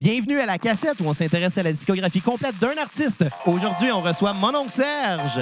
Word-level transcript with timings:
Bienvenue 0.00 0.38
à 0.38 0.46
la 0.46 0.58
cassette 0.58 1.00
où 1.00 1.06
on 1.06 1.12
s'intéresse 1.12 1.58
à 1.58 1.64
la 1.64 1.72
discographie 1.72 2.20
complète 2.20 2.56
d'un 2.58 2.76
artiste. 2.76 3.24
Aujourd'hui, 3.46 3.90
on 3.90 4.00
reçoit 4.00 4.32
mon 4.32 4.54
oncle 4.54 4.70
Serge. 4.70 5.40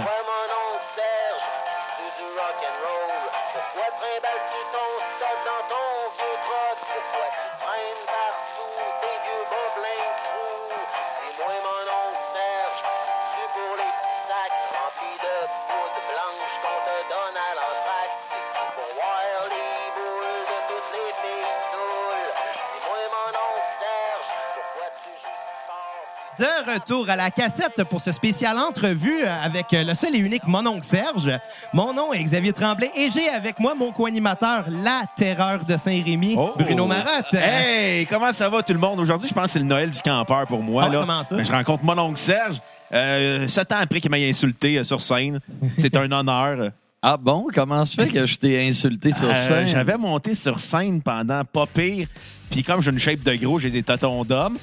Retour 26.75 27.09
à 27.09 27.17
la 27.17 27.31
cassette 27.31 27.83
pour 27.85 28.01
ce 28.01 28.13
spécial 28.13 28.59
entrevue 28.59 29.25
avec 29.25 29.67
le 29.73 29.95
seul 29.95 30.15
et 30.15 30.19
unique 30.19 30.47
mon 30.47 30.67
oncle 30.67 30.85
Serge. 30.85 31.31
Mon 31.73 31.93
nom 31.95 32.13
est 32.13 32.23
Xavier 32.23 32.53
Tremblay 32.53 32.91
et 32.97 33.11
j'ai 33.11 33.29
avec 33.29 33.59
moi 33.61 33.75
mon 33.75 33.93
co-animateur, 33.93 34.65
la 34.69 35.03
terreur 35.17 35.65
de 35.65 35.77
Saint-Rémy, 35.77 36.35
Oh. 36.39 36.53
Bruno 36.59 36.87
Marotte. 36.87 37.35
Hey, 37.35 38.07
comment 38.07 38.33
ça 38.33 38.49
va 38.49 38.63
tout 38.63 38.73
le 38.73 38.79
monde? 38.79 39.01
Aujourd'hui, 39.01 39.29
je 39.29 39.35
pense 39.35 39.45
que 39.45 39.51
c'est 39.51 39.59
le 39.61 39.65
Noël 39.65 39.91
du 39.91 40.01
campeur 40.01 40.47
pour 40.47 40.63
moi. 40.63 40.85
Ah, 40.87 40.93
là. 40.93 41.01
comment 41.01 41.23
ça? 41.25 41.43
Je 41.43 41.51
rencontre 41.53 41.85
mon 41.85 41.99
oncle 41.99 42.19
Serge. 42.19 42.61
Euh, 42.93 43.49
sept 43.49 43.73
ans 43.73 43.79
après 43.81 44.01
qu'il 44.01 44.11
m'ait 44.11 44.29
insulté 44.29 44.79
euh, 44.79 44.83
sur 44.85 45.03
scène. 45.03 45.41
C'est 45.79 45.97
un 45.97 46.11
honneur. 46.13 46.71
Ah 47.03 47.17
bon? 47.17 47.47
Comment 47.55 47.85
se 47.85 48.01
fait 48.01 48.09
que 48.09 48.27
je 48.27 48.37
t'ai 48.39 48.67
insulté 48.67 49.13
sur 49.13 49.29
Euh, 49.31 49.35
scène? 49.35 49.69
J'avais 49.69 49.97
monté 49.97 50.35
sur 50.35 50.59
scène 50.61 51.01
pendant 51.03 51.43
pas 51.45 51.67
pire. 51.67 52.07
Puis 52.51 52.63
comme 52.63 52.81
j'ai 52.83 52.91
une 52.91 52.99
shape 52.99 53.21
de 53.25 53.35
gros, 53.37 53.59
j'ai 53.59 53.71
des 53.71 53.83
tâtons 53.83 54.25
d'homme. 54.25 54.57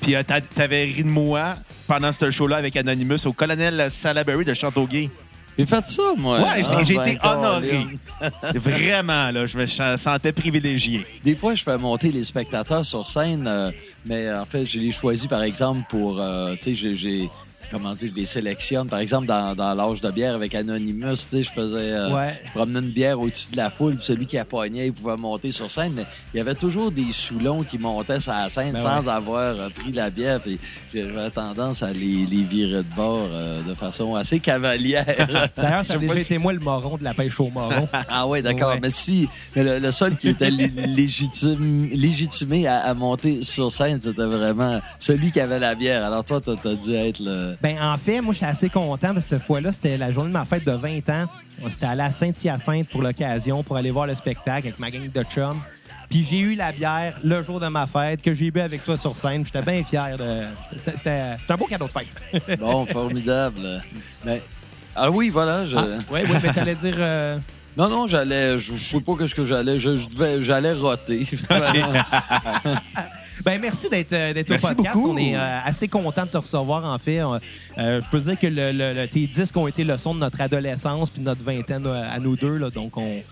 Puis 0.00 0.14
euh, 0.14 0.22
t'a- 0.22 0.40
t'avais 0.40 0.84
ri 0.84 1.02
de 1.02 1.08
moi 1.08 1.54
pendant 1.86 2.12
ce 2.12 2.30
show-là 2.30 2.56
avec 2.56 2.76
Anonymous 2.76 3.26
au 3.26 3.32
colonel 3.32 3.88
Salaberry 3.90 4.44
de 4.44 4.54
Châteauguay. 4.54 5.10
J'ai 5.58 5.64
fait 5.64 5.86
ça, 5.86 6.02
moi. 6.18 6.38
Ouais, 6.40 6.62
j'ai 6.62 6.68
Ah, 6.70 6.82
j'ai 6.82 6.96
ben, 6.96 7.06
été 7.06 7.18
honoré. 7.26 7.86
Vraiment, 8.56 9.30
là, 9.30 9.46
je 9.46 9.56
me 9.56 9.64
sentais 9.96 10.32
privilégié. 10.32 11.06
Des 11.24 11.34
fois, 11.34 11.54
je 11.54 11.62
fais 11.62 11.78
monter 11.78 12.12
les 12.12 12.24
spectateurs 12.24 12.84
sur 12.84 13.06
scène, 13.06 13.46
euh, 13.46 13.70
mais 14.06 14.26
euh, 14.26 14.40
en 14.42 14.46
fait, 14.46 14.66
je 14.66 14.78
les 14.78 14.90
choisis, 14.92 15.26
par 15.26 15.42
exemple, 15.42 15.82
pour... 15.88 16.18
euh, 16.20 16.54
tu 16.56 16.62
sais, 16.70 16.74
j'ai- 16.74 16.96
j'ai... 16.96 17.30
Comment 17.70 17.94
dire? 17.94 18.10
Je 18.14 18.20
les 18.20 18.26
sélectionne. 18.26 18.86
Par 18.86 18.98
exemple, 19.00 19.26
dans, 19.26 19.54
dans 19.54 19.74
l'âge 19.74 20.00
de 20.02 20.10
bière 20.10 20.34
avec 20.34 20.54
Anonymous, 20.54 21.14
tu 21.14 21.16
sais, 21.16 21.42
je 21.42 21.50
faisais... 21.50 21.76
euh, 21.94 22.14
Ouais. 22.14 22.40
Je 22.44 22.50
promenais 22.52 22.78
une 22.80 22.90
bière 22.90 23.18
au-dessus 23.18 23.52
de 23.52 23.56
la 23.56 23.70
foule, 23.70 23.96
puis 23.96 24.04
celui 24.04 24.26
qui 24.26 24.36
appognait, 24.38 24.86
il 24.88 24.92
pouvait 24.92 25.16
monter 25.16 25.50
sur 25.50 25.70
scène, 25.70 25.92
mais 25.96 26.04
il 26.34 26.36
y 26.36 26.40
avait 26.40 26.54
toujours 26.54 26.92
des 26.92 27.10
soulons 27.12 27.62
qui 27.64 27.78
montaient 27.78 28.20
sur 28.20 28.32
la 28.32 28.48
scène 28.50 28.72
Ben 28.74 28.82
sans 28.82 29.08
avoir 29.08 29.58
euh, 29.58 29.68
pris 29.70 29.90
la 29.90 30.10
bière, 30.10 30.38
puis 30.40 30.58
j'avais 30.94 31.30
tendance 31.30 31.82
à 31.82 31.92
les, 31.92 32.26
les 32.30 32.42
virer 32.44 32.82
de 32.82 32.94
bord 32.94 33.26
euh, 33.32 33.62
de 33.62 33.74
façon 33.74 34.14
assez 34.14 34.38
cavalière. 34.38 35.06
D'ailleurs, 35.56 35.84
ça 35.84 35.94
a 35.94 35.96
déjà 35.98 36.18
été 36.20 36.38
moi 36.38 36.52
le 36.52 36.60
moron 36.60 36.98
de 36.98 37.04
la 37.04 37.14
pêche 37.14 37.40
au 37.40 37.48
moron. 37.50 37.88
Ah 38.08 38.28
ouais, 38.28 38.42
d'accord. 38.42 38.74
Ouais. 38.74 38.80
Mais 38.80 38.90
si, 38.90 39.28
mais 39.56 39.64
le, 39.64 39.78
le 39.78 39.90
seul 39.90 40.16
qui 40.16 40.28
était 40.28 40.50
lé- 40.50 40.68
légitime, 40.86 41.88
légitimé 41.92 42.66
à, 42.66 42.80
à 42.80 42.94
monter 42.94 43.42
sur 43.42 43.72
scène, 43.72 43.95
c'était 44.00 44.26
vraiment 44.26 44.80
celui 44.98 45.30
qui 45.30 45.40
avait 45.40 45.58
la 45.58 45.74
bière. 45.74 46.04
Alors 46.04 46.24
toi, 46.24 46.40
t'as 46.40 46.52
as 46.52 46.74
dû 46.74 46.92
être 46.94 47.20
le. 47.20 47.56
Ben, 47.62 47.76
en 47.80 47.96
fait, 47.96 48.20
moi, 48.20 48.32
j'étais 48.34 48.46
assez 48.46 48.68
content 48.68 49.14
parce 49.14 49.24
que 49.26 49.36
cette 49.36 49.42
fois-là, 49.42 49.72
c'était 49.72 49.96
la 49.96 50.12
journée 50.12 50.28
de 50.28 50.34
ma 50.34 50.44
fête 50.44 50.64
de 50.64 50.72
20 50.72 51.08
ans. 51.10 51.26
On 51.62 51.70
s'était 51.70 51.86
allé 51.86 52.02
à 52.02 52.10
Saint-Hyacinthe 52.10 52.88
pour 52.90 53.02
l'occasion, 53.02 53.62
pour 53.62 53.76
aller 53.76 53.90
voir 53.90 54.06
le 54.06 54.14
spectacle 54.14 54.66
avec 54.68 54.78
ma 54.78 54.90
gang 54.90 55.10
de 55.10 55.22
chums. 55.22 55.60
Puis 56.08 56.24
j'ai 56.28 56.38
eu 56.38 56.54
la 56.54 56.70
bière 56.70 57.14
le 57.24 57.42
jour 57.42 57.58
de 57.58 57.66
ma 57.66 57.86
fête 57.88 58.22
que 58.22 58.32
j'ai 58.32 58.50
bu 58.52 58.60
avec 58.60 58.84
toi 58.84 58.96
sur 58.96 59.16
scène. 59.16 59.44
J'étais 59.44 59.62
bien 59.62 59.82
fier 59.82 60.16
de. 60.16 60.44
C'était 60.94 61.36
un 61.48 61.56
beau 61.56 61.66
cadeau 61.66 61.86
de 61.88 61.92
fête. 61.92 62.58
Bon, 62.60 62.86
formidable. 62.86 63.82
Mais 64.24 64.40
ah 64.94 65.10
oui, 65.10 65.30
voilà. 65.30 65.66
Je... 65.66 65.76
Oui, 65.76 66.20
oui, 66.24 66.36
mais 66.42 66.52
t'allais 66.52 66.74
dire. 66.76 66.94
euh, 66.98 67.38
Non, 67.76 67.90
non, 67.90 68.06
j'allais. 68.06 68.56
Je 68.56 68.74
je 68.74 68.82
sais 68.82 69.00
pas 69.00 69.12
qu'est-ce 69.18 69.34
que 69.34 69.44
j'allais. 69.44 69.78
Je, 69.78 69.96
je 69.96 70.40
j'allais 70.40 70.72
roter. 70.72 71.26
Ben 73.44 73.60
merci 73.60 73.88
d'être 73.88 74.12
euh, 74.12 74.32
d'être 74.32 74.50
au 74.50 74.54
podcast. 74.58 74.76
beaucoup. 74.76 75.10
On 75.10 75.16
est 75.16 75.36
euh, 75.36 75.58
assez 75.64 75.88
content 75.88 76.24
de 76.24 76.30
te 76.30 76.36
recevoir 76.36 76.84
en 76.84 76.98
fait. 76.98 77.20
Euh, 77.20 77.38
je 77.76 78.10
peux 78.10 78.18
dire 78.20 78.38
que 78.38 78.46
le, 78.50 79.06
tes 79.06 79.26
disques 79.26 79.56
ont 79.56 79.66
été 79.68 79.84
le 79.84 79.96
son 79.98 80.14
de 80.14 80.20
notre 80.20 80.40
adolescence 80.40 81.10
puis 81.10 81.20
de 81.20 81.26
notre 81.26 81.42
vingtaine 81.42 81.86
à 81.86 82.18
nous 82.18 82.36
deux 82.36 82.58
là, 82.58 82.70
donc 82.70 82.96
on, 82.96 83.22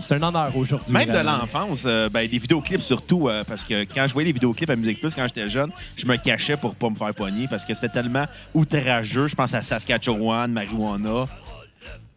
c'est 0.00 0.14
un 0.14 0.22
honneur 0.22 0.56
aujourd'hui. 0.56 0.92
Même 0.92 1.08
de 1.08 1.24
l'enfance, 1.24 1.84
euh, 1.86 2.08
ben, 2.08 2.20
les 2.20 2.38
vidéoclips 2.38 2.82
surtout, 2.82 3.28
euh, 3.28 3.42
parce 3.46 3.64
que 3.64 3.84
quand 3.92 4.06
je 4.06 4.12
voyais 4.12 4.26
les 4.26 4.32
vidéoclips 4.32 4.70
à 4.70 4.76
Musique 4.76 5.00
Plus 5.00 5.14
quand 5.14 5.26
j'étais 5.26 5.48
jeune, 5.48 5.70
je 5.96 6.06
me 6.06 6.16
cachais 6.16 6.56
pour 6.56 6.74
pas 6.74 6.90
me 6.90 6.94
faire 6.94 7.14
pogner 7.14 7.48
parce 7.48 7.64
que 7.64 7.74
c'était 7.74 7.88
tellement 7.88 8.24
outrageux. 8.54 9.28
Je 9.28 9.34
pense 9.34 9.54
à 9.54 9.62
Saskatchewan, 9.62 10.50
Marijuana. 10.52 11.26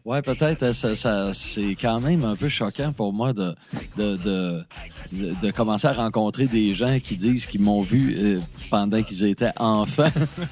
Ouais, 0.03 0.21
peut-être. 0.23 0.63
euh, 0.63 0.73
Ça, 0.73 0.95
ça- 0.95 1.31
c'est 1.33 1.75
quand 1.79 1.99
même 2.01 2.23
un 2.23 2.35
peu 2.35 2.49
choquant 2.49 2.91
pour 2.91 3.13
moi 3.13 3.33
de, 3.33 3.53
de, 3.97 4.15
de, 4.17 4.65
de- 5.43 5.51
commencer 5.51 5.87
à 5.87 5.93
rencontrer 5.93 6.47
des 6.47 6.73
gens 6.73 6.99
qui 6.99 7.15
disent 7.15 7.45
qu'ils 7.45 7.61
m'ont 7.61 7.81
vu 7.81 8.15
euh, 8.19 8.39
pendant 8.71 9.03
qu'ils 9.03 9.23
étaient 9.25 9.51
enfants. 9.57 10.09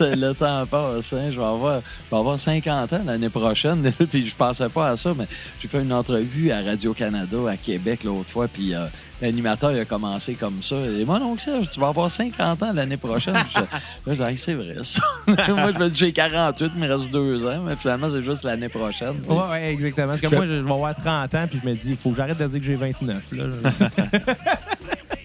Le 0.00 0.32
temps 0.34 0.66
passe. 0.66 1.12
Hein? 1.12 1.30
Je, 1.32 1.38
vais 1.40 1.44
avoir, 1.46 1.80
je 1.80 2.10
vais 2.14 2.16
avoir 2.20 2.38
50 2.38 2.92
ans 2.92 3.02
l'année 3.04 3.28
prochaine. 3.28 3.90
puis 4.10 4.26
je 4.28 4.34
pensais 4.36 4.68
pas 4.68 4.90
à 4.90 4.96
ça, 4.96 5.12
mais 5.18 5.26
j'ai 5.60 5.68
fait 5.68 5.82
une 5.82 5.92
entrevue 5.92 6.50
à 6.52 6.60
Radio-Canada 6.62 7.38
à 7.48 7.56
Québec 7.56 8.04
l'autre 8.04 8.28
fois. 8.30 8.46
Puis 8.48 8.74
euh, 8.74 8.86
l'animateur 9.22 9.72
il 9.72 9.78
a 9.78 9.84
commencé 9.86 10.34
comme 10.34 10.62
ça. 10.62 10.76
Et 10.76 11.04
moi, 11.06 11.18
donc, 11.18 11.40
Serge, 11.40 11.68
tu 11.68 11.80
vas 11.80 11.88
avoir 11.88 12.10
50 12.10 12.62
ans 12.62 12.72
l'année 12.74 12.96
prochaine. 12.98 13.34
Je- 13.54 13.60
Là, 13.60 13.64
je 14.08 14.12
dis, 14.14 14.22
Hey, 14.22 14.36
c'est 14.38 14.54
vrai, 14.54 14.76
ça. 14.82 15.00
moi, 15.26 15.72
je 15.72 15.78
me 15.78 15.88
dis, 15.88 15.98
j'ai 16.00 16.12
48, 16.12 16.72
il 16.74 16.80
me 16.82 16.92
reste 16.92 17.10
deux 17.10 17.46
ans. 17.46 17.62
Mais 17.64 17.76
finalement, 17.76 18.08
c'est 18.10 18.22
juste 18.22 18.44
l'année 18.44 18.68
prochaine. 18.68 19.14
Ouais, 19.28 19.36
ouais, 19.50 19.72
exactement. 19.72 20.08
Parce 20.08 20.20
que 20.20 20.28
Je- 20.28 20.34
moi, 20.36 20.44
je 20.46 20.52
vais 20.52 20.72
avoir 20.72 20.94
30 20.94 21.34
ans, 21.34 21.46
puis 21.48 21.60
je 21.62 21.68
me 21.68 21.74
dis, 21.74 21.90
il 21.90 21.96
faut 21.96 22.10
que 22.10 22.16
j'arrête 22.16 22.36
de 22.38 22.46
dire 22.46 22.60
que 22.60 22.66
j'ai 22.66 22.74
29. 22.74 23.32
Là. 23.32 23.44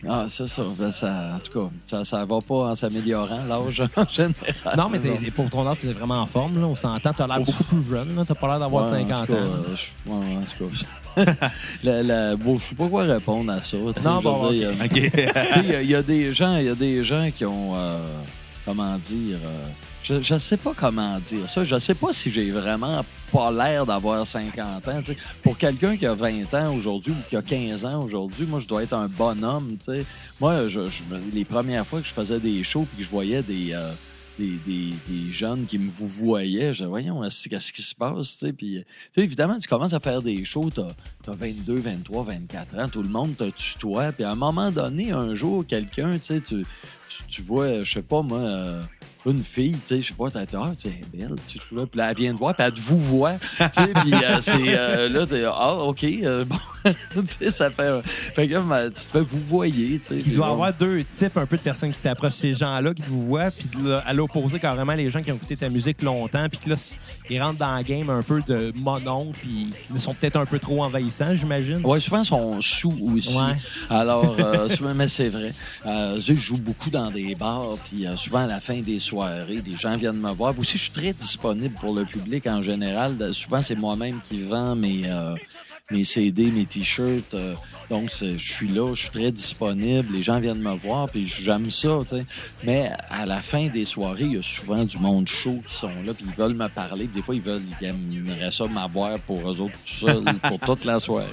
Ah, 0.09 0.25
c'est 0.29 0.47
ça. 0.47 0.61
Ben, 0.77 0.89
ça. 0.91 1.33
En 1.35 1.39
tout 1.39 1.51
cas, 1.59 1.69
ça, 1.85 2.05
ça 2.05 2.23
va 2.25 2.39
pas 2.39 2.55
en 2.55 2.75
s'améliorant, 2.75 3.39
l'âge 3.49 3.81
en 3.97 4.07
général. 4.09 4.75
non, 4.77 4.87
mais 4.89 4.99
t'es- 4.99 5.31
pour 5.31 5.49
ton 5.49 5.67
âge, 5.67 5.77
tu 5.81 5.89
es 5.89 5.91
vraiment 5.91 6.21
en 6.21 6.25
forme. 6.27 6.61
Là. 6.61 6.65
On 6.67 6.75
s'entend, 6.77 7.11
tu 7.13 7.21
as 7.23 7.27
l'air 7.27 7.39
beaucoup 7.41 7.63
plus 7.65 7.83
jeune. 7.89 8.07
Tu 8.09 8.13
n'as 8.15 8.35
pas 8.39 8.47
l'air 8.47 8.59
d'avoir 8.59 8.89
Ouais, 8.89 8.99
en 9.03 9.07
50 9.07 9.27
tout 9.27 9.33
cas, 9.33 9.39
ans. 9.39 9.45
je- 9.75 10.09
ouais, 10.11 10.35
en 10.37 10.41
tout 10.41 10.63
cas. 10.69 10.85
La- 11.83 12.03
la- 12.03 12.35
bon, 12.35 12.57
je 12.57 12.65
sais 12.65 12.75
pas 12.75 12.87
quoi 12.87 13.03
répondre 13.03 13.51
à 13.51 13.61
ça. 13.61 13.77
Non, 13.77 14.21
bon, 14.21 14.51
il 14.51 14.57
y 14.59 14.65
a- 14.65 15.81
il 15.81 15.89
y, 15.89 15.95
a 15.95 16.01
des 16.03 16.33
gens, 16.33 16.57
il 16.57 16.65
y 16.65 16.69
a 16.69 16.75
des 16.75 17.03
gens 17.03 17.29
qui 17.35 17.45
ont, 17.45 17.75
euh, 17.75 17.97
comment 18.65 18.97
dire, 18.97 19.37
euh, 19.45 19.67
je, 20.03 20.21
je 20.21 20.37
sais 20.37 20.57
pas 20.57 20.73
comment 20.75 21.17
dire 21.19 21.49
ça. 21.49 21.63
Je 21.63 21.77
sais 21.79 21.93
pas 21.95 22.13
si 22.13 22.29
j'ai 22.31 22.49
vraiment 22.51 23.03
pas 23.31 23.51
l'air 23.51 23.85
d'avoir 23.85 24.25
50 24.25 24.87
ans. 24.87 25.01
Pour 25.43 25.57
quelqu'un 25.57 25.97
qui 25.97 26.05
a 26.05 26.13
20 26.13 26.53
ans 26.53 26.73
aujourd'hui 26.75 27.11
ou 27.11 27.29
qui 27.29 27.35
a 27.35 27.41
15 27.41 27.83
ans 27.85 28.03
aujourd'hui, 28.03 28.45
moi, 28.45 28.59
je 28.59 28.67
dois 28.67 28.83
être 28.83 28.93
un 28.93 29.07
bonhomme. 29.07 29.75
tu 29.85 29.91
sais. 29.93 30.05
Moi, 30.39 30.67
je, 30.69 30.87
je- 30.87 31.03
les 31.33 31.43
premières 31.43 31.85
fois 31.85 31.99
que 31.99 32.07
je 32.07 32.13
faisais 32.13 32.39
des 32.39 32.63
shows 32.63 32.85
puis 32.89 32.99
que 32.99 33.03
je 33.03 33.09
voyais 33.09 33.41
des, 33.41 33.73
euh, 33.73 33.91
des, 34.37 34.57
des- 34.65 34.93
des 35.07 35.31
jeunes 35.31 35.65
qui 35.65 35.77
me 35.79 35.89
vous 35.89 36.07
voyaient, 36.07 36.67
je 36.73 36.79
disais, 36.79 36.85
voyons, 36.85 37.23
est-ce- 37.23 37.49
qu'est-ce 37.49 37.71
qui 37.73 37.81
se 37.81 37.95
passe? 37.95 38.37
tu 38.37 38.45
sais? 38.47 38.53
Puis, 38.53 38.77
euh, 38.77 38.81
tu 38.81 38.85
sais, 39.15 39.21
évidemment, 39.23 39.57
tu 39.59 39.67
commences 39.67 39.93
à 39.93 39.99
faire 39.99 40.21
des 40.21 40.43
shows, 40.45 40.69
tu 40.73 40.81
as, 40.81 41.31
22, 41.31 41.79
23, 41.79 42.23
24 42.23 42.77
ans, 42.79 42.87
tout 42.89 43.03
le 43.03 43.09
monde 43.09 43.35
te 43.35 43.49
tutoie. 43.49 44.11
Puis 44.11 44.23
à 44.23 44.31
un 44.31 44.35
moment 44.35 44.71
donné, 44.71 45.11
un 45.11 45.33
jour, 45.33 45.65
quelqu'un, 45.65 46.17
tu, 46.19 46.41
tu, 46.41 46.63
tu 47.27 47.41
vois, 47.41 47.83
je 47.83 47.91
sais 47.93 48.01
pas 48.01 48.21
moi, 48.21 48.39
euh, 48.39 48.83
une 49.31 49.43
fille, 49.43 49.73
tu 49.73 49.79
sais, 49.95 50.01
je 50.01 50.07
sais 50.07 50.13
pas, 50.13 50.31
t'as 50.31 50.41
ah, 50.41 50.71
tu 50.77 50.89
sais, 50.89 50.99
elle 51.13 51.21
est 51.21 51.27
belle, 51.27 51.35
tu 51.47 51.59
vois, 51.71 51.85
puis 51.85 51.97
là, 51.97 52.11
elle 52.11 52.17
vient 52.17 52.33
te 52.33 52.37
voir, 52.37 52.55
puis 52.55 52.65
elle 52.65 52.73
te 52.73 52.79
vous 52.79 52.99
voit, 52.99 53.33
tu 53.33 53.57
sais, 53.57 53.67
puis 54.01 54.13
euh, 54.13 54.37
c'est, 54.39 54.53
euh, 54.67 55.09
là, 55.09 55.25
t'es, 55.25 55.43
ah, 55.45 55.75
OK, 55.83 56.03
euh, 56.03 56.45
bon, 56.45 56.55
tu 57.15 57.21
sais, 57.27 57.49
ça 57.49 57.69
fait, 57.69 58.01
fait 58.03 58.47
que, 58.47 58.59
ben, 58.59 58.89
tu 58.89 58.93
te 58.93 58.99
fais 58.99 59.21
vous 59.21 59.39
voyez, 59.39 59.99
tu 59.99 60.05
sais. 60.05 60.19
Il 60.25 60.33
doit 60.33 60.45
y 60.45 60.49
bon. 60.49 60.53
avoir 60.53 60.73
deux 60.73 61.03
types 61.03 61.37
un 61.37 61.45
peu 61.45 61.57
de 61.57 61.61
personnes 61.61 61.91
qui 61.91 61.99
t'approchent. 61.99 62.33
Ces 62.33 62.53
gens-là 62.53 62.93
qui 62.93 63.01
te 63.01 63.09
vous 63.09 63.25
voient, 63.25 63.51
puis 63.51 63.67
là, 63.83 64.03
à 64.05 64.13
l'opposé, 64.13 64.59
carrément, 64.59 64.93
les 64.93 65.09
gens 65.09 65.21
qui 65.21 65.31
ont 65.31 65.35
écouté 65.35 65.57
ta 65.57 65.69
musique 65.69 66.01
longtemps, 66.01 66.47
puis 66.49 66.59
que 66.59 66.69
là, 66.69 66.75
ils 67.29 67.41
rentrent 67.41 67.59
dans 67.59 67.77
le 67.77 67.83
game 67.83 68.09
un 68.09 68.23
peu 68.23 68.39
de 68.47 68.71
monon, 68.75 69.31
puis 69.33 69.71
ils 69.93 70.01
sont 70.01 70.13
peut-être 70.13 70.37
un 70.37 70.45
peu 70.45 70.59
trop 70.59 70.83
envahissants, 70.83 71.35
j'imagine. 71.35 71.85
Ouais, 71.85 71.99
souvent, 71.99 72.21
ils 72.21 72.25
sont 72.25 72.61
sous 72.61 72.95
aussi. 73.13 73.37
Ouais. 73.37 73.55
Alors, 73.89 74.35
euh, 74.39 74.69
souvent, 74.75 74.93
mais 74.93 75.07
c'est 75.07 75.29
vrai. 75.29 75.51
Euh, 75.85 76.19
je 76.19 76.33
joue 76.33 76.57
beaucoup 76.57 76.89
dans 76.89 77.11
des 77.11 77.35
bars, 77.35 77.75
puis 77.85 78.05
euh, 78.05 78.15
souvent, 78.15 78.39
à 78.39 78.47
la 78.47 78.59
fin 78.59 78.79
des 78.79 78.99
soirées, 78.99 79.16
des 79.63 79.75
gens 79.75 79.95
viennent 79.97 80.19
me 80.21 80.31
voir. 80.31 80.57
Aussi, 80.59 80.77
je 80.77 80.83
suis 80.83 80.91
très 80.91 81.13
disponible 81.13 81.73
pour 81.79 81.93
le 81.95 82.05
public 82.05 82.45
en 82.47 82.61
général. 82.61 83.15
Souvent, 83.33 83.61
c'est 83.61 83.75
moi-même 83.75 84.19
qui 84.29 84.41
vends 84.41 84.75
mes, 84.75 85.01
euh, 85.05 85.35
mes 85.91 86.03
CD, 86.05 86.45
mes 86.51 86.65
T-shirts. 86.65 87.33
euh, 87.33 87.55
donc, 87.89 88.09
je 88.11 88.37
suis 88.37 88.67
là, 88.69 88.93
je 88.93 89.01
suis 89.01 89.09
très 89.09 89.31
disponible. 89.31 90.13
Les 90.13 90.21
gens 90.21 90.39
viennent 90.39 90.61
me 90.61 90.75
voir, 90.77 91.09
puis 91.09 91.25
j'aime 91.25 91.71
ça. 91.71 91.99
Mais 92.63 92.91
à 93.09 93.25
la 93.25 93.41
fin 93.41 93.67
des 93.67 93.85
soirées, 93.85 94.23
il 94.25 94.33
y 94.33 94.37
a 94.37 94.41
souvent 94.41 94.83
du 94.83 94.97
monde 94.97 95.27
chaud 95.27 95.61
qui 95.67 95.73
sont 95.73 95.87
là, 96.05 96.13
puis 96.13 96.25
ils 96.27 96.35
veulent 96.35 96.53
me 96.55 96.67
parler. 96.69 97.05
Puis 97.05 97.15
des 97.17 97.21
fois, 97.23 97.35
ils 97.35 97.41
veulent, 97.41 97.61
ils 97.81 97.87
aimeraient 97.87 98.51
ça 98.51 98.65
m'avoir 98.67 99.17
pour 99.19 99.39
eux 99.49 99.61
autres 99.61 99.73
tout 99.73 100.07
seuls 100.07 100.23
pour 100.43 100.59
toute 100.59 100.85
la 100.85 100.99
soirée. 100.99 101.25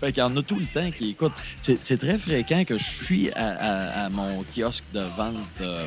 Fait 0.00 0.12
qu'il 0.12 0.22
y 0.22 0.24
en 0.24 0.34
a 0.34 0.42
tout 0.42 0.58
le 0.58 0.64
temps 0.64 0.90
qui 0.96 1.10
écoutent. 1.10 1.32
C'est 1.60 1.78
c'est 1.84 1.98
très 1.98 2.16
fréquent 2.16 2.64
que 2.64 2.78
je 2.78 2.84
suis 2.84 3.30
à, 3.32 3.48
à- 3.50 4.04
à 4.06 4.08
mon 4.08 4.42
kiosque 4.56 4.84
de 4.94 5.00
vente 5.00 5.34
euh, 5.60 5.86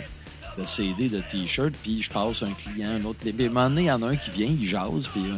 de 0.57 0.65
CD, 0.65 1.09
de 1.09 1.19
T-shirt, 1.19 1.73
puis 1.81 2.01
je 2.01 2.09
passe 2.09 2.43
un 2.43 2.51
client, 2.51 2.89
un 2.89 3.03
autre. 3.03 3.19
Puis 3.19 3.31
à 3.55 3.63
un 3.63 3.75
il 3.75 3.85
y 3.85 3.91
en 3.91 4.01
a 4.01 4.07
un 4.09 4.15
qui 4.15 4.31
vient, 4.31 4.47
il 4.47 4.65
jase, 4.65 5.07
puis 5.07 5.23
euh, 5.25 5.35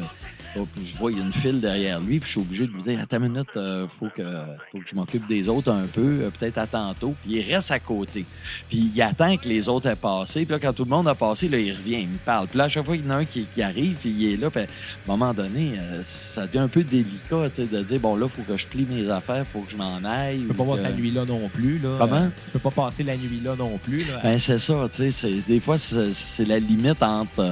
je 0.83 0.97
vois, 0.97 1.11
il 1.11 1.17
y 1.17 1.21
a 1.21 1.23
une 1.25 1.31
file 1.33 1.59
derrière 1.59 1.99
lui, 1.99 2.19
puis 2.19 2.27
je 2.27 2.31
suis 2.31 2.41
obligé 2.41 2.67
de 2.67 2.71
lui 2.71 2.81
dire 2.83 2.99
Attends 3.01 3.17
une 3.17 3.29
minute, 3.31 3.47
euh, 3.57 3.87
faut, 3.87 4.07
que, 4.15 4.23
faut 4.71 4.79
que 4.79 4.89
je 4.89 4.95
m'occupe 4.95 5.27
des 5.27 5.49
autres 5.49 5.71
un 5.71 5.85
peu, 5.85 6.21
euh, 6.23 6.29
peut-être 6.37 6.57
à 6.57 6.67
tantôt. 6.67 7.13
Puis 7.23 7.35
il 7.39 7.53
reste 7.53 7.71
à 7.71 7.79
côté. 7.79 8.25
Puis 8.69 8.91
il 8.93 9.01
attend 9.01 9.35
que 9.37 9.47
les 9.47 9.67
autres 9.69 9.87
aient 9.89 9.95
passé. 9.95 10.45
Puis 10.45 10.53
là, 10.53 10.59
quand 10.59 10.73
tout 10.73 10.83
le 10.85 10.89
monde 10.89 11.07
a 11.07 11.15
passé, 11.15 11.49
là, 11.49 11.57
il 11.57 11.71
revient, 11.71 12.01
il 12.01 12.07
me 12.09 12.17
parle. 12.17 12.47
Puis 12.47 12.57
là, 12.57 12.65
à 12.65 12.69
chaque 12.69 12.85
fois 12.85 12.95
qu'il 12.95 13.05
y 13.05 13.07
en 13.07 13.11
a 13.11 13.15
un 13.17 13.25
qui, 13.25 13.45
qui 13.53 13.61
arrive, 13.61 13.95
puis 13.95 14.09
il 14.17 14.33
est 14.33 14.37
là, 14.37 14.49
puis 14.49 14.61
à 14.61 14.63
un 14.63 14.67
moment 15.07 15.33
donné, 15.33 15.73
euh, 15.77 15.99
ça 16.03 16.45
devient 16.47 16.59
un 16.59 16.67
peu 16.67 16.83
délicat, 16.83 17.49
tu 17.49 17.55
sais, 17.55 17.65
de 17.65 17.81
dire 17.83 17.99
Bon, 17.99 18.15
là, 18.15 18.27
faut 18.27 18.41
que 18.43 18.55
je 18.57 18.67
plie 18.67 18.85
mes 18.89 19.09
affaires, 19.09 19.45
faut 19.51 19.61
que 19.61 19.71
je 19.71 19.77
m'en 19.77 20.03
aille. 20.03 20.39
Tu 20.41 20.47
peux 20.47 20.53
pas 20.53 20.75
que- 20.77 20.81
la 20.83 20.91
nuit 20.91 21.11
là 21.11 21.25
non 21.25 21.49
plus. 21.49 21.79
Là. 21.79 21.95
Comment? 21.99 22.15
Euh, 22.15 22.27
Tu 22.45 22.51
peux 22.51 22.59
pas 22.59 22.71
passer 22.71 23.03
la 23.03 23.15
nuit 23.17 23.41
là 23.43 23.55
non 23.57 23.77
plus. 23.77 23.99
Là. 24.05 24.19
Ben, 24.23 24.37
c'est 24.37 24.59
ça, 24.59 24.87
tu 24.93 25.11
sais. 25.11 25.31
Des 25.47 25.59
fois, 25.59 25.77
c'est 25.77 26.13
c'est 26.13 26.45
la 26.45 26.59
limite 26.59 27.01
entre. 27.01 27.43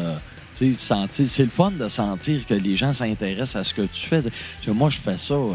Tu 0.55 0.73
sais, 0.75 0.79
sentir- 0.79 1.27
c'est 1.27 1.43
le 1.43 1.49
fun 1.49 1.71
de 1.71 1.87
sentir 1.87 2.45
que 2.47 2.53
les 2.53 2.75
gens 2.75 2.93
s'intéressent 2.93 3.55
à 3.57 3.63
ce 3.63 3.73
que 3.73 3.81
tu 3.83 4.07
fais. 4.07 4.21
Tu 4.21 4.29
sais, 4.65 4.71
moi, 4.71 4.89
je 4.89 4.99
fais 4.99 5.17
ça. 5.17 5.33
euh, 5.33 5.49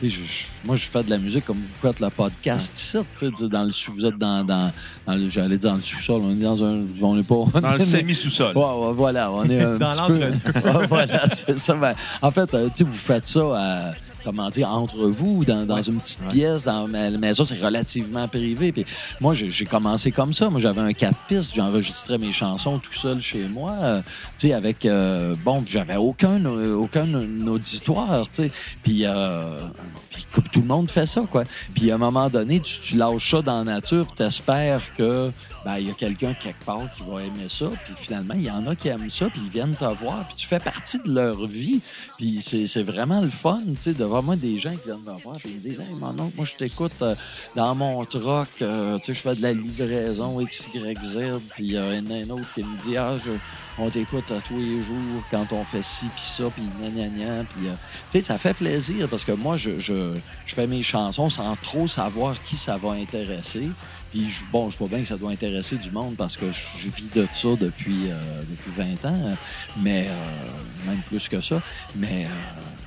tu 0.00 0.10
sais, 0.10 0.16
je- 0.16 0.24
je- 0.26 0.46
moi, 0.66 0.74
je 0.76 0.82
fais 0.86 1.02
de 1.04 1.10
la 1.10 1.18
musique 1.18 1.44
comme 1.44 1.56
vous 1.58 1.88
faites 1.88 2.00
le 2.00 2.08
podcast 2.10 2.76
ici. 2.76 2.98
tu 3.18 3.30
sais, 3.36 3.48
dans 3.48 3.64
le, 3.64 3.70
sous- 3.70 3.92
vous 3.92 4.04
êtes 4.04 4.16
dans, 4.18 4.42
dans, 4.44 4.72
dans 5.06 5.14
le, 5.14 5.28
j'allais 5.30 5.56
dire 5.58 5.70
dans 5.70 5.76
le 5.76 5.82
sous-sol. 5.82 6.20
On 6.24 6.30
est 6.32 6.34
dans 6.42 6.62
un. 6.64 6.80
On 7.00 7.14
n'est 7.14 7.22
pas. 7.22 7.60
Dans 7.60 7.72
le 7.72 7.80
semi-sous-sol. 7.84 8.56
Ouais, 8.56 8.62
ouais, 8.64 8.92
voilà, 8.94 9.30
on 9.30 9.44
est 9.44 9.60
un 9.62 9.76
Dans 9.78 9.90
petit 10.08 10.50
peu... 10.52 10.86
voilà, 10.88 11.28
c'est 11.28 11.58
ça. 11.58 11.74
Ben, 11.74 11.94
en 12.22 12.30
fait, 12.30 12.52
euh, 12.54 12.68
vous 12.80 12.92
faites 12.92 13.26
ça, 13.26 13.40
euh, 13.40 13.90
comment 14.24 14.50
dire, 14.50 14.68
entre 14.68 15.06
vous, 15.06 15.44
dans, 15.44 15.64
dans 15.64 15.82
une 15.82 16.00
petite 16.00 16.26
pièce, 16.28 16.64
dans 16.64 16.88
ma 16.88 17.10
la 17.10 17.18
maison, 17.18 17.44
c'est 17.44 17.60
relativement 17.62 18.26
privé. 18.28 18.72
Puis 18.72 18.86
moi, 19.20 19.34
j'ai 19.34 19.64
commencé 19.66 20.10
comme 20.10 20.32
ça. 20.32 20.50
Moi, 20.50 20.60
j'avais 20.60 20.80
un 20.80 20.92
quatre 20.92 21.18
pistes, 21.28 21.54
j'enregistrais 21.54 22.18
mes 22.18 22.32
chansons 22.32 22.78
tout 22.78 22.92
seul 22.92 23.20
chez 23.20 23.46
moi, 23.48 23.74
euh, 23.82 24.00
tu 24.38 24.48
sais, 24.48 24.54
avec, 24.54 24.84
euh, 24.86 25.34
bon, 25.44 25.62
j'avais 25.66 25.96
aucun, 25.96 26.44
euh, 26.44 26.74
aucun 26.74 27.06
auditoire, 27.46 28.28
tu 28.30 28.44
sais. 28.44 28.50
Puis, 28.82 29.04
euh, 29.04 29.56
tout 30.32 30.60
le 30.60 30.66
monde 30.66 30.90
fait 30.90 31.06
ça, 31.06 31.22
quoi. 31.30 31.44
Puis 31.74 31.90
à 31.90 31.94
un 31.94 31.98
moment 31.98 32.28
donné, 32.28 32.60
tu, 32.60 32.80
tu 32.80 32.96
lâches 32.96 33.30
ça 33.30 33.40
dans 33.40 33.58
la 33.64 33.74
nature, 33.74 34.06
puis 34.06 34.16
t'espères 34.16 34.92
que 34.94 35.30
ben, 35.64 35.78
il 35.78 35.88
y 35.88 35.90
a 35.90 35.94
quelqu'un 35.94 36.34
quelque 36.34 36.64
part 36.64 36.92
qui 36.94 37.02
va 37.08 37.22
aimer 37.22 37.48
ça, 37.48 37.66
puis 37.84 37.94
finalement, 37.96 38.34
il 38.36 38.44
y 38.44 38.50
en 38.50 38.66
a 38.66 38.74
qui 38.74 38.88
aiment 38.88 39.08
ça, 39.08 39.26
puis 39.30 39.40
ils 39.44 39.50
viennent 39.50 39.74
te 39.74 39.84
voir, 39.84 40.24
puis 40.26 40.36
tu 40.36 40.46
fais 40.46 40.58
partie 40.58 40.98
de 40.98 41.12
leur 41.12 41.46
vie, 41.46 41.80
puis 42.18 42.38
c'est 42.42 42.66
c'est 42.66 42.82
vraiment 42.82 43.20
le 43.20 43.30
fun, 43.30 43.60
tu 43.66 43.76
sais, 43.78 43.94
de 43.94 44.04
voir 44.14 44.22
moi 44.22 44.36
des 44.36 44.60
gens 44.60 44.70
qui 44.70 44.84
viennent 44.84 45.00
me 45.00 45.22
voir, 45.22 45.36
ils 45.44 45.50
me 45.50 45.58
disent, 45.58 45.80
hey, 45.80 45.94
mon 45.98 46.10
oncle, 46.10 46.36
moi, 46.36 46.44
je 46.44 46.54
t'écoute 46.54 46.92
euh, 47.02 47.16
dans 47.56 47.74
mon 47.74 48.04
truck, 48.04 48.48
euh, 48.62 48.96
tu 48.98 49.06
sais, 49.06 49.14
je 49.14 49.18
fais 49.18 49.34
de 49.34 49.42
la 49.42 49.52
livraison 49.52 50.40
XYZ, 50.40 51.40
puis 51.50 51.64
il 51.64 51.72
y 51.72 51.76
a 51.76 51.82
un, 51.84 52.30
autre 52.30 52.46
qui 52.54 52.62
me 52.62 52.86
dit, 52.86 52.96
ah, 52.96 53.14
je- 53.24 53.32
on 53.76 53.90
t'écoute 53.90 54.32
tous 54.46 54.56
les 54.56 54.80
jours 54.80 55.24
quand 55.32 55.52
on 55.52 55.64
fait 55.64 55.82
ci, 55.82 56.06
puis 56.14 56.22
ça, 56.22 56.44
puis 56.54 56.62
gna 56.62 57.42
puis, 57.42 57.66
euh, 57.66 57.72
tu 58.12 58.12
sais, 58.12 58.20
ça 58.20 58.38
fait 58.38 58.54
plaisir, 58.54 59.08
parce 59.08 59.24
que 59.24 59.32
moi, 59.32 59.56
je, 59.56 59.80
je, 59.80 60.14
je 60.46 60.54
fais 60.54 60.68
mes 60.68 60.84
chansons 60.84 61.28
sans 61.28 61.56
trop 61.56 61.88
savoir 61.88 62.40
qui 62.44 62.54
ça 62.54 62.76
va 62.76 62.92
intéresser. 62.92 63.66
Puis, 64.12 64.28
bon, 64.52 64.70
je 64.70 64.78
vois 64.78 64.86
bien 64.86 65.00
que 65.00 65.08
ça 65.08 65.16
doit 65.16 65.32
intéresser 65.32 65.74
du 65.74 65.90
monde 65.90 66.14
parce 66.16 66.36
que 66.36 66.46
je, 66.52 66.88
vis 66.88 67.08
de 67.16 67.26
ça 67.32 67.48
depuis, 67.60 68.10
euh, 68.10 68.42
depuis 68.48 68.70
20 68.76 69.08
ans, 69.10 69.20
euh, 69.26 69.34
mais 69.82 70.06
euh, 70.06 70.88
même 70.88 71.00
plus 71.08 71.28
que 71.28 71.40
ça. 71.40 71.60
Mais, 71.96 72.26
euh, 72.26 72.83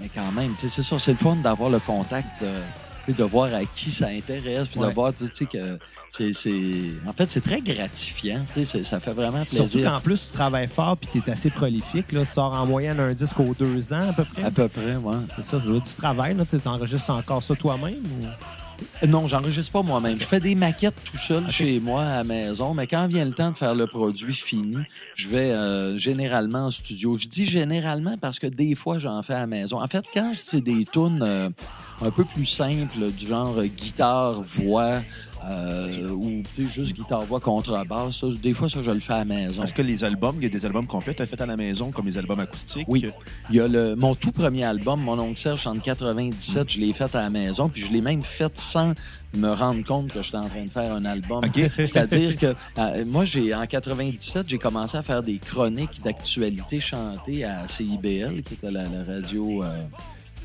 mais 0.00 0.08
quand 0.14 0.32
même, 0.32 0.52
tu 0.54 0.62
sais, 0.62 0.68
c'est 0.68 0.82
ça, 0.82 0.98
c'est 0.98 1.12
le 1.12 1.18
fun 1.18 1.36
d'avoir 1.36 1.70
le 1.70 1.78
contact, 1.80 2.28
euh, 2.42 2.62
tu 3.04 3.12
sais, 3.12 3.18
de 3.18 3.24
voir 3.24 3.52
à 3.54 3.64
qui 3.74 3.90
ça 3.90 4.06
intéresse, 4.08 4.68
puis 4.68 4.80
Ouais. 4.80 4.88
de 4.88 4.94
voir, 4.94 5.12
tu 5.12 5.26
sais, 5.32 5.44
que 5.46 5.78
c'est, 6.10 6.32
c'est- 6.32 6.92
En 7.08 7.12
fait, 7.12 7.28
c'est 7.30 7.40
très 7.40 7.60
gratifiant, 7.60 8.40
tu 8.54 8.60
sais, 8.60 8.64
c'est- 8.64 8.84
ça 8.84 9.00
fait 9.00 9.12
vraiment 9.12 9.44
Surtout 9.44 9.56
plaisir. 9.72 9.90
qu'en 9.90 10.00
plus, 10.00 10.26
tu 10.30 10.32
travailles 10.32 10.68
fort 10.68 10.96
puis 10.96 11.08
tu 11.12 11.18
es 11.18 11.32
assez 11.32 11.50
prolifique. 11.50 12.12
Là. 12.12 12.20
Tu 12.20 12.26
sors 12.26 12.52
en 12.54 12.66
moyenne 12.66 13.00
un 13.00 13.12
disque 13.12 13.38
aux 13.40 13.54
deux 13.58 13.92
ans 13.92 14.08
à 14.10 14.12
peu 14.12 14.24
près. 14.24 14.44
À 14.44 14.50
peu 14.50 14.68
près, 14.68 14.96
ouais. 14.96 15.16
C'est 15.36 15.44
ça, 15.46 15.56
tu 15.60 15.94
travailles. 15.96 16.36
Tu 16.48 16.68
enregistres 16.68 17.10
encore 17.10 17.42
ça 17.42 17.54
toi-même? 17.56 17.94
Ou... 17.94 18.26
Non, 19.08 19.26
j'enregistre 19.26 19.72
pas 19.72 19.82
moi-même. 19.82 20.18
Je 20.18 20.24
fais 20.24 20.40
des 20.40 20.54
maquettes 20.54 20.94
tout 21.04 21.18
seul 21.18 21.48
chez 21.50 21.80
moi 21.80 22.02
à 22.02 22.16
la 22.18 22.24
maison, 22.24 22.74
mais 22.74 22.86
quand 22.86 23.06
vient 23.06 23.24
le 23.24 23.32
temps 23.32 23.50
de 23.50 23.56
faire 23.56 23.74
le 23.74 23.86
produit 23.86 24.34
fini, 24.34 24.78
je 25.14 25.28
vais 25.28 25.50
euh, 25.50 25.98
généralement 25.98 26.66
en 26.66 26.70
studio. 26.70 27.16
Je 27.16 27.28
dis 27.28 27.46
généralement 27.46 28.16
parce 28.18 28.38
que 28.38 28.46
des 28.46 28.74
fois, 28.74 28.98
j'en 28.98 29.22
fais 29.22 29.34
à 29.34 29.40
la 29.40 29.46
maison. 29.46 29.82
En 29.82 29.88
fait, 29.88 30.04
quand 30.12 30.32
c'est 30.34 30.60
des 30.60 30.84
tunes 30.84 31.20
euh, 31.22 31.48
un 32.04 32.10
peu 32.10 32.24
plus 32.24 32.46
simples, 32.46 33.10
du 33.16 33.26
genre 33.26 33.62
guitare, 33.64 34.42
voix, 34.42 35.00
euh, 35.50 36.08
ou 36.10 36.42
juste 36.56 36.94
guitare, 36.94 37.22
voix, 37.22 37.40
contrebasse, 37.40 38.24
des 38.24 38.52
fois, 38.52 38.68
ça, 38.68 38.82
je 38.82 38.90
le 38.90 39.00
fais 39.00 39.12
à 39.12 39.18
la 39.18 39.24
maison. 39.24 39.62
Est-ce 39.62 39.74
que 39.74 39.82
les 39.82 40.02
albums, 40.02 40.36
il 40.38 40.44
y 40.44 40.46
a 40.46 40.48
des 40.48 40.64
albums 40.64 40.86
complets 40.86 41.14
tu 41.14 41.22
as 41.22 41.26
fait 41.26 41.40
à 41.40 41.46
la 41.46 41.56
maison, 41.56 41.90
comme 41.90 42.06
les 42.06 42.16
albums 42.16 42.40
acoustiques? 42.40 42.86
Oui. 42.88 43.06
Il 43.50 43.56
y 43.56 43.60
a 43.60 43.68
le, 43.68 43.94
mon 43.94 44.14
tout 44.14 44.32
premier 44.32 44.64
album, 44.64 45.02
Mon 45.02 45.18
oncle 45.18 45.38
Serge, 45.38 45.66
en 45.66 45.74
97, 45.74 46.72
je 46.72 46.78
l'ai 46.78 46.92
fait 46.92 47.14
à 47.14 47.22
la 47.22 47.30
maison, 47.30 47.68
puis 47.68 47.82
je 47.82 47.92
l'ai 47.92 48.00
même 48.00 48.22
fait 48.22 48.56
sans 48.74 48.92
me 49.36 49.52
rendre 49.52 49.84
compte 49.84 50.12
que 50.12 50.20
j'étais 50.20 50.36
en 50.36 50.48
train 50.48 50.64
de 50.64 50.70
faire 50.70 50.92
un 50.92 51.04
album. 51.04 51.42
C'est-à-dire 51.76 52.36
que 52.40 52.54
euh, 52.78 53.04
moi, 53.06 53.24
j'ai 53.24 53.54
en 53.54 53.66
97, 53.66 54.48
j'ai 54.48 54.58
commencé 54.58 54.96
à 54.96 55.02
faire 55.02 55.22
des 55.22 55.38
chroniques 55.38 56.02
d'actualité 56.02 56.80
chantées 56.80 57.44
à 57.44 57.68
CIBL, 57.68 58.42
qui 58.42 58.54
était 58.54 58.70
la, 58.70 58.82
la 58.82 59.04
radio 59.04 59.62
euh, 59.62 59.82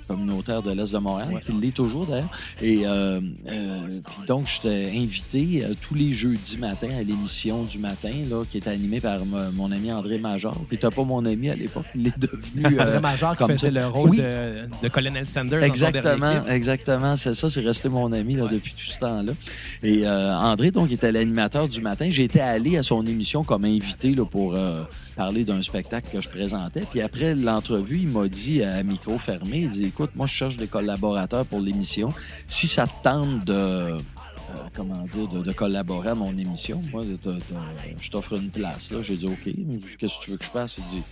communautaire 0.09 0.61
de 0.61 0.71
l'Est 0.71 0.91
de 0.91 0.97
Montréal, 0.97 1.39
qui 1.45 1.51
l'est 1.53 1.73
toujours 1.73 2.05
d'ailleurs. 2.05 2.29
Et 2.61 2.81
euh, 2.85 3.21
euh, 3.47 3.87
puis 3.87 4.27
donc, 4.27 4.47
j'étais 4.47 4.91
invité 4.95 5.63
euh, 5.63 5.73
tous 5.81 5.93
les 5.93 6.13
jeudis 6.13 6.57
matins 6.57 6.89
à 6.97 7.03
l'émission 7.03 7.63
du 7.63 7.77
matin, 7.77 8.11
là, 8.29 8.43
qui 8.49 8.57
était 8.57 8.71
animée 8.71 8.99
par 8.99 9.19
mon 9.53 9.71
ami 9.71 9.91
André 9.91 10.17
Major, 10.17 10.53
qui 10.67 10.75
n'était 10.75 10.89
pas 10.89 11.03
mon 11.03 11.23
ami 11.25 11.49
à 11.49 11.55
l'époque, 11.55 11.85
il 11.95 12.07
est 12.07 12.17
devenu... 12.17 12.65
André 12.79 12.99
Major 12.99 13.37
qui 13.37 13.45
faisait 13.45 13.71
le 13.71 13.85
rôle 13.85 14.09
Oui. 14.09 14.17
de, 14.17 14.67
de 14.83 14.87
Colonel 14.89 15.27
Sanders 15.27 15.63
Exactement, 15.63 16.45
exactement, 16.47 17.15
c'est 17.15 17.35
ça, 17.35 17.49
c'est 17.49 17.61
resté 17.61 17.89
mon 17.89 18.11
ami 18.11 18.35
là, 18.35 18.45
depuis 18.51 18.73
tout 18.73 18.91
ce 18.91 18.99
temps-là. 18.99 19.33
Et 19.83 20.07
André, 20.07 20.71
donc, 20.71 20.91
était 20.91 21.11
l'animateur 21.11 21.67
du 21.67 21.81
matin. 21.81 22.07
J'étais 22.09 22.39
allé 22.39 22.77
à 22.77 22.83
son 22.83 23.05
émission 23.05 23.43
comme 23.43 23.65
invité 23.65 24.13
là, 24.13 24.25
pour 24.25 24.55
parler 25.15 25.43
d'un 25.43 25.61
spectacle 25.61 26.09
que 26.11 26.21
je 26.21 26.29
présentais. 26.29 26.83
Puis 26.89 27.01
après 27.01 27.35
l'entrevue, 27.35 27.99
il 28.03 28.09
m'a 28.09 28.27
dit 28.27 28.63
à 28.63 28.81
micro 28.83 29.17
fermé, 29.17 29.61
il 29.61 29.69
dit, 29.69 29.91
écoute, 29.99 30.15
moi, 30.15 30.27
je 30.27 30.33
cherche 30.33 30.55
des 30.55 30.67
collaborateurs 30.67 31.45
pour 31.45 31.59
l'émission. 31.59 32.09
Si 32.47 32.67
ça 32.67 32.87
te 32.87 33.03
tente 33.03 33.43
de... 33.43 33.53
euh, 33.53 33.97
comment 34.73 35.03
dire, 35.03 35.41
de, 35.43 35.51
collaborer 35.51 36.09
à 36.09 36.15
mon 36.15 36.35
émission. 36.37 36.79
Moi, 36.93 37.03
je 37.03 38.09
t'offre 38.09 38.33
une 38.37 38.49
place. 38.49 38.93
J'ai 39.01 39.17
dit 39.17 39.25
OK. 39.25 39.53
Qu'est-ce 39.99 40.19
que 40.19 40.23
tu 40.23 40.31
veux 40.31 40.37
que 40.37 40.45
je 40.45 40.49
fasse? 40.49 40.77
Il 40.77 40.83
dit 40.95 41.03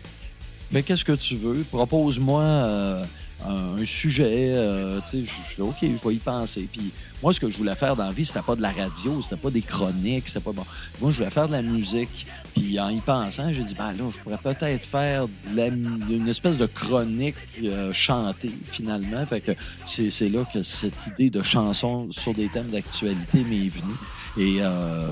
Fais 0.72 0.84
qu'est-ce 0.84 1.04
que 1.04 1.14
tu 1.14 1.36
veux? 1.36 1.62
Propose-moi 1.64 2.42
euh, 2.42 3.04
un, 3.46 3.86
sujet. 3.86 4.54
euh, 4.54 5.02
je 5.12 5.62
OK, 5.62 5.76
je 5.82 6.08
vais 6.08 6.16
y 6.16 6.20
penser. 6.20 6.68
Puis 6.72 6.92
moi, 7.22 7.34
ce 7.34 7.42
que 7.42 7.50
je 7.50 7.58
voulais 7.58 7.76
faire 7.76 7.98
dans 7.98 8.06
la 8.06 8.12
vie, 8.14 8.24
c'était 8.24 8.42
pas 8.42 8.56
de 8.56 8.62
la 8.62 8.72
radio, 8.72 9.22
c'était 9.22 9.42
pas 9.42 9.50
des 9.50 9.62
chroniques, 9.62 10.28
c'était 10.28 10.40
pas 10.40 10.54
bon. 10.54 10.66
Moi, 11.02 11.12
je 11.12 11.18
voulais 11.18 11.30
faire 11.30 11.48
de 11.48 11.54
la 11.54 11.62
musique. 11.62 12.26
Puis 12.56 12.80
en 12.80 12.90
y 12.90 13.00
pensant, 13.00 13.52
j'ai 13.52 13.64
dit, 13.64 13.76
ben 13.76 13.92
là, 13.94 14.04
je 14.12 14.18
pourrais 14.20 14.38
peut-être 14.38 14.86
faire 14.86 15.28
une 15.56 16.28
espèce 16.28 16.58
de 16.58 16.66
chronique 16.66 17.36
euh, 17.64 17.94
chantée, 17.94 18.52
finalement. 18.62 19.26
Fait 19.26 19.42
que 19.42 19.52
c'est 19.86 20.30
là 20.30 20.44
que 20.54 20.64
cette 20.64 21.08
idée 21.08 21.30
de 21.30 21.42
chanson 21.42 22.08
sur 22.10 22.34
des 22.34 22.48
thèmes 22.48 22.70
d'actualité 22.70 23.44
m'est 23.44 23.70
venue. 23.70 23.96
Et, 24.38 24.58
euh, 24.62 25.12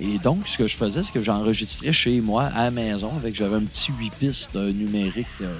et 0.00 0.18
donc, 0.18 0.48
ce 0.48 0.58
que 0.58 0.66
je 0.66 0.76
faisais, 0.76 1.02
c'est 1.02 1.12
que 1.12 1.22
j'enregistrais 1.22 1.92
chez 1.92 2.20
moi, 2.20 2.44
à 2.44 2.64
la 2.64 2.70
maison, 2.70 3.12
avec 3.16 3.34
j'avais 3.34 3.56
un 3.56 3.64
petit 3.64 3.92
8 3.96 4.12
pistes 4.14 4.56
numériques 4.56 5.26
euh, 5.42 5.56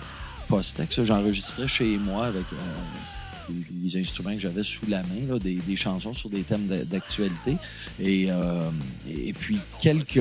post-texte. 0.49 1.05
J'enregistrais 1.05 1.69
chez 1.69 1.99
moi 1.99 2.27
avec 2.27 2.45
euh, 2.53 3.53
les, 3.85 3.97
instruments 3.97 4.35
que 4.35 4.41
j'avais 4.41 4.65
sous 4.65 4.87
la 4.89 5.03
main, 5.03 5.27
là, 5.29 5.39
des, 5.39 5.55
des 5.55 5.77
chansons 5.77 6.15
sur 6.15 6.29
des 6.31 6.43
thèmes 6.43 6.67
d'a- 6.67 6.85
d'actualité. 6.85 7.57
Et, 8.01 8.27
euh, 8.29 8.69
et 9.09 9.33
puis, 9.33 9.59
quelques, 9.81 10.21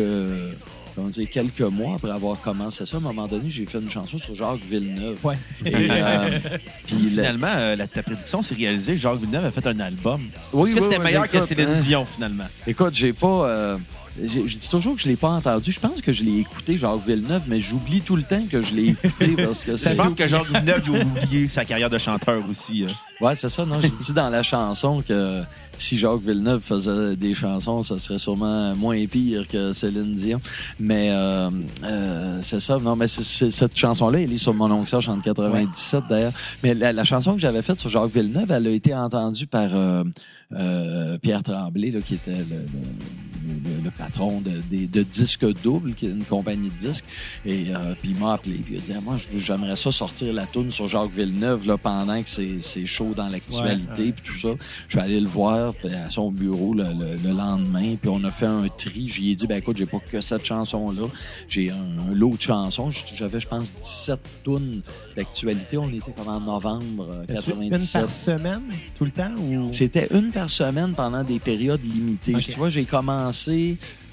quelques 1.32 1.62
mois 1.62 1.96
après 1.96 2.12
avoir 2.12 2.40
commencé 2.42 2.86
ça, 2.86 2.98
à 2.98 3.00
un 3.00 3.04
moment 3.04 3.28
donné, 3.28 3.50
j'ai 3.50 3.66
fait 3.66 3.80
une 3.80 3.90
chanson 3.90 4.18
sur 4.18 4.36
Jacques 4.36 4.60
Villeneuve. 4.70 5.18
Ouais. 5.24 5.38
Et, 5.66 5.74
euh, 5.74 6.40
puis 6.88 7.10
Finalement, 7.10 7.48
euh, 7.56 7.76
la, 7.76 7.88
ta 7.88 8.04
prédiction 8.04 8.42
s'est 8.42 8.56
réalisée. 8.56 8.98
Jacques 8.98 9.18
Villeneuve 9.18 9.46
a 9.46 9.52
fait 9.52 9.66
un 9.68 9.80
album. 9.80 10.22
Oui, 10.54 10.70
Est-ce 10.70 10.76
que 10.76 10.80
oui, 10.80 10.86
c'était 10.86 10.98
oui, 11.00 11.04
meilleur 11.06 11.30
que 11.30 11.42
Céline 11.42 11.70
hein. 11.70 11.82
Dion, 11.82 12.06
finalement? 12.06 12.46
Écoute, 12.68 12.94
j'ai 12.96 13.14
pas. 13.14 13.28
euh, 13.48 13.78
je 14.18 14.26
dis 14.56 14.70
toujours 14.70 14.96
que 14.96 15.02
je 15.02 15.10
l'ai 15.10 15.18
pas 15.18 15.30
entendu. 15.30 15.72
Je 15.74 15.80
pense 15.80 16.02
que 16.02 16.14
je 16.14 16.24
l'ai 16.24 16.40
écouté, 16.40 16.78
Jacques 16.78 17.06
Villeneuve, 17.06 17.44
mais 17.48 17.60
j'oublie 17.60 18.00
tout 18.02 18.16
le 18.16 18.24
temps 18.24 18.42
que 18.50 18.62
je 18.62 18.74
l'ai 18.74 18.86
écouté 18.90 19.36
parce 19.44 19.64
que 19.66 19.74
Je 19.74 19.78
c'est. 19.78 19.96
pense 19.96 20.14
que 20.14 20.26
Jacques 20.28 20.48
Villeneuve 20.48 20.84
il 20.88 20.96
a 20.96 21.04
oublié 21.04 21.48
sa 21.50 21.66
carrière 21.66 21.90
de 21.90 21.98
chanteur 21.98 22.42
aussi. 22.50 22.86
Ouais, 23.20 23.36
c'est 23.36 23.50
ça. 23.50 23.66
Non, 23.66 23.82
j'ai 23.82 23.90
dit 23.90 24.14
dans 24.14 24.30
la 24.30 24.42
chanson 24.44 25.04
que 25.06 25.42
si 25.78 25.98
Jacques 25.98 26.22
Villeneuve 26.22 26.62
faisait 26.62 27.16
des 27.16 27.34
chansons, 27.34 27.84
ça 27.84 27.98
serait 28.00 28.18
sûrement 28.20 28.76
moins 28.76 29.06
pire 29.06 29.48
que 29.48 29.74
Céline 29.74 30.16
Dion. 30.16 30.40
Mais 30.80 31.10
euh, 31.12 31.50
euh, 31.84 32.40
c'est 32.42 32.60
ça. 32.60 32.78
Non, 32.78 32.96
mais 32.96 33.08
c'est- 33.08 33.24
c'est- 33.24 33.52
cette 33.52 33.78
chanson-là, 33.78 34.22
elle 34.22 34.32
est 34.34 34.38
sur 34.38 34.54
mon 34.54 34.70
oncle 34.72 34.88
Serge 34.90 35.10
en 35.10 35.20
97 35.20 36.04
d'ailleurs. 36.10 36.34
Mais 36.64 36.74
la, 36.74 36.94
la 36.94 37.04
chanson 37.04 37.34
que 37.36 37.40
j'avais 37.42 37.62
faite 37.62 37.80
sur 37.80 37.90
Jacques 37.90 38.12
Villeneuve, 38.14 38.52
elle 38.52 38.68
a 38.68 38.72
été 38.72 38.94
entendue 38.96 39.48
par 39.48 39.70
euh, 39.74 40.04
euh, 40.54 41.18
Pierre 41.20 41.44
Tremblay, 41.44 41.92
là, 41.92 42.00
qui 42.02 42.16
était 42.16 42.32
le, 42.32 42.38
le- 42.38 42.66
le- 43.64 43.84
le 43.84 43.92
patron 43.92 44.42
de, 44.42 44.52
des- 44.70 44.88
de 44.88 45.04
Disque 45.04 45.46
Double, 45.64 45.94
qui 45.94 46.06
est 46.08 46.10
une 46.12 46.24
compagnie 46.26 46.70
de 46.82 46.88
disques. 46.88 47.06
Et 47.46 47.66
euh, 47.70 47.94
puis 48.02 48.12
il 48.12 48.18
m'a 48.20 48.34
appelé, 48.34 48.56
puis 48.56 48.76
il 48.76 48.78
a 48.78 48.86
dit 48.86 48.92
Ah, 48.96 49.02
Moi, 49.04 49.16
j'aimerais 49.36 49.76
ça 49.76 49.92
sortir 49.92 50.34
la 50.34 50.46
tune 50.46 50.72
sur 50.72 50.88
Jacques 50.88 51.12
Villeneuve 51.16 51.68
là, 51.68 51.78
pendant 51.78 52.22
que 52.22 52.30
c'est 52.30 52.86
chaud 52.86 53.14
dans 53.16 53.28
l'actualité, 53.28 53.92
Ouais, 54.02 54.06
ouais. 54.08 54.12
puis 54.12 54.24
tout 54.26 54.38
ça. 54.40 54.50
Je 54.88 54.92
suis 54.92 55.00
allé 55.00 55.20
le 55.20 55.28
voir 55.28 55.74
à 56.06 56.10
son 56.10 56.32
bureau 56.32 56.74
le, 56.74 56.84
le- 56.84 57.16
le 57.24 57.32
lendemain, 57.38 57.96
puis 58.00 58.10
on 58.10 58.24
a 58.24 58.32
fait 58.32 58.48
un 58.48 58.68
tri. 58.68 59.08
J'y 59.08 59.32
ai 59.32 59.36
dit 59.36 59.48
Ben 59.48 59.58
écoute, 59.58 59.78
j'ai 59.78 59.86
pas 59.86 60.00
que 60.00 60.22
cette 60.22 60.46
chanson-là, 60.46 61.08
j'ai 61.48 61.70
un, 61.72 61.76
un 62.10 62.14
lot 62.14 62.36
de 62.36 62.42
chansons. 62.42 62.90
J'avais, 63.16 63.40
je 63.40 63.48
pense, 63.48 63.74
17 63.76 64.20
tunes 64.44 64.82
d'actualité. 65.16 65.78
On 65.78 65.90
était 65.90 66.12
comme 66.12 66.28
en 66.28 66.40
novembre 66.40 67.08
euh, 67.30 67.38
As-tu 67.38 67.52
Une 67.52 67.70
97. 67.70 68.02
par 68.02 68.12
semaine, 68.12 68.62
tout 68.98 69.06
le 69.06 69.12
temps? 69.12 69.32
Ou... 69.38 69.72
C'était 69.72 70.08
une 70.14 70.32
par 70.32 70.50
semaine 70.50 70.94
pendant 70.94 71.24
des 71.24 71.40
périodes 71.40 71.84
limitées. 71.84 72.34
Tu 72.36 72.52
vois, 72.54 72.70
j'ai 72.70 72.84
commencé 72.86 73.35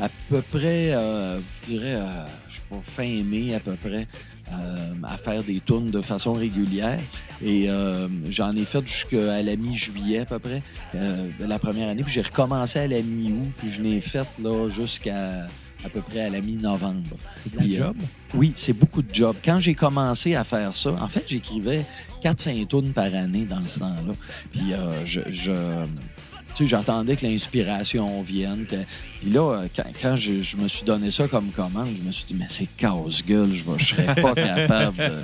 à 0.00 0.08
peu 0.28 0.40
près, 0.42 0.92
euh, 0.94 1.36
je 1.36 1.70
dirais, 1.72 1.94
euh, 1.94 2.24
je 2.50 2.56
sais 2.56 2.60
pas, 2.70 2.76
fin 2.84 3.22
mai 3.24 3.54
à 3.54 3.60
peu 3.60 3.72
près, 3.72 4.06
euh, 4.52 4.76
à 5.04 5.16
faire 5.16 5.42
des 5.42 5.60
tournes 5.60 5.90
de 5.90 6.00
façon 6.02 6.32
régulière. 6.32 6.98
Et 7.44 7.70
euh, 7.70 8.08
j'en 8.28 8.54
ai 8.56 8.64
fait 8.64 8.86
jusqu'à 8.86 9.42
la 9.42 9.56
mi-juillet 9.56 10.20
à 10.20 10.24
peu 10.26 10.38
près, 10.38 10.62
de 10.94 11.44
la 11.46 11.58
première 11.58 11.88
année. 11.88 12.02
Puis 12.02 12.12
j'ai 12.14 12.22
recommencé 12.22 12.78
à 12.80 12.86
la 12.86 13.00
mi-août, 13.02 13.50
puis 13.58 13.72
je 13.72 13.82
l'ai 13.82 14.00
fait 14.00 14.26
là 14.42 14.68
jusqu'à 14.68 15.46
à 15.84 15.88
peu 15.88 16.00
près 16.00 16.20
à 16.26 16.30
la 16.30 16.40
mi-novembre. 16.40 17.16
C'est 17.38 17.56
euh, 17.60 17.76
job? 17.86 17.96
oui, 18.34 18.52
c'est 18.54 18.72
beaucoup 18.72 19.02
de 19.02 19.12
job. 19.12 19.34
Quand 19.44 19.58
j'ai 19.58 19.74
commencé 19.74 20.36
à 20.36 20.44
faire 20.44 20.76
ça, 20.76 20.90
en 20.92 21.08
fait, 21.08 21.24
j'écrivais 21.26 21.84
4-5 22.22 22.68
tunes 22.68 22.92
par 22.92 23.12
année 23.12 23.44
dans 23.46 23.66
ce 23.66 23.80
temps-là. 23.80 24.12
Puis 24.52 24.72
euh, 24.74 25.04
je... 25.04 25.20
je- 25.28 25.84
j'attendais 26.60 27.16
que 27.16 27.26
l'inspiration 27.26 28.22
vienne. 28.22 28.64
que- 28.68 28.76
Puis 29.20 29.30
là, 29.30 29.40
euh, 29.62 29.66
quand, 29.74 29.84
quand 30.00 30.16
je, 30.16 30.42
je 30.42 30.56
me 30.56 30.68
suis 30.68 30.84
donné 30.84 31.10
ça 31.10 31.28
comme 31.28 31.50
commande, 31.50 31.88
je 31.96 32.02
me 32.06 32.12
suis 32.12 32.24
dit, 32.26 32.34
mais 32.38 32.46
c'est 32.48 32.68
casse-gueule, 32.76 33.52
je 33.52 33.68
ne 33.70 33.78
serais 33.78 34.14
pas 34.20 34.34
capable 34.34 34.96
de... 34.96 35.20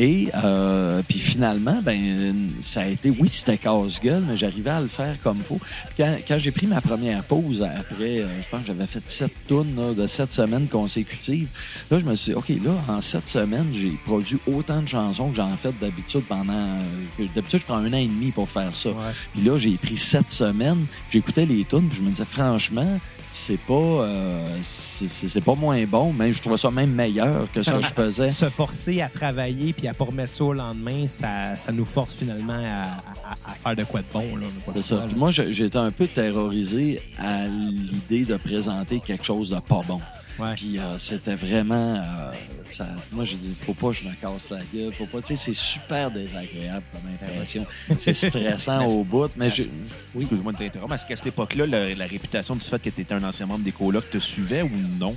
Et 0.00 0.28
euh, 0.44 1.02
puis 1.08 1.18
finalement, 1.18 1.80
ben 1.82 2.48
ça 2.60 2.82
a 2.82 2.86
été, 2.86 3.10
oui, 3.10 3.28
c'était 3.28 3.58
casse-gueule, 3.58 4.22
mais 4.28 4.36
j'arrivais 4.36 4.70
à 4.70 4.80
le 4.80 4.86
faire 4.86 5.20
comme 5.20 5.38
il 5.38 5.42
faut. 5.42 5.58
Puis 5.58 5.94
Quand, 5.98 6.16
quand 6.28 6.38
j'ai 6.38 6.52
pris 6.52 6.68
ma 6.68 6.80
première 6.80 7.24
pause, 7.24 7.62
après, 7.62 8.20
euh, 8.20 8.26
je 8.40 8.48
pense 8.48 8.60
que 8.60 8.68
j'avais 8.68 8.86
fait 8.86 9.02
sept 9.10 9.32
tournes 9.48 9.74
là, 9.76 9.94
de 9.94 10.06
sept 10.06 10.32
semaines 10.32 10.68
consécutives, 10.68 11.48
là, 11.90 11.98
je 11.98 12.04
me 12.04 12.14
suis 12.14 12.30
dit, 12.30 12.36
OK, 12.38 12.48
là, 12.64 12.70
en 12.88 13.00
sept 13.00 13.26
semaines, 13.26 13.66
j'ai 13.72 13.90
produit 14.04 14.38
autant 14.46 14.82
de 14.82 14.86
chansons 14.88 15.30
que 15.30 15.36
j'en 15.36 15.56
fais 15.56 15.72
d'habitude 15.80 16.22
pendant... 16.28 16.52
euh, 16.52 17.26
D'habitude, 17.34 17.58
je 17.58 17.64
prends 17.66 17.78
un 17.78 17.92
an 17.92 17.96
et 17.96 18.06
demi 18.06 18.30
pour 18.30 18.48
faire 18.48 18.76
ça. 18.76 18.90
Puis 19.34 19.42
là, 19.42 19.58
j'ai 19.58 19.72
pris 19.76 19.96
sept 19.96 20.30
semaines, 20.30 20.86
j'écoutais 21.10 21.44
les 21.44 21.64
tunes, 21.64 21.88
puis 21.88 21.98
je 21.98 22.02
me 22.02 22.10
disais, 22.10 22.24
franchement, 22.24 23.00
c'est 23.32 23.58
pas, 23.60 23.74
euh, 23.74 24.48
c'est 24.62 25.40
pas 25.44 25.54
moins 25.54 25.82
bon, 25.84 26.12
mais 26.12 26.32
je 26.32 26.40
trouvais 26.40 26.56
ça 26.56 26.70
même 26.70 26.90
meilleur 26.92 27.50
que 27.52 27.62
ce 27.62 27.70
que 27.70 27.82
je 27.82 27.86
faisais. 27.88 28.30
Se 28.38 28.48
forcer 28.50 29.00
à 29.00 29.08
travailler 29.08 29.72
puis 29.72 29.86
à 29.88 29.94
pas 29.94 30.04
remettre 30.04 30.32
ça 30.34 30.44
au 30.44 30.52
lendemain, 30.52 31.06
ça, 31.06 31.54
ça 31.56 31.72
nous 31.72 31.84
force 31.84 32.14
finalement 32.14 32.52
à, 32.54 32.82
à- 32.82 33.32
à 33.32 33.54
faire 33.62 33.76
de 33.76 33.84
quoi 33.84 34.00
de 34.00 34.06
bon. 34.12 34.24
C'est 34.74 34.82
ça. 34.82 35.04
Puis 35.08 35.16
moi, 35.16 35.30
j'étais 35.30 35.78
un 35.78 35.90
peu 35.90 36.06
terrorisé 36.06 37.00
à 37.18 37.46
l'idée 37.46 38.24
de 38.24 38.36
présenter 38.36 39.00
quelque 39.00 39.24
chose 39.24 39.50
de 39.50 39.60
pas 39.60 39.80
bon. 39.86 40.00
Ouais. 40.38 40.54
Puis 40.54 40.78
euh, 40.78 40.96
c'était 40.98 41.34
vraiment. 41.34 41.96
euh, 41.96 42.32
ça, 42.70 42.86
moi, 43.12 43.24
je 43.24 43.34
dis, 43.34 43.56
faut 43.64 43.74
pas 43.74 43.88
que 43.88 43.94
je 43.94 44.04
me 44.04 44.14
casse 44.14 44.50
la 44.50 44.60
gueule. 44.72 44.94
Faut 44.94 45.06
pas. 45.06 45.20
Tu 45.20 45.28
sais, 45.28 45.36
c'est 45.36 45.54
super 45.54 46.10
désagréable 46.10 46.84
comme 46.92 47.10
impression. 47.28 47.66
C'est 47.98 48.14
stressant 48.14 48.86
au 48.88 49.02
bout. 49.04 49.30
Mais 49.36 49.50
je, 49.50 49.62
Oui, 50.14 50.22
excuse-moi 50.22 50.52
de 50.52 50.58
t'interrompre. 50.58 50.94
Est-ce 50.94 51.06
qu'à 51.06 51.16
cette 51.16 51.26
époque-là, 51.26 51.66
la, 51.66 51.94
la 51.94 52.06
réputation 52.06 52.54
du 52.54 52.60
fait 52.62 52.80
que 52.80 52.90
tu 52.90 53.00
étais 53.00 53.14
un 53.14 53.24
ancien 53.24 53.46
membre 53.46 53.64
des 53.64 53.72
colocs 53.72 54.08
te 54.10 54.18
suivait 54.18 54.62
ou 54.62 54.70
non? 54.98 55.16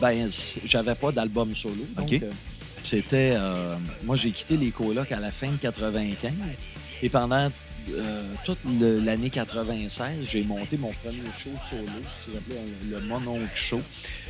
Ben, 0.00 0.28
j'avais 0.64 0.94
pas 0.94 1.10
d'album 1.12 1.54
solo. 1.54 1.84
Donc, 1.96 2.06
OK. 2.06 2.22
euh, 2.22 2.30
c'était. 2.82 3.34
euh, 3.36 3.76
moi, 4.04 4.16
j'ai 4.16 4.30
quitté 4.30 4.56
les 4.56 4.70
colocs 4.70 5.10
à 5.12 5.20
la 5.20 5.30
fin 5.32 5.48
de 5.48 5.56
95. 5.56 6.32
Et 7.02 7.08
pendant 7.08 7.50
euh, 7.96 8.22
toute 8.44 8.58
l'année 9.04 9.30
96, 9.30 10.26
j'ai 10.28 10.42
monté 10.44 10.76
mon 10.76 10.92
premier 11.04 11.18
show 11.38 11.50
solo, 11.70 11.82
qui 12.20 12.30
s'appelait 12.32 12.56
euh, 12.56 13.00
le 13.00 13.06
Mononcle 13.06 13.48
Show. 13.54 13.80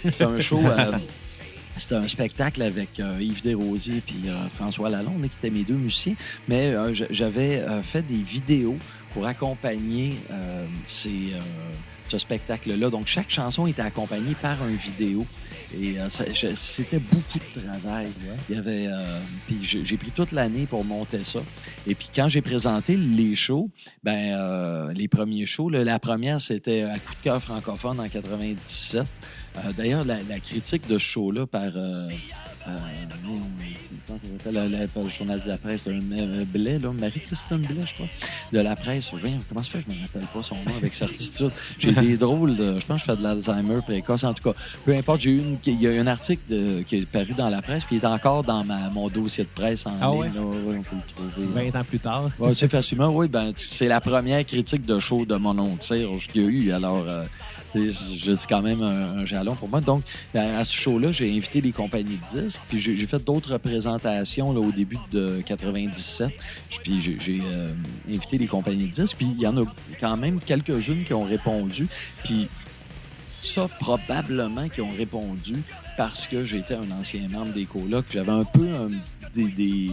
C'était 0.02 0.24
un 0.24 0.38
show. 0.38 0.60
euh, 0.64 0.92
c'était 1.76 1.96
un 1.96 2.08
spectacle 2.08 2.62
avec 2.62 3.00
euh, 3.00 3.18
Yves 3.20 3.42
Desrosiers 3.42 4.02
et 4.08 4.28
François 4.56 4.90
Lalonde, 4.90 5.22
qui 5.22 5.30
étaient 5.38 5.54
mes 5.54 5.64
deux 5.64 5.74
musiciens. 5.74 6.14
Mais 6.48 6.74
j'avais 7.10 7.64
fait 7.82 8.02
des 8.02 8.22
vidéos 8.22 8.76
pour 9.12 9.26
accompagner 9.26 10.14
ces, 10.86 11.32
ce 12.08 12.18
spectacle-là. 12.18 12.90
Donc, 12.90 13.06
chaque 13.06 13.30
chanson 13.30 13.66
était 13.66 13.82
accompagnée 13.82 14.34
par 14.40 14.60
un 14.62 14.74
vidéo. 14.74 15.26
Et 15.75 16.00
euh, 16.00 16.08
c'était 16.08 16.98
beaucoup 16.98 17.38
de 17.38 17.60
travail. 17.60 18.08
Il 18.48 18.56
y 18.56 18.58
avait, 18.58 18.87
euh, 18.87 19.04
puis 19.46 19.58
j'ai 19.62 19.96
pris 19.96 20.10
toute 20.10 20.32
l'année 20.32 20.66
pour 20.66 20.84
monter 20.84 21.25
ça. 21.25 21.40
Et 21.87 21.94
puis 21.94 22.08
quand 22.14 22.28
j'ai 22.28 22.40
présenté 22.40 22.96
les 22.96 23.34
shows, 23.34 23.68
ben 24.02 24.34
euh, 24.34 24.92
les 24.94 25.08
premiers 25.08 25.44
shows, 25.44 25.68
là, 25.68 25.84
la 25.84 25.98
première 25.98 26.40
c'était 26.40 26.82
à 26.82 26.98
coup 26.98 27.14
de 27.14 27.22
cœur 27.22 27.42
francophone 27.42 28.00
en 28.00 28.08
97. 28.08 29.02
Euh, 29.56 29.60
D'ailleurs, 29.76 30.04
la, 30.04 30.22
la 30.22 30.40
critique 30.40 30.87
de 30.88 30.96
ce 30.96 31.04
show-là 31.04 31.46
par 31.46 31.72
la- 34.52 34.66
le 34.68 35.08
journal 35.08 35.40
de 35.40 35.48
la 35.48 35.58
presse, 35.58 35.88
euh, 35.88 36.44
Blais, 36.46 36.78
Marie-Christine 36.78 37.58
Blais, 37.58 37.84
je 37.86 37.94
crois, 37.94 38.06
de 38.52 38.58
la 38.60 38.76
presse. 38.76 39.10
Comment 39.48 39.62
ça 39.62 39.70
fait, 39.70 39.80
je 39.86 39.92
ne 39.92 39.98
me 39.98 40.02
rappelle 40.02 40.22
pas 40.32 40.42
son 40.42 40.54
nom 40.56 40.76
avec 40.76 40.94
certitude. 40.94 41.50
J'ai 41.78 41.92
des 41.92 42.16
drôles 42.16 42.56
de. 42.56 42.78
Je 42.80 42.86
pense 42.86 43.02
que 43.02 43.10
je 43.12 43.16
fais 43.16 43.16
de 43.16 43.22
l'Alzheimer 43.22 43.80
précoce. 43.82 44.24
En 44.24 44.34
tout 44.34 44.42
cas, 44.50 44.56
peu 44.84 44.94
importe, 44.96 45.20
j'ai 45.22 45.30
eu 45.30 45.38
une, 45.38 45.56
il 45.66 45.80
y 45.80 45.86
a 45.86 45.92
eu 45.92 45.98
un 45.98 46.06
article 46.06 46.42
de- 46.48 46.82
qui 46.86 46.96
est 46.96 47.10
paru 47.10 47.32
dans 47.36 47.48
la 47.48 47.62
presse, 47.62 47.84
puis 47.84 47.96
il 47.96 48.02
est 48.02 48.06
encore 48.06 48.42
dans 48.44 48.64
ma, 48.64 48.88
mon 48.90 49.08
dossier 49.08 49.44
de 49.44 49.48
presse 49.50 49.86
en 49.86 49.92
Ah 50.00 50.10
ligne. 50.10 50.18
ouais? 50.20 50.30
là. 50.34 50.40
Ouais, 50.42 50.78
on 50.78 50.82
peut 50.82 50.96
le 50.96 51.30
trouver. 51.30 51.70
20 51.70 51.78
ans 51.80 51.84
plus 51.84 51.98
tard. 51.98 52.30
Ouais, 52.38 52.54
c'est 52.54 52.68
facilement, 52.70 53.08
oui. 53.08 53.28
Ben, 53.28 53.52
c'est 53.56 53.88
la 53.88 54.00
première 54.00 54.44
critique 54.44 54.84
de 54.86 54.98
show 54.98 55.24
de 55.24 55.36
mon 55.36 55.58
oncle 55.58 55.84
Serge 55.84 56.26
qu'il 56.28 56.42
y 56.42 56.46
a 56.46 56.48
eu. 56.48 56.72
Alors, 56.72 57.04
euh, 57.06 57.24
je 57.75 58.32
dis 58.32 58.46
quand 58.48 58.62
même 58.62 58.82
un, 58.82 59.25
jalon 59.26 59.54
pour 59.54 59.68
moi. 59.68 59.80
Donc, 59.80 60.02
à, 60.34 60.64
ce 60.64 60.75
show-là, 60.75 61.12
j'ai 61.12 61.30
invité 61.30 61.60
des 61.60 61.72
compagnies 61.72 62.18
de 62.32 62.40
disques. 62.40 62.60
Puis 62.68 62.78
j'ai 62.78 62.96
fait 63.06 63.22
d'autres 63.25 63.52
représentations 63.52 64.52
là, 64.52 64.60
au 64.60 64.72
début 64.72 64.98
de 65.12 65.42
97. 65.46 66.30
Puis 66.82 67.00
j'ai 67.00 67.18
j'ai, 67.20 67.40
euh, 67.42 67.68
invité 68.08 68.38
des 68.38 68.46
compagnies 68.46 68.87
de 68.87 68.92
disques. 68.92 69.16
Puis 69.16 69.28
il 69.37 69.42
y 69.42 69.46
en 69.46 69.56
a 69.56 69.64
quand 70.00 70.16
même 70.16 70.40
quelques-unes 70.40 71.04
qui 71.04 71.14
ont 71.14 71.25
répondu. 71.25 71.87
Puis 72.25 72.48
ça, 73.37 73.68
probablement 73.80 74.68
qui 74.68 74.80
ont 74.80 74.92
répondu 74.96 75.54
parce 75.98 76.28
que 76.28 76.44
j'étais 76.44 76.74
un 76.76 76.90
ancien 76.98 77.22
membre 77.28 77.52
des 77.52 77.64
colocs. 77.64 78.06
J'avais 78.10 78.30
un 78.30 78.44
peu 78.44 78.68
un- 78.72 78.88
des, 79.34 79.48
des- 79.50 79.90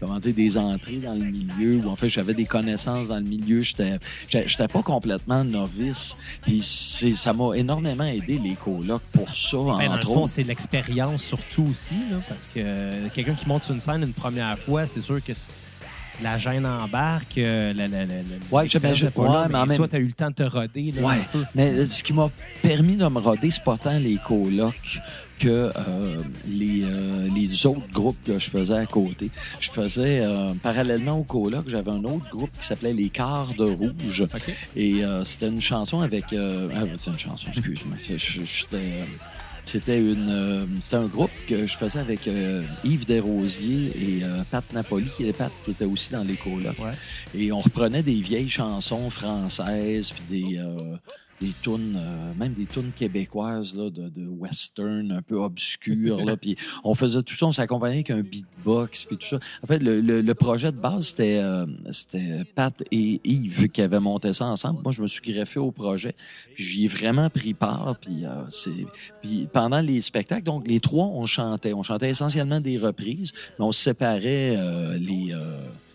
comment 0.00 0.18
dire, 0.18 0.34
des 0.34 0.58
entrées 0.58 0.96
dans 0.96 1.14
le 1.14 1.24
milieu, 1.26 1.76
ou 1.76 1.88
en 1.88 1.94
fait, 1.94 2.08
j'avais 2.08 2.34
des 2.34 2.44
connaissances 2.44 3.08
dans 3.08 3.16
le 3.18 3.22
milieu. 3.22 3.62
J'étais 3.62 3.98
j'étais- 4.28 4.66
pas 4.66 4.82
complètement 4.82 5.44
novice. 5.44 6.16
Puis 6.42 6.60
ça 6.60 7.32
m'a 7.32 7.54
énormément 7.56 8.02
aidé, 8.04 8.40
les 8.42 8.54
colocs, 8.56 9.02
pour 9.14 9.30
ça, 9.30 9.56
Ben, 9.58 9.62
dans 9.64 9.78
le 9.78 9.88
entre 9.90 10.10
autres. 10.10 10.28
c'est 10.30 10.42
l'expérience 10.42 11.22
surtout 11.22 11.62
aussi, 11.62 11.94
là, 12.10 12.16
parce 12.28 12.48
que 12.52 12.58
euh, 12.60 13.06
quelqu'un 13.14 13.34
qui 13.34 13.46
monte 13.46 13.62
sur 13.64 13.74
une 13.74 13.80
scène 13.80 14.02
une 14.02 14.12
première 14.12 14.58
fois, 14.58 14.88
c'est 14.88 15.00
sûr 15.02 15.22
que 15.24 15.32
la 16.22 16.38
gêne 16.38 16.64
embarque. 16.66 17.38
euh, 17.38 17.72
la, 17.74 17.88
la, 17.88 18.04
Ouais, 18.50 18.66
j'imagine- 18.68 19.10
pas 19.10 19.24
là, 19.24 19.48
mais 19.52 19.66
même- 19.66 19.76
toi, 19.76 19.88
tu 19.88 19.96
as 19.96 19.98
eu 20.00 20.06
le 20.06 20.12
temps 20.12 20.28
de 20.30 20.34
te 20.34 20.42
roder. 20.44 20.92
là, 20.92 21.02
Ouais, 21.02 21.20
mais 21.56 21.70
euh, 21.72 21.86
ce 21.86 22.02
qui 22.04 22.12
m'a 22.12 22.28
permis 22.62 22.96
de 22.96 23.06
me 23.06 23.18
roder, 23.20 23.50
c'est 23.50 23.64
pas 23.64 23.76
tant 23.76 23.98
les 23.98 24.16
colocs 24.24 25.00
que 25.38 25.48
euh, 25.48 26.18
les, 26.46 26.82
euh, 26.84 27.28
les 27.34 27.66
autres 27.66 27.88
groupes 27.92 28.16
que 28.24 28.38
je 28.38 28.50
faisais 28.50 28.74
à 28.76 28.86
côté. 28.86 29.30
Je 29.60 29.70
faisais, 29.70 30.20
euh, 30.20 30.52
parallèlement 30.62 31.18
aux 31.18 31.24
colocs, 31.24 31.68
j'avais 31.68 31.90
un 31.90 32.04
autre 32.04 32.28
groupe 32.30 32.50
qui 32.58 32.66
s'appelait 32.66 32.92
Les 32.92 33.08
Quarts 33.08 33.54
de 33.58 33.64
Rouge. 33.64 34.22
OK. 34.22 34.54
Et 34.76 35.04
euh, 35.04 35.24
c'était 35.24 35.48
une 35.48 35.60
chanson 35.60 36.00
avec... 36.00 36.32
euh, 36.32 36.68
ah, 36.74 36.82
c'est 36.96 37.10
une 37.10 37.18
chanson, 37.18 37.48
excuse-moi. 37.48 37.96
Euh, 38.72 39.04
C'était 39.66 39.98
une, 39.98 40.28
euh, 40.28 40.66
c'était 40.78 40.96
un 40.96 41.06
groupe 41.06 41.30
que 41.48 41.66
je 41.66 41.74
faisais 41.78 41.98
avec 41.98 42.28
euh, 42.28 42.62
Yves 42.84 43.06
Desrosiers 43.06 43.92
et 43.96 44.22
Pat 44.50 44.62
Napoli, 44.74 45.08
Pat, 45.38 45.50
qui 45.64 45.70
était 45.70 45.86
aussi 45.86 46.12
dans 46.12 46.22
les 46.22 46.34
colocs. 46.34 46.78
Ouais. 46.78 46.92
Et 47.34 47.50
on 47.50 47.60
reprenait 47.60 48.02
des 48.02 48.20
vieilles 48.20 48.50
chansons 48.50 49.08
françaises, 49.08 50.12
puis 50.12 50.42
des, 50.42 50.58
euh, 50.58 50.96
des 51.40 51.52
tunes, 51.62 51.96
euh, 51.96 52.32
même 52.38 52.52
des 52.52 52.66
tunes 52.66 52.92
québécoises 52.96 53.76
là, 53.76 53.90
de, 53.90 54.08
de 54.08 54.26
western 54.26 55.12
un 55.12 55.22
peu 55.22 55.36
obscures. 55.36 56.24
là, 56.24 56.36
puis 56.40 56.56
on 56.84 56.94
faisait 56.94 57.22
tout 57.22 57.34
ça, 57.34 57.46
on 57.46 57.52
s'accompagnait 57.52 57.96
avec 57.96 58.10
un 58.10 58.22
beatbox 58.22 59.04
puis 59.04 59.16
tout 59.16 59.26
ça. 59.26 59.38
En 59.62 59.66
fait, 59.66 59.82
le, 59.82 60.00
le, 60.00 60.20
le 60.20 60.34
projet 60.34 60.72
de 60.72 60.76
base, 60.76 61.08
c'était 61.08 61.40
euh, 61.42 61.66
c'était 61.90 62.44
Pat 62.54 62.82
et 62.90 63.20
Yves 63.24 63.68
qui 63.68 63.82
avaient 63.82 64.00
monté 64.00 64.32
ça 64.32 64.46
ensemble. 64.46 64.80
Moi, 64.82 64.92
je 64.92 65.02
me 65.02 65.06
suis 65.06 65.20
greffé 65.20 65.58
au 65.58 65.70
projet, 65.70 66.14
puis 66.54 66.64
j'y 66.64 66.84
ai 66.84 66.88
vraiment 66.88 67.30
pris 67.30 67.54
part. 67.54 67.96
Puis, 68.00 68.24
euh, 68.24 68.28
c'est, 68.50 68.86
puis 69.22 69.48
pendant 69.52 69.80
les 69.80 70.00
spectacles, 70.00 70.44
donc 70.44 70.66
les 70.66 70.80
trois, 70.80 71.06
on 71.06 71.26
chantait. 71.26 71.72
On 71.74 71.82
chantait 71.82 72.10
essentiellement 72.10 72.60
des 72.60 72.78
reprises, 72.78 73.32
mais 73.58 73.64
on 73.64 73.72
séparait 73.72 74.56
euh, 74.56 74.96
les... 74.98 75.34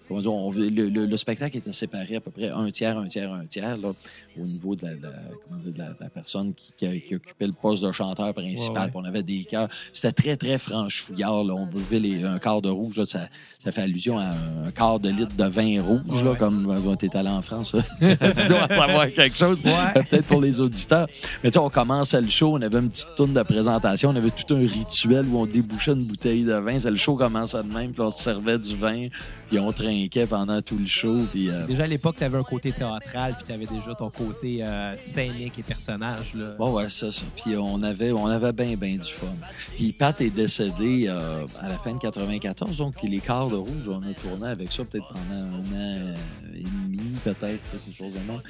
euh, 0.09 0.15
comment 0.15 0.19
dire, 0.21 0.33
on- 0.33 0.51
le, 0.51 0.69
le- 0.89 1.05
le 1.05 1.17
spectacle 1.17 1.55
était 1.57 1.71
séparé 1.71 2.15
à 2.17 2.19
peu 2.21 2.31
près 2.31 2.49
un 2.49 2.69
tiers, 2.71 2.97
un 2.97 3.07
tiers, 3.07 3.31
un 3.31 3.45
tiers, 3.45 3.77
là, 3.77 3.89
au 4.37 4.41
niveau 4.41 4.75
de 4.75 4.85
la, 4.87 4.95
de 4.95 5.03
la- 5.03 5.09
comment 5.47 5.59
dire, 5.61 5.71
de 5.73 5.77
la- 5.77 5.89
de 5.89 5.95
la 6.01 6.09
personne 6.09 6.53
qui, 6.53 6.71
qui- 6.77 7.01
qui 7.01 7.15
occupait 7.15 7.47
le 7.47 7.53
poste 7.53 7.83
de 7.83 7.91
chanteur 7.91 8.33
principal. 8.33 8.87
Ouais, 8.87 8.91
On 8.95 9.05
avait 9.05 9.23
des 9.23 9.43
chœurs. 9.43 9.69
C'était 9.93 10.11
très, 10.11 10.35
très 10.37 10.57
franchouillard. 10.57 11.43
Là. 11.43 11.53
On 11.55 11.65
buvait 11.65 11.99
les, 11.99 12.23
un 12.23 12.39
quart 12.39 12.61
de 12.61 12.69
rouge. 12.69 12.97
Là, 12.97 13.05
ça, 13.05 13.27
ça 13.63 13.71
fait 13.71 13.81
allusion 13.81 14.17
à 14.19 14.25
un 14.65 14.71
quart 14.71 14.99
de 14.99 15.09
litre 15.09 15.35
de 15.35 15.45
vin 15.45 15.81
rouge, 15.81 16.23
là, 16.23 16.35
comme 16.35 16.69
euh, 16.69 16.95
t'es 16.95 17.15
allé 17.15 17.29
en 17.29 17.41
France. 17.41 17.75
là. 17.75 17.81
tu 18.41 18.47
dois 18.47 18.67
savoir 18.67 19.11
quelque 19.11 19.35
chose. 19.35 19.61
Ouais. 19.63 20.03
Peut-être 20.03 20.25
pour 20.25 20.41
les 20.41 20.59
auditeurs. 20.59 21.07
Mais 21.43 21.49
tu 21.49 21.53
sais, 21.53 21.59
on 21.59 21.69
commençait 21.69 22.21
le 22.21 22.29
show, 22.29 22.53
on 22.53 22.61
avait 22.61 22.79
une 22.79 22.89
petite 22.89 23.09
tourne 23.15 23.33
de 23.33 23.41
présentation, 23.43 24.09
on 24.09 24.15
avait 24.15 24.31
tout 24.31 24.53
un 24.55 24.59
rituel 24.59 25.25
où 25.27 25.37
on 25.39 25.45
débouchait 25.45 25.91
une 25.91 26.03
bouteille 26.03 26.43
de 26.43 26.53
vin. 26.53 26.79
C'est 26.79 26.89
le 26.89 26.95
show 26.97 27.15
commençait 27.15 27.61
de 27.63 27.71
même, 27.73 27.91
puis 27.91 28.01
on 28.01 28.09
se 28.09 28.23
servait 28.23 28.57
du 28.59 28.75
vin, 28.75 29.07
puis 29.49 29.59
on 29.59 29.71
trinquait 29.99 30.27
pendant 30.27 30.61
tout 30.61 30.77
le 30.77 30.85
show. 30.85 31.17
Puis, 31.31 31.49
euh, 31.49 31.67
Déjà 31.67 31.83
à 31.83 31.87
l'époque, 31.87 32.15
tu 32.17 32.23
avais 32.23 32.37
un 32.37 32.43
côté 32.43 32.71
théâtral, 32.71 33.35
puis 33.37 33.45
tu 33.47 33.51
avais 33.53 33.65
déjà 33.65 33.95
ton 33.97 34.09
côté 34.09 34.63
euh, 34.63 34.95
scénique 34.95 35.59
et 35.59 35.63
personnage. 35.63 36.33
Là. 36.35 36.51
Bon, 36.57 36.73
ouais, 36.73 36.89
ça. 36.89 37.07
Puis 37.35 37.55
on 37.57 37.81
avait, 37.83 38.11
on 38.11 38.27
avait 38.27 38.53
bien, 38.53 38.75
bien 38.75 38.95
du 38.95 39.07
fun. 39.11 39.27
Puis 39.75 39.93
Pat 39.93 40.19
est 40.21 40.29
décédé 40.29 41.05
euh, 41.07 41.45
à 41.61 41.69
la 41.69 41.77
fin 41.77 41.93
de 41.93 41.99
94, 41.99 42.77
donc 42.77 42.95
les 43.03 43.19
quarts 43.19 43.49
de 43.49 43.55
rouge, 43.57 43.87
on 43.87 44.01
a 44.03 44.13
tourné 44.13 44.45
avec 44.45 44.71
ça 44.71 44.83
peut-être 44.85 45.07
pendant 45.07 45.55
un 45.55 45.59
an 45.59 46.13
et 46.55 46.63
demi, 46.63 47.11
peut-être, 47.23 47.41
quelque 47.71 47.95
chose 47.97 48.13
de 48.13 48.31
même. 48.31 48.41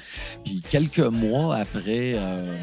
Puis 0.44 0.62
quelques 0.68 0.98
mois 0.98 1.56
après 1.56 2.14
euh, 2.16 2.58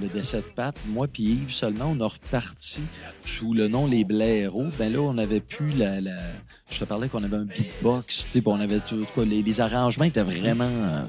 le 0.00 0.08
décès 0.08 0.38
de 0.38 0.46
Pat, 0.54 0.76
moi 0.88 1.06
puis 1.08 1.24
Yves 1.24 1.52
seulement, 1.52 1.92
on 1.96 2.00
a 2.00 2.06
reparti 2.08 2.80
sous 3.24 3.52
le 3.54 3.68
nom 3.68 3.86
Les 3.86 4.04
Blaireaux. 4.04 4.66
Ben 4.78 4.92
là, 4.92 5.00
on 5.00 5.16
avait 5.18 5.40
plus 5.40 5.70
la... 5.78 6.00
la- 6.00 6.12
Je 6.68 6.78
te 6.78 6.84
parlais 6.84 7.08
qu'on 7.08 7.22
avait 7.22 7.36
un 7.36 7.44
beatbox, 7.44 8.28
tu 8.30 8.42
on 8.44 8.60
avait 8.60 8.80
tout... 8.80 9.06
Quoi, 9.14 9.24
les, 9.24 9.42
les 9.42 9.60
arrangements 9.60 10.04
étaient 10.04 10.22
vraiment... 10.22 10.64
euh, 10.64 11.04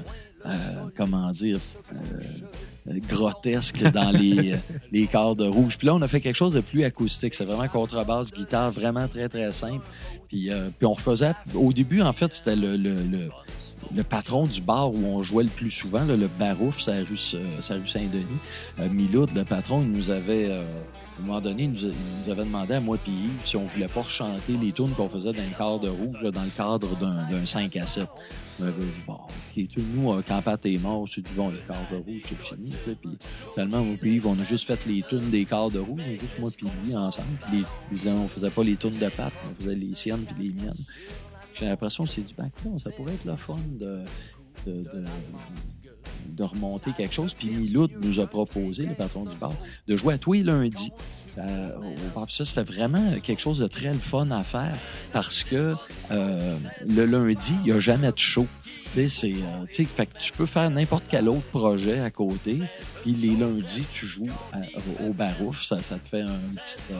euh, 0.46 0.50
comment 0.96 1.30
dire... 1.32 1.58
euh, 1.92 2.98
grotesque 3.08 3.82
dans 3.92 4.10
les, 4.10 4.54
les 4.92 5.06
quarts 5.06 5.36
de 5.36 5.46
rouge. 5.46 5.76
Puis 5.76 5.86
là, 5.86 5.94
on 5.94 6.02
a 6.02 6.08
fait 6.08 6.20
quelque 6.20 6.36
chose 6.36 6.54
de 6.54 6.60
plus 6.60 6.82
acoustique. 6.84 7.34
C'est 7.34 7.44
vraiment 7.44 7.68
contrebasse, 7.68 8.32
guitare, 8.32 8.72
vraiment 8.72 9.06
très, 9.06 9.28
très 9.28 9.52
simple. 9.52 9.84
Puis, 10.28 10.50
euh, 10.50 10.70
puis 10.76 10.86
on 10.86 10.94
refaisait... 10.94 11.32
Au 11.54 11.72
début, 11.72 12.00
en 12.00 12.12
fait, 12.12 12.32
c'était 12.32 12.56
le, 12.56 12.76
le, 12.76 12.94
le, 12.94 13.28
le 13.94 14.02
patron 14.02 14.46
du 14.46 14.62
bar 14.62 14.92
où 14.92 15.04
on 15.04 15.22
jouait 15.22 15.44
le 15.44 15.50
plus 15.50 15.70
souvent, 15.70 16.04
là, 16.04 16.16
le 16.16 16.28
Barouf, 16.38 16.80
sa 16.80 16.92
rue, 16.94 17.18
euh, 17.34 17.60
sa 17.60 17.74
rue 17.74 17.86
Saint-Denis. 17.86 18.24
Euh, 18.78 18.88
Miloud, 18.88 19.32
le 19.34 19.44
patron, 19.44 19.82
il 19.82 19.92
nous 19.92 20.10
avait... 20.10 20.48
euh, 21.20 21.22
à 21.22 21.24
un 21.24 21.26
moment 21.26 21.40
donné, 21.40 21.64
il 21.64 21.70
nous, 21.72 21.84
a- 21.84 21.88
il 21.88 22.24
nous 22.26 22.32
avait 22.32 22.44
demandé 22.44 22.74
à 22.74 22.80
moi 22.80 22.96
et 23.06 23.10
Yves 23.10 23.30
si 23.44 23.56
on 23.56 23.66
voulait 23.66 23.88
pas 23.88 24.02
rechanter 24.02 24.56
les 24.60 24.72
tunes 24.72 24.90
qu'on 24.90 25.08
faisait 25.08 25.32
dans 25.32 25.42
le 25.42 25.80
de 25.80 25.88
rouge, 25.88 26.32
dans 26.32 26.42
le 26.44 26.50
cadre 26.50 26.96
d'un 26.98 27.28
d'un 27.30 27.46
5 27.46 27.76
à 27.76 27.86
7. 27.86 28.06
On 28.60 28.64
avait 28.64 28.72
dit, 28.82 28.90
bon, 29.06 29.14
OK, 29.14 29.28
tu 29.54 29.66
sais, 29.68 29.86
nous, 29.94 30.12
euh, 30.12 30.22
quand 30.26 30.42
Pat 30.42 30.64
est 30.66 30.78
mort, 30.78 31.06
c'est 31.08 31.22
du 31.22 31.32
bon, 31.32 31.50
quarts 31.66 31.76
de 31.90 31.96
rouge, 31.96 32.22
c'est 32.26 32.38
fini. 32.42 32.72
Puis 33.00 33.10
finalement, 33.54 33.82
moi 33.84 33.96
et 34.02 34.08
Yves, 34.08 34.26
on 34.26 34.38
a 34.38 34.42
juste 34.42 34.66
fait 34.66 34.84
les 34.86 35.02
tunes 35.02 35.30
des 35.30 35.44
quarts 35.44 35.70
de 35.70 35.78
rouge, 35.78 36.02
juste 36.20 36.38
moi 36.38 36.50
et 36.50 36.86
lui 36.86 36.96
ensemble. 36.96 37.28
Puis 37.48 37.64
les, 38.04 38.10
on 38.10 38.28
faisait 38.28 38.50
pas 38.50 38.62
les 38.64 38.76
tunes 38.76 38.98
de 38.98 39.08
Pat, 39.08 39.32
on 39.50 39.62
faisait 39.62 39.74
les 39.76 39.94
siennes 39.94 40.24
puis 40.24 40.48
les 40.48 40.54
miennes. 40.54 40.74
J'ai 41.54 41.66
l'impression 41.66 42.04
que 42.04 42.10
c'est 42.10 42.26
du 42.26 42.34
bac. 42.34 42.50
Non, 42.64 42.78
ça 42.78 42.90
pourrait 42.90 43.12
être 43.14 43.24
le 43.24 43.36
fun 43.36 43.56
de, 43.78 44.04
de 46.28 46.44
remonter 46.44 46.92
quelque 46.92 47.14
chose. 47.14 47.34
Puis 47.34 47.48
Miloud 47.50 47.90
nous 48.02 48.20
a 48.20 48.26
proposé, 48.26 48.86
le 48.86 48.94
patron 48.94 49.24
du 49.24 49.36
bar, 49.36 49.52
de 49.88 49.96
jouer 49.96 50.14
à 50.14 50.18
tous 50.18 50.34
les 50.34 50.42
lundis 50.42 50.92
euh, 51.38 51.68
ça, 52.28 52.44
c'était 52.44 52.62
vraiment 52.62 53.02
quelque 53.22 53.40
chose 53.40 53.58
de 53.58 53.66
très 53.66 53.94
fun 53.94 54.30
à 54.30 54.42
faire 54.42 54.76
parce 55.12 55.42
que 55.42 55.74
euh, 56.10 56.50
le 56.88 57.04
lundi, 57.06 57.54
il 57.60 57.64
n'y 57.64 57.72
a 57.72 57.78
jamais 57.78 58.12
de 58.12 58.18
show. 58.18 58.46
C'est, 59.08 59.32
euh, 59.32 59.84
fait 59.86 60.06
que 60.06 60.18
tu 60.18 60.32
peux 60.32 60.46
faire 60.46 60.68
n'importe 60.70 61.04
quel 61.08 61.28
autre 61.28 61.42
projet 61.52 62.00
à 62.00 62.10
côté. 62.10 62.58
Puis 63.02 63.12
les 63.12 63.36
lundis, 63.36 63.84
tu 63.92 64.04
joues 64.06 64.26
à- 64.52 64.58
au, 65.04 65.12
Barouf. 65.12 65.62
Ça, 65.62 65.80
ça 65.82 65.96
te 65.96 66.08
fait 66.08 66.22
un 66.22 66.26
petit, 66.26 66.78
euh, 66.92 66.96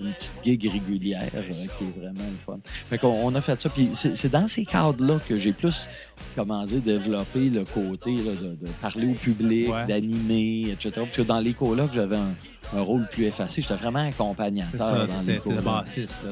une 0.00 0.12
petite 0.14 0.32
gig 0.44 0.70
régulière 0.72 1.28
euh, 1.34 1.42
qui 1.50 1.84
est 1.84 2.00
vraiment 2.00 2.20
le 2.20 2.38
fun. 2.46 2.58
Fait 2.64 2.98
qu'on 2.98 3.08
on 3.26 3.34
a 3.34 3.40
fait 3.40 3.60
ça. 3.60 3.68
Puis 3.68 3.90
c'est 3.94 4.16
c'est 4.16 4.28
dans 4.30 4.46
ces 4.46 4.64
cadres-là 4.64 5.18
que 5.28 5.36
j'ai 5.36 5.52
plus, 5.52 5.88
comment 6.36 6.64
dire, 6.64 6.80
développé 6.80 7.50
le 7.50 7.64
côté 7.64 8.12
là, 8.12 8.32
de, 8.40 8.48
de 8.54 8.70
parler 8.80 9.08
au 9.08 9.14
public, 9.14 9.70
Ouais. 9.70 9.86
d'animer, 9.86 10.70
etc. 10.70 10.92
Parce 10.96 11.16
que 11.16 11.22
dans 11.22 11.40
les 11.40 11.52
colocs, 11.52 11.90
j'avais 11.94 12.16
un, 12.16 12.34
un 12.76 12.80
rôle 12.80 13.06
plus 13.12 13.24
effacé. 13.24 13.60
J'étais 13.60 13.74
vraiment 13.74 14.06
accompagnateur 14.08 14.78
ça, 14.78 15.06
dans 15.06 15.22
les 15.26 15.38
colocs. 15.38 15.58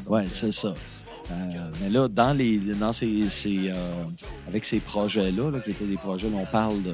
Ouais, 0.09 0.23
c'est 0.27 0.53
ça. 0.53 0.75
Euh, 1.31 1.71
mais 1.81 1.89
là, 1.89 2.09
dans 2.09 2.33
les, 2.37 2.59
dans 2.59 2.93
ces, 2.93 3.29
ces, 3.31 3.71
euh, 3.71 3.75
avec 4.49 4.65
ces 4.65 4.81
projets-là, 4.81 5.51
là, 5.51 5.61
qui 5.61 5.71
étaient 5.71 5.85
des 5.85 5.97
projets, 5.97 6.29
là, 6.29 6.37
on 6.41 6.47
parle 6.47 6.83
de 6.83 6.93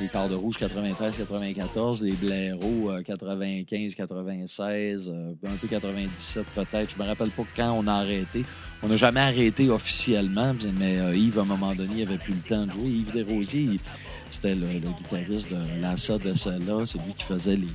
des 0.00 0.08
quarts 0.08 0.28
de 0.28 0.34
rouge 0.36 0.56
93-94, 0.58 2.02
des 2.02 2.12
blaireaux 2.12 2.90
euh, 2.90 3.02
95-96, 3.02 5.08
euh, 5.10 5.32
un 5.44 5.54
peu 5.56 5.66
97 5.68 6.44
peut-être. 6.54 6.94
Je 6.96 7.02
me 7.02 7.06
rappelle 7.08 7.30
pas 7.30 7.42
quand 7.56 7.72
on 7.72 7.86
a 7.86 7.94
arrêté. 7.94 8.42
On 8.82 8.88
n'a 8.88 8.96
jamais 8.96 9.20
arrêté 9.20 9.70
officiellement, 9.70 10.54
mais 10.78 10.98
euh, 11.00 11.14
Yves, 11.16 11.38
à 11.38 11.42
un 11.42 11.46
moment 11.46 11.74
donné, 11.74 11.90
il 11.96 12.02
avait 12.02 12.18
plus 12.18 12.34
le 12.34 12.40
temps 12.48 12.64
de 12.66 12.70
jouer. 12.70 12.88
Yves 12.88 13.12
Desrosiers, 13.12 13.60
il- 13.72 13.80
c'était 14.30 14.54
le, 14.54 14.66
guitariste 14.66 15.50
de 15.50 15.80
Lassa 15.80 16.18
de 16.18 16.34
Cella. 16.34 16.84
C'est 16.84 16.98
lui 16.98 17.14
qui 17.16 17.24
faisait 17.24 17.56
les, 17.56 17.68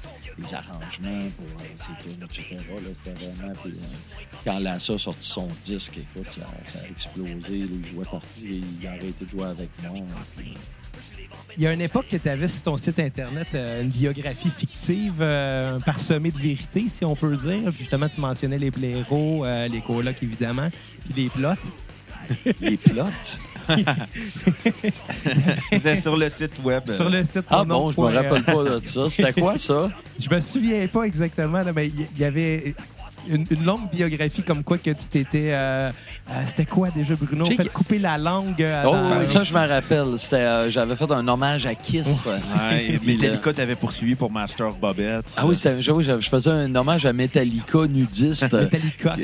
arrangements 0.54 1.30
pour 1.38 1.46
euh, 1.46 1.66
ses 1.80 2.10
tunes, 2.10 2.24
etc. 2.24 2.58
C'était 3.04 3.26
vraiment... 3.26 3.54
euh, 3.66 3.70
quand 4.44 4.60
Lassa 4.60 4.94
a 4.94 5.00
sorti 5.00 5.28
son 5.28 5.48
disque, 5.66 5.98
écoute, 5.98 6.32
ça, 6.32 6.80
a 6.80 6.88
explosé. 6.90 7.36
là, 7.36 7.48
il 7.50 7.86
jouait 7.86 8.06
partout. 8.06 8.28
Il, 8.42 8.88
a 8.88 8.92
arrêté 8.92 9.26
de 9.26 9.30
jouer 9.30 9.46
avec 9.46 9.70
moi. 9.84 10.06
puis, 10.38 10.54
Il 11.58 11.64
y 11.64 11.68
a 11.68 11.74
une 11.74 11.82
époque 11.82 12.08
que 12.10 12.18
tu 12.18 12.30
avais 12.30 12.48
sur 12.48 12.64
ton 12.64 12.78
site 12.78 13.00
Internet 13.00 13.48
euh, 13.54 13.82
une 13.82 13.90
biographie 13.90 14.50
fictive, 14.50 15.20
euh, 15.22 15.80
parsemée 15.80 16.32
de 16.32 16.38
vérité, 16.38 16.86
si 16.88 17.06
on 17.06 17.16
peut 17.16 17.36
dire. 17.38 17.72
Justement, 17.72 18.10
tu 18.10 18.22
mentionnais 18.22 18.58
les 18.58 18.72
blaireaux, 18.72 19.46
euh, 19.46 19.68
les 19.68 19.82
colocs, 19.82 20.22
évidemment, 20.22 20.70
puis 21.04 21.24
les 21.24 21.30
plots. 21.30 21.50
Les 22.62 22.78
plots. 22.78 23.04
C'était 25.72 26.02
sur 26.02 26.18
le 26.18 26.30
site 26.30 26.54
web. 26.64 26.84
Sur 26.90 27.10
le 27.10 27.26
site 27.26 27.46
Ah 27.50 27.64
bon, 27.64 27.92
je 27.92 28.00
me 28.00 28.06
rappelle 28.08 28.44
pas 28.44 28.64
de 28.64 28.82
ça. 28.84 29.10
C'était 29.10 29.34
quoi, 29.34 29.58
ça? 29.58 29.90
Je 30.20 30.30
me 30.34 30.42
souviens 30.42 30.88
pas 30.88 31.04
exactement, 31.04 31.64
là, 31.64 31.72
mais 31.74 31.88
il 31.88 32.20
y, 32.20 32.24
avait 32.24 32.76
une, 33.28 33.46
une 33.50 33.64
longue 33.66 33.90
biographie 33.92 34.44
comme 34.44 34.64
quoi 34.64 34.78
que 34.78 34.90
tu 34.92 35.08
t'étais. 35.10 35.48
euh, 35.52 35.90
euh, 36.30 36.34
C'était 36.48 36.66
quoi 36.66 36.90
déjà, 36.96 37.16
Bruno? 37.16 37.46
Fait 37.46 37.66
couper 37.70 38.00
la 38.00 38.18
langue. 38.18 38.62
euh, 38.62 38.84
Oh, 38.86 38.92
dans- 38.92 39.20
oui, 39.20 39.26
ça, 39.26 39.44
je 39.44 39.54
me 39.54 39.66
rappelle. 39.68 40.18
C'était, 40.18 40.36
euh, 40.38 40.70
j'avais 40.70 40.96
fait 40.96 41.10
un 41.12 41.28
hommage 41.28 41.66
à 41.66 41.74
Kiss. 41.76 42.26
Ouais, 42.26 43.00
Metallica 43.06 43.54
t'avait 43.54 43.76
poursuivi 43.76 44.16
pour 44.16 44.32
Master 44.32 44.68
of 44.68 44.80
Bobette. 44.80 45.34
Ah 45.38 45.46
oui, 45.46 45.56
je, 45.56 45.92
oui, 45.92 46.04
je 46.04 46.20
je 46.20 46.30
faisais 46.30 46.52
un 46.52 46.76
hommage 46.76 47.06
à 47.06 47.14
Metallica 47.14 47.88
nudiste. 47.88 48.52
Metallica. 48.52 49.16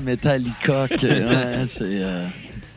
Metallica. 0.00 0.82
ouais, 0.84 1.64
c'est, 1.66 1.80
euh, 1.82 2.26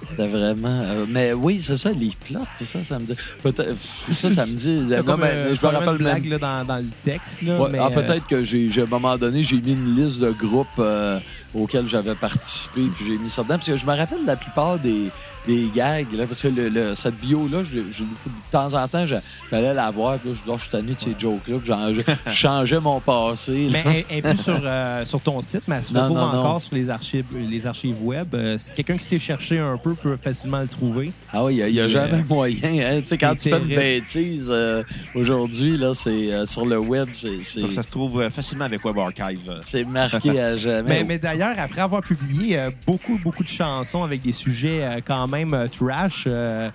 c'était 0.10 0.28
vraiment. 0.28 0.67
euh, 0.84 1.06
mais 1.08 1.34
oui, 1.34 1.60
c'est 1.60 1.76
ça, 1.76 1.91
les 1.91 2.12
plots, 2.28 2.39
c'est 2.58 2.65
ça, 2.65 2.84
ça 2.84 3.00
me 3.00 3.06
dit. 3.06 3.13
peut-être- 3.43 3.76
Ça, 4.12 4.30
ça 4.30 4.45
me 4.45 4.54
dit. 4.54 4.82
T'as 4.89 4.98
Non, 4.98 5.04
comme, 5.04 5.22
mais 5.22 5.56
je 5.56 5.62
me 5.65 5.72
rappelle 5.72 5.89
une 5.89 5.98
blague 5.98 6.24
même. 6.24 6.32
là, 6.32 6.38
dans, 6.39 6.65
dans 6.65 6.78
le 6.78 6.86
texte. 7.04 7.41
Là, 7.43 7.60
Ouais, 7.60 7.69
mais, 7.72 7.78
ah, 7.80 7.88
euh, 7.91 7.95
peut-être 8.02 8.28
que 8.28 8.43
j'ai, 8.43 8.69
j'ai- 8.69 8.82
à 8.82 8.86
un 8.86 8.88
moment 8.88 9.17
donné, 9.17 9.43
j'ai 9.43 9.58
mis 9.62 9.74
une 9.74 9.95
liste 9.95 10.19
de 10.19 10.32
groupes 10.32 10.67
euh, 10.80 11.19
auxquels 11.56 11.88
j'avais 11.88 12.16
participé, 12.16 12.82
puis 12.96 13.06
j'ai 13.08 13.18
mis 13.18 13.30
ça 13.30 13.44
dedans. 13.44 13.56
Parce 13.56 13.68
que 13.68 13.76
je 13.78 13.86
me 13.86 13.96
rappelle 13.96 14.26
la 14.26 14.36
plupart 14.36 14.78
des, 14.80 15.06
des 15.48 15.70
gags, 15.74 16.12
là, 16.14 16.26
parce 16.28 16.42
que 16.42 16.48
le, 16.50 16.70
le- 16.70 16.96
cette 16.96 17.16
bio-là, 17.20 17.64
je, 17.64 17.80
je- 17.92 18.04
de 18.04 18.08
temps 18.52 18.74
en 18.74 18.88
temps, 18.88 19.06
je- 19.06 19.16
j'allais 19.50 19.74
la 19.74 19.90
voir, 19.90 20.18
puis 20.18 20.30
là, 20.30 20.36
je 20.38 20.44
dis, 20.44 20.50
oh, 20.50 20.56
je 20.58 20.62
suis 20.64 20.70
tanné 20.72 20.94
de 20.94 21.00
ces 21.00 21.16
jokes-là, 21.18 21.58
puis 21.64 22.04
je, 22.28 22.32
changeais 22.32 22.80
mon 22.80 23.00
passé. 23.00 23.70
là. 23.70 23.80
Mais 23.86 24.06
elle- 24.10 24.18
elle 24.18 24.18
est 24.18 24.34
plus 24.36 24.44
sur, 24.44 24.60
euh, 24.64 25.06
sur 25.06 25.22
ton 25.22 25.42
site, 25.42 25.62
mais 25.68 25.78
elle 25.78 25.84
se 25.84 25.94
retrouve 25.94 26.18
encore 26.18 26.44
non. 26.56 26.60
sur 26.60 26.76
les 26.76 26.90
archives, 26.90 27.26
les 27.50 27.66
archives 27.66 27.96
web. 28.04 28.28
Euh, 28.36 28.58
quelqu'un 28.76 28.98
qui 28.98 29.06
sait 29.06 29.20
chercher 29.20 29.60
un 29.60 29.78
peu 29.78 29.96
peut 29.96 30.18
facilement 30.22 30.60
le 30.60 30.68
trouver. 30.68 31.12
Ah 31.34 31.44
oui, 31.44 31.58
il 31.66 31.74
n'y 31.74 31.80
a, 31.80 31.88
jamais 31.88 32.20
euh, 32.20 32.24
moyen. 32.30 32.58
Hein? 32.64 33.02
Tu 33.02 33.08
sais, 33.08 33.18
quand 33.18 33.34
tu 33.36 33.50
fais 33.50 33.58
une 33.58 33.68
bêtise 33.76 34.48
euh, 34.50 34.84
aujourd'hui, 35.16 35.78
là, 35.78 35.94
c'est 35.94 36.32
euh, 36.32 36.46
sur 36.46 36.66
le 36.66 36.78
web, 36.80 37.08
c'est, 37.14 37.44
c'est, 37.44 37.62
Ça, 37.62 37.70
ça 37.72 37.84
se 37.84 37.88
trouve 37.88 38.30
facilement 38.30 38.66
avec 38.66 38.84
Web 38.86 38.98
Archive. 39.00 39.62
c'est 39.66 39.84
marqué 39.86 40.40
à 40.40 40.56
jamais. 40.58 41.00
Mais, 41.00 41.04
mais 41.04 41.18
d'ailleurs, 41.39 41.60
après 41.60 41.82
avoir 41.82 42.02
publié 42.02 42.58
euh, 42.60 42.69
beaucoup, 42.86 43.17
beaucoup 43.19 43.43
de 43.43 43.49
chansons 43.49 44.04
avec 44.04 44.21
des 44.21 44.34
sujets 44.34 44.84
euh, 44.84 44.99
quand 45.06 45.28
même 45.28 45.54
euh, 45.54 45.67
trash, 45.67 46.25
euh, 46.28 46.69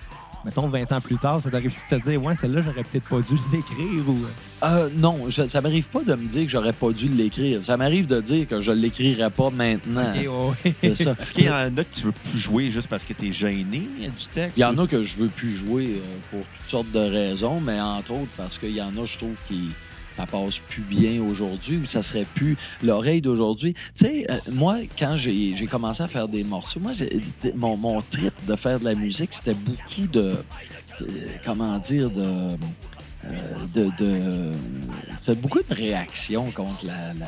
mettons, 0.44 0.68
20 0.68 0.90
ans 0.92 1.00
plus 1.00 1.16
tard, 1.18 1.40
ça 1.42 1.50
t'arrive-tu 1.50 1.80
de 1.94 2.00
te 2.00 2.08
dire, 2.08 2.22
ouais, 2.24 2.34
celle-là, 2.34 2.62
j'aurais 2.64 2.82
peut-être 2.82 3.08
pas 3.08 3.20
dû 3.20 3.34
l'écrire 3.52 4.08
ou. 4.08 4.18
Euh, 4.64 4.88
non, 4.96 5.28
je- 5.28 5.46
ça 5.48 5.60
m'arrive 5.60 5.88
pas 5.88 6.00
de 6.02 6.14
me 6.14 6.26
dire 6.26 6.44
que 6.44 6.48
j'aurais 6.50 6.72
pas 6.72 6.90
dû 6.90 7.08
l'écrire. 7.08 7.60
Ça 7.62 7.76
m'arrive 7.76 8.06
de 8.06 8.20
dire 8.22 8.48
que 8.48 8.60
je 8.60 8.72
l'écrirais 8.72 9.28
pas 9.30 9.50
maintenant. 9.50 10.10
Ok, 10.14 10.20
ouais, 10.64 10.72
ouais. 10.72 10.74
C'est 10.80 10.94
ça. 11.04 11.14
Est-ce 11.20 11.34
qu'il 11.34 11.44
y 11.44 11.50
en 11.50 11.54
a 11.54 11.70
que 11.70 11.82
tu 11.94 12.02
veux 12.04 12.12
plus 12.12 12.38
jouer 12.38 12.70
juste 12.70 12.88
parce 12.88 13.04
que 13.04 13.12
t'es 13.12 13.32
gêné 13.32 13.80
du 14.00 14.26
texte? 14.32 14.56
Il 14.56 14.60
y 14.60 14.64
en 14.64 14.78
a 14.78 14.86
que 14.86 15.02
je 15.02 15.16
veux 15.16 15.28
plus 15.28 15.54
jouer 15.54 15.96
euh, 15.96 16.00
pour 16.30 16.40
toutes 16.40 16.70
sortes 16.70 16.90
de 16.92 16.98
raisons, 17.00 17.60
mais 17.60 17.78
entre 17.80 18.12
autres 18.12 18.30
parce 18.38 18.56
qu'il 18.58 18.74
y 18.74 18.80
en 18.82 18.96
a, 18.96 19.04
je 19.04 19.18
trouve, 19.18 19.36
qui 19.46 19.68
ça 20.16 20.26
passe 20.26 20.58
plus 20.58 20.82
bien 20.82 21.22
aujourd'hui 21.22 21.76
ou 21.78 21.84
ça 21.86 22.02
serait 22.02 22.26
plus 22.34 22.56
l'oreille 22.82 23.20
d'aujourd'hui? 23.20 23.74
Tu 23.74 24.04
sais, 24.06 24.26
euh, 24.30 24.36
moi, 24.52 24.76
quand 24.98 25.16
j'ai 25.16 25.66
commencé 25.70 26.02
à 26.02 26.08
faire 26.08 26.28
des 26.28 26.44
morceaux, 26.44 26.80
moi, 26.80 26.92
mon, 27.56 27.76
mon 27.76 28.00
trip 28.02 28.32
de 28.46 28.56
faire 28.56 28.78
de 28.80 28.84
la 28.84 28.94
musique, 28.94 29.32
c'était 29.32 29.54
beaucoup 29.54 30.06
de, 30.12 30.36
de- 31.00 31.08
comment 31.44 31.78
dire, 31.78 32.10
de... 32.10 32.22
euh, 32.22 32.56
de, 33.74 33.90
de 34.04 34.52
c'est 35.20 35.40
beaucoup 35.40 35.62
de 35.62 35.74
réactions 35.74 36.50
contre 36.50 36.86
la, 36.86 37.14
la, 37.14 37.26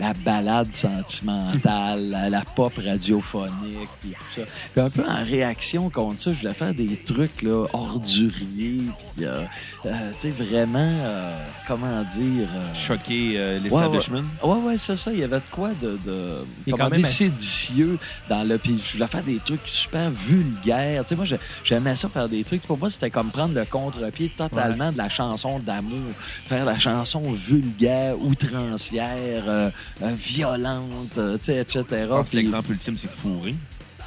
la 0.00 0.12
balade 0.14 0.72
sentimentale, 0.72 2.08
la, 2.10 2.30
la 2.30 2.42
pop 2.42 2.72
radiophonique, 2.76 3.88
puis 4.00 4.10
tout 4.10 4.40
ça. 4.40 4.42
Puis 4.72 4.80
un 4.82 4.90
peu 4.90 5.04
en 5.08 5.24
réaction 5.24 5.90
contre 5.90 6.20
ça, 6.20 6.32
je 6.32 6.38
voulais 6.40 6.54
faire 6.54 6.74
des 6.74 6.96
trucs 6.96 7.42
là, 7.42 7.66
orduriers, 7.72 8.82
puis 9.16 9.24
euh, 9.24 9.42
euh, 9.86 9.90
tu 10.14 10.20
sais, 10.20 10.30
vraiment, 10.30 10.78
euh, 10.78 11.44
comment 11.66 12.02
dire... 12.02 12.48
euh, 12.54 12.74
Choquer 12.74 13.34
euh, 13.36 13.58
Ouais, 13.58 13.64
l'establishment? 13.64 14.22
Ouais, 14.42 14.58
ouais, 14.60 14.76
c'est 14.76 14.96
ça. 14.96 15.12
Il 15.12 15.18
y 15.18 15.24
avait 15.24 15.36
de 15.38 15.42
quoi 15.50 15.70
de, 15.80 15.98
de 16.06 16.44
Il 16.66 16.72
comment 16.72 16.84
même 16.84 16.92
dire, 17.00 17.06
séditieux 17.06 17.98
dans 18.28 18.46
le. 18.46 18.56
Puis 18.58 18.80
je 18.86 18.92
voulais 18.94 19.06
faire 19.06 19.22
des 19.22 19.38
trucs 19.38 19.60
super 19.66 20.10
vulgaires. 20.10 21.02
Tu 21.04 21.10
sais, 21.10 21.16
moi, 21.16 21.24
j'aimais 21.64 21.96
ça 21.96 22.08
faire 22.08 22.28
des 22.28 22.44
trucs. 22.44 22.62
Pour 22.62 22.78
moi, 22.78 22.88
c'était 22.90 23.10
comme 23.10 23.30
prendre 23.30 23.54
le 23.54 23.64
contre-pied 23.64 24.28
totalement 24.36 24.92
de 24.92 24.98
la 24.98 25.08
chanson 25.08 25.58
d'amour. 25.58 25.98
Faire 26.18 26.64
la 26.64 26.78
chanson 26.78 27.20
vulgaire, 27.32 28.14
outrancière, 28.20 29.70
violente, 30.00 31.10
tu 31.14 31.20
sais, 31.42 31.56
etc. 31.58 31.82
Que 31.88 32.22
Puis- 32.28 32.38
l'exemple 32.38 32.72
ultime, 32.72 32.96
c'est 32.98 33.10
fourré. 33.10 33.54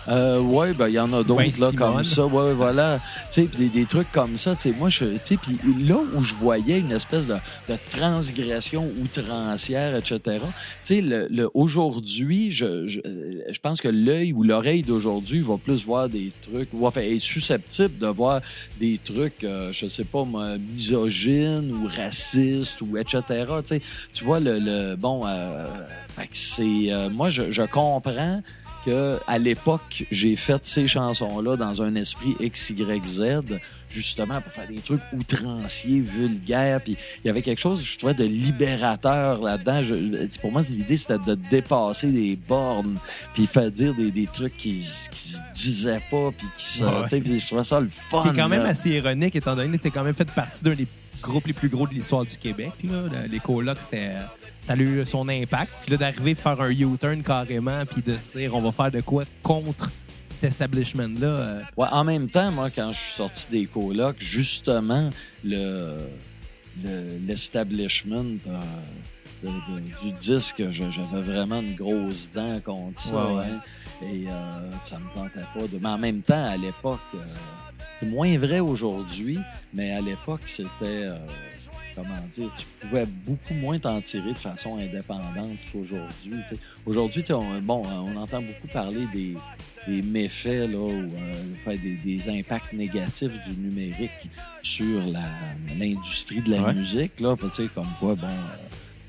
Euh, 0.07 0.39
ouais, 0.39 0.73
ben 0.73 0.87
il 0.87 0.93
y 0.95 0.99
en 0.99 1.11
a 1.13 1.23
d'autres 1.23 1.35
Ben, 1.35 1.45
là 1.59 1.69
Simone. 1.69 1.75
comme 1.75 2.03
ça. 2.03 2.25
Ouais, 2.25 2.53
voilà. 2.53 2.99
Tu 3.31 3.41
sais, 3.43 3.49
des, 3.57 3.67
des 3.69 3.85
trucs 3.85 4.11
comme 4.11 4.37
ça. 4.37 4.55
Tu 4.55 4.63
sais, 4.71 4.75
moi, 4.77 4.89
je, 4.89 5.05
tu 5.05 5.19
sais, 5.25 5.37
puis 5.37 5.57
là 5.87 5.97
où 6.15 6.23
je 6.23 6.33
voyais 6.33 6.79
une 6.79 6.91
espèce 6.91 7.27
de, 7.27 7.35
de 7.69 7.75
transgression 7.91 8.87
outrancière, 9.01 9.95
etc. 9.95 10.19
Tu 10.85 10.95
sais, 10.95 11.01
le, 11.01 11.27
le- 11.29 11.49
aujourd'hui, 11.53 12.51
je, 12.51 12.87
je, 12.87 12.99
je 13.49 13.59
pense 13.59 13.79
que 13.81 13.87
l'œil 13.87 14.33
ou 14.33 14.43
l'oreille 14.43 14.81
d'aujourd'hui 14.81 15.41
va 15.41 15.57
plus 15.57 15.85
voir 15.85 16.09
des 16.09 16.31
trucs, 16.51 16.69
ou 16.73 16.85
enfin, 16.87 17.01
est 17.01 17.19
susceptible 17.19 17.97
de 17.99 18.07
voir 18.07 18.41
des 18.79 18.99
trucs, 19.03 19.43
euh, 19.43 19.71
je 19.71 19.87
sais 19.87 20.03
pas 20.03 20.23
misogynes 20.73 21.71
ou 21.71 21.87
racistes 21.87 22.81
ou 22.81 22.97
etc. 22.97 23.21
Tu 23.61 23.67
sais, 23.67 23.81
tu 24.13 24.23
vois 24.23 24.39
le, 24.39 24.59
le 24.59 24.95
bon, 24.95 25.21
euh, 25.25 25.65
c'est, 26.31 26.91
euh, 26.91 27.09
moi, 27.09 27.29
je, 27.29 27.51
je 27.51 27.61
comprends 27.63 28.41
que 28.86 29.17
à 29.28 29.38
l'époque, 29.38 30.06
j'ai 30.12 30.36
fait 30.36 30.65
ces 30.65 30.88
chansons-là 30.88 31.56
dans 31.58 31.82
un 31.82 31.96
esprit 31.96 32.36
XYZ, 32.41 33.41
justement 33.91 34.39
pour 34.41 34.52
faire 34.54 34.67
des 34.67 34.80
trucs 34.80 35.02
outranciers, 35.13 36.00
vulgaires. 36.02 36.82
Puis 36.82 36.96
il 37.24 37.28
y 37.28 37.30
avait 37.30 37.41
quelque 37.41 37.60
chose, 37.60 37.84
je 37.84 37.98
trouvais, 37.98 38.13
de 38.13 38.24
libérateur 38.24 39.41
là-dedans. 39.41 39.82
Pour 40.41 40.52
moi, 40.52 40.62
l'idée, 40.70 40.98
c'était 40.98 41.17
de 41.26 41.36
dépasser 41.36 42.12
des 42.12 42.36
bornes, 42.36 42.98
puis 43.34 43.48
faire 43.48 43.72
dire 43.72 43.94
des, 43.96 44.12
des 44.12 44.28
trucs 44.28 44.58
qui, 44.58 44.82
se 44.82 45.10
disaient 45.54 46.02
pas, 46.10 46.32
puis 46.38 46.48
qui 46.58 46.65
se, 46.65 46.84
Ouais. 46.84 47.08
tu 47.10 47.22
puis 47.22 47.39
je 47.39 47.46
trouvais 47.48 47.63
ça 47.63 47.80
le 47.80 47.88
fun. 47.89 48.24
C'est 48.26 48.36
quand 48.36 48.50
même 48.50 48.63
là. 48.63 48.70
assez 48.70 48.89
ironique, 48.91 49.36
étant 49.36 49.56
donné 49.56 49.78
que 49.78 49.84
t'es 49.84 49.91
quand 49.91 50.04
même 50.04 50.15
fait 50.15 50.30
partie 50.32 50.63
d'un 50.63 50.74
des 50.76 50.88
groupes 51.22 51.46
les 51.48 51.54
plus 51.54 51.70
gros 51.70 51.86
de 51.88 51.94
l'histoire 51.94 52.26
du 52.26 52.36
Québec. 52.38 52.72
Là. 52.84 53.04
Le- 53.04 53.30
Les 53.32 53.39
colocs, 53.39 53.78
c'était. 53.84 54.12
Ça 54.71 54.77
a 54.77 54.81
eu 54.81 55.05
son 55.05 55.27
impact. 55.27 55.71
Puis 55.84 55.91
là, 55.91 55.97
d'arriver 55.97 56.31
à 56.31 56.36
faire 56.36 56.62
un 56.62 56.69
U-turn 56.69 57.21
carrément, 57.23 57.84
puis 57.86 58.01
de 58.01 58.15
se 58.17 58.38
dire, 58.38 58.55
on 58.55 58.62
va 58.62 58.71
faire 58.71 58.91
de 58.91 59.01
quoi 59.01 59.23
contre 59.43 59.89
cet 60.31 60.45
establishment-là. 60.45 61.27
euh, 61.27 61.62
Ouais, 61.77 61.88
en 61.91 62.03
même 62.03 62.29
temps, 62.29 62.51
moi, 62.51 62.69
quand 62.69 62.91
je 62.91 62.97
suis 62.97 63.13
sorti 63.15 63.47
des 63.51 63.65
colocs, 63.65 64.15
justement, 64.19 65.10
le 65.43 65.97
le- 66.86 67.17
l'establishment 67.27 68.38
euh, 68.47 69.49
du 70.03 70.12
disque, 70.13 70.63
j'avais 70.71 71.21
vraiment 71.21 71.60
une 71.60 71.75
grosse 71.75 72.29
dent 72.31 72.60
contre 72.63 73.01
ça. 73.01 73.15
Ouais, 73.27 73.34
ouais. 73.36 73.43
hein. 73.51 73.62
Et 74.03 74.25
euh, 74.29 74.31
ça 74.84 74.97
me 74.97 75.13
tentait 75.13 75.45
pas 75.53 75.67
de. 75.67 75.79
Mais 75.81 75.89
en 75.89 75.97
même 75.97 76.21
temps, 76.21 76.45
à 76.45 76.55
l'époque, 76.55 76.99
euh, 77.15 77.17
c'est 77.99 78.07
moins 78.10 78.38
vrai 78.38 78.62
aujourd'hui, 78.62 79.38
mais 79.73 79.91
à 79.91 79.99
l'époque, 80.01 80.41
c'était. 80.45 81.10
Euh, 81.97 82.01
comment 82.01 82.27
dire, 82.36 82.51
tu 82.58 82.65
pouvais 82.80 83.06
beaucoup 83.25 83.54
moins 83.56 83.80
t'en 83.80 83.99
tirer 84.01 84.34
de 84.34 84.38
façon 84.38 84.77
indépendante 84.77 85.58
qu'aujourd'hui. 85.71 86.34
Aujourd'hui, 86.86 87.23
on, 87.32 87.60
bon, 87.60 87.84
on 87.86 88.15
entend 88.17 88.41
beaucoup 88.41 88.67
parler 88.67 89.06
des, 89.13 89.36
des 89.88 90.01
méfaits 90.01 90.69
là, 90.71 90.77
ou 90.77 90.89
euh, 91.67 91.75
des, 91.77 91.95
des 92.04 92.30
impacts 92.39 92.73
négatifs 92.73 93.34
du 93.47 93.56
numérique 93.62 94.30
sur 94.63 95.01
l'industrie 95.80 96.41
de 96.41 96.51
la 96.51 96.62
Ouais. 96.62 96.73
musique. 96.73 97.19
Là, 97.19 97.36
comme 97.73 97.88
quoi, 97.99 98.15
bon. 98.15 98.27
euh, 98.27 98.30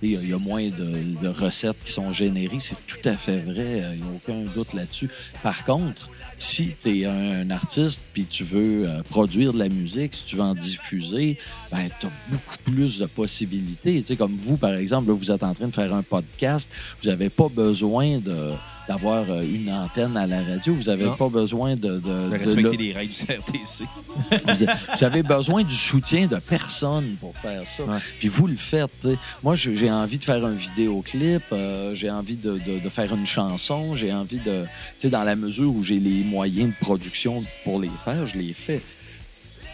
il 0.05 0.11
y, 0.11 0.17
a- 0.17 0.21
il 0.21 0.31
y 0.31 0.33
a 0.33 0.39
moins 0.39 0.65
de, 0.69 1.21
de 1.23 1.29
recettes 1.29 1.85
qui 1.85 1.93
sont 1.93 2.13
générées, 2.13 2.59
c'est 2.59 2.75
tout 2.89 3.09
à 3.09 3.17
fait 3.17 3.39
vrai, 3.39 3.83
euh, 3.83 3.93
il 3.95 4.03
n'y 4.03 4.09
a 4.11 4.13
aucun 4.17 4.41
doute 4.53 4.73
là-dessus. 4.75 5.09
Par 5.45 5.65
contre, 5.65 6.11
si 6.43 6.75
tu 6.83 7.01
es 7.01 7.07
un, 7.07 7.49
artiste 7.51 8.03
puis 8.13 8.25
tu 8.25 8.43
veux 8.43 8.89
euh, 8.89 9.03
produire 9.09 9.53
de 9.53 9.61
la 9.61 9.69
musique, 9.69 10.13
si 10.15 10.25
tu 10.25 10.37
veux 10.37 10.43
en 10.43 10.55
diffuser, 10.55 11.39
ben, 11.71 11.89
tu 12.01 12.07
as 12.07 12.11
beaucoup 12.31 12.59
plus 12.65 12.99
de 12.99 13.07
possibilités. 13.07 14.03
Tu 14.03 14.17
comme 14.17 14.35
vous, 14.35 14.57
par 14.57 14.75
exemple, 14.75 15.09
là, 15.09 15.15
vous 15.15 15.31
êtes 15.31 15.45
en 15.45 15.55
train 15.55 15.69
de 15.69 15.75
faire 15.75 15.95
un 15.95 16.03
podcast, 16.03 16.69
vous 17.01 17.11
n'avez 17.11 17.31
pas 17.31 17.49
besoin 17.49 18.19
de 18.19 18.53
d'avoir 18.89 19.25
euh, 19.31 19.43
une 19.43 19.71
antenne 19.71 20.17
à 20.17 20.27
la 20.27 20.43
radio, 20.43 20.75
vous 20.75 20.85
n'avez 20.85 21.09
pas 21.17 21.29
besoin 21.29 21.77
de, 21.77 21.99
de, 21.99 22.31
respecter 22.31 22.77
le- 22.77 22.83
les 22.83 22.93
règles 22.93 23.13
du 23.13 23.25
CRTC. 23.25 23.85
vous, 24.31 24.67
vous 24.97 25.05
avez 25.05 25.23
besoin 25.23 25.63
du 25.63 25.75
soutien 25.75 26.27
de 26.27 26.37
personne 26.37 27.15
pour 27.21 27.37
faire 27.39 27.63
ça. 27.69 27.85
Ouais. 27.85 27.99
Puis 28.19 28.29
vous 28.29 28.47
le 28.47 28.57
faites. 28.57 28.91
tu 29.01 29.11
sais. 29.11 29.19
Moi, 29.43 29.55
j'ai 29.55 29.91
envie 29.91 30.19
de 30.19 30.25
faire 30.25 30.45
un 30.45 30.53
vidéoclip, 30.53 31.43
euh, 31.53 31.95
j'ai 31.95 32.11
envie 32.11 32.37
de, 32.37 32.59
faire 32.91 33.15
une 33.15 33.27
chanson, 33.27 33.95
j'ai 33.95 34.13
envie 34.13 34.39
de... 34.39 34.65
Tu 34.99 35.03
sais, 35.03 35.11
dans 35.11 35.25
la 35.25 35.37
mesure 35.37 35.75
où 35.75 35.83
j'ai 35.83 35.99
les 35.99 36.25
moyens 36.25 36.71
de 36.71 36.77
production 36.85 37.45
pour 37.65 37.81
les 37.81 37.91
faire, 38.05 38.27
je 38.27 38.37
les 38.37 38.53
fais. 38.53 38.81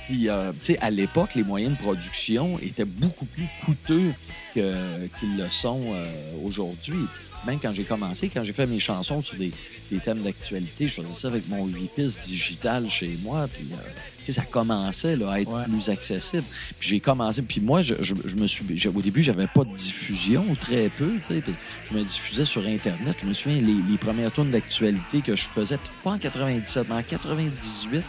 Puis, 0.07 0.29
euh, 0.29 0.53
tu 0.53 0.73
sais, 0.73 0.79
à 0.79 0.91
l'époque, 0.91 1.35
les 1.35 1.43
moyens 1.45 1.77
de 1.77 1.79
production 1.79 2.59
étaient 2.61 2.85
beaucoup 2.85 3.27
plus 3.27 3.47
coûteux 3.65 4.13
qu'ils 4.55 5.37
le 5.37 5.51
sont 5.51 5.81
euh, 5.93 6.07
aujourd'hui. 6.45 6.99
Même 7.47 7.59
quand 7.61 7.73
j'ai 7.73 7.85
commencé, 7.85 8.29
quand 8.29 8.45
j'ai 8.45 8.53
fait 8.53 8.67
mes 8.67 8.81
chansons 8.81 9.23
sur 9.23 9.37
des, 9.37 9.53
des 9.91 9.99
thèmes 9.99 10.19
d'actualité, 10.23 10.89
je 10.89 10.95
faisais 10.95 11.15
ça 11.15 11.29
avec 11.29 11.49
mon 11.49 11.67
8 11.67 11.91
pistes 11.95 12.27
digital 12.27 12.89
chez 12.91 13.17
moi. 13.23 13.47
Puis, 13.53 13.67
euh, 13.73 14.33
ça 14.33 14.43
commençait 14.43 15.17
là, 15.17 15.31
à 15.33 15.41
être 15.41 15.51
Ouais. 15.51 15.65
plus 15.65 15.89
accessible. 15.89 16.43
Puis 16.79 16.89
j'ai 16.91 17.01
commencé. 17.01 17.41
Puis 17.41 17.61
moi, 17.63 17.81
je, 17.81 17.95
je- 18.01 18.15
je 18.27 18.37
me 18.37 18.47
suis. 18.47 18.63
j'ai- 18.75 18.91
Au 18.91 19.01
début, 19.01 19.23
j'avais 19.23 19.47
pas 19.47 19.65
de 19.65 19.75
diffusion, 19.75 20.45
très 20.61 20.91
peu. 20.91 21.13
puis 21.27 21.43
je 21.91 21.97
me 21.97 22.03
diffusais 22.05 22.45
sur 22.45 22.67
Internet. 22.67 23.17
Je 23.23 23.27
me 23.27 23.33
souviens, 23.33 23.59
les, 23.61 23.75
les 23.91 23.97
premières 23.99 24.31
tournes 24.31 24.51
d'actualité 24.51 25.21
que 25.23 25.35
je 25.35 25.45
faisais, 25.45 25.79
puis 25.79 25.89
pas 26.05 26.11
en 26.11 26.19
97, 26.19 26.87
mais 26.91 26.97
en 26.97 27.03
98. 27.03 28.03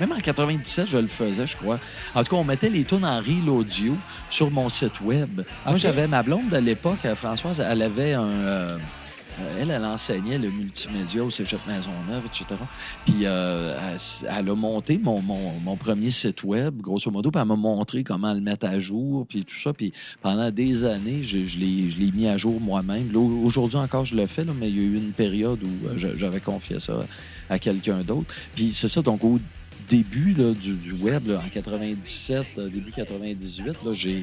Même 0.00 0.12
en 0.12 0.18
97, 0.18 0.88
je 0.88 0.98
le 0.98 1.06
faisais, 1.06 1.46
je 1.46 1.56
crois. 1.56 1.78
En 2.14 2.24
tout 2.24 2.30
cas, 2.30 2.36
on 2.36 2.44
mettait 2.44 2.70
les 2.70 2.84
tunes 2.84 3.04
en 3.04 3.18
reel 3.20 3.48
audio 3.48 3.96
sur 4.30 4.50
mon 4.50 4.68
site 4.68 5.00
web. 5.00 5.42
Moi, 5.66 5.76
j'avais 5.76 6.06
ma 6.08 6.22
blonde 6.22 6.52
à 6.52 6.60
l'époque, 6.60 6.98
euh, 7.04 7.14
Françoise, 7.14 7.60
elle 7.60 7.82
avait 7.82 8.14
un. 8.14 8.24
euh, 8.24 8.78
euh, 9.40 9.58
elle, 9.60 9.70
elle 9.70 9.84
enseignait 9.84 10.38
le 10.38 10.48
multimédia 10.48 11.24
au 11.24 11.28
Cégep 11.30 11.58
Maisonneuve, 11.66 12.24
etc. 12.26 12.44
Puis 13.04 13.22
euh, 13.24 13.76
elle, 14.28 14.48
a 14.48 14.54
monté 14.54 14.96
mon, 14.96 15.20
mon, 15.22 15.52
mon 15.64 15.74
premier 15.76 16.12
site 16.12 16.44
web, 16.44 16.80
grosso 16.80 17.10
modo, 17.10 17.32
puis 17.32 17.40
elle 17.42 17.48
m'a 17.48 17.56
montré 17.56 18.04
comment 18.04 18.32
le 18.32 18.40
mettre 18.40 18.66
à 18.66 18.78
jour, 18.78 19.26
puis 19.28 19.44
tout 19.44 19.58
ça. 19.58 19.72
Puis 19.72 19.92
pendant 20.22 20.52
des 20.52 20.84
années, 20.84 21.24
je, 21.24 21.44
je 21.44 21.58
l'ai 21.58 21.90
je 21.90 21.98
l'ai 21.98 22.12
mis 22.12 22.28
à 22.28 22.36
jour 22.36 22.60
moi-même. 22.60 23.10
Aujourd'hui 23.16 23.78
encore, 23.78 24.04
je 24.04 24.14
le 24.14 24.26
fais, 24.26 24.44
là, 24.44 24.52
mais 24.56 24.68
il 24.70 24.76
y 24.76 24.80
a 24.80 24.82
eu 24.82 24.96
une 24.98 25.10
période 25.12 25.58
où 25.64 25.88
euh, 25.88 26.14
j'avais 26.16 26.40
confié 26.40 26.78
ça 26.78 27.00
à 27.50 27.58
quelqu'un 27.58 28.02
d'autre. 28.02 28.32
Puis 28.54 28.72
c'est 28.72 28.86
ça, 28.88 29.02
donc 29.02 29.24
au 29.24 29.40
début 29.88 30.34
là, 30.34 30.52
du, 30.52 30.74
du 30.74 30.92
web, 30.92 31.26
là, 31.26 31.42
en 31.44 31.48
97, 31.48 32.46
euh, 32.58 32.68
début 32.68 32.92
98, 32.92 33.84
là, 33.84 33.92
j'ai... 33.92 34.22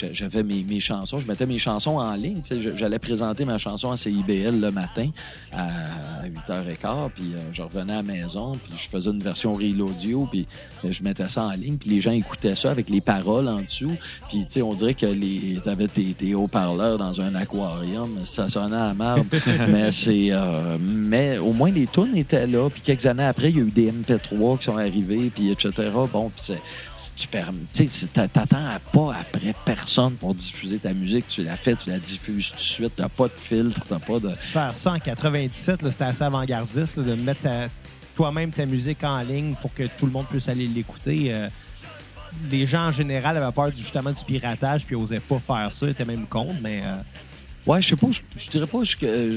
j'a- 0.00 0.12
j'avais 0.12 0.42
mes, 0.42 0.62
mes 0.62 0.80
chansons, 0.80 1.18
je 1.18 1.26
mettais 1.26 1.46
mes 1.46 1.58
chansons 1.58 1.98
en 1.98 2.14
ligne. 2.14 2.40
J'allais 2.76 2.98
présenter 2.98 3.44
ma 3.44 3.58
chanson 3.58 3.90
à 3.90 3.96
CIBL 3.96 4.60
le 4.60 4.70
matin 4.70 5.08
à 5.52 5.84
8h15, 6.26 7.10
puis 7.14 7.24
euh, 7.34 7.38
je 7.52 7.62
revenais 7.62 7.92
à 7.92 7.96
la 7.96 8.02
maison, 8.02 8.52
puis 8.52 8.72
je 8.76 8.88
faisais 8.88 9.10
une 9.10 9.20
version 9.22 9.54
reel 9.54 9.80
audio, 9.82 10.26
puis 10.30 10.46
euh, 10.84 10.92
je 10.92 11.02
mettais 11.02 11.28
ça 11.28 11.44
en 11.44 11.52
ligne, 11.52 11.76
puis 11.76 11.90
les 11.90 12.00
gens 12.00 12.12
écoutaient 12.12 12.54
ça 12.56 12.70
avec 12.70 12.88
les 12.88 13.00
paroles 13.00 13.48
en 13.48 13.60
dessous. 13.60 13.96
Puis, 14.28 14.44
tu 14.46 14.52
sais, 14.52 14.62
on 14.62 14.74
dirait 14.74 14.94
que 14.94 15.06
les 15.06 15.58
t'avais 15.64 15.88
tes, 15.88 16.04
tes 16.14 16.34
haut-parleurs 16.34 16.98
dans 16.98 17.20
un 17.20 17.34
aquarium, 17.34 18.08
ça 18.24 18.48
sonnait 18.48 18.76
à 18.76 18.94
marde. 18.94 19.26
mais 19.68 19.90
c'est... 19.90 20.28
euh, 20.30 20.76
mais 20.80 21.38
au 21.38 21.52
moins, 21.52 21.70
les 21.70 21.86
tunes 21.86 22.16
étaient 22.16 22.46
là, 22.46 22.68
puis 22.70 22.80
quelques 22.82 23.06
années 23.06 23.24
après, 23.24 23.50
il 23.50 23.56
y 23.56 23.60
a 23.60 23.64
eu 23.64 23.70
des 23.70 23.90
MP3 23.92 24.58
qui 24.58 24.64
sont 24.64 24.76
arrivés, 24.76 25.30
puis 25.34 25.50
etc. 25.50 25.72
Bon, 26.12 26.30
puis 26.30 26.42
c'est- 26.44 26.60
tu 27.72 28.06
t'attends 28.08 28.56
à 28.56 28.78
pas 28.92 29.14
après 29.20 29.54
personne 29.64 29.89
pour 30.18 30.34
diffuser 30.34 30.78
ta 30.78 30.92
musique. 30.92 31.26
Tu 31.28 31.42
la 31.42 31.56
fais, 31.56 31.74
tu 31.74 31.90
la 31.90 31.98
diffuses 31.98 32.50
tout 32.50 32.56
de 32.56 32.60
suite. 32.60 32.92
T'as 32.96 33.08
pas 33.08 33.26
de 33.26 33.32
filtre, 33.36 33.86
t'as 33.88 33.98
pas 33.98 34.18
de... 34.18 34.30
Faire 34.30 34.74
ça 34.74 34.92
en 34.92 34.98
97, 34.98 35.82
là, 35.82 35.90
c'était 35.90 36.04
assez 36.04 36.22
avant-gardiste 36.22 36.98
de 36.98 37.14
mettre 37.14 37.48
toi-même 38.14 38.50
ta 38.50 38.66
musique 38.66 39.02
en 39.02 39.20
ligne 39.22 39.54
pour 39.60 39.72
que 39.74 39.84
tout 39.84 40.06
le 40.06 40.12
monde 40.12 40.26
puisse 40.26 40.48
aller 40.48 40.66
l'écouter. 40.66 41.32
Euh, 41.34 41.48
les 42.50 42.66
gens 42.66 42.88
en 42.88 42.92
général 42.92 43.36
avaient 43.36 43.52
peur 43.52 43.70
justement 43.72 44.12
du 44.12 44.24
piratage 44.24 44.86
puis 44.86 44.96
n'osaient 44.96 45.20
pas 45.20 45.38
faire 45.38 45.72
ça, 45.72 45.86
ils 45.86 45.90
étaient 45.90 46.04
même 46.04 46.26
contre, 46.26 46.54
mais 46.62 46.82
euh, 46.84 46.96
Ouais, 47.66 47.82
je 47.82 47.88
sais 47.88 47.96
pas, 47.96 48.06
je, 48.10 48.20
je 48.38 48.48
dirais 48.50 48.66
pas, 48.66 48.78
euh, 48.78 48.84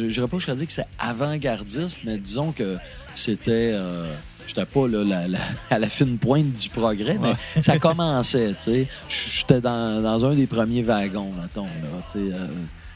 je 0.10 0.14
dirais 0.14 0.28
pas, 0.28 0.38
je 0.38 0.46
dirais 0.46 0.58
dire 0.58 0.68
que 0.68 0.74
c'est 0.74 0.88
avant-gardiste, 1.00 2.00
mais 2.06 2.18
disons 2.18 2.52
que 2.52 2.78
c'était, 3.16 3.72
euh, 3.74 4.12
j'étais 4.48 4.66
pas 4.66 4.88
là, 4.88 5.04
la- 5.04 5.28
la- 5.28 5.40
à 5.70 5.78
la 5.80 5.90
fine 5.90 6.18
pointe 6.18 6.52
du 6.52 6.70
progrès, 6.70 7.18
mais 7.22 7.34
ça 7.62 7.78
commençait, 7.80 8.54
tu 8.56 8.72
sais. 8.72 8.88
J'étais 9.10 9.62
dans, 9.62 10.02
dans 10.02 10.26
un 10.26 10.36
des 10.36 10.48
premiers 10.48 10.84
wagons, 10.84 11.32
mettons, 11.42 11.66
là, 11.66 11.90
tu 12.12 12.20
sais. 12.30 12.34
euh, 12.36 12.48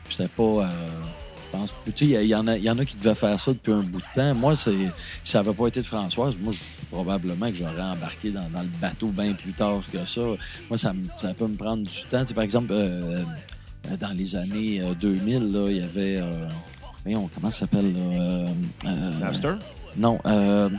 j'étais 0.10 0.28
pas, 0.30 0.44
euh, 0.44 0.66
je 1.52 1.58
pense, 1.58 1.74
tu 1.96 2.08
sais, 2.08 2.24
il 2.24 2.28
y, 2.30 2.36
en 2.36 2.48
a, 2.48 2.58
y 2.58 2.70
en 2.70 2.78
a 2.80 2.86
qui 2.86 2.96
devaient 2.98 3.14
faire 3.16 3.40
ça 3.40 3.52
depuis 3.52 3.74
un 3.74 3.82
bout 3.82 4.00
de 4.00 4.06
temps. 4.16 4.34
Moi, 4.34 4.56
c'est, 4.56 4.72
si 4.72 5.32
ça 5.32 5.40
avait 5.40 5.54
pas 5.54 5.68
été 5.68 5.82
de 5.82 5.86
Françoise, 5.86 6.36
moi, 6.42 6.54
je- 6.54 6.86
probablement 6.90 7.50
que 7.52 7.56
j'aurais 7.58 7.82
embarqué 7.82 8.32
dans, 8.32 8.48
dans 8.50 8.62
le 8.62 8.70
bateau 8.82 9.08
bien 9.08 9.34
plus 9.34 9.52
tard 9.52 9.80
que 9.92 10.06
ça. 10.06 10.22
Moi, 10.70 10.78
ça, 10.78 10.94
ça 11.18 11.34
peut 11.34 11.48
me 11.48 11.56
prendre 11.56 11.84
du 11.84 12.04
temps. 12.10 12.22
Tu 12.22 12.28
sais, 12.30 12.34
par 12.34 12.46
exemple, 12.46 12.72
euh, 12.72 13.18
euh, 13.18 13.24
dans 14.00 14.16
les 14.16 14.36
années 14.36 14.82
euh, 14.82 14.94
2000, 15.00 15.52
là, 15.52 15.70
il 15.70 15.78
y 15.78 15.82
avait. 15.82 16.18
Euh, 16.18 16.48
voyons, 17.04 17.30
comment 17.34 17.52
ça 17.52 17.60
s'appelle? 17.60 17.94
Euh, 17.98 18.48
euh, 18.86 19.10
Napster? 19.22 19.54
Non, 19.98 20.20
euh, 20.26 20.70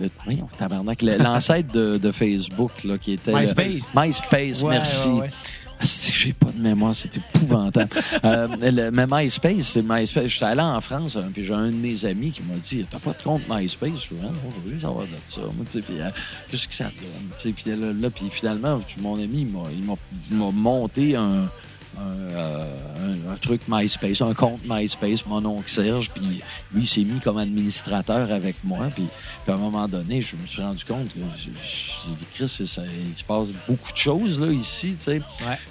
le, 0.00 0.08
voyons, 0.24 0.48
tabarnak, 0.58 1.00
l'ancêtre 1.02 1.72
de, 1.72 1.96
de 1.96 2.12
Facebook, 2.12 2.84
là, 2.84 2.98
qui 2.98 3.12
était. 3.12 3.32
le- 3.32 3.40
MySpace. 3.40 3.94
MySpace, 3.94 4.62
Ouais, 4.62 4.70
merci. 4.74 5.08
ouais, 5.08 5.20
ouais. 5.20 5.30
Ah, 5.78 5.84
si, 5.84 6.10
j'ai 6.10 6.32
pas 6.32 6.50
de 6.50 6.58
mémoire, 6.58 6.94
c'est 6.94 7.14
épouvantable. 7.18 7.90
Euh, 8.24 8.48
le- 8.62 8.90
mais 8.90 9.04
MySpace, 9.06 9.60
c'est 9.64 9.82
MySpace. 9.82 10.28
J'étais 10.28 10.46
allé 10.46 10.62
en 10.62 10.80
France, 10.80 11.16
hein, 11.16 11.28
puis 11.34 11.44
j'ai 11.44 11.52
un 11.52 11.66
de 11.66 11.76
mes 11.76 12.04
amis 12.06 12.30
qui 12.30 12.40
m'a 12.42 12.54
dit 12.56 12.86
T'as 12.90 12.98
pas 12.98 13.12
de 13.12 13.22
compte 13.22 13.42
MySpace 13.48 14.08
ah, 14.12 14.24
non, 14.24 14.30
je 14.56 14.66
voulais 14.68 14.80
savoir 14.80 15.04
de 15.04 15.08
ça. 15.28 15.40
Puis, 15.70 16.00
euh, 16.00 16.08
Qu'est-ce 16.50 16.66
que 16.68 16.74
ça 16.74 16.84
donne 16.84 17.52
Puis 17.52 17.70
là, 17.70 17.76
là, 17.92 18.08
puis 18.10 18.24
finalement, 18.30 18.80
mon 19.02 19.16
ami, 19.22 19.46
il 20.30 20.36
m'a 20.36 20.50
monté 20.50 21.14
un. 21.16 21.46
Un, 21.98 22.34
euh, 22.36 22.64
un- 23.06 23.32
un 23.32 23.36
truc 23.36 23.62
MySpace, 23.68 24.20
un 24.20 24.34
compte 24.34 24.60
MySpace, 24.68 25.24
mon 25.26 25.42
oncle 25.46 25.70
Serge, 25.70 26.10
puis 26.10 26.22
lui, 26.26 26.82
il 26.82 26.86
s'est 26.86 27.04
mis 27.04 27.20
comme 27.20 27.38
administrateur 27.38 28.30
avec 28.30 28.56
moi, 28.64 28.88
puis, 28.94 29.06
à 29.48 29.52
un 29.52 29.56
moment 29.56 29.88
donné, 29.88 30.20
je 30.20 30.36
me 30.36 30.46
suis 30.46 30.60
rendu 30.60 30.84
compte, 30.84 31.08
j'ai 31.38 31.50
dit, 31.50 32.24
Chris, 32.34 32.48
ça- 32.48 32.82
il 32.84 33.16
se 33.18 33.24
passe 33.24 33.52
beaucoup 33.66 33.92
de 33.92 33.96
choses 33.96 34.40
là, 34.40 34.52
ici, 34.52 34.94
tu 34.98 35.04
sais. 35.04 35.22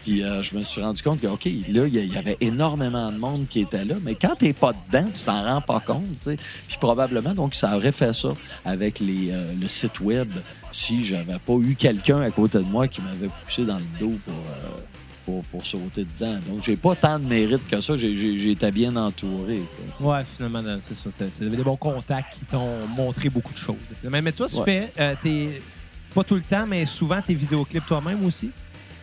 Puis 0.03 0.23
euh, 0.23 0.41
je 0.41 0.55
me 0.57 0.63
suis 0.63 0.81
rendu 0.81 1.03
compte 1.03 1.21
que, 1.21 1.27
OK, 1.27 1.45
là, 1.45 1.85
il 1.87 1.93
y 1.93 1.99
a- 1.99 2.03
il 2.03 2.13
y 2.13 2.17
avait 2.17 2.37
énormément 2.41 3.11
de 3.11 3.17
monde 3.17 3.45
qui 3.47 3.59
était 3.61 3.85
là, 3.85 3.95
mais 4.01 4.15
quand 4.15 4.35
t'es 4.35 4.53
pas 4.53 4.73
dedans, 4.91 5.07
tu 5.13 5.21
t'en 5.23 5.43
rends 5.43 5.61
pas 5.61 5.79
compte, 5.79 6.09
tu 6.09 6.15
sais. 6.15 6.37
Puis 6.67 6.77
probablement, 6.79 7.33
donc, 7.33 7.53
ça 7.53 7.75
aurait 7.75 7.91
fait 7.91 8.13
ça 8.13 8.29
avec 8.63 8.99
les, 8.99 9.31
euh, 9.31 9.51
le 9.61 9.67
site 9.67 9.99
web 9.99 10.31
si 10.71 11.05
j'avais 11.05 11.37
pas 11.45 11.53
eu 11.61 11.75
quelqu'un 11.75 12.21
à 12.21 12.31
côté 12.31 12.57
de 12.57 12.63
moi 12.63 12.87
qui 12.87 13.01
m'avait 13.01 13.29
poussé 13.45 13.63
dans 13.65 13.77
le 13.77 13.85
dos 13.99 14.13
pour, 14.25 14.33
euh, 14.33 14.67
pour, 15.25 15.43
pour 15.45 15.65
sauter 15.65 16.05
dedans. 16.17 16.37
Donc, 16.47 16.63
j'ai 16.63 16.75
pas 16.75 16.95
tant 16.95 17.19
de 17.19 17.25
mérite 17.25 17.67
que 17.67 17.81
ça. 17.81 17.97
J'ai- 17.97 18.51
été 18.51 18.71
bien 18.71 18.95
entouré. 18.95 19.59
quoi. 19.97 20.17
Ouais, 20.17 20.23
finalement, 20.35 20.61
c'est 20.87 20.95
ça. 20.97 21.09
Tu 21.17 21.45
avais 21.45 21.57
des 21.57 21.63
bons 21.63 21.75
contacts 21.77 22.33
qui 22.37 22.45
t'ont 22.45 22.85
montré 22.95 23.29
beaucoup 23.29 23.53
de 23.53 23.57
choses. 23.57 23.75
Mais, 24.03 24.21
toi, 24.31 24.47
tu 24.47 24.55
Ouais. 24.57 24.63
fais, 24.65 24.93
euh, 24.99 25.15
tes- 25.21 25.61
pas 26.13 26.23
tout 26.23 26.35
le 26.35 26.41
temps, 26.41 26.65
mais 26.67 26.85
souvent 26.85 27.21
tes 27.21 27.33
vidéoclips 27.33 27.85
toi-même 27.85 28.23
aussi? 28.25 28.49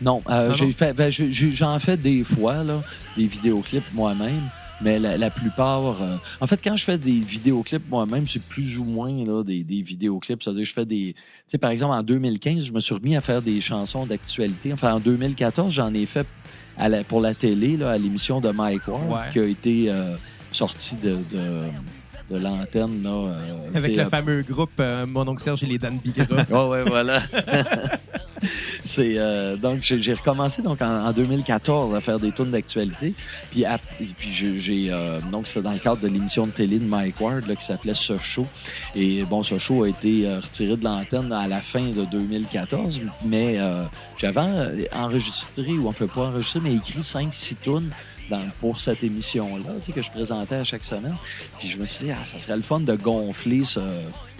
Non, 0.00 0.22
euh, 0.30 0.52
fait, 0.72 0.94
ben, 0.94 1.10
j'en 1.12 1.78
fais 1.78 1.96
des 1.96 2.24
fois, 2.24 2.64
là, 2.64 2.82
des 3.16 3.26
vidéoclips 3.26 3.92
moi-même. 3.92 4.42
Mais 4.82 4.98
la, 4.98 5.16
la 5.16 5.30
plupart. 5.30 6.02
euh, 6.02 6.16
en 6.40 6.46
fait, 6.46 6.60
quand 6.62 6.74
je 6.76 6.84
fais 6.84 6.98
des 6.98 7.12
vidéoclips 7.20 7.88
moi-même, 7.88 8.26
c'est 8.26 8.42
plus 8.42 8.78
ou 8.78 8.84
moins 8.84 9.12
là, 9.24 9.42
des, 9.44 9.62
des 9.64 9.82
vidéoclips. 9.82 10.42
C'est-à-dire, 10.42 10.64
je 10.64 10.72
fais 10.72 10.84
des. 10.86 11.12
Tu 11.14 11.22
sais, 11.46 11.58
par 11.58 11.70
exemple, 11.70 11.94
en 11.94 12.02
2015, 12.02 12.64
je 12.64 12.72
me 12.72 12.80
suis 12.80 12.94
remis 12.94 13.14
à 13.16 13.20
faire 13.20 13.42
des 13.42 13.60
chansons 13.60 14.06
d'actualité. 14.06 14.72
Enfin, 14.72 14.94
en 14.94 15.00
2014, 15.00 15.72
j'en 15.72 15.92
ai 15.94 16.06
fait 16.06 16.26
à 16.78 16.88
la- 16.88 17.04
pour 17.04 17.20
la 17.20 17.34
télé, 17.34 17.76
là, 17.76 17.90
à 17.90 17.98
l'émission 17.98 18.40
de 18.40 18.50
Mike 18.50 18.88
Ward, 18.88 19.08
Ouais. 19.10 19.30
qui 19.32 19.38
a 19.38 19.44
été 19.44 19.90
euh, 19.90 20.16
sortie 20.52 20.96
de, 20.96 21.10
de, 21.30 21.62
de 22.30 22.38
l'antenne. 22.38 23.02
euh, 23.06 23.34
Avec 23.74 23.96
le 23.96 24.04
fameux 24.06 24.42
groupe 24.42 24.70
euh, 24.80 25.04
Mon 25.06 25.26
oncle 25.28 25.42
Serge 25.42 25.62
et 25.64 25.66
les 25.66 25.78
Dan 25.78 25.98
Bigra. 26.02 26.24
Ouais, 26.50 26.68
ouais, 26.68 26.84
voilà. 26.84 27.20
c'est 28.82 29.14
euh, 29.18 29.56
donc 29.56 29.80
j'ai 29.80 30.14
recommencé 30.14 30.62
donc 30.62 30.82
en, 30.82 31.06
en 31.06 31.12
2014 31.12 31.94
à 31.94 32.00
faire 32.00 32.18
des 32.18 32.32
tours 32.32 32.46
d'actualité. 32.46 33.14
Puis, 33.50 33.64
puis 34.18 34.30
j'ai- 34.58 34.90
euh, 34.90 35.20
donc 35.30 35.46
c'était 35.46 35.62
dans 35.62 35.72
le 35.72 35.78
cadre 35.78 36.00
de 36.00 36.08
l'émission 36.08 36.46
de 36.46 36.50
télé 36.50 36.78
de 36.78 36.84
Mike 36.84 37.20
Ward 37.20 37.46
là, 37.46 37.54
qui 37.54 37.64
s'appelait 37.64 37.94
Ce 37.94 38.18
Show. 38.18 38.46
Et 38.96 39.22
bon, 39.24 39.42
ce 39.42 39.58
show 39.58 39.84
a 39.84 39.88
été 39.88 40.26
euh, 40.26 40.40
retiré 40.40 40.76
de 40.76 40.84
l'antenne 40.84 41.32
à 41.32 41.46
la 41.46 41.60
fin 41.60 41.82
de 41.86 42.04
2014, 42.04 43.00
mais 43.26 43.58
j'avais 44.18 44.40
enregistré 44.94 45.72
ou 45.72 45.88
on 45.88 45.92
peut 45.92 46.06
pas 46.06 46.22
enregistrer, 46.26 46.60
mais 46.62 46.74
écrit 46.74 47.00
5-6 47.00 47.54
tunes 47.62 47.90
dans- 48.32 48.50
pour 48.60 48.80
cette 48.80 49.02
émission-là, 49.04 49.64
tu 49.80 49.86
sais, 49.86 49.92
que 49.92 50.02
je 50.02 50.10
présentais 50.10 50.56
à 50.56 50.64
chaque 50.64 50.84
semaine. 50.84 51.14
Puis 51.58 51.68
je 51.68 51.78
me 51.78 51.84
suis 51.86 52.06
dit, 52.06 52.10
ah, 52.12 52.24
ça 52.24 52.38
serait 52.38 52.56
le 52.56 52.62
fun 52.62 52.80
de 52.80 52.94
gonfler 52.96 53.62
ce, 53.64 53.80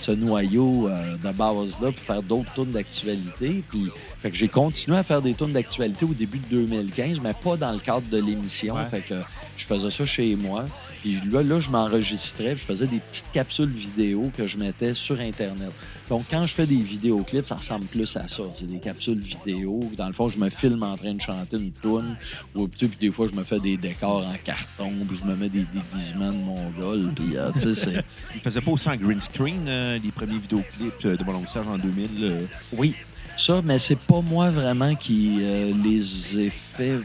ce 0.00 0.12
noyau 0.12 0.88
euh, 0.88 1.16
de 1.16 1.30
base-là, 1.36 1.92
puis 1.92 2.04
faire 2.04 2.22
d'autres 2.22 2.52
tours 2.54 2.66
d'actualité. 2.66 3.62
Puis 3.68 3.86
fait 4.20 4.30
que 4.30 4.36
j'ai 4.36 4.48
continué 4.48 4.96
à 4.96 5.02
faire 5.02 5.20
des 5.22 5.34
tours 5.34 5.48
d'actualité 5.48 6.04
au 6.04 6.14
début 6.14 6.38
de 6.38 6.46
2015, 6.66 7.20
mais 7.22 7.34
pas 7.34 7.56
dans 7.56 7.72
le 7.72 7.78
cadre 7.80 8.06
de 8.10 8.18
l'émission. 8.18 8.74
Ouais. 8.76 8.88
Fait 8.90 9.00
que 9.00 9.14
je 9.56 9.64
faisais 9.66 9.90
ça 9.90 10.06
chez 10.06 10.34
moi. 10.36 10.64
Puis 11.02 11.18
là, 11.30 11.42
là 11.42 11.58
je 11.60 11.68
m'enregistrais, 11.70 12.54
puis 12.54 12.60
je 12.60 12.64
faisais 12.64 12.86
des 12.86 12.98
petites 12.98 13.30
capsules 13.32 13.68
vidéo 13.70 14.30
que 14.36 14.46
je 14.46 14.56
mettais 14.58 14.94
sur 14.94 15.18
Internet. 15.20 15.70
Donc, 16.08 16.22
quand 16.30 16.44
je 16.46 16.54
fais 16.54 16.66
des 16.66 16.76
vidéoclips, 16.82 17.46
ça 17.46 17.54
ressemble 17.56 17.86
plus 17.86 18.16
à 18.16 18.28
ça. 18.28 18.42
C'est 18.52 18.66
des 18.66 18.78
capsules 18.78 19.18
vidéo. 19.18 19.80
Dans 19.96 20.06
le 20.06 20.12
fond, 20.12 20.28
je 20.28 20.38
me 20.38 20.50
filme 20.50 20.82
en 20.82 20.96
train 20.96 21.14
de 21.14 21.20
chanter 21.20 21.56
une 21.56 21.72
tune. 21.72 22.16
Ou 22.54 22.68
tu 22.68 22.78
sais, 22.78 22.88
puis 22.88 23.08
des 23.08 23.12
fois, 23.12 23.26
je 23.32 23.36
me 23.36 23.42
fais 23.42 23.60
des 23.60 23.76
décors 23.76 24.26
en 24.26 24.36
carton, 24.44 24.90
puis 25.08 25.18
je 25.18 25.24
me 25.24 25.36
mets 25.36 25.48
des 25.48 25.64
déguisements 25.72 26.32
de 26.32 26.38
mongol. 26.38 27.12
Puis, 27.14 27.36
euh, 27.36 27.50
tu 27.54 27.60
sais, 27.60 27.74
c'est... 27.74 28.04
Il 28.34 28.40
faisait 28.40 28.60
pas 28.60 28.70
aussi 28.72 28.88
en 28.88 28.96
green 28.96 29.20
screen 29.20 29.64
euh, 29.66 29.98
les 30.02 30.10
premiers 30.10 30.38
vidéoclips 30.38 31.04
euh, 31.04 31.16
de 31.16 31.24
Mon 31.24 31.46
Serge 31.46 31.68
en 31.68 31.78
2000. 31.78 32.08
euh? 32.20 32.46
Oui, 32.76 32.94
ça, 33.36 33.62
mais 33.64 33.78
c'est 33.78 33.98
pas 33.98 34.20
moi 34.20 34.50
vraiment 34.50 34.94
qui 34.94 35.40
les 35.84 36.38
ai 36.38 36.50
fait. 36.50 36.98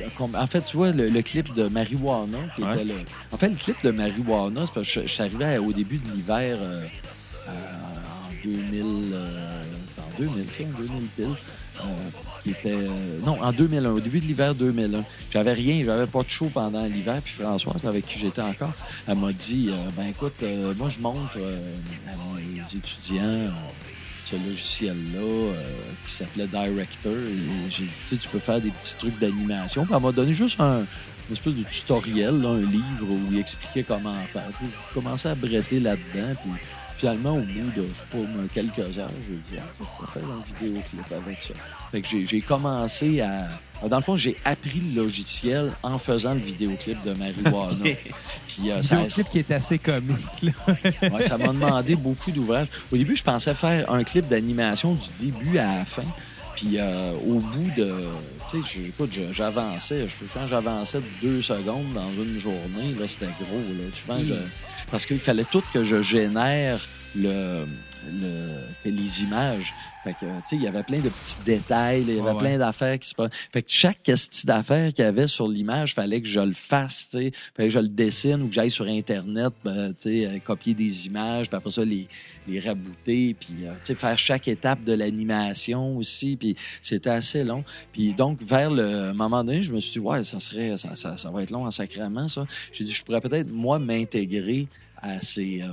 Euh, 0.00 0.06
en 0.38 0.46
fait, 0.46 0.62
tu 0.62 0.76
vois, 0.76 0.92
le, 0.92 1.08
le 1.08 1.22
clip 1.22 1.52
de 1.54 1.68
Marijuana, 1.68 2.38
qui 2.56 2.62
Ouais. 2.62 2.74
était 2.74 2.84
le... 2.84 2.94
En 3.32 3.36
fait, 3.38 3.48
le 3.48 3.56
clip 3.56 3.76
de 3.84 3.90
Marijuana, 3.90 4.62
c'est 4.66 4.72
parce 4.74 4.86
que 4.92 5.00
je, 5.02 5.06
je 5.06 5.12
suis 5.12 5.22
arrivé 5.22 5.58
au 5.58 5.72
début 5.72 5.98
de 5.98 6.06
l'hiver 6.12 6.58
euh, 6.60 6.82
euh, 7.48 7.50
en 7.50 8.44
2000... 8.44 9.12
euh, 9.12 9.62
en 9.98 10.18
2000, 10.18 10.46
tu 10.46 10.54
sais, 10.54 10.64
en 10.66 10.78
2000 10.78 11.02
pile. 11.16 11.24
euh, 11.80 12.50
était... 12.50 12.72
euh, 12.72 13.20
non, 13.24 13.42
en 13.42 13.52
2001, 13.52 13.90
au 13.90 14.00
début 14.00 14.20
de 14.20 14.26
l'hiver 14.26 14.54
2001. 14.54 15.02
J'avais 15.32 15.52
rien, 15.54 15.82
j'avais 15.84 16.06
pas 16.06 16.22
de 16.22 16.28
show 16.28 16.50
pendant 16.52 16.84
l'hiver. 16.84 17.16
Puis 17.24 17.34
Françoise, 17.42 17.86
avec 17.86 18.06
qui 18.06 18.18
j'étais 18.18 18.42
encore, 18.42 18.72
elle 19.08 19.16
m'a 19.18 19.32
dit, 19.32 19.70
euh, 19.70 19.76
ben 19.96 20.06
écoute, 20.08 20.34
euh, 20.42 20.72
moi 20.76 20.88
je 20.88 20.98
montre 21.00 21.36
euh, 21.38 21.74
à 22.08 22.12
mes 22.36 22.60
étudiants... 22.76 23.50
ce 24.24 24.36
logiciel-là 24.36 25.20
euh, 25.20 25.52
qui 26.06 26.12
s'appelait 26.12 26.46
Director. 26.46 27.12
J'ai 27.68 27.84
dit, 27.84 28.18
tu 28.18 28.28
peux 28.28 28.38
faire 28.38 28.60
des 28.60 28.70
petits 28.70 28.96
trucs 28.96 29.18
d'animation. 29.18 29.84
Puis 29.84 29.94
elle 29.94 30.02
m'a 30.02 30.12
donné 30.12 30.32
juste 30.32 30.60
un, 30.60 30.80
une 31.28 31.32
espèce 31.32 31.54
de 31.54 31.62
tutoriel, 31.62 32.44
un 32.44 32.58
livre 32.58 33.10
où 33.10 33.32
il 33.32 33.38
expliquait 33.38 33.82
comment 33.82 34.14
faire. 34.32 34.48
J'ai 34.60 34.68
commencé 34.94 35.28
à 35.28 35.34
bretter 35.34 35.80
là-dedans. 35.80 36.34
Puis 36.42 36.52
finalement, 36.96 37.36
au 37.36 37.40
bout 37.40 37.70
de, 37.76 38.48
quelques 38.54 38.98
heures, 38.98 39.10
j'ai 39.28 39.56
dit, 39.56 39.58
ah, 39.58 39.62
je 39.78 39.84
peux 39.84 40.20
faire 40.20 40.28
un 40.30 40.42
vidéoclip 40.60 41.12
avec 41.12 41.42
ça. 41.42 41.54
Fait 41.90 42.00
que 42.00 42.08
j'ai 42.24 42.40
commencé 42.40 43.20
à... 43.20 43.48
Dans 43.88 43.96
le 43.98 44.02
fond, 44.02 44.16
j'ai 44.16 44.36
appris 44.44 44.80
le 44.94 45.02
logiciel 45.02 45.70
en 45.82 45.98
faisant 45.98 46.34
le 46.34 46.40
vidéoclip 46.40 47.02
de 47.04 47.12
Marijuana. 47.14 47.76
Puis 48.48 48.70
euh, 48.70 48.82
ça, 48.82 48.96
vidéoclip 48.96 49.28
qui 49.28 49.38
est 49.40 49.50
assez 49.50 49.78
comique. 49.78 50.16
Là. 50.42 50.52
Ouais, 51.10 51.22
ça 51.22 51.36
m'a 51.38 51.48
demandé 51.48 51.96
beaucoup 51.96 52.30
d'ouvrages. 52.30 52.68
Au 52.92 52.96
début, 52.96 53.16
je 53.16 53.22
pensais 53.22 53.54
faire 53.54 53.90
un 53.92 54.04
clip 54.04 54.28
d'animation 54.28 54.94
du 54.94 55.26
début 55.30 55.58
à 55.58 55.78
la 55.78 55.84
fin. 55.84 56.02
Puis 56.56 56.78
euh, 56.78 57.12
au 57.26 57.40
bout 57.40 57.70
de. 57.76 57.92
Tu 58.50 58.62
sais, 58.62 59.22
j'avançais. 59.32 60.06
Je- 60.06 60.12
Quand 60.32 60.46
j'avançais 60.46 60.98
de 61.00 61.06
deux 61.22 61.42
secondes 61.42 61.92
dans 61.94 62.12
une 62.22 62.38
journée, 62.38 62.94
là, 62.98 63.08
c'était 63.08 63.26
gros. 63.26 63.58
Là. 63.76 63.84
Souvent, 63.92 64.18
je- 64.24 64.34
parce 64.90 65.04
qu'il 65.06 65.18
fallait 65.18 65.44
tout 65.44 65.62
que 65.72 65.82
je 65.82 66.00
génère 66.02 66.78
le, 67.16 67.64
le- 68.12 68.90
les 68.90 69.22
images. 69.22 69.74
Fait 70.02 70.12
que, 70.12 70.18
tu 70.26 70.26
sais, 70.50 70.56
il 70.56 70.62
y 70.62 70.66
avait 70.66 70.82
plein 70.82 70.98
de 71.00 71.08
petits 71.08 71.36
détails, 71.46 72.02
il 72.02 72.08
y 72.08 72.12
avait 72.12 72.20
Ouais, 72.20 72.32
ouais. 72.32 72.38
plein 72.40 72.58
d'affaires 72.58 72.98
qui 72.98 73.08
se 73.08 73.14
passaient. 73.14 73.34
Fait 73.50 73.62
que 73.62 73.70
chaque 73.70 74.02
question 74.02 74.46
d'affaires 74.46 74.92
qu'il 74.92 75.02
y 75.02 75.08
avait 75.08 75.26
sur 75.26 75.48
l'image, 75.48 75.94
fallait 75.94 76.20
que 76.20 76.28
je 76.28 76.40
le 76.40 76.52
fasse, 76.52 77.08
tu 77.10 77.18
sais. 77.18 77.32
Fallait 77.56 77.68
que 77.70 77.74
je 77.74 77.78
le 77.78 77.88
dessine 77.88 78.42
ou 78.42 78.48
que 78.48 78.52
j'aille 78.52 78.70
sur 78.70 78.84
Internet, 78.86 79.52
ben, 79.64 79.94
tu 79.94 80.02
sais, 80.02 80.26
euh, 80.26 80.38
copier 80.40 80.74
des 80.74 81.06
images, 81.06 81.48
puis 81.48 81.56
après 81.56 81.70
ça, 81.70 81.82
les, 81.86 82.06
les 82.46 82.60
rabouter, 82.60 83.34
puis, 83.40 83.64
euh, 83.64 83.70
tu 83.76 83.78
sais, 83.84 83.94
faire 83.94 84.18
chaque 84.18 84.46
étape 84.46 84.84
de 84.84 84.92
l'animation 84.92 85.96
aussi, 85.96 86.36
puis 86.36 86.54
c'était 86.82 87.08
assez 87.10 87.42
long. 87.42 87.62
Puis 87.92 88.12
donc, 88.12 88.42
vers 88.42 88.70
le 88.70 89.12
moment 89.14 89.42
donné, 89.42 89.62
je 89.62 89.72
me 89.72 89.80
suis 89.80 89.92
dit, 89.92 89.98
ouais, 90.06 90.22
ça 90.22 90.38
serait, 90.38 90.76
ça, 90.76 90.94
ça, 90.96 91.16
ça 91.16 91.30
va 91.30 91.42
être 91.42 91.50
long 91.50 91.64
en 91.64 91.70
sacrament, 91.70 92.28
ça. 92.28 92.44
J'ai 92.74 92.84
dit, 92.84 92.92
je 92.92 93.02
pourrais 93.02 93.22
peut-être, 93.22 93.50
moi, 93.52 93.78
m'intégrer 93.78 94.68
à 95.00 95.22
ces... 95.22 95.62
euh, 95.62 95.68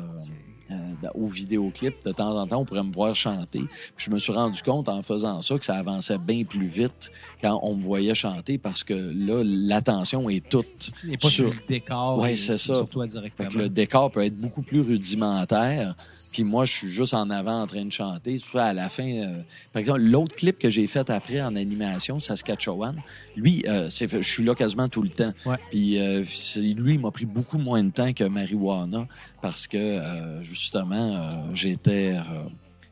euh, 0.71 1.07
aux 1.15 1.27
vidéoclips, 1.27 2.05
de 2.05 2.11
temps 2.11 2.37
en 2.39 2.47
temps, 2.47 2.61
on 2.61 2.65
pourrait 2.65 2.83
me 2.83 2.93
voir 2.93 3.15
chanter. 3.15 3.61
Puis 3.95 4.05
je 4.05 4.11
me 4.11 4.19
suis 4.19 4.31
rendu 4.33 4.61
compte 4.61 4.89
en 4.89 5.01
faisant 5.01 5.41
ça 5.41 5.57
que 5.57 5.65
ça 5.65 5.75
avançait 5.75 6.17
bien 6.17 6.43
plus 6.43 6.67
vite 6.67 7.11
quand 7.41 7.59
on 7.63 7.75
me 7.75 7.81
voyait 7.81 8.15
chanter 8.15 8.57
parce 8.57 8.83
que 8.83 8.93
là, 8.93 9.43
l'attention 9.43 10.29
est 10.29 10.47
toute 10.47 10.91
Et 11.09 11.17
pas 11.17 11.29
sur 11.29 11.51
sur... 11.51 11.53
le 11.53 11.67
décor. 11.67 12.25
Et 12.27 12.37
c'est 12.37 12.57
ça. 12.57 12.75
Sur 12.75 12.87
toi 12.87 13.05
Fait 13.05 13.11
directement. 13.11 13.49
que 13.49 13.57
le 13.57 13.69
décor 13.69 14.11
peut 14.11 14.23
être 14.23 14.35
beaucoup 14.35 14.61
plus 14.61 14.81
rudimentaire. 14.81 15.95
Puis 16.33 16.43
moi, 16.43 16.65
je 16.65 16.71
suis 16.71 16.89
juste 16.89 17.13
en 17.13 17.29
avant 17.29 17.61
en 17.63 17.67
train 17.67 17.85
de 17.85 17.91
chanter. 17.91 18.39
Ça, 18.51 18.65
à 18.65 18.73
la 18.73 18.89
fin, 18.89 19.03
euh, 19.03 19.41
par 19.73 19.79
exemple, 19.79 20.01
l'autre 20.01 20.35
clip 20.35 20.57
que 20.57 20.69
j'ai 20.69 20.87
fait 20.87 21.09
après 21.09 21.41
en 21.41 21.55
animation, 21.55 22.19
Saskatchewan, 22.19 22.95
lui, 23.35 23.63
euh, 23.67 23.89
je 23.89 24.21
suis 24.21 24.43
là 24.43 24.55
quasiment 24.55 24.87
tout 24.87 25.01
le 25.01 25.09
temps. 25.09 25.33
Ouais. 25.45 25.57
Puis 25.69 25.99
euh, 25.99 26.23
lui, 26.55 26.95
il 26.95 26.99
m'a 26.99 27.11
pris 27.11 27.25
beaucoup 27.25 27.57
moins 27.57 27.83
de 27.83 27.91
temps 27.91 28.13
que 28.13 28.23
Marijuana 28.23 29.07
parce 29.41 29.67
que 29.67 29.77
euh, 29.77 30.43
justement, 30.43 31.15
euh, 31.15 31.29
j'étais. 31.53 32.13
euh, 32.15 32.43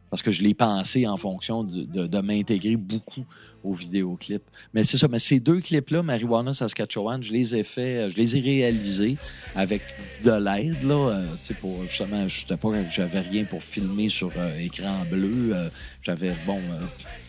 parce 0.10 0.24
que 0.24 0.32
je 0.32 0.42
l'ai 0.42 0.56
pensé 0.56 1.06
en 1.06 1.18
fonction 1.18 1.64
de, 1.64 2.22
m'intégrer 2.22 2.76
beaucoup 2.78 3.24
aux 3.64 3.76
vidéoclips. 3.76 4.42
Mais 4.74 4.84
c'est 4.84 4.98
ça, 4.98 5.08
mais 5.08 5.20
ces 5.20 5.40
deux 5.40 5.60
clips-là, 5.60 6.02
Marijuana, 6.02 6.52
Saskatchewan, 6.52 7.22
je 7.22 7.32
les 7.32 7.56
ai 7.56 7.64
fait, 7.64 8.10
je 8.10 8.16
les 8.16 8.36
ai 8.36 8.40
réalisés 8.40 9.18
avec 9.56 9.84
de 10.24 10.32
l'aide, 10.32 10.82
là, 10.82 11.22
pour 11.62 11.84
justement, 11.84 12.26
j'avais 12.28 13.20
rien 13.20 13.44
pour 13.44 13.62
filmer 13.62 14.10
sur 14.10 14.32
écran 14.60 15.06
bleu. 15.12 15.56
j'avais, 16.02 16.34
bon, 16.48 16.60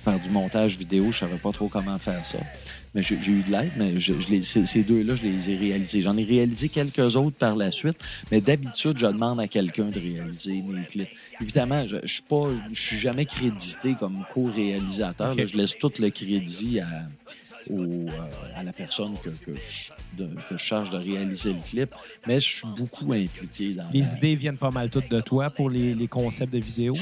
faire 0.02 0.18
du 0.18 0.30
montage 0.30 0.78
vidéo, 0.78 1.12
je 1.12 1.18
savais 1.18 1.36
pas 1.36 1.52
trop 1.52 1.68
comment 1.68 1.98
faire 1.98 2.24
ça. 2.24 2.38
Mais 2.94 3.02
j'ai 3.04 3.14
eu 3.14 3.42
de 3.46 3.52
l'aide, 3.52 3.70
mais 3.76 3.98
je, 4.00 4.14
je 4.18 4.28
les- 4.30 4.42
ces, 4.42 4.66
ces 4.66 4.82
deux-là, 4.82 5.14
je 5.14 5.22
les 5.22 5.50
ai 5.50 5.56
réalisés. 5.56 6.02
J'en 6.02 6.16
ai 6.16 6.24
réalisé 6.24 6.68
quelques 6.68 7.14
autres 7.14 7.36
par 7.36 7.54
la 7.54 7.70
suite, 7.70 7.96
mais 8.32 8.40
d'habitude, 8.40 8.98
je 8.98 9.06
demande 9.06 9.38
à 9.40 9.46
quelqu'un 9.46 9.88
de 9.90 10.00
réaliser 10.00 10.60
mes 10.62 10.84
clips. 10.86 11.08
Évidemment, 11.40 11.86
je, 11.86 11.98
je 12.02 12.12
suis 12.14 12.22
pas, 12.22 12.48
je 12.72 12.80
suis 12.80 12.98
jamais 12.98 13.26
crédité 13.26 13.94
comme 13.94 14.24
co-réalisateur. 14.34 15.34
Je 15.46 15.56
laisse 15.56 15.78
tout 15.78 15.92
le 16.00 16.10
crédit 16.10 16.80
à, 16.80 16.86
au, 17.68 17.82
euh, 17.82 18.08
à 18.56 18.62
la 18.62 18.72
personne 18.72 19.14
que, 19.22 19.28
que, 19.30 19.54
je, 19.54 19.90
de- 20.16 20.30
que 20.48 20.56
je 20.56 20.56
charge 20.56 20.90
de 20.90 20.96
réaliser 20.96 21.52
le 21.52 21.60
clip, 21.60 21.94
mais 22.26 22.40
je 22.40 22.46
suis 22.48 22.66
beaucoup 22.76 23.12
impliqué 23.12 23.74
dans 23.74 23.84
Les 23.92 24.00
la- 24.02 24.14
idées 24.14 24.34
viennent 24.36 24.56
pas 24.56 24.70
mal 24.70 24.88
toutes 24.90 25.10
de 25.10 25.20
toi 25.20 25.50
pour 25.50 25.68
les, 25.70 25.94
les 25.94 26.08
concepts 26.08 26.52
de 26.52 26.58
vidéo? 26.58 26.92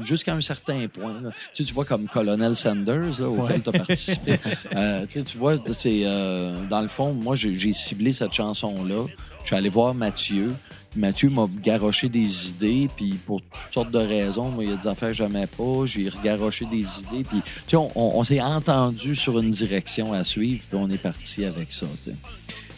jusqu'à 0.00 0.34
un 0.34 0.40
certain 0.40 0.86
point. 0.88 1.20
là. 1.20 1.30
Tu, 1.52 1.62
sais, 1.62 1.64
tu 1.68 1.74
vois 1.74 1.84
comme 1.84 2.06
Colonel 2.06 2.54
Sanders, 2.56 3.20
là, 3.20 3.28
auquel 3.28 3.56
Ouais. 3.56 3.60
tu 3.60 3.68
as 3.68 3.72
participé. 3.72 4.38
Euh, 4.76 5.06
tu 5.06 5.12
sais, 5.12 5.22
tu 5.24 5.38
vois, 5.38 5.54
c'est 5.72 6.02
euh, 6.04 6.66
dans 6.68 6.82
le 6.82 6.88
fond, 6.88 7.12
moi, 7.14 7.34
j'ai 7.34 7.72
ciblé 7.72 8.12
cette 8.12 8.32
chanson-là. 8.32 9.06
Je 9.40 9.46
suis 9.46 9.56
allé 9.56 9.68
voir 9.68 9.94
Mathieu. 9.94 10.52
Mathieu 10.96 11.30
m'a 11.30 11.46
garoché 11.62 12.08
des 12.08 12.48
idées, 12.50 12.88
puis 12.94 13.14
pour 13.26 13.42
toutes 13.42 13.72
sortes 13.72 13.90
de 13.90 13.98
raisons, 13.98 14.50
moi, 14.50 14.64
il 14.64 14.70
y 14.70 14.72
a 14.72 14.76
des 14.76 14.88
affaires 14.88 15.12
que 15.12 15.46
pas, 15.46 15.86
j'ai 15.86 16.08
regaroché 16.08 16.66
des 16.66 16.78
idées, 16.78 17.24
puis 17.24 17.40
tu 17.42 17.76
sais, 17.76 17.76
on, 17.76 18.24
s'est 18.24 18.40
entendu 18.40 19.14
sur 19.14 19.38
une 19.38 19.50
direction 19.50 20.12
à 20.12 20.24
suivre, 20.24 20.62
puis 20.66 20.78
on 20.78 20.90
est 20.90 20.98
parti 20.98 21.44
avec 21.44 21.72
ça. 21.72 21.86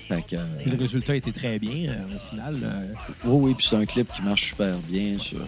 Fait 0.08 0.22
que, 0.26 0.36
euh, 0.36 0.44
le 0.64 0.76
résultat 0.76 1.14
était 1.16 1.32
très 1.32 1.58
bien 1.58 1.90
euh, 1.90 2.16
au 2.16 2.30
final. 2.34 2.56
euh, 2.62 2.86
oui, 3.26 3.48
oui, 3.48 3.54
puis 3.54 3.66
c'est 3.68 3.76
un 3.76 3.84
clip 3.84 4.10
qui 4.14 4.22
marche 4.22 4.46
super 4.48 4.74
bien 4.88 5.18
sur 5.18 5.38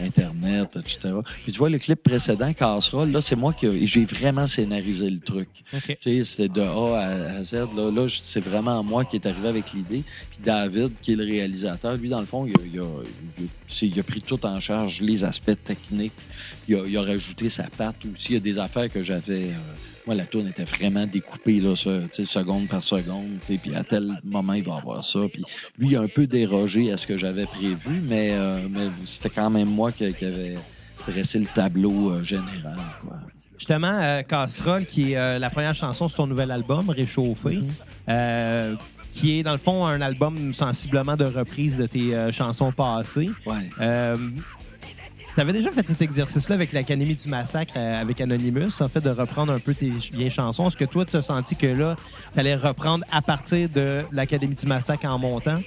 Internet, 0.00 0.76
etc. 0.76 1.14
Puis 1.42 1.52
tu 1.52 1.58
vois, 1.58 1.70
le 1.70 1.78
clip 1.78 2.02
précédent, 2.02 2.52
Casserole, 2.52 3.10
là, 3.10 3.20
c'est 3.20 3.36
moi 3.36 3.52
qui 3.52 3.86
j'ai 3.86 4.04
vraiment 4.04 4.46
scénarisé 4.46 5.08
le 5.08 5.20
truc. 5.20 5.48
OK. 5.72 5.86
Tu 5.86 5.96
sais, 6.00 6.24
c'était 6.24 6.48
de 6.48 6.60
A 6.60 6.98
à, 7.38 7.44
Z. 7.44 7.54
Là, 7.76 7.90
là 7.90 8.06
c'est 8.08 8.40
vraiment 8.44 8.82
moi 8.82 9.04
qui 9.04 9.16
est 9.16 9.26
arrivé 9.26 9.48
avec 9.48 9.72
l'idée. 9.72 10.02
Puis 10.30 10.38
David, 10.44 10.90
qui 11.00 11.12
est 11.12 11.16
le 11.16 11.24
réalisateur, 11.24 11.96
lui, 11.96 12.08
dans 12.08 12.20
le 12.20 12.26
fond, 12.26 12.46
il 12.46 12.52
a, 12.52 12.60
il 12.72 12.80
a- 12.80 12.82
il 13.38 13.44
a- 13.44 13.48
c'est- 13.68 13.86
il 13.88 13.98
a 13.98 14.02
pris 14.02 14.20
tout 14.20 14.44
en 14.44 14.60
charge, 14.60 15.00
les 15.00 15.24
aspects 15.24 15.56
techniques. 15.64 16.12
Il 16.68 16.74
a, 16.76 16.86
il 16.86 16.96
a 16.96 17.02
rajouté 17.02 17.48
sa 17.48 17.64
patte 17.64 17.96
aussi. 18.14 18.30
Il 18.30 18.34
y 18.34 18.36
a 18.36 18.40
des 18.40 18.58
affaires 18.58 18.90
que 18.90 19.02
j'avais... 19.02 19.46
moi, 20.06 20.14
la 20.14 20.26
tourne 20.26 20.46
était 20.48 20.64
vraiment 20.64 21.06
découpée, 21.06 21.60
là, 21.60 21.74
seconde 21.76 22.68
par 22.68 22.82
seconde. 22.82 23.38
sais, 23.46 23.58
Puis 23.58 23.74
à 23.74 23.84
tel 23.84 24.20
moment, 24.24 24.52
il 24.52 24.64
va 24.64 24.76
avoir 24.76 25.04
ça. 25.04 25.20
Puis 25.32 25.42
lui, 25.78 25.88
il 25.88 25.96
a 25.96 26.00
un 26.00 26.08
peu 26.08 26.26
dérogé 26.26 26.92
à 26.92 26.96
ce 26.96 27.06
que 27.06 27.16
j'avais 27.16 27.46
prévu, 27.46 28.00
mais, 28.04 28.30
euh, 28.32 28.58
mais 28.70 28.88
c'était 29.04 29.30
quand 29.30 29.50
même 29.50 29.68
moi 29.68 29.92
qui, 29.92 30.12
qui 30.14 30.24
avait 30.24 30.56
dressé 31.06 31.38
le 31.38 31.46
tableau 31.46 32.10
euh, 32.12 32.22
général. 32.22 32.76
Quoi. 33.00 33.16
Justement, 33.58 33.98
euh, 34.00 34.22
Casserole, 34.22 34.84
qui 34.84 35.12
est 35.12 35.38
la 35.38 35.48
première 35.48 35.74
chanson 35.74 36.08
sur 36.08 36.18
ton 36.18 36.26
nouvel 36.26 36.50
album, 36.50 36.90
Réchauffé, 36.90 37.60
euh, 38.08 38.74
qui 39.14 39.38
est 39.38 39.42
dans 39.42 39.52
le 39.52 39.58
fond 39.58 39.86
un 39.86 40.00
album 40.00 40.52
sensiblement 40.52 41.16
de 41.16 41.24
reprise 41.24 41.78
de 41.78 41.86
tes 41.86 42.14
euh, 42.14 42.32
chansons 42.32 42.72
passées. 42.72 43.30
Ouais. 43.46 43.70
Euh, 43.80 44.16
tu 45.34 45.40
avais 45.40 45.52
déjà 45.52 45.70
fait 45.70 45.86
cet 45.86 46.00
exercice-là 46.02 46.54
avec 46.54 46.72
l'Académie 46.72 47.14
du 47.14 47.28
Massacre, 47.28 47.74
euh, 47.76 48.00
avec 48.00 48.20
Anonymous, 48.20 48.80
en 48.80 48.88
fait, 48.88 49.00
de 49.00 49.10
reprendre 49.10 49.52
un 49.52 49.58
peu 49.58 49.74
tes 49.74 49.90
vieilles 50.12 50.30
chansons. 50.30 50.68
Est-ce 50.68 50.76
que 50.76 50.84
toi, 50.84 51.04
tu 51.04 51.16
as 51.16 51.22
senti 51.22 51.56
que 51.56 51.66
là, 51.66 51.96
tu 52.32 52.40
allais 52.40 52.54
reprendre 52.54 53.04
à 53.10 53.20
partir 53.22 53.68
de 53.68 54.00
l'Académie 54.12 54.54
du 54.54 54.66
Massacre 54.66 55.06
en 55.06 55.18
montant? 55.18 55.58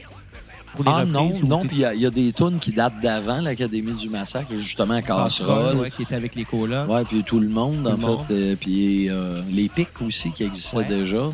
Pour 0.74 0.86
les 0.86 0.92
Ah 0.94 1.06
non, 1.06 1.32
non, 1.44 1.60
puis 1.62 1.78
il 1.78 1.80
y 1.80 1.86
a- 1.86 1.94
il 1.96 2.02
y, 2.02 2.06
a 2.06 2.10
des 2.12 2.32
tunes 2.34 2.60
qui 2.60 2.72
datent 2.72 3.00
d'avant 3.02 3.42
l'Académie 3.42 3.94
du 3.96 4.10
Massacre, 4.10 4.52
justement 4.56 5.02
Casserole, 5.02 5.24
Casserole. 5.64 5.78
ouais, 5.78 5.92
qui 5.92 6.04
était 6.04 6.16
avec 6.16 6.36
les 6.36 6.46
colocs. 6.46 6.88
Ouais, 6.90 7.04
puis 7.04 7.24
tout 7.24 7.40
le 7.40 7.48
monde, 7.50 7.84
Tout 7.84 7.90
en 7.90 7.98
monde. 7.98 8.26
fait. 8.28 8.34
euh, 8.34 8.56
puis 8.60 9.10
euh, 9.10 9.42
les 9.52 9.70
pics 9.70 10.02
aussi 10.06 10.32
qui 10.32 10.44
existaient 10.44 10.78
Ouais. 10.78 10.84
déjà. 10.86 11.30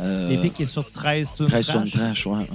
Euh, 0.00 0.28
L'épique 0.30 0.54
qui 0.54 0.62
est 0.62 0.66
sur 0.66 0.90
13 0.90 1.28
tunes 1.36 1.46
13 1.46 1.66
trash. 1.66 1.82
tunes 1.82 1.90
trash, 2.00 2.26
ouais. 2.26 2.32
ouais. 2.38 2.46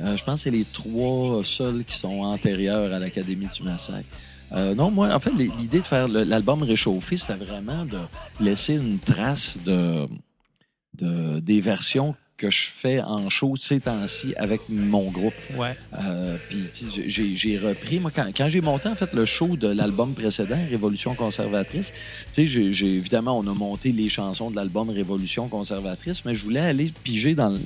Euh, 0.00 0.16
je 0.16 0.24
pense 0.24 0.34
que 0.40 0.44
c'est 0.44 0.50
les 0.50 0.64
trois 0.64 1.42
seuls 1.44 1.84
qui 1.84 1.96
sont 1.96 2.20
antérieurs 2.20 2.92
à 2.92 2.98
l'Académie 2.98 3.48
du 3.54 3.62
Massacre. 3.62 4.04
Euh, 4.54 4.74
non, 4.74 4.90
moi, 4.90 5.14
en 5.14 5.18
fait, 5.18 5.30
l'idée 5.32 5.78
de 5.80 5.84
faire 5.84 6.08
l'album 6.08 6.62
réchauffé, 6.62 7.16
c'était 7.16 7.34
vraiment 7.44 7.84
de 7.86 7.98
laisser 8.44 8.74
une 8.74 8.98
trace 8.98 9.58
de, 9.64 10.06
de 10.94 11.40
des 11.40 11.60
versions 11.60 12.14
que 12.36 12.50
je 12.50 12.62
fais 12.64 13.00
en 13.00 13.30
show 13.30 13.54
ces 13.56 13.78
temps-ci 13.80 14.34
avec 14.36 14.62
mon 14.68 15.10
groupe. 15.10 15.32
Ouais. 15.56 15.76
Euh, 16.02 16.36
puis 16.48 16.64
j'ai 17.06 17.56
repris, 17.58 18.00
moi, 18.00 18.10
quand, 18.14 18.26
quand 18.36 18.48
j'ai 18.48 18.60
monté 18.60 18.88
en 18.88 18.96
fait 18.96 19.14
le 19.14 19.24
show 19.24 19.56
de 19.56 19.68
l'album 19.68 20.12
précédent, 20.12 20.58
Révolution 20.68 21.14
conservatrice, 21.14 21.92
tu 22.32 22.46
sais, 22.48 22.70
j'ai- 22.72 22.96
évidemment, 22.96 23.38
on 23.38 23.46
a 23.46 23.54
monté 23.54 23.92
les 23.92 24.08
chansons 24.08 24.50
de 24.50 24.56
l'album 24.56 24.90
Révolution 24.90 25.46
conservatrice, 25.48 26.24
mais 26.24 26.34
je 26.34 26.42
voulais 26.42 26.60
aller 26.60 26.92
piger 27.04 27.34
dans 27.36 27.56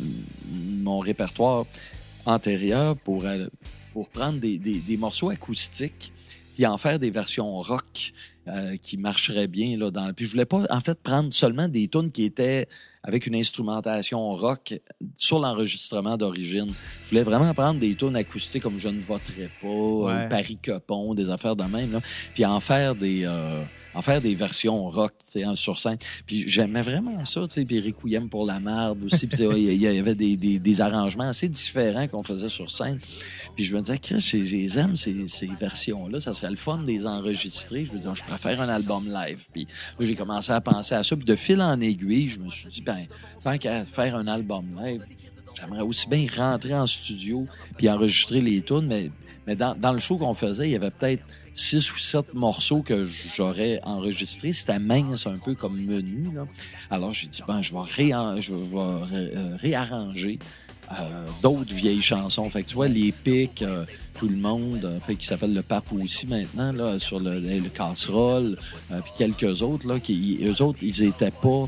mon 0.82 0.98
répertoire 0.98 1.64
antérieur 2.26 2.96
pour, 2.98 3.24
euh, 3.24 3.46
pour 3.94 4.08
prendre 4.10 4.38
des, 4.40 4.58
des- 4.58 4.78
des 4.80 4.96
morceaux 4.98 5.30
acoustiques 5.30 6.12
puis 6.56 6.66
en 6.66 6.78
faire 6.78 6.98
des 6.98 7.10
versions 7.10 7.60
rock 7.60 8.12
euh, 8.48 8.76
qui 8.82 8.96
marcheraient 8.96 9.46
bien 9.46 9.76
là 9.76 9.90
dans 9.90 10.12
puis 10.14 10.24
je 10.24 10.30
voulais 10.32 10.46
pas 10.46 10.62
en 10.70 10.80
fait 10.80 10.98
prendre 11.00 11.32
seulement 11.32 11.68
des 11.68 11.86
tunes 11.88 12.10
qui 12.10 12.24
étaient 12.24 12.66
avec 13.02 13.26
une 13.26 13.36
instrumentation 13.36 14.34
rock 14.34 14.74
sur 15.16 15.38
l'enregistrement 15.38 16.16
d'origine. 16.16 16.66
Je 17.04 17.10
voulais 17.10 17.22
vraiment 17.22 17.54
prendre 17.54 17.78
des 17.78 17.94
tunes 17.94 18.16
acoustiques 18.16 18.62
comme 18.62 18.80
Je 18.80 18.88
ne 18.88 19.00
voterai 19.00 19.48
pas, 19.62 19.68
Ouais. 19.68 20.28
Paris 20.28 20.58
Copon, 20.64 21.14
des 21.14 21.30
affaires 21.30 21.54
de 21.54 21.62
même, 21.64 21.92
là, 21.92 22.00
puis 22.34 22.44
en 22.44 22.58
faire 22.58 22.96
des 22.96 23.22
euh, 23.24 23.62
en 23.96 24.02
faire 24.02 24.20
des 24.20 24.34
versions 24.34 24.90
rock, 24.90 25.12
tu 25.32 25.40
sais, 25.40 25.56
sur 25.56 25.78
scène. 25.78 25.96
Puis 26.26 26.46
j'aimais 26.46 26.82
vraiment 26.82 27.24
ça, 27.24 27.48
tu 27.48 27.54
sais, 27.54 27.64
puis 27.64 27.80
Requiem 27.80 28.28
pour 28.28 28.44
la 28.44 28.60
marde 28.60 29.02
aussi, 29.04 29.26
puis 29.26 29.42
il 29.42 29.80
y- 29.80 29.86
avait 29.86 30.14
des, 30.14 30.36
des, 30.58 30.80
arrangements 30.82 31.28
assez 31.28 31.48
différents 31.48 32.06
qu'on 32.06 32.22
faisait 32.22 32.50
sur 32.50 32.70
scène. 32.70 32.98
Puis 33.54 33.64
je 33.64 33.74
me 33.74 33.80
disais, 33.80 33.98
Chris, 33.98 34.20
je 34.20 34.36
les 34.36 34.78
aime, 34.78 34.96
ces, 34.96 35.26
ces 35.28 35.46
versions-là. 35.58 36.20
Ça 36.20 36.34
serait 36.34 36.50
le 36.50 36.56
fun 36.56 36.76
de 36.78 36.86
les 36.86 37.06
enregistrer. 37.06 37.86
Je 37.86 37.92
me 37.92 37.98
disais, 37.98 38.10
je 38.14 38.24
préfère 38.24 38.60
un 38.60 38.68
album 38.68 39.04
live. 39.10 39.38
Puis 39.52 39.66
là, 39.98 40.04
j'ai 40.04 40.14
commencé 40.14 40.52
à 40.52 40.60
penser 40.60 40.94
à 40.94 41.02
ça. 41.02 41.16
Puis 41.16 41.24
de 41.24 41.36
fil 41.36 41.62
en 41.62 41.80
aiguille, 41.80 42.28
je 42.28 42.38
me 42.38 42.50
suis 42.50 42.68
dit, 42.68 42.82
ben, 42.82 42.98
tant 43.42 43.56
qu'à 43.56 43.82
faire 43.84 44.14
un 44.16 44.26
album 44.26 44.78
live, 44.84 45.02
j'aimerais 45.58 45.80
aussi 45.82 46.06
bien 46.06 46.26
rentrer 46.36 46.74
en 46.74 46.86
studio 46.86 47.46
puis 47.78 47.88
enregistrer 47.88 48.42
les 48.42 48.60
tunes. 48.60 48.86
Mais, 48.86 49.10
mais 49.46 49.56
dans, 49.56 49.74
dans 49.74 49.92
le 49.92 50.00
show 50.00 50.18
qu'on 50.18 50.34
faisait, 50.34 50.68
il 50.68 50.72
y 50.72 50.76
avait 50.76 50.90
peut-être 50.90 51.24
six 51.56 51.90
ou 51.92 51.98
sept 51.98 52.34
morceaux 52.34 52.82
que 52.82 53.08
j'aurais 53.34 53.80
enregistrés. 53.82 54.52
C'était 54.52 54.78
mince 54.78 55.26
un 55.26 55.38
peu 55.38 55.54
comme 55.54 55.74
menu. 55.80 56.22
Là. 56.34 56.46
Alors, 56.90 57.12
j'ai 57.12 57.26
dit, 57.26 57.42
ben, 57.48 57.62
je 57.62 57.72
vais, 57.72 57.80
réan- 57.80 58.38
je 58.40 58.54
vais 58.54 59.36
euh, 59.36 59.56
réarranger 59.58 60.38
euh, 60.92 61.24
d'autres 61.42 61.74
vieilles 61.74 62.02
chansons. 62.02 62.48
Fait 62.50 62.62
que 62.62 62.68
tu 62.68 62.74
vois, 62.74 62.88
les 62.88 63.10
pics, 63.10 63.62
euh, 63.62 63.84
tout 64.18 64.28
le 64.28 64.36
monde, 64.36 64.84
euh, 64.84 65.14
qui 65.14 65.26
s'appelle 65.26 65.54
le 65.54 65.62
Pape 65.62 65.90
aussi 65.92 66.26
maintenant, 66.26 66.72
là, 66.72 66.98
sur 66.98 67.18
le, 67.20 67.40
le, 67.40 67.58
le 67.60 67.68
casserole, 67.70 68.56
puis 68.88 69.12
quelques 69.18 69.62
autres, 69.62 69.88
là, 69.88 69.98
qui, 69.98 70.38
eux 70.42 70.62
autres, 70.62 70.78
ils 70.82 71.02
étaient 71.02 71.30
pas, 71.30 71.64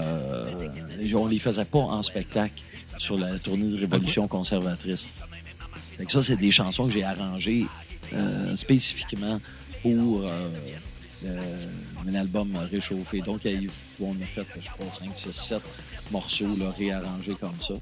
euh, 0.00 0.68
on 1.14 1.26
les 1.26 1.38
faisait 1.38 1.64
pas 1.64 1.78
en 1.78 2.02
spectacle 2.02 2.62
sur 2.98 3.18
la 3.18 3.38
tournée 3.38 3.68
de 3.68 3.78
Révolution 3.78 4.26
conservatrice. 4.26 5.06
Fait 5.96 6.04
que 6.04 6.12
ça, 6.12 6.22
c'est 6.22 6.36
des 6.36 6.50
chansons 6.50 6.86
que 6.86 6.92
j'ai 6.92 7.04
arrangées 7.04 7.66
spécifiquement 8.56 9.40
pour 9.82 10.22
euh, 10.22 10.50
euh, 11.26 11.66
un 12.08 12.14
album 12.14 12.56
réchauffé. 12.70 13.20
Donc, 13.20 13.40
on 14.00 14.12
a 14.12 14.24
fait, 14.24 14.44
je 14.60 14.68
pas, 14.68 14.92
5, 14.92 15.10
6, 15.14 15.32
7 15.32 15.62
morceaux 16.10 16.46
là, 16.58 16.66
réarrangés 16.78 17.34
comme 17.40 17.50
ça. 17.60 17.74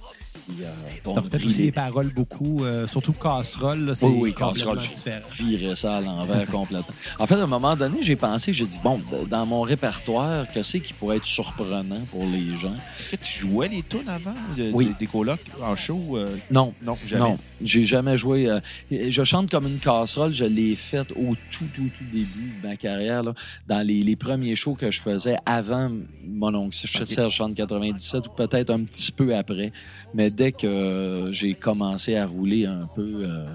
Puis, 0.46 0.56
euh, 0.62 0.70
on 1.06 1.14
T'as 1.14 1.20
a 1.20 1.22
fait 1.24 1.38
pris 1.38 1.46
aussi 1.46 1.58
les 1.58 1.64
les 1.66 1.72
paroles 1.72 2.12
beaucoup, 2.14 2.64
euh, 2.64 2.86
surtout 2.88 3.12
casserole, 3.12 3.84
là, 3.86 3.94
c'est 3.94 4.06
oui, 4.06 4.16
oui, 4.18 4.34
casserole, 4.34 4.78
j'ai 4.80 5.44
viré 5.44 5.76
ça 5.76 5.96
à 5.96 6.00
l'envers 6.00 6.46
complètement. 6.46 6.94
En 7.18 7.26
fait, 7.26 7.36
à 7.36 7.44
un 7.44 7.46
moment 7.46 7.76
donné, 7.76 7.98
j'ai 8.02 8.16
pensé, 8.16 8.52
j'ai 8.52 8.66
dit, 8.66 8.78
bon, 8.82 9.00
dans 9.30 9.46
mon 9.46 9.62
répertoire, 9.62 10.46
que 10.52 10.62
c'est 10.62 10.80
qui 10.80 10.92
pourrait 10.92 11.16
être 11.18 11.24
surprenant 11.24 12.00
pour 12.10 12.24
les 12.26 12.56
gens? 12.56 12.74
Est-ce 13.00 13.10
que 13.10 13.16
tu 13.16 13.38
jouais 13.40 13.68
les 13.68 13.82
tunes 13.82 14.08
avant 14.08 14.34
de- 14.56 14.70
Oui. 14.72 14.86
des, 14.86 14.94
des 15.00 15.06
colocs 15.06 15.40
en 15.62 15.76
show? 15.76 16.16
euh? 16.16 16.36
Non. 16.50 16.74
Non, 16.82 16.96
jamais. 17.06 17.20
Non, 17.30 17.38
j'ai 17.62 17.84
jamais 17.84 18.18
joué. 18.18 18.48
euh, 18.50 18.60
je 18.90 19.24
chante 19.24 19.50
comme 19.50 19.66
une 19.66 19.78
casserole. 19.78 20.34
Je 20.34 20.44
l'ai 20.44 20.74
faite 20.76 21.12
au 21.12 21.34
tout, 21.50 21.64
tout, 21.74 21.88
tout 21.96 22.04
début 22.12 22.54
de 22.62 22.66
ma 22.68 22.76
carrière, 22.76 23.22
là, 23.22 23.34
dans 23.68 23.86
les, 23.86 24.02
les 24.02 24.16
premiers 24.16 24.56
shows 24.56 24.74
que 24.74 24.90
je 24.90 25.00
faisais 25.00 25.36
avant 25.46 25.90
mon 26.26 26.54
oncle 26.54 26.76
Serge 26.76 27.32
chante 27.32 27.54
97 27.54 28.13
ou 28.18 28.30
peut-être 28.30 28.70
un 28.70 28.84
petit 28.84 29.12
peu 29.12 29.34
après. 29.34 29.72
Mais 30.14 30.30
dès 30.30 30.52
que 30.52 30.66
euh, 30.66 31.32
j'ai 31.32 31.54
commencé 31.54 32.16
à 32.16 32.26
rouler 32.26 32.66
un 32.66 32.88
peu, 32.94 33.02
euh, 33.02 33.46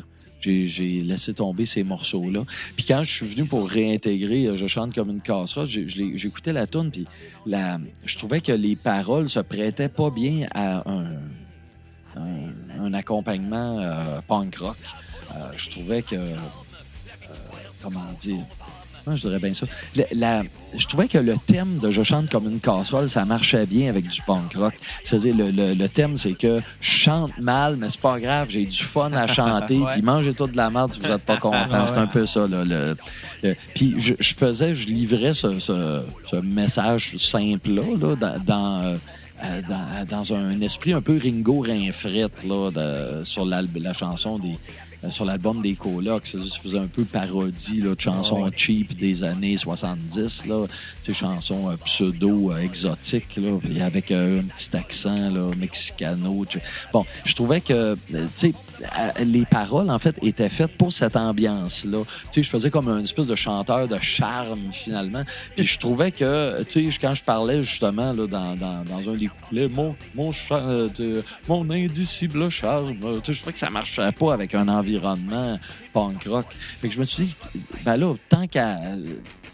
j'ai 0.41 1.01
laissé 1.01 1.33
tomber 1.33 1.65
ces 1.65 1.83
morceaux-là. 1.83 2.43
Puis 2.75 2.85
quand 2.85 3.03
je 3.03 3.11
suis 3.11 3.27
venu 3.27 3.45
pour 3.45 3.67
réintégrer 3.67 4.47
euh, 4.47 4.55
Je 4.55 4.67
chante 4.67 4.93
comme 4.93 5.09
une 5.09 5.21
casserole, 5.21 5.65
j'écoutais 5.65 6.53
la 6.53 6.67
tune 6.67 6.91
puis 6.91 7.05
la, 7.45 7.79
je 8.05 8.17
trouvais 8.17 8.41
que 8.41 8.51
les 8.51 8.75
paroles 8.75 9.29
se 9.29 9.39
prêtaient 9.39 9.89
pas 9.89 10.09
bien 10.09 10.47
à 10.53 10.83
un 12.15 12.93
accompagnement 12.93 13.79
punk 14.27 14.55
rock. 14.57 14.77
Je 15.55 15.69
trouvais 15.69 16.01
que. 16.01 16.15
comment 17.81 18.05
dire? 18.21 18.43
Je 19.07 19.21
dirais 19.21 19.39
bien 19.39 19.53
ça? 19.53 19.65
La- 19.95 20.03
la- 20.13 20.43
je 20.77 20.85
trouvais 20.87 21.07
que 21.07 21.17
le 21.17 21.35
thème 21.47 21.77
de 21.79 21.89
Je 21.91 22.03
chante 22.03 22.29
comme 22.29 22.45
une 22.49 22.59
casserole, 22.59 23.09
ça 23.09 23.25
marchait 23.25 23.65
bien 23.65 23.89
avec 23.89 24.07
du 24.07 24.21
punk 24.21 24.53
rock. 24.55 24.73
C'est-à-dire, 25.03 25.35
le, 25.35 25.49
le- 25.51 25.73
le 25.73 25.89
thème, 25.89 26.15
c'est 26.17 26.33
que 26.33 26.59
je 26.81 26.89
chante 26.89 27.31
mal, 27.41 27.75
mais 27.77 27.89
c'est 27.89 27.99
pas 28.01 28.19
grave, 28.19 28.47
j'ai 28.49 28.65
du 28.65 28.77
fun 28.77 29.11
à 29.13 29.25
chanter, 29.27 29.79
puis 29.93 30.01
mangez 30.01 30.33
tout 30.33 30.47
de 30.47 30.57
la 30.57 30.69
merde 30.69 30.93
si 30.93 30.99
vous 30.99 31.11
êtes 31.11 31.23
pas 31.23 31.37
content. 31.47 31.85
C'est 31.87 31.97
un 31.97 32.07
peu 32.07 32.25
ça, 32.25 32.47
là. 32.47 32.63
Le, 32.65 32.95
puis 33.73 33.95
je, 33.97 34.13
je 34.19 34.33
faisais, 34.35 34.75
je 34.75 34.87
livrais 34.87 35.33
ce, 35.33 35.59
ce- 35.59 36.01
ce 36.29 36.35
message 36.37 37.15
simple-là, 37.17 37.81
là, 37.99 38.15
dans. 38.15 38.39
dans, 38.45 38.81
euh, 38.83 38.95
euh, 39.45 39.61
dans, 39.69 40.17
dans 40.17 40.33
un 40.33 40.59
esprit 40.59 40.91
un 40.91 40.99
peu 41.01 41.17
Ringo 41.17 41.61
Rinfrette 41.61 42.43
là, 42.43 42.69
de- 42.71 43.23
sur 43.23 43.45
la 43.45 43.61
chanson 43.93 44.37
des 44.37 44.57
sur 45.07 45.25
l'album 45.25 45.61
des 45.61 45.75
colocs, 45.75 46.25
ça 46.25 46.37
faisait 46.61 46.79
un 46.79 46.87
peu 46.87 47.03
parodie 47.03 47.81
là, 47.81 47.95
de 47.95 48.01
chansons 48.01 48.49
cheap 48.55 48.97
des 48.97 49.23
années 49.23 49.55
70, 49.55 50.45
là, 50.47 50.65
ces 51.03 51.13
chansons 51.13 51.69
euh, 51.69 51.77
pseudo 51.85 52.51
euh, 52.51 52.55
avec 53.81 54.11
euh, 54.11 54.41
un 54.41 54.43
petit 54.43 54.75
accent 54.75 55.29
là, 55.29 55.49
mexicano. 55.57 56.45
Bon, 56.91 57.05
je 57.23 57.33
trouvais 57.33 57.61
que 57.61 57.73
euh, 57.73 57.95
tu 58.11 58.19
sais, 58.35 58.47
euh, 58.49 58.68
les 59.25 59.45
paroles 59.45 59.89
en 59.89 59.99
fait 59.99 60.15
étaient 60.21 60.49
faites 60.49 60.77
pour 60.77 60.91
cette 60.91 61.15
ambiance-là. 61.15 61.99
Tu 62.05 62.27
sais, 62.31 62.43
je 62.43 62.49
faisais 62.49 62.69
comme 62.69 62.87
une 62.89 63.03
espèce 63.03 63.27
de 63.27 63.35
chanteur 63.35 63.87
de 63.87 63.97
charme 63.99 64.71
finalement. 64.71 65.23
Puis 65.55 65.65
je 65.65 65.79
trouvais 65.79 66.11
que, 66.11 66.63
tu 66.63 66.91
sais, 66.91 66.97
quand 66.99 67.13
je 67.13 67.23
parlais 67.23 67.63
justement 67.63 68.11
là, 68.11 68.27
dans, 68.27 68.55
dans, 68.55 69.09
un 69.09 69.13
des 69.13 69.27
couplets, 69.27 69.67
mon, 69.69 69.95
mon, 70.15 70.31
euh, 70.51 71.21
mon 71.47 71.69
indicible 71.69 72.49
charme, 72.49 72.97
euh, 73.03 73.19
tu 73.19 73.27
sais, 73.27 73.33
je 73.33 73.39
trouvais 73.39 73.53
que 73.53 73.59
ça 73.59 73.69
marchait 73.69 74.11
pas 74.11 74.33
avec 74.33 74.55
un 74.55 74.67
environnement 74.67 75.57
punk 75.93 76.23
rock. 76.25 76.45
Fait 76.51 76.87
que 76.87 76.93
je 76.93 76.99
me 76.99 77.05
suis 77.05 77.25
dit, 77.25 77.35
ben 77.83 77.97
là, 77.97 78.13
tant 78.29 78.47
qu'à. 78.47 78.77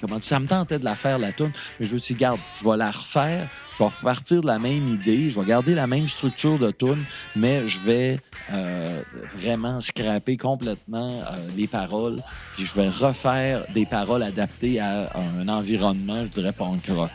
Comment 0.08 0.22
ça 0.22 0.39
me 0.39 0.45
tentait 0.47 0.78
de 0.78 0.86
la 0.86 0.95
faire, 0.95 1.18
la 1.18 1.32
tune, 1.34 1.51
mais 1.80 1.86
je 1.88 1.93
me 1.95 1.99
suis 1.99 2.14
dit, 2.14 2.20
garde, 2.22 2.39
je 2.62 2.70
vais 2.70 2.78
la 2.78 2.91
refaire, 2.91 3.47
je 3.74 3.84
vais 3.84 3.89
repartir 3.89 4.41
de 4.41 4.45
la 4.47 4.60
même 4.60 4.88
idée, 4.88 5.32
je 5.32 5.39
vais 5.39 5.45
garder 5.47 5.74
la 5.74 5.88
même 5.88 6.08
structure 6.08 6.60
de 6.60 6.70
tune, 6.70 7.03
mais 7.36 7.68
je 7.68 7.80
vais 7.80 8.20
euh, 8.53 9.01
vraiment 9.36 9.82
scraper 9.82 10.38
complètement 10.38 11.10
euh, 11.10 11.47
les 11.58 11.66
paroles, 11.66 12.22
puis 12.56 12.66
je 12.68 12.74
vais 12.76 12.89
refaire 12.89 13.64
des 13.74 13.88
paroles 13.88 14.22
adaptées 14.22 14.80
à 14.80 15.10
un 15.16 15.47
environnement, 15.47 16.24
je 16.26 16.30
dirais, 16.39 16.53
punk 16.53 16.86
rock. 16.89 17.10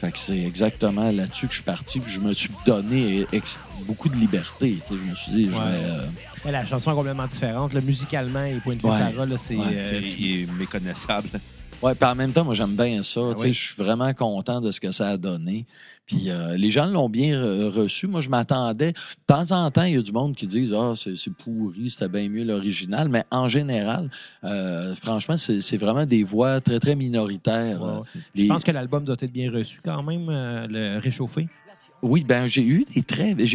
Fait 0.00 0.12
que 0.12 0.18
c'est 0.18 0.38
exactement 0.38 1.10
là-dessus 1.10 1.46
que 1.46 1.52
je 1.52 1.56
suis 1.56 1.64
parti, 1.64 1.98
puis 2.00 2.12
je 2.12 2.20
me 2.20 2.32
suis 2.32 2.50
donné 2.64 3.26
beaucoup 3.86 4.08
de 4.08 4.16
liberté. 4.16 4.78
tu 4.86 4.94
sais. 4.94 5.00
Je 5.04 5.10
me 5.10 5.14
suis 5.16 5.32
dit, 5.32 5.50
je 5.50 5.56
Ouais. 5.58 5.64
vais. 5.64 5.84
euh, 5.90 6.06
Ouais, 6.46 6.52
la 6.52 6.64
chanson 6.64 6.92
est 6.92 6.94
complètement 6.94 7.26
différente. 7.26 7.74
Là, 7.74 7.82
musicalement 7.82 8.42
et 8.44 8.54
point 8.60 8.74
de 8.74 8.80
vue 8.80 8.88
Ouais. 8.88 8.98
paroles, 8.98 9.28
là, 9.28 9.36
c'est. 9.36 9.56
Ouais, 9.56 9.64
euh, 9.76 10.00
Il 10.02 10.24
il 10.24 10.42
est 10.42 10.52
méconnaissable. 10.52 11.28
Ouais, 11.82 11.94
puis 11.94 12.04
en 12.04 12.14
même 12.14 12.32
temps, 12.32 12.44
moi, 12.44 12.54
j'aime 12.54 12.76
bien 12.76 13.02
ça. 13.02 13.20
Tu 13.32 13.36
sais, 13.38 13.44
oui. 13.46 13.52
Je 13.52 13.58
suis 13.58 13.74
vraiment 13.76 14.12
content 14.12 14.60
de 14.60 14.70
ce 14.70 14.80
que 14.80 14.90
ça 14.90 15.08
a 15.08 15.16
donné. 15.16 15.66
Puis 16.06 16.28
euh, 16.28 16.56
les 16.56 16.70
gens 16.70 16.86
l'ont 16.86 17.08
bien 17.08 17.40
reçu. 17.70 18.06
Moi, 18.08 18.20
je 18.20 18.28
m'attendais. 18.28 18.92
De 18.92 18.98
temps 19.26 19.52
en 19.52 19.70
temps, 19.70 19.84
il 19.84 19.94
y 19.94 19.96
a 19.96 20.02
du 20.02 20.12
monde 20.12 20.34
qui 20.34 20.46
disent 20.46 20.74
Ah, 20.76 20.94
c'est 20.96 21.32
pourri, 21.32 21.88
c'était 21.88 22.08
bien 22.08 22.28
mieux 22.28 22.44
l'original. 22.44 23.08
Mais 23.08 23.24
en 23.30 23.46
général, 23.48 24.10
euh, 24.44 24.94
franchement, 24.96 25.36
c'est 25.36 25.76
vraiment 25.76 26.04
des 26.04 26.24
voix 26.24 26.60
très, 26.60 26.80
très 26.80 26.96
minoritaires. 26.96 27.80
Ouais. 27.80 27.88
Euh, 27.88 28.20
Je 28.34 28.46
pense 28.46 28.64
que 28.64 28.72
l'album 28.72 29.04
doit 29.04 29.16
être 29.20 29.32
bien 29.32 29.50
reçu 29.50 29.80
quand 29.84 30.02
même, 30.02 30.28
euh, 30.28 30.66
le 30.66 30.98
réchauffé. 30.98 31.48
Oui, 32.02 32.24
ben 32.24 32.46
j'ai 32.46 32.64
eu 32.64 32.84
des 32.94 33.02
très. 33.02 33.34
ben, 33.34 33.46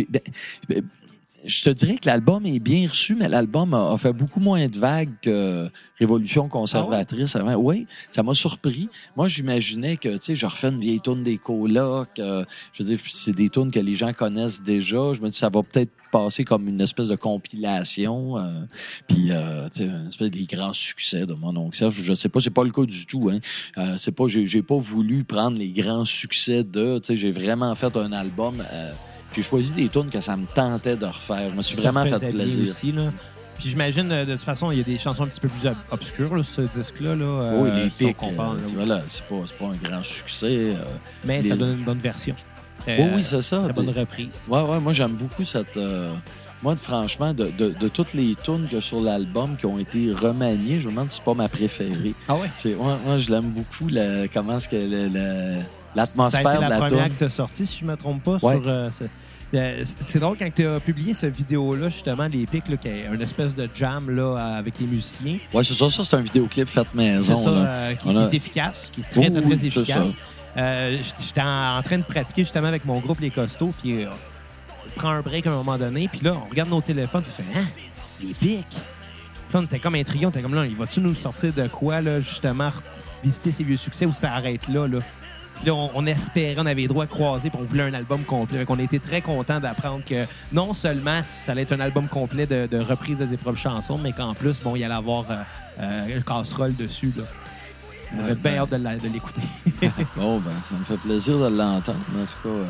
je 1.47 1.63
te 1.63 1.69
dirais 1.69 1.95
que 1.95 2.07
l'album 2.07 2.45
est 2.45 2.59
bien 2.59 2.87
reçu, 2.87 3.15
mais 3.15 3.29
l'album 3.29 3.73
a, 3.73 3.93
a 3.93 3.97
fait 3.97 4.13
beaucoup 4.13 4.39
moins 4.39 4.67
de 4.67 4.77
vagues 4.77 5.13
que 5.21 5.69
Révolution 5.97 6.49
conservatrice 6.49 7.37
avant. 7.37 7.55
Oui, 7.55 7.87
ça 8.11 8.21
m'a 8.21 8.33
surpris. 8.33 8.89
Moi, 9.15 9.29
j'imaginais 9.29 9.95
que, 9.95 10.09
tu 10.09 10.17
sais, 10.21 10.35
je 10.35 10.45
refais 10.45 10.67
une 10.67 10.81
vieille 10.81 10.99
tourne 10.99 11.23
des 11.23 11.37
colocs. 11.37 12.19
euh, 12.19 12.43
je 12.73 12.83
veux 12.83 12.89
dire, 12.89 12.99
c'est 13.09 13.31
des 13.31 13.49
tunes 13.49 13.71
que 13.71 13.79
les 13.79 13.95
gens 13.95 14.11
connaissent 14.11 14.61
déjà. 14.61 15.13
Je 15.13 15.21
me 15.21 15.29
dis, 15.29 15.37
ça 15.37 15.47
va 15.47 15.63
peut-être 15.63 15.91
passer 16.11 16.43
comme 16.43 16.67
une 16.67 16.81
espèce 16.81 17.07
de 17.07 17.15
compilation. 17.15 18.37
euh, 18.37 18.65
puis, 19.07 19.31
euh, 19.31 19.69
tu 19.69 19.83
sais, 19.83 19.85
une 19.85 20.09
espèce 20.09 20.31
des 20.31 20.45
grands 20.45 20.73
succès 20.73 21.25
de 21.25 21.33
mon 21.33 21.55
oncle 21.55 21.77
Serge. 21.77 21.95
Je 22.03 22.13
sais 22.13 22.27
pas, 22.27 22.41
c'est 22.41 22.49
pas 22.49 22.65
le 22.65 22.71
cas 22.71 22.83
du 22.83 23.05
tout. 23.05 23.29
Hein. 23.31 23.39
Euh, 23.77 23.95
c'est 23.97 24.11
pas, 24.11 24.27
j'ai, 24.27 24.45
j'ai 24.45 24.63
pas 24.63 24.77
voulu 24.77 25.23
prendre 25.23 25.57
les 25.57 25.71
grands 25.71 26.03
succès 26.03 26.65
de. 26.65 26.99
Tu 26.99 27.07
sais, 27.07 27.15
j'ai 27.15 27.31
vraiment 27.31 27.73
fait 27.75 27.95
un 27.95 28.11
album. 28.11 28.55
Euh, 29.37 29.41
j'ai 29.41 29.43
choisi 29.43 29.73
des 29.73 29.89
tunes 29.89 30.09
que 30.09 30.21
ça 30.21 30.35
me 30.35 30.45
tentait 30.45 30.95
de 30.95 31.05
refaire. 31.05 31.49
Je 31.51 31.55
me 31.55 31.61
suis 31.61 31.77
vraiment 31.77 32.05
fait 32.05 32.31
plaisir. 32.31 32.69
Aussi, 32.71 32.91
là. 32.91 33.03
Puis 33.57 33.69
j'imagine, 33.69 34.11
euh, 34.11 34.25
de 34.25 34.33
toute 34.33 34.41
façon, 34.43 34.69
il 34.71 34.79
y 34.79 34.81
a 34.81 34.83
des 34.83 34.97
chansons 34.97 35.23
un 35.23 35.27
petit 35.27 35.39
peu 35.39 35.47
plus 35.47 35.67
ob- 35.69 35.75
obscures, 35.91 36.35
là, 36.35 36.43
sur 36.43 36.55
ce 36.67 36.77
disque-là. 36.77 37.15
Là, 37.15 37.23
euh, 37.25 37.63
oui, 37.63 37.69
les 37.85 37.89
si 37.89 38.03
on 38.03 38.07
pics, 38.09 38.17
euh, 38.77 38.85
là, 38.85 39.01
c'est 39.07 39.23
pas, 39.23 39.35
c'est 39.45 39.57
pas 39.57 39.65
un 39.65 39.89
grand 39.89 40.03
succès. 40.03 40.45
euh. 40.75 40.75
Mais 41.25 41.41
les- 41.41 41.49
ça 41.49 41.55
donne 41.55 41.77
une 41.77 41.83
bonne 41.85 41.99
version. 41.99 42.35
Euh, 42.87 42.97
oui, 42.99 43.11
oui, 43.15 43.23
c'est 43.23 43.41
ça. 43.41 43.57
Une 43.65 43.71
bonne 43.71 43.89
reprise. 43.89 44.27
Ouais, 44.49 44.61
ouais, 44.61 44.79
moi 44.81 44.91
j'aime 44.93 45.13
beaucoup 45.13 45.43
cette. 45.45 45.77
euh, 45.77 46.11
moi, 46.61 46.75
franchement, 46.75 47.33
de, 47.33 47.49
de, 47.57 47.69
de 47.79 47.87
toutes 47.87 48.13
les 48.13 48.35
tunes 48.43 48.67
que 48.69 48.81
sur 48.81 49.01
l'album 49.01 49.55
qui 49.57 49.65
ont 49.65 49.79
été 49.79 50.11
remaniées, 50.13 50.79
je 50.81 50.87
me 50.87 50.91
demande 50.91 51.09
si 51.09 51.17
c'est 51.17 51.23
pas 51.23 51.33
ma 51.33 51.47
préférée. 51.47 52.13
Ah 52.27 52.35
ouais? 52.35 52.49
Tu 52.61 52.71
sais, 52.73 52.77
moi, 52.77 52.97
moi, 53.05 53.17
je 53.19 53.29
l'aime 53.31 53.51
beaucoup, 53.51 53.87
la- 53.87 54.27
comment 54.27 54.57
est-ce 54.57 54.67
que 54.69 54.75
l'atmosphère 55.95 56.41
été 56.41 56.55
de 56.57 56.61
la, 56.61 56.69
la 56.69 56.77
première 56.77 57.05
tune. 57.09 57.15
que 57.17 57.25
tu 57.25 57.31
sortie, 57.31 57.65
si 57.65 57.79
je 57.79 57.85
ne 57.85 57.91
me 57.91 57.97
trompe 57.97 58.23
pas. 58.23 58.37
Ouais. 58.41 58.55
sur 58.55 58.67
euh, 58.67 58.89
euh, 59.01 59.07
C'est 59.51 60.19
drôle 60.19 60.37
quand 60.37 60.49
tu 60.53 60.65
as 60.67 60.79
publié 60.79 61.13
cette 61.13 61.35
vidéo-là, 61.35 61.89
justement, 61.89 62.27
les 62.27 62.45
pics, 62.45 62.67
là, 62.67 62.77
qui 62.77 62.87
est 62.89 63.05
une 63.13 63.21
espèce 63.21 63.55
de 63.55 63.69
jam 63.73 64.09
là, 64.09 64.57
avec 64.57 64.79
les 64.79 64.87
musiciens. 64.87 65.37
Ouais, 65.53 65.63
c'est 65.63 65.73
ça, 65.73 65.87
ça 65.89 66.03
c'est 66.03 66.15
un 66.15 66.21
vidéoclip 66.21 66.67
fait 66.67 66.85
C'est 66.91 66.97
maison. 66.97 67.37
ça, 67.43 67.51
là. 67.51 67.57
euh, 67.67 67.93
qui, 67.95 68.09
est 68.09 68.33
efficace, 68.33 68.89
qui 68.93 69.01
est 69.01 69.03
très, 69.09 69.19
Oui, 69.29 69.31
très, 69.31 69.43
oui, 69.43 69.65
efficace. 69.67 70.07
Euh, 70.57 70.97
J'étais 71.19 71.41
en, 71.41 71.77
en 71.77 71.83
train 71.83 71.97
de 71.97 72.03
pratiquer 72.03 72.43
justement 72.43 72.67
avec 72.67 72.85
mon 72.85 72.99
groupe 72.99 73.19
Les 73.19 73.29
Costauds, 73.29 73.73
puis 73.81 74.03
euh, 74.03 74.09
on 74.87 74.99
prend 74.99 75.09
un 75.09 75.21
break 75.21 75.45
à 75.47 75.51
un 75.51 75.55
moment 75.55 75.77
donné, 75.77 76.07
puis 76.09 76.21
là, 76.23 76.35
on 76.45 76.49
regarde 76.49 76.69
nos 76.69 76.81
téléphones, 76.81 77.23
puis 77.23 77.31
on 77.39 77.53
fait 77.53 77.59
Hein? 77.59 77.65
Les 78.21 78.33
pics! 78.33 78.65
Là, 79.53 79.59
on 79.59 79.63
était 79.63 79.79
comme 79.79 79.95
intrigués, 79.95 80.25
on 80.25 80.29
était 80.29 80.41
comme 80.41 80.55
là, 80.55 80.65
il 80.65 80.75
va-tu 80.75 80.99
nous 81.01 81.13
sortir 81.13 81.53
de 81.53 81.67
quoi, 81.67 82.01
là, 82.01 82.19
justement, 82.19 82.71
visiter 83.23 83.51
ses 83.51 83.63
vieux 83.63 83.77
succès 83.77 84.05
ou 84.05 84.13
ça 84.13 84.33
arrête 84.33 84.67
là, 84.69 84.87
là? 84.87 84.99
Puis 85.57 85.67
là, 85.67 85.73
on, 85.75 85.89
on 85.95 86.05
espérait, 86.05 86.55
on 86.57 86.65
avait 86.65 86.81
les 86.81 86.87
droits 86.87 87.07
croisés, 87.07 87.49
puis 87.49 87.59
on 87.61 87.65
voulait 87.65 87.83
un 87.83 87.93
album 87.93 88.21
complet. 88.23 88.59
Donc, 88.59 88.69
on 88.69 88.79
était 88.79 88.99
très 88.99 89.21
contents 89.21 89.59
d'apprendre 89.59 90.03
que 90.05 90.25
non 90.51 90.73
seulement 90.73 91.21
ça 91.45 91.53
allait 91.53 91.61
être 91.63 91.73
un 91.73 91.79
album 91.79 92.07
complet 92.07 92.45
de, 92.45 92.67
de 92.69 92.77
reprises 92.79 93.17
de 93.17 93.27
ses 93.27 93.37
propres 93.37 93.59
chansons, 93.59 93.97
mais 93.97 94.11
qu'en 94.11 94.33
plus, 94.33 94.59
bon, 94.61 94.75
il 94.75 94.83
allait 94.83 94.93
avoir 94.93 95.25
euh, 95.31 95.35
euh, 95.79 96.17
un 96.17 96.21
casserole 96.21 96.75
dessus. 96.75 97.11
Là. 97.17 97.23
On 98.13 98.19
avait 98.19 98.29
Ouais, 98.31 98.35
bien 98.35 98.65
ben- 98.67 98.87
hâte 98.87 99.01
de 99.03 99.09
l'écouter. 99.09 99.41
Bon, 100.15 100.39
ben, 100.39 100.51
ça 100.67 100.75
me 100.77 100.83
fait 100.83 100.97
plaisir 100.97 101.37
de 101.39 101.47
l'entendre. 101.57 101.97
En 102.21 102.25
tout 102.25 102.49
cas, 102.49 102.49
euh, 102.49 102.65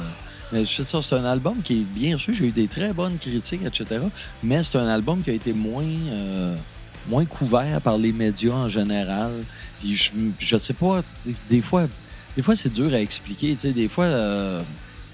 mais 0.51 0.63
je 0.65 0.71
sais 0.75 0.83
ça, 0.83 1.01
c'est 1.01 1.15
un 1.15 1.25
album 1.25 1.55
qui 1.63 1.81
est 1.81 1.83
bien 1.83 2.15
reçu. 2.15 2.33
J'ai 2.33 2.45
eu 2.47 2.51
des 2.51 2.67
très 2.67 2.93
bonnes 2.93 3.17
critiques, 3.17 3.63
etc. 3.65 3.99
Mais 4.43 4.61
c'est 4.63 4.77
un 4.77 4.87
album 4.87 5.21
qui 5.23 5.31
a 5.31 5.33
été 5.33 5.53
moins, 5.53 5.83
euh, 5.83 6.55
moins 7.09 7.25
couvert 7.25 7.81
par 7.81 7.97
les 7.97 8.11
médias 8.13 8.53
en 8.53 8.69
général. 8.69 9.31
Puis 9.81 9.95
je, 9.95 10.11
je 10.39 10.57
sais 10.57 10.73
pas, 10.73 11.01
des, 11.25 11.35
des 11.49 11.61
fois, 11.61 11.87
des 12.35 12.41
fois 12.41 12.55
c'est 12.55 12.71
dur 12.71 12.93
à 12.93 12.99
expliquer. 12.99 13.53
Tu 13.53 13.59
sais, 13.59 13.73
des 13.73 13.87
fois, 13.87 14.05
euh, 14.05 14.61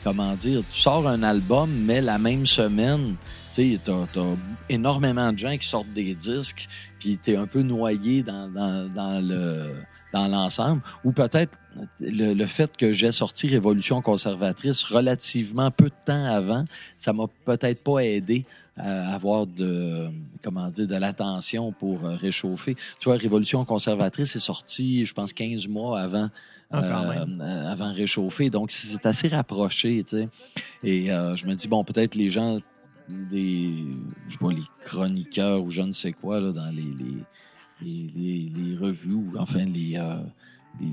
comment 0.04 0.34
dire, 0.36 0.62
tu 0.72 0.80
sors 0.80 1.08
un 1.08 1.24
album, 1.24 1.70
mais 1.86 2.02
la 2.02 2.18
même 2.18 2.46
semaine, 2.46 3.16
tu 3.56 3.74
sais, 3.74 3.80
t'as, 3.84 4.22
énormément 4.70 5.32
de 5.32 5.38
gens 5.38 5.58
qui 5.58 5.68
sortent 5.68 5.94
des 5.94 6.16
disques, 6.16 6.68
puis 7.00 7.18
t'es 7.18 7.36
un 7.36 7.48
peu 7.48 7.62
noyé 7.62 8.24
dans, 8.24 8.50
dans, 8.50 8.90
dans 8.94 9.20
le 9.26 9.74
dans 10.14 10.28
l'ensemble, 10.28 10.82
ou 11.06 11.14
peut-être 11.14 11.58
le, 12.02 12.34
le 12.34 12.46
fait 12.46 12.76
que 12.76 12.92
j'ai 12.92 13.14
sorti 13.14 13.48
Révolution 13.48 14.02
conservatrice 14.02 14.84
relativement 14.84 15.72
peu 15.72 15.86
de 15.86 15.96
temps 16.06 16.26
avant, 16.26 16.66
ça 16.98 17.14
m'a 17.14 17.28
peut-être 17.46 17.82
pas 17.82 18.00
aidé 18.00 18.46
à 18.76 19.14
avoir 19.14 19.46
de 19.48 20.10
comment 20.44 20.70
dire 20.70 20.88
de 20.88 20.96
l'attention 20.96 21.72
pour 21.72 22.02
réchauffer. 22.02 22.76
Tu 23.00 23.06
vois, 23.06 23.16
Révolution 23.16 23.64
conservatrice 23.64 24.36
est 24.36 24.40
sorti, 24.40 25.06
je 25.06 25.14
pense, 25.14 25.34
15 25.34 25.68
mois 25.68 26.00
avant 26.00 26.30
Ah, 26.74 27.26
même. 27.26 27.42
euh, 27.42 27.72
avant 27.72 27.92
réchauffer. 27.94 28.50
Donc, 28.50 28.72
c'est 28.72 29.06
assez 29.06 29.28
rapproché, 29.28 30.04
tu. 30.04 30.26
Et 30.84 31.12
euh, 31.12 31.36
je 31.36 31.46
me 31.46 31.54
dis, 31.56 31.68
bon, 31.68 31.84
peut-être 31.84 32.16
les 32.16 32.30
gens, 32.30 32.58
des, 33.10 33.74
je 34.28 34.32
sais 34.34 34.38
pas, 34.40 34.52
les 34.52 34.64
chroniqueurs 34.86 35.64
ou 35.64 35.70
je 35.70 35.82
ne 35.82 35.92
sais 35.92 36.14
quoi, 36.14 36.40
là, 36.40 36.52
dans 36.52 36.70
les, 36.70 36.82
les, 36.82 37.24
les, 37.82 38.12
les- 38.16 38.52
les 38.56 38.78
revues, 38.78 39.14
ou 39.16 39.34
enfin, 39.38 39.66
les, 39.66 39.98
euh, 39.98 40.16
les- 40.80 40.88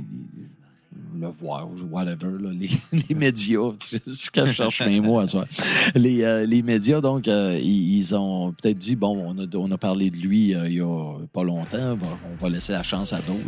le 1.21 1.29
voir, 1.29 1.69
ou 1.71 1.77
whatever, 1.91 2.39
les, 2.53 2.69
les 3.09 3.15
médias. 3.15 3.73
Je 4.07 4.47
cherche 4.47 4.81
un 4.81 5.01
mot 5.01 5.19
à 5.21 5.27
soi. 5.27 5.47
Les, 5.95 6.23
euh, 6.25 6.45
les 6.47 6.63
médias, 6.63 7.01
donc, 7.01 7.29
euh, 7.29 7.59
ils, 7.63 8.15
ont 8.17 8.53
peut-être 8.53 8.79
dit, 8.79 8.97
bon, 8.97 9.17
on 9.35 9.39
a, 9.39 9.47
on 9.57 9.71
a 9.71 9.79
parlé 9.79 10.11
de 10.11 10.17
lui 10.17 10.55
euh, 10.55 10.67
il 10.69 10.75
y 10.77 10.81
a 10.81 11.19
pas 11.33 11.45
longtemps, 11.45 11.97
on 12.33 12.43
va 12.43 12.49
laisser 12.49 12.73
la 12.73 12.83
chance 12.83 13.13
à 13.13 13.19
d'autres. 13.19 13.39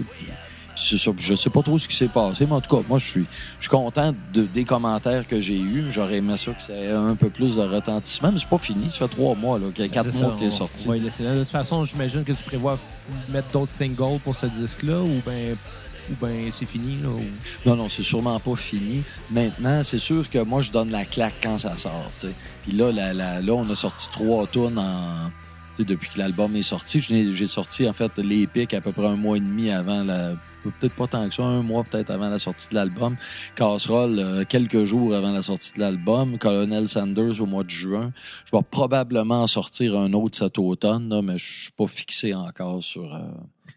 Ça. 0.77 1.11
Je 1.19 1.35
sais 1.35 1.51
pas 1.51 1.63
trop 1.63 1.79
ce 1.79 1.87
qui 1.89 1.95
s'est 1.97 2.09
passé, 2.09 2.47
mais 2.47 2.53
en 2.55 2.61
tout 2.61 2.75
cas, 2.75 2.83
moi, 2.89 2.99
je 2.99 3.07
suis, 3.07 3.27
je 3.59 3.63
suis 3.63 3.69
content 3.69 4.15
de, 4.33 4.43
des 4.43 4.65
commentaires 4.65 5.27
que 5.29 5.39
j'ai 5.41 5.59
eus. 5.59 5.85
J'aurais 5.91 6.17
aimé 6.17 6.37
ça 6.37 6.53
que 6.53 6.63
ça 6.63 6.73
ait 6.73 6.91
un 6.91 7.15
peu 7.15 7.29
plus 7.29 7.57
de 7.57 7.63
retentissement, 7.63 8.31
mais 8.33 8.39
c'est 8.39 8.49
pas 8.49 8.59
fini. 8.59 8.89
Ça 8.89 8.99
fait 9.07 9.09
trois 9.09 9.35
mois, 9.35 9.59
là, 9.59 9.67
qu'il 9.75 9.85
y 9.85 9.89
a 9.89 9.91
quatre 9.91 10.11
C'est 10.13 10.23
mois 10.23 10.35
qu'il 10.39 10.47
est 10.49 10.51
sorti. 10.51 10.89
laisser 10.89 11.23
là. 11.25 11.35
De 11.35 11.41
toute 11.41 11.49
façon, 11.49 11.85
j'imagine 11.85 12.25
que 12.25 12.33
tu 12.33 12.43
prévois 12.45 12.79
mettre 13.31 13.49
d'autres 13.53 13.73
singles 13.73 14.19
pour 14.25 14.35
ce 14.35 14.47
disque-là 14.47 15.01
ou 15.01 15.21
ben 15.27 15.55
ou 16.11 16.15
ben 16.21 16.51
c'est 16.51 16.65
fini 16.67 16.99
là. 17.03 17.09
ou- 17.09 17.69
Non, 17.69 17.77
non, 17.77 17.89
c'est 17.89 18.03
sûrement 18.03 18.41
pas 18.41 18.57
fini. 18.57 19.03
Maintenant, 19.31 19.83
c'est 19.85 19.99
sûr 19.99 20.29
que 20.29 20.39
moi, 20.43 20.63
je 20.63 20.71
donne 20.71 20.91
la 20.91 21.05
claque 21.05 21.35
quand 21.43 21.59
ça 21.59 21.77
sort. 21.77 22.11
tu 22.21 22.27
sais. 22.29 22.33
Puis 22.63 22.73
là, 22.73 22.91
la- 22.91 23.13
la- 23.13 23.41
là, 23.41 23.53
on 23.53 23.69
a 23.71 23.75
sorti 23.75 24.09
trois 24.11 24.47
tunes 24.47 24.79
en... 24.79 25.31
depuis 25.85 26.09
que 26.09 26.19
l'album 26.19 26.57
est 26.57 26.63
sorti. 26.63 27.01
J'ai 27.01 27.47
sorti, 27.47 27.89
en 27.89 27.93
fait, 27.93 28.11
l'Epic 28.19 28.75
à 28.75 28.81
peu 28.81 28.93
près 28.93 29.07
un 29.07 29.17
mois 29.17 29.37
et 29.37 29.41
demi 29.41 29.71
avant 29.71 30.03
la... 30.03 30.33
Peut-être 30.63 30.95
pas 30.95 31.07
tant 31.07 31.29
que 31.29 31.35
ça, 31.35 31.43
un 31.45 31.63
mois 31.63 31.85
peut-être 31.85 32.11
avant 32.11 32.29
la 32.29 32.39
sortie 32.39 32.69
de 32.71 32.75
l'album. 32.75 33.17
Casserole, 33.57 34.19
euh, 34.19 34.45
quelques 34.49 34.85
jours 34.85 35.15
avant 35.15 35.33
la 35.33 35.43
sortie 35.43 35.73
de 35.75 35.81
l'album. 35.81 36.39
Colonel 36.39 36.89
Sanders 36.89 37.41
au 37.41 37.47
mois 37.47 37.65
de 37.65 37.71
juin. 37.71 38.13
Je 38.51 38.57
vais 38.57 38.63
probablement 38.71 39.43
en 39.43 39.47
sortir 39.47 39.97
un 39.99 40.13
autre 40.13 40.37
cet 40.39 40.59
automne, 40.59 41.09
là, 41.09 41.23
mais 41.23 41.39
je 41.39 41.63
suis 41.63 41.73
pas 41.73 41.87
fixé 41.87 42.35
encore 42.35 42.83
sur... 42.83 43.15
euh, 43.15 43.19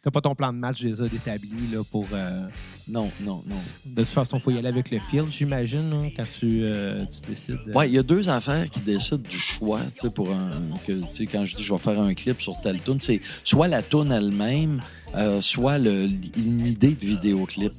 T'as 0.01 0.11
pas 0.11 0.19
ton 0.19 0.35
plan 0.35 0.51
de 0.51 0.57
match 0.57 0.81
déjà 0.81 1.05
établi 1.05 1.51
là 1.71 1.81
pour. 1.89 2.05
euh, 2.13 2.41
Non, 2.89 3.09
non, 3.21 3.41
non. 3.49 3.55
De 3.85 4.01
toute 4.01 4.11
façon, 4.11 4.37
faut 4.37 4.51
y 4.51 4.57
aller 4.57 4.67
avec 4.67 4.91
le 4.91 4.99
feel, 4.99 5.23
j'imagine, 5.29 5.89
là, 5.89 6.09
quand 6.17 6.25
tu, 6.39 6.59
euh, 6.63 7.05
tu 7.05 7.29
décides. 7.29 7.59
de- 7.65 7.71
Ouais, 7.73 7.87
il 7.87 7.93
y 7.93 7.97
a 7.97 8.03
deux 8.03 8.27
affaires 8.27 8.69
qui 8.69 8.81
décident 8.81 9.23
du 9.29 9.37
choix 9.37 9.79
tu 9.95 10.01
sais, 10.01 10.09
pour 10.09 10.29
un. 10.29 10.49
Que, 10.85 10.91
quand 11.31 11.45
je 11.45 11.55
dis 11.55 11.63
je 11.63 11.71
vais 11.73 11.79
faire 11.79 12.01
un 12.01 12.13
clip 12.13 12.41
sur 12.41 12.59
telle 12.59 12.81
tune, 12.81 12.97
c'est 12.99 13.21
soit 13.45 13.69
la 13.69 13.81
tune 13.81 14.11
elle-même, 14.11 14.81
euh, 15.15 15.41
soit 15.41 15.77
le, 15.77 16.07
une 16.37 16.65
idée 16.65 16.89
de 16.99 17.05
vidéoclip. 17.05 17.71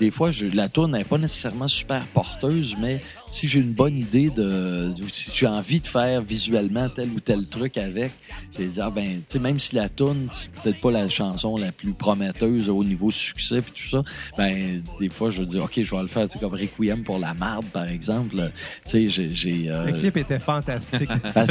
Des 0.00 0.10
fois, 0.10 0.30
je, 0.30 0.46
la 0.46 0.68
tune 0.68 0.92
n'est 0.92 1.04
pas 1.04 1.18
nécessairement 1.18 1.68
super 1.68 2.04
porteuse, 2.06 2.76
mais 2.80 3.00
si 3.30 3.48
j'ai 3.48 3.60
une 3.60 3.72
bonne 3.72 3.96
idée 3.96 4.30
de, 4.30 4.92
si 5.10 5.30
j'ai 5.34 5.46
envie 5.46 5.80
de 5.80 5.86
faire 5.86 6.22
visuellement 6.22 6.88
tel 6.88 7.08
ou 7.10 7.20
tel 7.20 7.44
truc 7.46 7.76
avec, 7.78 8.12
je 8.54 8.62
vais 8.62 8.68
dire 8.68 8.84
ah 8.86 8.90
ben, 8.90 9.06
tu 9.26 9.32
sais, 9.34 9.38
même 9.38 9.58
si 9.58 9.74
la 9.74 9.88
tune 9.88 10.28
c'est 10.30 10.50
peut-être 10.52 10.80
pas 10.80 10.90
la 10.90 11.08
chanson 11.08 11.56
la 11.56 11.72
plus 11.72 11.92
prometteuse 11.92 12.68
au 12.68 12.82
niveau 12.84 13.10
succès 13.10 13.60
puis 13.60 13.72
tout 13.82 13.88
ça, 13.90 14.02
ben 14.36 14.82
des 15.00 15.08
fois 15.08 15.30
je 15.30 15.40
vais 15.40 15.46
dire 15.46 15.64
ok 15.64 15.80
je 15.82 15.90
vais 15.94 16.02
le 16.02 16.08
faire, 16.08 16.26
tu 16.28 16.34
sais, 16.34 16.38
comme 16.38 16.54
Requiem 16.54 17.02
pour 17.04 17.18
la 17.18 17.34
marde 17.34 17.66
par 17.66 17.88
exemple. 17.88 18.36
Tu 18.84 18.90
sais, 18.90 19.08
j'ai, 19.10 19.34
j'ai 19.34 19.70
euh, 19.70 19.84
Le 19.86 19.92
clip 19.92 20.16
était 20.16 20.38
fantastique. 20.38 21.08
parce- 21.34 21.50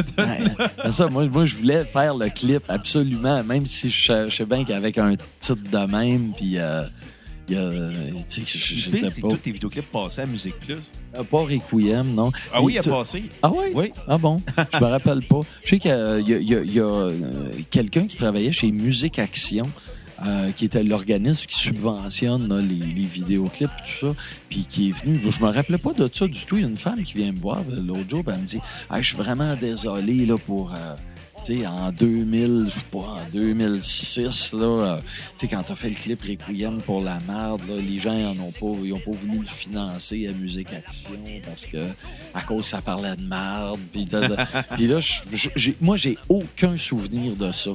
c'est 0.84 0.92
ça, 0.92 1.08
moi, 1.08 1.26
moi, 1.26 1.46
je 1.46 1.56
voulais 1.56 1.84
faire 1.86 2.16
le 2.16 2.30
clip 2.30 2.64
absolument, 2.68 3.44
même 3.44 3.66
si 3.66 3.90
je, 3.90 4.28
je 4.28 4.36
sais 4.36 4.46
bien 4.46 4.64
qu'avec 4.64 4.98
un 4.98 5.16
titre 5.40 5.70
de 5.72 5.92
même, 5.92 6.32
puis 6.36 6.58
euh, 6.58 6.84
il 7.50 7.56
y 7.56 7.58
a, 7.58 7.70
tu 8.28 8.42
sais, 8.46 8.58
je- 8.58 8.76
je 8.76 9.22
tous 9.22 9.38
tes 9.38 9.52
vidéoclips 9.52 9.92
passaient 9.92 10.24
à 10.24 10.26
Musique 10.26 10.60
Plus. 10.60 10.76
pas 11.30 11.38
Requiem, 11.44 12.14
non. 12.14 12.32
Ah 12.54 12.62
oui, 12.62 12.74
il 12.74 12.80
a 12.80 12.84
passé. 12.84 13.22
Ah 13.42 13.50
oui? 13.52 13.68
Oui. 13.74 13.92
Ah 14.08 14.18
bon? 14.18 14.42
Je 14.74 14.80
me 14.80 14.86
rappelle 14.90 15.22
pas. 15.24 15.42
Je 15.64 15.70
sais 15.70 15.80
qu'il 15.80 15.92
y 15.92 15.94
a, 15.94 16.84
euh, 16.84 17.12
quelqu'un 17.72 18.06
qui 18.08 18.18
travaillait 18.18 18.52
chez 18.52 18.72
Musique 18.72 19.20
Action. 19.20 19.68
euh, 20.26 20.50
qui 20.52 20.66
était 20.66 20.84
l'organisme 20.84 21.46
qui 21.48 21.60
subventionne 21.60 22.48
là, 22.50 22.60
les, 22.60 22.74
les 22.92 23.06
vidéoclips 23.06 23.70
et 23.70 23.84
tout 24.02 24.08
ça, 24.14 24.22
puis 24.50 24.66
qui 24.68 24.90
est 24.90 24.92
venu. 24.92 25.20
Je 25.30 25.40
me 25.46 25.52
rappelais 25.52 25.78
pas 25.78 25.94
de 25.94 26.08
ça 26.08 26.26
du 26.28 26.44
tout. 26.44 26.56
Il 26.58 26.62
y 26.62 26.66
a 26.66 26.68
une 26.70 26.76
femme 26.76 27.04
qui 27.04 27.14
vient 27.14 27.32
me 27.32 27.38
voir 27.40 27.62
l'autre 27.70 28.10
jour, 28.10 28.24
puis 28.24 28.34
elle 28.36 28.42
me 28.42 28.48
dit 28.48 28.58
ah, 28.90 29.00
Je 29.00 29.10
suis 29.10 29.16
vraiment 29.18 29.56
désolé 29.56 30.26
là, 30.26 30.36
pour. 30.40 30.74
euh, 30.74 30.96
tu 31.48 31.60
sais, 31.60 31.66
en 31.68 31.92
2000, 31.92 32.66
je 32.66 32.70
sais 32.72 32.80
pas, 32.92 32.98
en 33.00 33.20
2006, 33.34 34.54
là, 34.54 35.00
tu 35.38 35.48
sais, 35.48 35.56
quand 35.56 35.64
t'as 35.64 35.76
fait 35.76 35.90
le 35.90 35.96
clip 35.96 36.20
Requiem 36.22 36.82
pour 36.82 37.02
la 37.02 37.20
marde, 37.28 37.62
là, 37.70 37.76
les 37.78 38.00
gens 38.00 38.12
en 38.14 38.32
ont 38.40 38.52
pas, 38.52 38.80
ils 38.84 38.92
ont 38.94 39.00
pas 39.00 39.12
voulu 39.12 39.40
le 39.40 39.46
financer 39.48 40.28
à 40.28 40.32
Musique 40.34 40.68
Action 40.74 41.12
parce 41.44 41.66
que, 41.66 41.78
à 42.34 42.42
cause 42.42 42.66
ça 42.66 42.82
parlait 42.82 43.16
de 43.16 43.24
marde, 43.24 43.80
puis 43.94 44.06
là, 44.88 45.00
moi, 45.82 45.96
j'ai 45.98 46.18
aucun 46.30 46.78
souvenir 46.78 47.36
de 47.36 47.52
ça. 47.52 47.72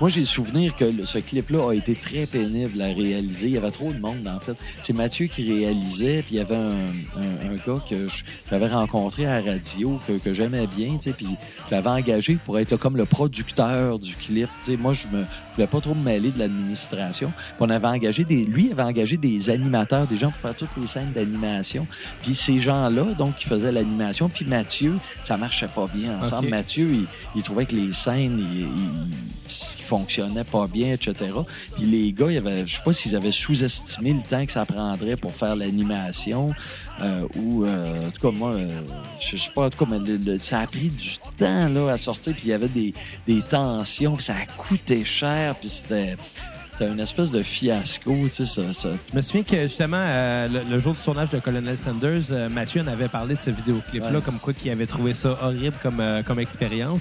Moi, 0.00 0.08
j'ai 0.10 0.20
le 0.20 0.26
souvenir 0.26 0.76
que 0.76 1.04
ce 1.04 1.18
clip-là 1.18 1.70
a 1.70 1.74
été 1.74 1.94
très 1.94 2.26
pénible 2.26 2.80
à 2.80 2.86
réaliser. 2.86 3.48
Il 3.48 3.52
y 3.54 3.58
avait 3.58 3.70
trop 3.70 3.92
de 3.92 3.98
monde, 3.98 4.26
en 4.28 4.38
fait. 4.40 4.54
C'est 4.82 4.92
Mathieu 4.92 5.26
qui 5.26 5.42
réalisait, 5.52 6.22
puis 6.22 6.36
il 6.36 6.38
y 6.38 6.40
avait 6.40 6.54
un, 6.56 6.86
un- 7.16 7.50
un 7.50 7.54
gars 7.66 7.82
que 7.88 8.06
j'avais 8.50 8.68
rencontré 8.68 9.26
à 9.26 9.40
la 9.40 9.52
radio, 9.52 9.98
que, 10.06 10.12
que 10.22 10.32
j'aimais 10.34 10.66
bien, 10.66 10.96
tu 10.98 11.10
sais, 11.10 11.12
puis 11.12 11.26
je 11.68 11.74
l'avais 11.74 11.88
engagé 11.88 12.36
pour 12.44 12.58
être 12.58 12.76
comme 12.76 12.96
le 12.96 13.04
producteur 13.16 13.98
du 13.98 14.14
clip. 14.14 14.46
Tu 14.62 14.72
sais, 14.72 14.76
moi, 14.76 14.92
je 14.92 15.06
me 15.08 15.24
je 15.56 15.62
voulais 15.62 15.66
pas 15.68 15.80
trop 15.80 15.94
me 15.94 16.02
mêler 16.04 16.30
de 16.30 16.38
l'administration. 16.38 17.32
On 17.60 17.70
avait 17.70 17.86
engagé 17.86 18.24
des... 18.24 18.44
Lui 18.44 18.70
avait 18.72 18.82
engagé 18.82 19.16
des 19.16 19.48
animateurs, 19.48 20.06
des 20.06 20.16
gens 20.18 20.30
pour 20.30 20.40
faire 20.40 20.54
toutes 20.54 20.76
les 20.78 20.86
scènes 20.86 21.12
d'animation. 21.14 21.86
Puis 22.22 22.34
ces 22.34 22.60
gens-là, 22.60 23.04
donc, 23.16 23.36
qui 23.38 23.46
faisaient 23.46 23.72
l'animation, 23.72 24.28
puis 24.28 24.44
Mathieu, 24.44 24.94
ça 25.24 25.36
marchait 25.38 25.68
pas 25.68 25.86
bien 25.94 26.18
ensemble. 26.20 26.48
Mathieu, 26.50 26.88
il, 26.90 27.06
il 27.34 27.42
trouvait 27.42 27.64
que 27.66 27.74
les 27.74 27.92
scènes, 27.94 28.38
ils, 28.54 28.66
fonctionnaient 29.48 30.42
pas 30.44 30.66
bien, 30.66 30.92
etc. 30.92 31.14
Puis 31.76 31.84
les 31.86 32.12
gars, 32.12 32.30
il 32.30 32.36
avait, 32.38 32.66
je 32.66 32.74
sais 32.74 32.82
pas 32.84 32.92
s'ils 32.92 33.14
avaient 33.14 33.30
sous-estimé 33.30 34.12
le 34.12 34.22
temps 34.22 34.44
que 34.44 34.50
ça 34.50 34.64
prendrait 34.66 35.14
pour 35.16 35.32
faire 35.32 35.54
l'animation, 35.54 36.52
euh, 37.00 37.26
ou, 37.36 37.64
euh, 37.64 38.08
en 38.08 38.10
tout 38.10 38.20
cas, 38.32 38.36
moi, 38.36 38.50
euh, 38.54 38.68
je 39.20 39.36
sais 39.36 39.50
pas, 39.54 39.66
en 39.66 39.70
tout 39.70 39.84
cas, 39.84 39.88
mais 39.88 39.98
le- 40.00 40.16
le- 40.16 40.38
ça 40.38 40.60
a 40.60 40.66
pris 40.66 40.88
du 40.88 41.10
temps 41.38 41.68
là, 41.68 41.92
à 41.92 41.96
sortir, 41.96 42.32
puis 42.32 42.42
il 42.46 42.48
y 42.48 42.52
avait 42.52 42.66
des, 42.68 42.92
des 43.26 43.40
tensions, 43.42 44.16
puis 44.16 44.24
ça 44.24 44.34
a 44.34 44.46
coûté 44.56 45.04
cher, 45.04 45.45
puis 45.54 45.68
c'était... 45.68 46.16
C'était 46.78 46.92
une 46.92 47.00
espèce 47.00 47.30
de 47.30 47.42
fiasco, 47.42 48.14
tu 48.24 48.28
sais, 48.30 48.44
ça, 48.44 48.70
ça- 48.74 48.90
Je 49.10 49.16
me 49.16 49.22
souviens 49.22 49.42
que 49.44 49.62
justement, 49.62 49.96
euh, 49.98 50.46
le, 50.46 50.60
le 50.70 50.78
jour 50.78 50.92
du 50.92 50.98
tournage 50.98 51.30
de 51.30 51.38
Colonel 51.38 51.78
Sanders, 51.78 52.20
euh, 52.32 52.50
Mathieu 52.50 52.82
en 52.82 52.86
avait 52.86 53.08
parlé 53.08 53.34
de 53.34 53.40
ce 53.40 53.48
vidéoclip-là, 53.48 54.10
Ouais. 54.12 54.20
comme 54.22 54.38
quoi 54.38 54.52
qu'il 54.52 54.70
avait 54.70 54.84
trouvé 54.84 55.14
ça 55.14 55.38
horrible 55.42 55.74
comme, 55.82 56.00
euh, 56.00 56.22
comme 56.22 56.38
expérience. 56.38 57.00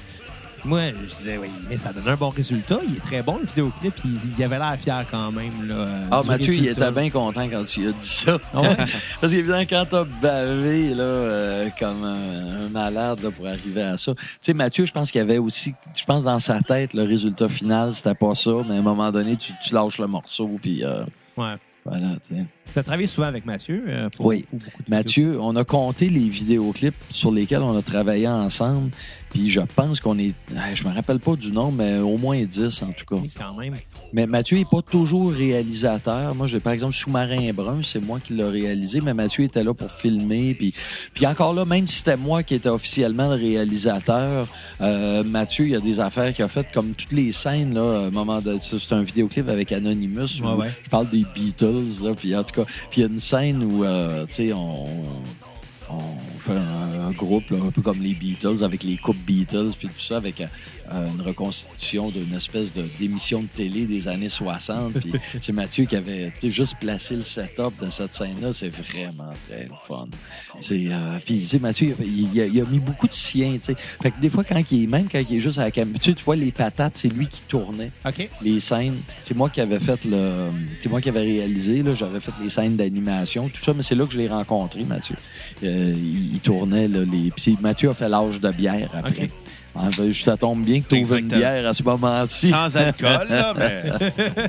Moi, 0.66 0.82
je 0.90 1.16
disais, 1.16 1.38
oui, 1.38 1.48
mais 1.70 1.78
ça 1.78 1.94
donne 1.94 2.08
un 2.08 2.16
bon 2.16 2.30
résultat. 2.30 2.80
Il 2.90 2.96
est 2.96 3.00
très 3.00 3.22
bon, 3.22 3.38
le 3.40 3.46
vidéoclip. 3.46 3.94
Il, 4.04 4.18
il 4.38 4.44
avait 4.44 4.58
l'air 4.58 4.76
fier 4.82 5.06
quand 5.12 5.32
même. 5.32 5.52
Là, 5.68 5.88
Ah, 6.10 6.22
Mathieu, 6.26 6.56
il 6.56 6.68
était 6.68 6.92
bien 6.92 7.10
content 7.12 7.48
quand 7.48 7.64
tu 7.66 7.82
lui 7.82 7.88
as 7.90 7.92
dit 7.92 8.08
ça. 8.08 8.38
Ah 8.54 8.62
ouais? 8.62 8.76
Parce 9.22 9.32
qu'évidemment, 9.32 9.62
quand 9.70 9.86
t'as 9.90 10.04
bavé 10.22 10.96
là, 10.96 11.04
euh, 11.04 11.70
comme 11.80 12.04
un, 12.04 12.66
un 12.66 12.70
malade 12.70 13.20
là, 13.24 13.30
pour 13.32 13.46
arriver 13.48 13.84
à 13.84 13.98
ça. 13.98 14.14
Tu 14.16 14.22
sais, 14.42 14.54
Mathieu, 14.54 14.86
je 14.86 14.92
pense 14.92 15.12
qu'il 15.12 15.20
y 15.20 15.22
avait 15.22 15.38
aussi, 15.38 15.74
je 15.98 16.04
pense 16.04 16.24
dans 16.24 16.40
sa 16.40 16.60
tête, 16.62 16.94
le 16.96 17.04
résultat 17.04 17.48
final, 17.48 17.94
c'était 17.94 18.16
pas 18.16 18.34
ça, 18.34 18.52
mais 18.68 18.76
à 18.76 18.80
un 18.80 18.82
moment 18.82 19.12
donné, 19.12 19.36
tu, 19.36 19.54
tu 19.64 19.74
lâches 19.74 20.00
le 20.00 20.08
morceau, 20.08 20.50
puis... 20.62 20.84
euh, 20.84 21.04
Ouais. 21.38 21.56
Voilà, 21.88 22.14
tu 22.28 22.34
as 22.80 22.82
travaillé 22.82 23.06
souvent 23.06 23.28
avec 23.28 23.46
Mathieu. 23.46 23.84
euh, 23.88 24.10
pour- 24.18 24.26
Oui. 24.26 24.44
pour 24.50 24.58
beaucoup 24.58 24.82
de 24.84 24.90
Mathieu, 24.90 25.40
on 25.40 25.56
a 25.56 25.64
compté 25.64 26.10
les 26.10 26.28
vidéoclips 26.28 26.96
sur 27.12 27.32
lesquels 27.32 27.62
on 27.62 27.78
a 27.78 27.82
travaillé 27.84 28.28
ensemble. 28.28 28.90
Puis 29.32 29.50
je 29.50 29.62
pense 29.76 30.00
qu'on 30.00 30.18
est. 30.18 30.34
ah, 30.58 30.74
Je 30.74 30.84
me 30.84 30.94
rappelle 30.94 31.20
pas 31.20 31.36
du 31.36 31.52
nom, 31.52 31.72
mais 31.72 31.98
au 31.98 32.18
moins 32.18 32.42
10 32.42 32.84
en 32.84 32.92
tout 32.92 33.06
cas. 33.06 33.22
vidéos, 33.22 33.32
Quand 33.38 33.54
même. 33.56 33.74
Mais 34.14 34.28
Mathieu 34.28 34.58
n'est 34.58 34.66
pas 34.66 34.82
toujours 34.82 35.32
réalisateur. 35.32 36.34
Moi, 36.36 36.48
j'ai 36.48 36.60
par 36.60 36.74
exemple 36.74 36.94
Sous-marin 36.94 37.52
brun, 37.54 37.82
c'est 37.84 38.00
moi 38.02 38.20
qui 38.24 38.34
l'ai 38.34 38.44
réalisé, 38.46 39.02
mais 39.02 39.14
Mathieu 39.14 39.44
était 39.44 39.64
là 39.64 39.74
pour 39.74 39.92
filmer. 39.92 40.54
Puis, 40.54 40.74
puis 41.14 41.26
encore 41.28 41.54
là, 41.54 41.66
même 41.66 41.88
si 41.88 41.98
c'était 41.98 42.18
moi 42.18 42.44
qui 42.44 42.56
étais 42.56 42.70
officiellement 42.70 43.28
le 43.30 43.36
réalisateur, 43.36 44.48
euh, 44.82 45.24
Mathieu, 45.24 45.66
il 45.66 45.72
y 45.72 45.76
a 45.76 45.80
des 45.82 46.00
affaires 46.00 46.34
qu'il 46.34 46.46
a 46.46 46.48
faites 46.48 46.72
comme 46.72 46.94
toutes 46.94 47.12
les 47.12 47.32
scènes. 47.32 47.74
Là, 47.74 47.82
à 47.82 48.06
un 48.06 48.10
moment 48.12 48.42
de, 48.42 48.58
c'est 48.62 48.94
un 48.94 49.04
vidéoclip 49.04 49.50
avec 49.50 49.72
Anonymous. 49.72 50.42
Ouais, 50.42 50.48
où 50.48 50.60
ouais. 50.62 50.70
Je 50.84 50.90
parle 50.90 51.10
des 51.10 51.26
Beatles. 51.36 52.04
Là, 52.04 52.14
puis 52.16 52.36
en 52.36 52.44
tout 52.44 52.62
cas, 52.62 52.66
puis 52.90 53.02
il 53.02 53.02
y 53.02 53.04
a 53.04 53.08
une 53.08 53.20
scène 53.20 53.64
où, 53.64 53.84
euh, 53.84 54.26
tu 54.28 54.34
sais, 54.34 54.54
on, 54.54 54.86
on 55.90 56.40
fait 56.40 56.54
un, 56.54 57.12
groupe 57.12 57.52
un 57.52 57.72
peu 57.72 57.82
comme 57.82 58.02
les 58.02 58.14
Beatles 58.14 58.64
avec 58.64 58.84
les 58.84 58.98
coupes 58.98 59.16
Beatles 59.26 59.72
puis 59.78 59.88
tout 59.88 60.00
ça 60.00 60.18
avec 60.18 60.42
euh, 60.42 60.48
une 60.92 61.22
reconstitution 61.22 62.10
d'une 62.10 62.34
espèce 62.36 62.74
de 62.74 62.84
d'émission 63.00 63.42
de 63.42 63.48
télé 63.48 63.86
des 63.86 64.08
années 64.08 64.30
60 64.30 64.94
puis 64.94 65.14
c'est 65.42 65.52
Mathieu 65.54 65.86
qui 65.86 65.96
avait 65.96 66.32
juste 66.44 66.76
placé 66.80 67.16
le 67.16 67.22
setup 67.22 67.74
de 67.82 67.90
cette 67.90 68.14
scène 68.14 68.36
là 68.42 68.54
c'est 68.54 68.74
vraiment 68.74 69.34
très 69.48 69.68
fun 69.88 70.08
c'est 70.60 70.88
euh, 70.90 71.20
puis 71.26 71.48
Mathieu 71.60 71.96
il, 72.00 72.34
il 72.34 72.42
a, 72.42 72.46
il 72.46 72.62
a 72.62 72.66
mis 72.66 72.80
beaucoup 72.80 73.08
de 73.08 73.14
sien 73.14 73.54
tu 73.54 73.60
sais 73.60 73.76
fait 73.76 74.12
que 74.12 74.20
des 74.20 74.30
fois 74.30 74.44
quand 74.44 74.62
il 74.72 74.84
est 74.84 74.88
même 74.88 75.08
quand 75.12 75.22
il 75.30 75.38
est 75.38 75.40
juste 75.40 75.58
à 75.58 75.64
la 75.64 75.72
caméra 75.72 75.98
tu 76.00 76.14
vois 76.24 76.36
les 76.36 76.52
patates 76.52 76.94
c'est 76.96 77.10
lui 77.10 77.28
qui 77.28 77.42
tournait 77.48 77.92
les 78.42 78.60
scènes. 78.60 78.98
C'est 79.24 79.36
moi 79.36 79.50
qui 79.50 79.62
avais 79.62 79.80
fait 79.80 80.06
le. 80.06 80.50
C'est 80.82 80.90
moi 80.90 81.02
qui 81.02 81.10
avais 81.10 81.22
réalisé, 81.22 81.84
là. 81.84 81.94
J'avais 81.94 82.20
fait 82.20 82.32
les 82.42 82.50
scènes 82.50 82.76
d'animation, 82.76 83.50
tout 83.50 83.62
ça, 83.62 83.74
mais 83.74 83.82
c'est 83.82 83.96
là 83.96 84.06
que 84.06 84.14
je 84.14 84.18
l'ai 84.18 84.28
rencontré, 84.28 84.84
Mathieu. 84.84 85.16
Euh, 85.64 85.94
il, 85.96 86.36
il 86.36 86.40
tournait, 86.40 86.88
là, 86.88 87.00
les. 87.00 87.32
Puis 87.32 87.58
Mathieu 87.62 87.90
a 87.90 87.94
fait 87.94 88.10
l'âge 88.10 88.40
de 88.40 88.52
bière 88.52 88.90
après. 88.94 89.30
Ah, 89.76 89.90
ben, 89.98 90.14
ça 90.14 90.38
tombe 90.38 90.64
bien 90.64 90.82
que 90.82 90.88
tu 90.88 91.02
ouvres 91.02 91.16
une 91.16 91.28
bière 91.28 91.68
à 91.68 91.74
ce 91.74 91.84
moment-ci. 91.84 92.50
Sans 92.50 92.76
alcool, 92.78 93.28
là, 93.30 93.54
mais. 93.58 93.84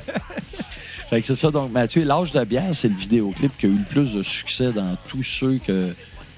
Fait 1.09 1.21
que 1.21 1.27
c'est 1.27 1.35
ça. 1.35 1.51
Donc, 1.51 1.71
Mathieu, 1.71 2.03
l'âge 2.03 2.31
de 2.31 2.43
bière, 2.43 2.73
c'est 2.73 2.89
le 2.89 2.95
vidéoclip 2.95 3.55
qui 3.57 3.65
a 3.65 3.69
eu 3.69 3.77
le 3.77 3.85
plus 3.85 4.13
de 4.13 4.23
succès 4.23 4.71
dans 4.73 4.97
tous 5.07 5.23
ceux 5.23 5.57
que, 5.65 5.93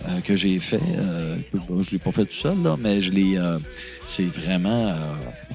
euh, 0.07 0.19
que 0.23 0.35
j'ai 0.35 0.57
fait. 0.59 0.79
Euh, 0.97 1.35
bon, 1.67 1.81
je 1.81 1.91
l'ai 1.91 1.99
pas 1.99 2.11
fait 2.11 2.25
tout 2.25 2.33
seul, 2.33 2.61
là, 2.63 2.75
mais 2.79 3.01
je 3.01 3.11
l'ai. 3.11 3.37
euh, 3.37 3.57
c'est 4.07 4.23
vraiment 4.25 4.87
euh, 4.87 4.93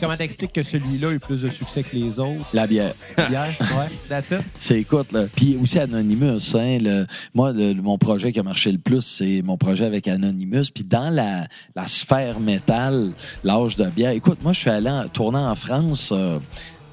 Comment 0.01 0.17
t'expliques 0.17 0.53
que 0.53 0.63
celui-là 0.63 1.09
a 1.09 1.13
eu 1.13 1.19
plus 1.19 1.43
de 1.43 1.51
succès 1.51 1.83
que 1.83 1.95
les 1.97 2.19
autres? 2.21 2.47
La 2.53 2.67
bière. 2.67 2.93
hier? 3.19 3.55
Ouais, 3.61 3.89
that's 4.09 4.31
it? 4.31 4.41
C'est 4.59 4.81
écoute, 4.81 5.13
là. 5.13 5.25
Puis 5.35 5.57
aussi 5.61 5.79
Anonymous, 5.79 6.55
hein, 6.55 6.79
le- 6.81 7.07
moi, 7.35 7.53
le- 7.53 7.75
mon 7.75 7.99
projet 7.99 8.33
qui 8.33 8.39
a 8.41 8.43
marché 8.43 8.71
le 8.73 8.79
plus, 8.79 9.01
c'est 9.03 9.43
mon 9.43 9.57
projet 9.57 9.85
avec 9.87 10.07
Anonymous. 10.09 10.65
Puis 10.75 10.85
dans 10.85 11.11
la, 11.11 11.47
la 11.75 11.87
sphère 11.87 12.39
métal, 12.41 13.11
l'âge 13.43 13.77
de 13.77 13.87
bière. 13.87 14.11
Écoute, 14.11 14.39
moi, 14.43 14.53
je 14.53 14.61
suis 14.61 14.71
allé 14.71 14.91
en- 14.91 15.09
tourner 15.09 15.39
en 15.39 15.55
France. 15.55 16.13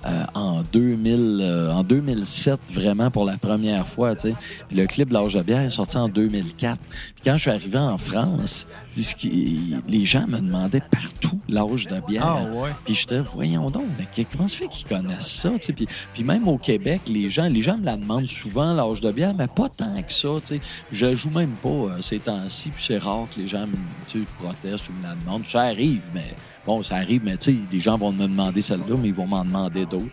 Euh, 0.05 0.23
en 0.33 0.63
2000, 0.63 1.39
euh, 1.41 1.71
en 1.71 1.83
2007 1.83 2.59
vraiment 2.69 3.11
pour 3.11 3.25
la 3.25 3.37
première 3.37 3.87
fois, 3.87 4.15
tu 4.15 4.29
sais. 4.29 4.35
Puis 4.67 4.77
le 4.77 4.87
clip 4.87 5.09
de 5.09 5.13
l'âge 5.13 5.33
de 5.33 5.41
bière 5.41 5.61
est 5.61 5.69
sorti 5.69 5.97
en 5.97 6.09
2004. 6.09 6.79
Puis 6.79 7.23
quand 7.23 7.33
je 7.33 7.39
suis 7.39 7.51
arrivé 7.51 7.77
en 7.77 7.97
France, 7.97 8.65
les 8.95 10.05
gens 10.05 10.25
me 10.27 10.39
demandaient 10.39 10.81
partout 10.81 11.39
l'âge 11.47 11.87
de 11.87 11.99
bière. 12.07 12.25
Ah, 12.25 12.45
ouais. 12.45 12.69
Puis 12.85 12.95
j'étais, 12.95 13.19
voyons 13.19 13.69
donc, 13.69 13.85
mais 13.99 14.25
comment 14.31 14.47
se 14.47 14.57
fait 14.57 14.67
qu'ils 14.67 14.87
connaissent 14.87 15.31
ça? 15.31 15.49
tu 15.51 15.67
sais? 15.67 15.73
Puis, 15.73 15.87
puis 16.13 16.23
même 16.23 16.47
au 16.47 16.57
Québec, 16.57 17.01
les 17.07 17.29
gens, 17.29 17.47
les 17.47 17.61
gens 17.61 17.77
me 17.77 17.85
la 17.85 17.97
demandent 17.97 18.27
souvent, 18.27 18.73
l'âge 18.73 19.01
de 19.01 19.11
bière, 19.11 19.33
mais 19.37 19.47
pas 19.47 19.69
tant 19.69 20.01
que 20.01 20.13
ça. 20.13 20.29
tu 20.45 20.55
sais. 20.55 20.61
Je 20.91 21.15
joue 21.15 21.29
même 21.29 21.51
pas 21.61 21.69
euh, 21.69 22.01
ces 22.01 22.19
temps-ci, 22.19 22.69
puis 22.69 22.83
c'est 22.83 22.97
rare 22.97 23.27
que 23.33 23.39
les 23.39 23.47
gens 23.47 23.65
me 23.67 24.23
protestent 24.39 24.89
ou 24.89 24.93
me 24.93 25.03
la 25.03 25.15
demandent. 25.15 25.47
Ça 25.47 25.61
arrive, 25.61 26.01
mais 26.13 26.33
bon, 26.65 26.83
ça 26.83 26.95
arrive, 26.97 27.21
mais 27.23 27.37
tu 27.37 27.51
sais, 27.51 27.57
des 27.71 27.79
gens 27.79 27.97
vont 27.97 28.11
me 28.11 28.23
demander 28.27 28.61
celle-là, 28.61 28.95
mais 29.01 29.09
ils 29.09 29.13
vont 29.13 29.27
m'en 29.27 29.43
demander 29.45 29.85
d'autres 29.85 30.05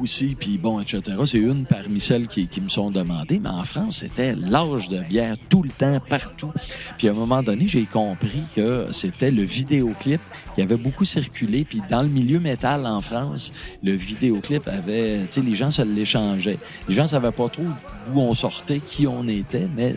aussi, 0.00 0.34
puis 0.34 0.56
bon, 0.56 0.80
etc. 0.80 1.02
C'est 1.26 1.36
une 1.38 1.66
parmi 1.66 2.00
celles 2.00 2.26
qui, 2.26 2.48
qui 2.48 2.62
me 2.62 2.70
sont 2.70 2.90
demandées, 2.90 3.38
mais 3.38 3.50
en 3.50 3.64
France, 3.64 3.98
c'était 3.98 4.34
l'âge 4.34 4.88
de 4.88 4.98
bière 5.00 5.36
tout 5.50 5.62
le 5.62 5.68
temps, 5.68 6.00
partout. 6.08 6.50
Puis 6.96 7.06
à 7.06 7.10
un 7.10 7.14
moment 7.14 7.42
donné, 7.42 7.68
j'ai 7.68 7.84
compris 7.84 8.42
que 8.56 8.86
c'était 8.92 9.30
le 9.30 9.42
vidéoclip 9.42 10.22
qui 10.54 10.62
avait 10.62 10.78
beaucoup 10.78 11.04
circulé, 11.04 11.64
puis 11.66 11.82
dans 11.90 12.00
le 12.00 12.08
milieu 12.08 12.40
métal 12.40 12.86
en 12.86 13.02
France, 13.02 13.52
le 13.82 13.92
vidéoclip 13.92 14.66
avait, 14.68 15.18
tu 15.26 15.32
sais, 15.32 15.40
les 15.42 15.54
gens 15.54 15.70
se 15.70 15.82
l'échangeaient. 15.82 16.58
Les 16.88 16.94
gens 16.94 17.06
savaient 17.06 17.30
pas 17.30 17.50
trop 17.50 17.62
d'où 18.08 18.20
on 18.20 18.32
sortait, 18.32 18.80
qui 18.80 19.06
on 19.06 19.28
était, 19.28 19.68
mais 19.76 19.94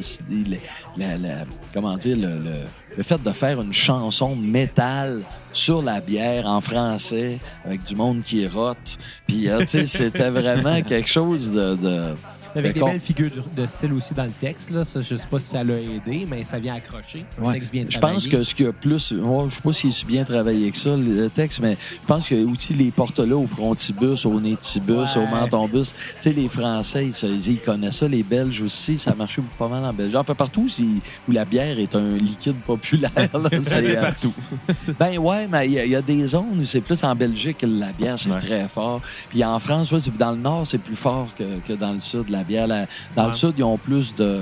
la- 0.97 1.17
la- 1.17 1.45
comment 1.73 1.95
dire, 1.95 2.17
le, 2.17 2.39
le- 2.43 2.65
le 2.97 3.03
fait 3.03 3.21
de 3.21 3.31
faire 3.31 3.61
une 3.61 3.73
chanson 3.73 4.35
métal 4.35 5.21
sur 5.53 5.81
la 5.83 6.01
bière 6.01 6.47
en 6.47 6.59
français 6.61 7.39
avec 7.63 7.83
du 7.83 7.95
monde 7.95 8.23
qui 8.23 8.45
rote. 8.47 8.97
Puis, 9.27 9.47
euh, 9.49 9.59
tu 9.59 9.67
sais, 9.67 9.85
c'était 9.85 10.29
vraiment 10.31 10.81
quelque 10.81 11.07
chose 11.09 11.51
de... 11.51 11.75
de- 11.75 12.15
Avec 12.55 12.73
des 12.73 12.79
belles 12.81 12.99
figures 12.99 13.29
de, 13.55 13.61
de 13.61 13.67
style 13.67 13.93
aussi 13.93 14.13
dans 14.13 14.23
le 14.25 14.31
texte. 14.31 14.71
Là. 14.71 14.83
Ça, 14.85 15.01
je 15.01 15.15
sais 15.15 15.27
pas 15.27 15.39
si 15.39 15.47
ça 15.47 15.63
l'a 15.63 15.75
aidé, 15.79 16.25
mais 16.29 16.43
ça 16.43 16.59
vient 16.59 16.75
accrocher. 16.75 17.25
Ouais. 17.41 17.53
texte 17.53 17.71
bien 17.71 17.85
Je 17.89 17.99
pense 17.99 18.27
que 18.27 18.43
ce 18.43 18.55
qu'il 18.55 18.65
y 18.65 18.69
a 18.69 18.73
plus, 18.73 19.11
moi, 19.11 19.45
je 19.49 19.55
sais 19.55 19.61
pas 19.61 19.73
si 19.73 19.91
bien 20.05 20.23
travaillé 20.23 20.71
que 20.71 20.77
ça, 20.77 20.95
le 20.95 21.29
texte, 21.29 21.59
mais 21.61 21.77
je 22.01 22.07
pense 22.07 22.27
a 22.47 22.51
aussi 22.51 22.73
les 22.73 22.91
porte-là 22.91 23.35
au 23.35 23.45
frontibus, 23.47 24.25
au 24.25 24.39
nétibus, 24.39 25.15
Ouais. 25.15 25.23
au 25.23 25.27
mentonbus. 25.35 25.93
Tu 25.93 26.21
sais, 26.21 26.33
les 26.33 26.47
Français, 26.47 27.07
ils, 27.07 27.47
ils 27.51 27.59
connaissent 27.59 27.97
ça, 27.97 28.07
les 28.07 28.23
Belges 28.23 28.61
aussi, 28.61 28.97
ça 28.97 29.13
marche 29.15 29.39
pas 29.57 29.67
mal 29.67 29.83
en 29.85 29.93
Belgique. 29.93 30.17
Enfin, 30.17 30.35
partout 30.35 30.67
où 31.27 31.31
la 31.31 31.45
bière 31.45 31.77
est 31.79 31.95
un 31.95 32.11
liquide 32.17 32.55
populaire. 32.65 33.11
c'est, 33.61 33.97
euh, 33.97 34.01
partout. 34.01 34.33
ben 34.99 35.17
ouais, 35.17 35.47
mais 35.47 35.67
il 35.67 35.73
y, 35.73 35.79
a- 35.79 35.85
y 35.85 35.95
a 35.95 36.01
des 36.01 36.27
zones 36.27 36.59
où 36.61 36.65
c'est 36.65 36.81
plus 36.81 37.03
en 37.03 37.15
Belgique 37.15 37.59
que 37.59 37.65
la 37.65 37.91
bière, 37.91 38.17
c'est 38.17 38.29
Ouais. 38.29 38.39
très 38.39 38.67
fort. 38.67 39.01
Puis 39.29 39.43
en 39.43 39.57
France, 39.59 39.91
ouais, 39.91 39.99
c'est- 39.99 40.15
dans 40.17 40.31
le 40.31 40.37
nord, 40.37 40.65
c'est 40.65 40.77
plus 40.77 40.95
fort 40.95 41.27
que, 41.37 41.43
que 41.67 41.73
dans 41.73 41.93
le 41.93 41.99
sud, 41.99 42.29
la 42.37 42.43
bière. 42.43 42.67
La- 42.67 42.85
dans 43.15 43.27
le 43.27 43.33
sud, 43.33 43.53
ils 43.57 43.63
ont 43.63 43.77
plus 43.77 44.15
de, 44.15 44.39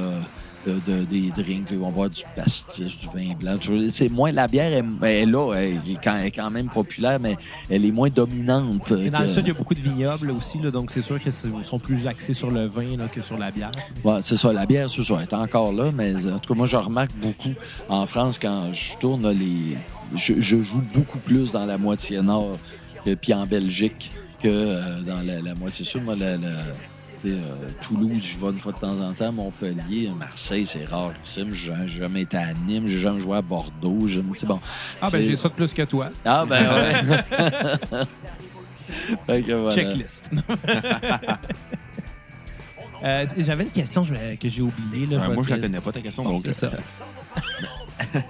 de- 0.65 0.79
de- 0.85 1.03
des 1.05 1.29
drinks. 1.31 1.67
Ils 1.71 1.77
vont 1.77 1.91
boire 1.91 2.09
du 2.09 2.21
pastis, 2.35 2.97
du 2.97 3.07
vin 3.07 3.33
blanc. 3.39 3.55
C'est 3.89 4.09
moins, 4.09 4.31
la 4.31 4.47
bière 4.47 4.73
est, 5.03 5.25
là, 5.25 5.53
elle 5.55 5.73
est 5.73 6.03
quand, 6.03 6.15
elle 6.17 6.27
est 6.27 6.31
quand 6.31 6.49
même 6.49 6.69
populaire, 6.69 7.19
mais 7.19 7.37
elle 7.69 7.85
est 7.85 7.91
moins 7.91 8.09
dominante. 8.09 8.91
Et 8.91 9.09
dans 9.09 9.19
le 9.19 9.27
sud, 9.27 9.43
il 9.45 9.49
y 9.49 9.51
a 9.51 9.53
beaucoup 9.53 9.75
de 9.75 9.79
vignobles 9.79 10.31
aussi, 10.31 10.59
là, 10.59 10.71
donc 10.71 10.89
c'est 10.91 11.01
sûr 11.03 11.19
qu'ils 11.19 11.31
sont 11.31 11.79
plus 11.79 12.07
axés 12.07 12.33
sur 12.33 12.49
le 12.51 12.65
vin 12.67 12.97
là, 12.97 13.07
que 13.07 13.21
sur 13.21 13.37
la 13.37 13.51
bière. 13.51 13.71
Ouais, 14.03 14.17
c'est 14.21 14.37
ça. 14.37 14.51
La 14.53 14.65
bière, 14.65 14.89
c'est 14.89 15.03
ça, 15.03 15.15
elle 15.17 15.23
est 15.23 15.33
encore 15.33 15.71
là, 15.71 15.91
mais 15.93 16.15
en 16.25 16.39
tout 16.39 16.53
cas, 16.53 16.57
moi, 16.57 16.65
je 16.67 16.77
remarque 16.77 17.11
beaucoup 17.21 17.53
en 17.89 18.05
France 18.05 18.39
quand 18.39 18.73
je 18.73 18.97
tourne 18.99 19.21
là, 19.23 19.33
les. 19.33 19.77
Je, 20.15 20.33
je 20.39 20.61
joue 20.61 20.81
beaucoup 20.93 21.17
plus 21.19 21.51
dans 21.51 21.65
la 21.65 21.77
moitié 21.77 22.21
nord, 22.21 22.51
puis 23.21 23.33
en 23.33 23.45
Belgique, 23.45 24.11
que 24.41 24.47
euh, 24.47 25.01
dans 25.01 25.21
la, 25.25 25.41
la 25.41 25.55
moitié 25.55 25.83
sud. 25.85 26.03
Moi, 26.03 26.15
la, 26.15 26.37
la- 26.37 26.37
tu 26.39 26.43
sais, 26.89 26.94
Toulouse, 27.81 28.21
je 28.21 28.37
vais 28.45 28.51
une 28.51 28.59
fois 28.59 28.71
de 28.71 28.77
temps 28.79 28.99
en 28.99 29.13
temps. 29.13 29.31
Montpellier, 29.31 30.11
Marseille, 30.17 30.65
c'est 30.65 30.85
rare. 30.85 31.11
ici. 31.23 31.43
J'ai 31.53 31.87
jamais 31.87 32.21
été 32.21 32.37
à 32.37 32.53
Nîmes, 32.53 32.87
j'ai 32.87 32.99
jamais 32.99 33.19
joué 33.19 33.37
à 33.37 33.41
Bordeaux. 33.41 34.07
j'ai- 34.07 34.21
tu 34.21 34.27
sais, 34.35 34.45
bon, 34.47 34.59
Ah, 35.01 35.09
ben 35.11 35.21
j'ai 35.21 35.35
ça 35.35 35.49
de 35.49 35.53
plus 35.53 35.73
que 35.73 35.81
toi. 35.83 36.09
Ah, 36.23 36.45
ben 36.47 36.63
ouais. 36.73 36.93
Fait 39.25 39.41
que 39.41 39.51
voilà. 39.53 39.75
Checklist. 39.75 40.29
Euh, 43.03 43.25
J'avais 43.37 43.65
une 43.65 43.69
question 43.71 44.03
que 44.03 44.49
j'ai 44.49 44.61
oubliée. 44.63 45.05
là, 45.05 45.17
Ouais, 45.27 45.35
moi, 45.35 45.43
je 45.45 45.53
la 45.53 45.59
connais 45.59 45.79
pas, 45.79 45.91
ta 45.91 46.01
question. 46.01 46.23
Donc, 46.23 46.41
c'est 46.45 46.53
ça. 46.53 46.69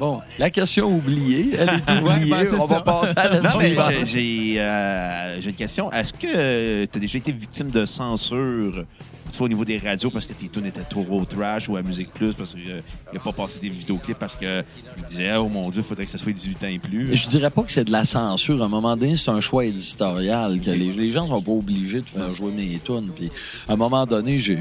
Bon, 0.00 0.20
la 0.38 0.50
question 0.50 0.88
oubliée, 0.94 1.50
elle 1.56 1.68
est 1.68 2.02
Ouais, 2.02 2.14
oubliée. 2.14 2.30
ben, 2.30 2.44
c'est 2.44 2.56
On 2.56 2.66
ça. 2.66 2.74
va 2.76 2.80
passer 2.82 3.14
à 3.16 3.28
la 3.40 3.48
suivante. 3.50 3.92
j'ai- 4.06 4.56
euh, 4.58 5.40
j'ai 5.40 5.50
une 5.50 5.56
question. 5.56 5.90
Est-ce 5.92 6.12
que 6.12 6.84
tu 6.86 6.96
as 6.96 7.00
déjà 7.00 7.18
été 7.18 7.30
victime 7.32 7.70
de 7.70 7.86
censure, 7.86 8.84
soit 9.30 9.46
au 9.46 9.48
niveau 9.48 9.64
des 9.64 9.78
radios 9.78 10.10
parce 10.10 10.26
que 10.26 10.32
tes 10.32 10.48
tunes 10.48 10.66
étaient 10.66 10.80
trop 10.82 11.24
trash 11.24 11.68
ou 11.68 11.76
à 11.76 11.82
Musique 11.82 12.12
Plus 12.12 12.34
parce 12.34 12.54
qu'il 12.54 12.82
n'a 13.12 13.20
pas 13.20 13.32
passé 13.32 13.58
des 13.60 13.68
vidéoclips 13.68 14.18
parce 14.18 14.34
qu'il 14.36 14.64
disait 15.10 15.36
Oh 15.36 15.48
mon 15.48 15.70
Dieu, 15.70 15.80
il 15.80 15.84
faudrait 15.88 16.04
que 16.06 16.10
ça 16.10 16.18
soit 16.18 16.32
18 16.32 16.64
ans 16.64 16.68
et 16.68 16.78
plus. 16.80 17.14
Je 17.16 17.28
dirais 17.28 17.50
pas 17.50 17.62
que 17.62 17.70
c'est 17.70 17.84
de 17.84 17.92
la 17.92 18.04
censure. 18.04 18.62
À 18.62 18.66
un 18.66 18.68
moment 18.68 18.96
donné, 18.96 19.14
c'est 19.16 19.30
un 19.30 19.40
choix 19.40 19.64
éditorial. 19.64 20.60
que 20.60 20.70
les, 20.70 20.92
les 20.92 21.08
gens 21.08 21.28
sont 21.28 21.40
pas 21.42 21.52
obligés 21.52 22.00
de 22.00 22.08
faire 22.08 22.30
jouer 22.30 22.50
mes 22.52 22.80
tunes. 22.84 23.10
Puis, 23.14 23.30
à 23.68 23.72
un 23.74 23.76
moment 23.76 24.04
donné, 24.06 24.38
j'ai 24.40 24.56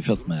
fait 0.00 0.28
ma 0.28 0.36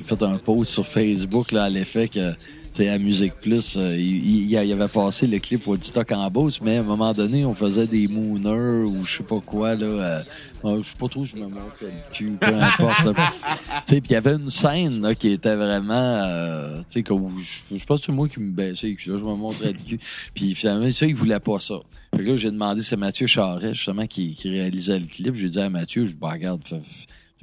j'ai 0.00 0.06
fait 0.16 0.22
un 0.24 0.36
post 0.38 0.72
sur 0.72 0.84
Facebook 0.86 1.52
là, 1.52 1.64
à 1.64 1.68
l'effet 1.68 2.08
que 2.08 2.34
sais, 2.82 2.88
à 2.88 2.98
Musique 2.98 3.34
Plus, 3.34 3.76
euh, 3.76 3.96
il, 3.96 4.50
il- 4.50 4.72
avait 4.72 4.88
passé 4.88 5.26
le 5.26 5.38
clip 5.38 5.66
Woodstock 5.66 6.10
en 6.12 6.30
Beauce, 6.30 6.60
mais 6.60 6.78
à 6.78 6.80
un 6.80 6.82
moment 6.82 7.12
donné, 7.12 7.44
on 7.44 7.54
faisait 7.54 7.86
des 7.86 8.08
Mooners 8.08 8.84
ou 8.88 9.04
je 9.04 9.18
sais 9.18 9.22
pas 9.22 9.40
quoi, 9.40 9.74
là. 9.74 9.86
euh, 9.86 10.82
je 10.82 10.88
sais 10.88 10.96
pas 10.98 11.08
trop, 11.08 11.24
je 11.24 11.36
me 11.36 11.42
montre 11.42 11.76
le 11.82 11.88
cul, 12.12 12.32
peu 12.40 12.54
importe. 12.54 13.14
puis 13.86 14.00
il 14.04 14.12
y 14.12 14.16
avait 14.16 14.34
une 14.34 14.50
scène 14.50 15.02
là, 15.02 15.14
qui 15.14 15.28
était 15.28 15.54
vraiment, 15.54 15.92
euh, 15.92 16.78
tu 16.90 17.02
sais, 17.02 17.76
je, 17.76 17.84
pense 17.84 18.00
que 18.00 18.06
c'est 18.06 18.12
moi 18.12 18.28
qui 18.28 18.40
me 18.40 18.50
baissais, 18.50 18.88
là, 19.06 19.16
je 19.16 19.24
me 19.24 19.34
montrais 19.34 19.72
le 19.72 19.78
cul. 19.78 20.00
Puis 20.34 20.54
finalement, 20.54 20.90
ça, 20.90 21.06
il 21.06 21.14
voulait 21.14 21.40
pas 21.40 21.58
ça. 21.58 21.76
Fait 22.16 22.22
que 22.22 22.30
là, 22.30 22.36
j'ai 22.36 22.50
demandé, 22.50 22.82
c'est 22.82 22.96
Mathieu 22.96 23.26
Charret, 23.26 23.74
justement, 23.74 24.06
qui, 24.06 24.34
qui 24.34 24.48
réalisait 24.48 24.98
le 24.98 25.06
clip. 25.06 25.34
J'ai 25.34 25.48
dit 25.48 25.60
à 25.60 25.68
Mathieu, 25.68 26.06
je 26.06 26.14
bah, 26.14 26.30
regarde, 26.32 26.62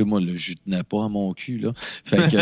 moi, 0.03 0.19
là, 0.21 0.31
je 0.35 0.53
tenais 0.65 0.83
pas 0.83 1.05
à 1.05 1.09
mon 1.09 1.33
cul, 1.33 1.57
là. 1.57 1.71
Fait 1.75 2.17
que 2.29 2.37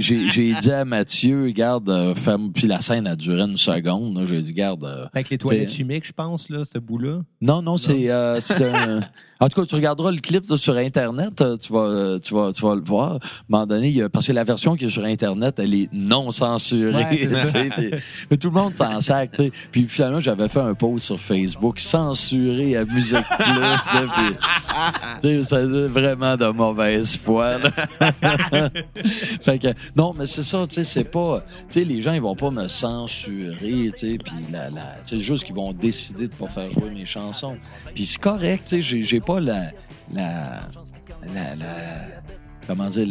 j'ai- 0.00 0.54
dit 0.60 0.70
à 0.72 0.84
Mathieu, 0.84 1.50
garde, 1.50 1.88
euh, 1.90 2.14
puis 2.54 2.66
la 2.66 2.80
scène 2.80 3.06
a 3.06 3.16
duré 3.16 3.40
une 3.42 3.56
seconde. 3.56 4.24
J'ai 4.26 4.40
dit, 4.40 4.52
garde, 4.52 4.84
euh, 4.84 5.06
Avec 5.14 5.30
les 5.30 5.38
toilettes 5.38 5.68
T'sais- 5.68 5.76
chimiques, 5.78 6.06
je 6.06 6.12
pense, 6.12 6.48
là, 6.48 6.62
ce 6.70 6.78
bout-là. 6.78 7.20
non, 7.40 7.62
non, 7.62 7.76
c'est 7.76 8.10
euh, 8.10 8.38
un. 8.60 9.00
En 9.40 9.48
tout 9.48 9.60
cas, 9.60 9.66
tu 9.66 9.74
regarderas 9.74 10.12
le 10.12 10.18
clip 10.20 10.48
là, 10.48 10.56
sur 10.56 10.76
Internet, 10.76 11.42
tu 11.60 11.72
vas, 11.72 12.18
tu 12.20 12.32
vas, 12.32 12.52
tu 12.52 12.62
vas 12.62 12.74
le 12.76 12.80
voir. 12.82 13.12
À 13.12 13.14
un 13.16 13.18
moment 13.48 13.66
donné, 13.66 13.88
il 13.88 13.96
y 13.96 14.00
a- 14.02 14.08
parce 14.08 14.28
que 14.28 14.32
la 14.32 14.44
version 14.44 14.76
qui 14.76 14.84
est 14.86 14.88
sur 14.88 15.04
Internet, 15.04 15.58
elle 15.58 15.74
est 15.74 15.88
non 15.92 16.30
censurée. 16.30 16.94
Ouais, 16.94 17.06
puis- 17.10 17.26
mais 18.30 18.36
tout 18.36 18.48
le 18.48 18.54
monde 18.54 18.76
s'en 18.76 19.00
sac. 19.00 19.32
tu 19.32 19.42
sais. 19.44 19.52
Puis 19.72 19.86
finalement, 19.88 20.20
j'avais 20.20 20.48
fait 20.48 20.60
un 20.60 20.74
post 20.74 21.06
sur 21.06 21.18
Facebook 21.20 21.80
censuré 21.80 22.76
à 22.76 22.84
Musique 22.84 23.16
Plus. 23.38 23.60
là, 23.60 23.76
puis, 25.20 25.44
ça 25.44 25.58
vraiment 25.86 26.36
de 26.36 26.46
mauvaise 26.46 27.16
foi. 27.16 27.58
là. 27.58 27.70
fait 29.40 29.58
que 29.58 29.68
non, 29.96 30.14
mais 30.16 30.26
c'est 30.26 30.42
ça, 30.42 30.64
tu 30.66 30.74
sais, 30.74 30.84
c'est 30.84 31.04
pas, 31.04 31.44
tu 31.68 31.80
sais, 31.80 31.84
les 31.84 32.00
gens 32.00 32.12
ils 32.12 32.20
vont 32.20 32.36
pas 32.36 32.50
me 32.50 32.68
censurer, 32.68 33.90
tu 33.96 34.10
sais, 34.10 34.18
puis 34.22 34.34
la, 34.50 34.70
la, 34.70 34.86
c'est 35.04 35.18
juste 35.20 35.44
qu'ils 35.44 35.54
vont 35.54 35.72
décider 35.72 36.28
de 36.28 36.34
pas 36.34 36.48
faire 36.48 36.70
jouer 36.70 36.90
mes 36.90 37.06
chansons. 37.06 37.56
Puis 37.94 38.06
c'est 38.06 38.20
correct, 38.20 38.64
tu 38.68 38.82
sais, 38.82 39.00
j'ai, 39.02 39.20
pas 39.20 39.40
la, 39.40 39.64
la, 40.12 40.60
la, 41.34 41.56
la- 41.56 41.66
comment 42.66 42.88
dire, 42.88 43.06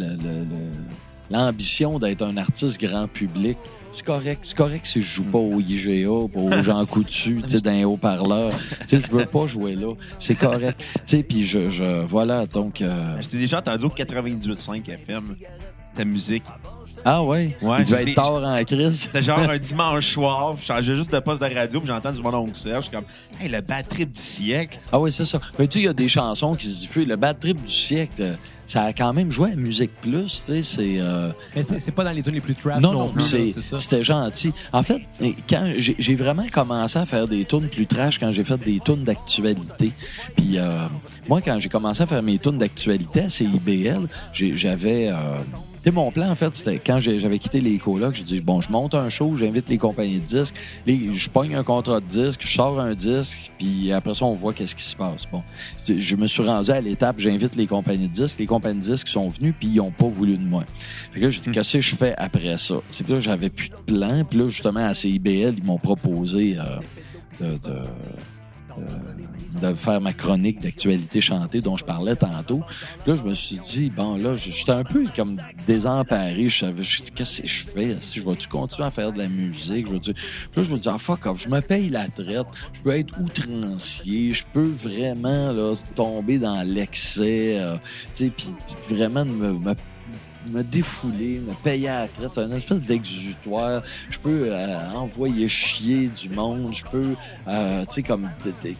l'ambition 1.31 1.99
d'être 1.99 2.21
un 2.21 2.37
artiste 2.37 2.79
grand 2.81 3.07
public. 3.07 3.57
C'est 3.95 4.05
correct, 4.05 4.39
c'est 4.43 4.55
correct 4.55 4.85
si 4.85 5.01
je 5.01 5.07
joue 5.07 5.23
pas 5.23 5.37
au 5.37 5.59
IGA, 5.59 6.09
pas 6.33 6.39
aux 6.39 6.63
gens 6.63 6.85
coutus, 6.85 7.41
tu 7.43 7.49
sais, 7.49 7.61
dans 7.61 7.71
les 7.71 7.85
haut-parleurs. 7.85 8.51
Tu 8.87 8.97
sais, 8.99 9.01
je 9.01 9.11
veux 9.15 9.25
pas 9.25 9.47
jouer 9.47 9.75
là. 9.75 9.93
C'est 10.19 10.35
correct. 10.35 10.77
Tu 10.95 10.99
sais, 11.05 11.23
puis 11.23 11.45
je, 11.45 11.69
je, 11.69 12.03
voilà, 12.05 12.45
donc, 12.45 12.81
euh, 12.81 12.91
Je 13.21 13.27
t'ai 13.27 13.37
déjà 13.37 13.59
entendu 13.59 13.85
au 13.85 13.89
98.5 13.89 14.89
FM, 14.89 15.35
ta 15.95 16.03
musique. 16.05 16.43
ah 17.05 17.23
ouais, 17.23 17.55
Ouais, 17.61 17.77
il 17.79 17.85
devait 17.85 18.09
être 18.09 18.15
tard 18.15 18.43
en 18.43 18.63
crise. 18.63 19.01
C'était 19.01 19.21
genre 19.21 19.39
un 19.39 19.57
dimanche 19.59 20.07
soir, 20.13 20.55
je 20.59 20.65
changeais 20.65 20.95
juste 20.95 21.11
de 21.13 21.19
poste 21.19 21.41
de 21.43 21.53
radio, 21.53 21.79
puis 21.79 21.87
j'entends 21.87 22.11
du 22.11 22.21
mon 22.21 22.33
oncle 22.33 22.55
Serge, 22.55 22.85
je 22.85 22.89
suis 22.89 22.97
comme, 22.97 23.05
hey, 23.39 23.49
le 23.49 23.61
bad 23.61 23.87
trip 23.87 24.11
du 24.11 24.21
siècle. 24.21 24.79
Ah 24.91 24.99
oui, 24.99 25.11
c'est 25.11 25.25
ça. 25.25 25.39
Mais 25.59 25.67
tu 25.67 25.73
sais, 25.79 25.83
il 25.83 25.85
y 25.85 25.89
a 25.89 25.93
des 25.93 26.09
chansons 26.09 26.55
qui 26.55 26.67
se 26.67 26.79
diffusent. 26.81 27.07
Le 27.07 27.15
bad 27.15 27.39
trip 27.39 27.61
du 27.63 27.71
siècle, 27.71 28.21
euh, 28.21 28.33
ça 28.67 28.83
a 28.83 28.93
quand 28.93 29.13
même 29.13 29.31
joué 29.31 29.51
à 29.51 29.55
Musique 29.55 29.91
Plus, 30.01 30.25
tu 30.25 30.29
sais, 30.29 30.63
c'est... 30.63 30.95
euh, 30.99 31.29
Mais 31.55 31.63
c'est 31.63 31.91
pas 31.91 32.03
dans 32.03 32.11
les 32.11 32.23
tunes 32.23 32.33
les 32.33 32.41
plus 32.41 32.55
trash 32.55 32.81
non, 32.81 32.93
non, 32.93 33.09
plus. 33.09 33.55
c'était 33.77 34.01
gentil. 34.03 34.51
En 34.71 34.83
fait, 34.83 35.01
quand 35.49 35.73
j'ai 35.77 35.95
j'ai 35.99 36.15
vraiment 36.15 36.45
commencé 36.51 36.97
à 36.99 37.05
faire 37.05 37.27
des 37.27 37.45
tunes 37.45 37.67
plus 37.69 37.85
trash 37.87 38.19
quand 38.19 38.31
j'ai 38.31 38.43
fait 38.43 38.57
des 38.57 38.79
tunes 38.79 39.03
d'actualité. 39.03 39.91
Puis 40.35 40.57
euh, 40.57 40.77
moi, 41.29 41.41
quand 41.41 41.57
j'ai 41.59 41.69
commencé 41.69 42.01
à 42.03 42.05
faire 42.05 42.21
mes 42.23 42.37
tunes 42.37 42.57
d'actualité 42.57 43.21
à 43.21 43.29
CIBL, 43.29 44.07
j'avais... 44.33 45.09
euh, 45.09 45.37
mon 45.91 46.11
plan, 46.13 46.29
en 46.29 46.35
fait, 46.35 46.55
c'était 46.55 46.79
quand 46.79 46.99
j'avais 47.01 47.39
quitté 47.39 47.59
les 47.59 47.77
colocs, 47.77 48.13
j'ai 48.15 48.23
dit, 48.23 48.39
bon, 48.39 48.61
je 48.61 48.71
monte 48.71 48.95
un 48.95 49.09
show, 49.09 49.35
j'invite 49.35 49.67
les 49.67 49.77
compagnies 49.77 50.19
de 50.21 50.25
disques, 50.25 50.55
les- 50.87 51.13
je 51.13 51.29
pogne 51.29 51.55
un 51.55 51.63
contrat 51.63 51.99
de 51.99 52.05
disque, 52.05 52.39
je 52.41 52.53
sors 52.53 52.79
un 52.79 52.93
disque, 52.93 53.51
puis 53.57 53.91
après 53.91 54.13
ça, 54.13 54.23
on 54.23 54.33
voit 54.33 54.53
qu'est-ce 54.53 54.77
qui 54.77 54.83
se 54.85 54.95
passe. 54.95 55.25
Bon, 55.29 55.43
je 55.85 56.15
me 56.15 56.25
suis 56.27 56.41
rendu 56.41 56.71
à 56.71 56.79
l'étape, 56.79 57.17
j'invite 57.19 57.57
les 57.57 57.67
compagnies 57.67 58.07
de 58.07 58.13
disques, 58.13 58.39
les 58.39 58.45
compagnies 58.45 58.79
de 58.79 58.85
disques 58.85 59.09
sont 59.09 59.27
venues, 59.27 59.51
puis 59.51 59.67
ils 59.67 59.75
n'ont 59.75 59.91
pas 59.91 60.07
voulu 60.07 60.37
de 60.37 60.43
moi. 60.45 60.63
Fait 61.11 61.19
que 61.19 61.25
là, 61.25 61.29
j'ai 61.29 61.41
dit, 61.41 61.51
qu'est-ce 61.51 61.73
que 61.73 61.81
je 61.81 61.95
fais 61.97 62.15
après 62.17 62.57
ça? 62.57 62.75
C'est 62.89 63.07
là, 63.09 63.19
j'avais 63.19 63.49
plus 63.49 63.67
de 63.69 63.75
plan, 63.93 64.23
puis 64.23 64.39
là, 64.39 64.47
justement, 64.47 64.85
à 64.85 64.93
CIBL, 64.93 65.55
ils 65.57 65.65
m'ont 65.65 65.77
proposé 65.79 66.57
euh, 66.57 66.63
de, 67.41 67.51
de- 67.57 67.57
de- 67.57 67.81
de 69.61 69.73
faire 69.73 70.01
ma 70.01 70.13
chronique 70.13 70.61
d'actualité 70.61 71.21
chantée 71.21 71.61
dont 71.61 71.77
je 71.77 71.85
parlais 71.85 72.15
tantôt. 72.15 72.61
Puis 73.03 73.11
là, 73.11 73.15
je 73.15 73.23
me 73.23 73.33
suis 73.33 73.59
dit, 73.67 73.89
bon, 73.89 74.15
là, 74.17 74.35
j'étais 74.35 74.71
un 74.71 74.83
peu 74.83 75.05
comme 75.15 75.41
désemparé. 75.67 76.47
Je 76.47 76.59
savais, 76.59 76.83
je 76.83 77.03
qu'est-ce 77.15 77.41
que 77.41 77.47
je 77.47 77.63
fais? 77.65 77.97
Si 77.99 78.19
je 78.19 78.25
vais-tu 78.25 78.47
continuer 78.47 78.87
à 78.87 78.91
faire 78.91 79.11
de 79.11 79.19
la 79.19 79.27
musique? 79.27 79.87
Je. 79.87 80.11
Puis 80.11 80.13
là, 80.55 80.63
je 80.63 80.71
me 80.71 80.77
dis, 80.77 80.89
ah, 80.89 80.97
fuck 80.97 81.25
off, 81.25 81.41
je 81.41 81.49
me 81.49 81.61
paye 81.61 81.89
la 81.89 82.07
traite. 82.07 82.47
Je 82.73 82.81
peux 82.81 82.91
être 82.91 83.13
outrancier. 83.19 84.33
Je 84.33 84.43
peux 84.53 84.63
vraiment, 84.63 85.51
là, 85.51 85.73
tomber 85.95 86.39
dans 86.39 86.61
l'excès. 86.67 87.57
euh, 87.59 87.75
tu 88.15 88.25
sais, 88.25 88.31
puis 88.35 88.95
vraiment 88.95 89.25
me, 89.25 89.53
me 89.53 89.75
me 90.47 90.63
défouler, 90.63 91.39
me 91.39 91.53
payer 91.63 91.89
à 91.89 92.01
la 92.01 92.07
traite. 92.07 92.31
C'est 92.33 92.41
une 92.43 92.53
espèce 92.53 92.81
d'exutoire. 92.81 93.81
Je 94.09 94.17
peux 94.17 94.47
euh, 94.51 94.91
envoyer 94.95 95.47
chier 95.47 96.09
du 96.09 96.29
monde. 96.29 96.73
Je 96.73 96.83
peux, 96.83 97.15
euh, 97.47 97.85
tu 97.85 97.93
sais, 97.95 98.03
comme, 98.03 98.29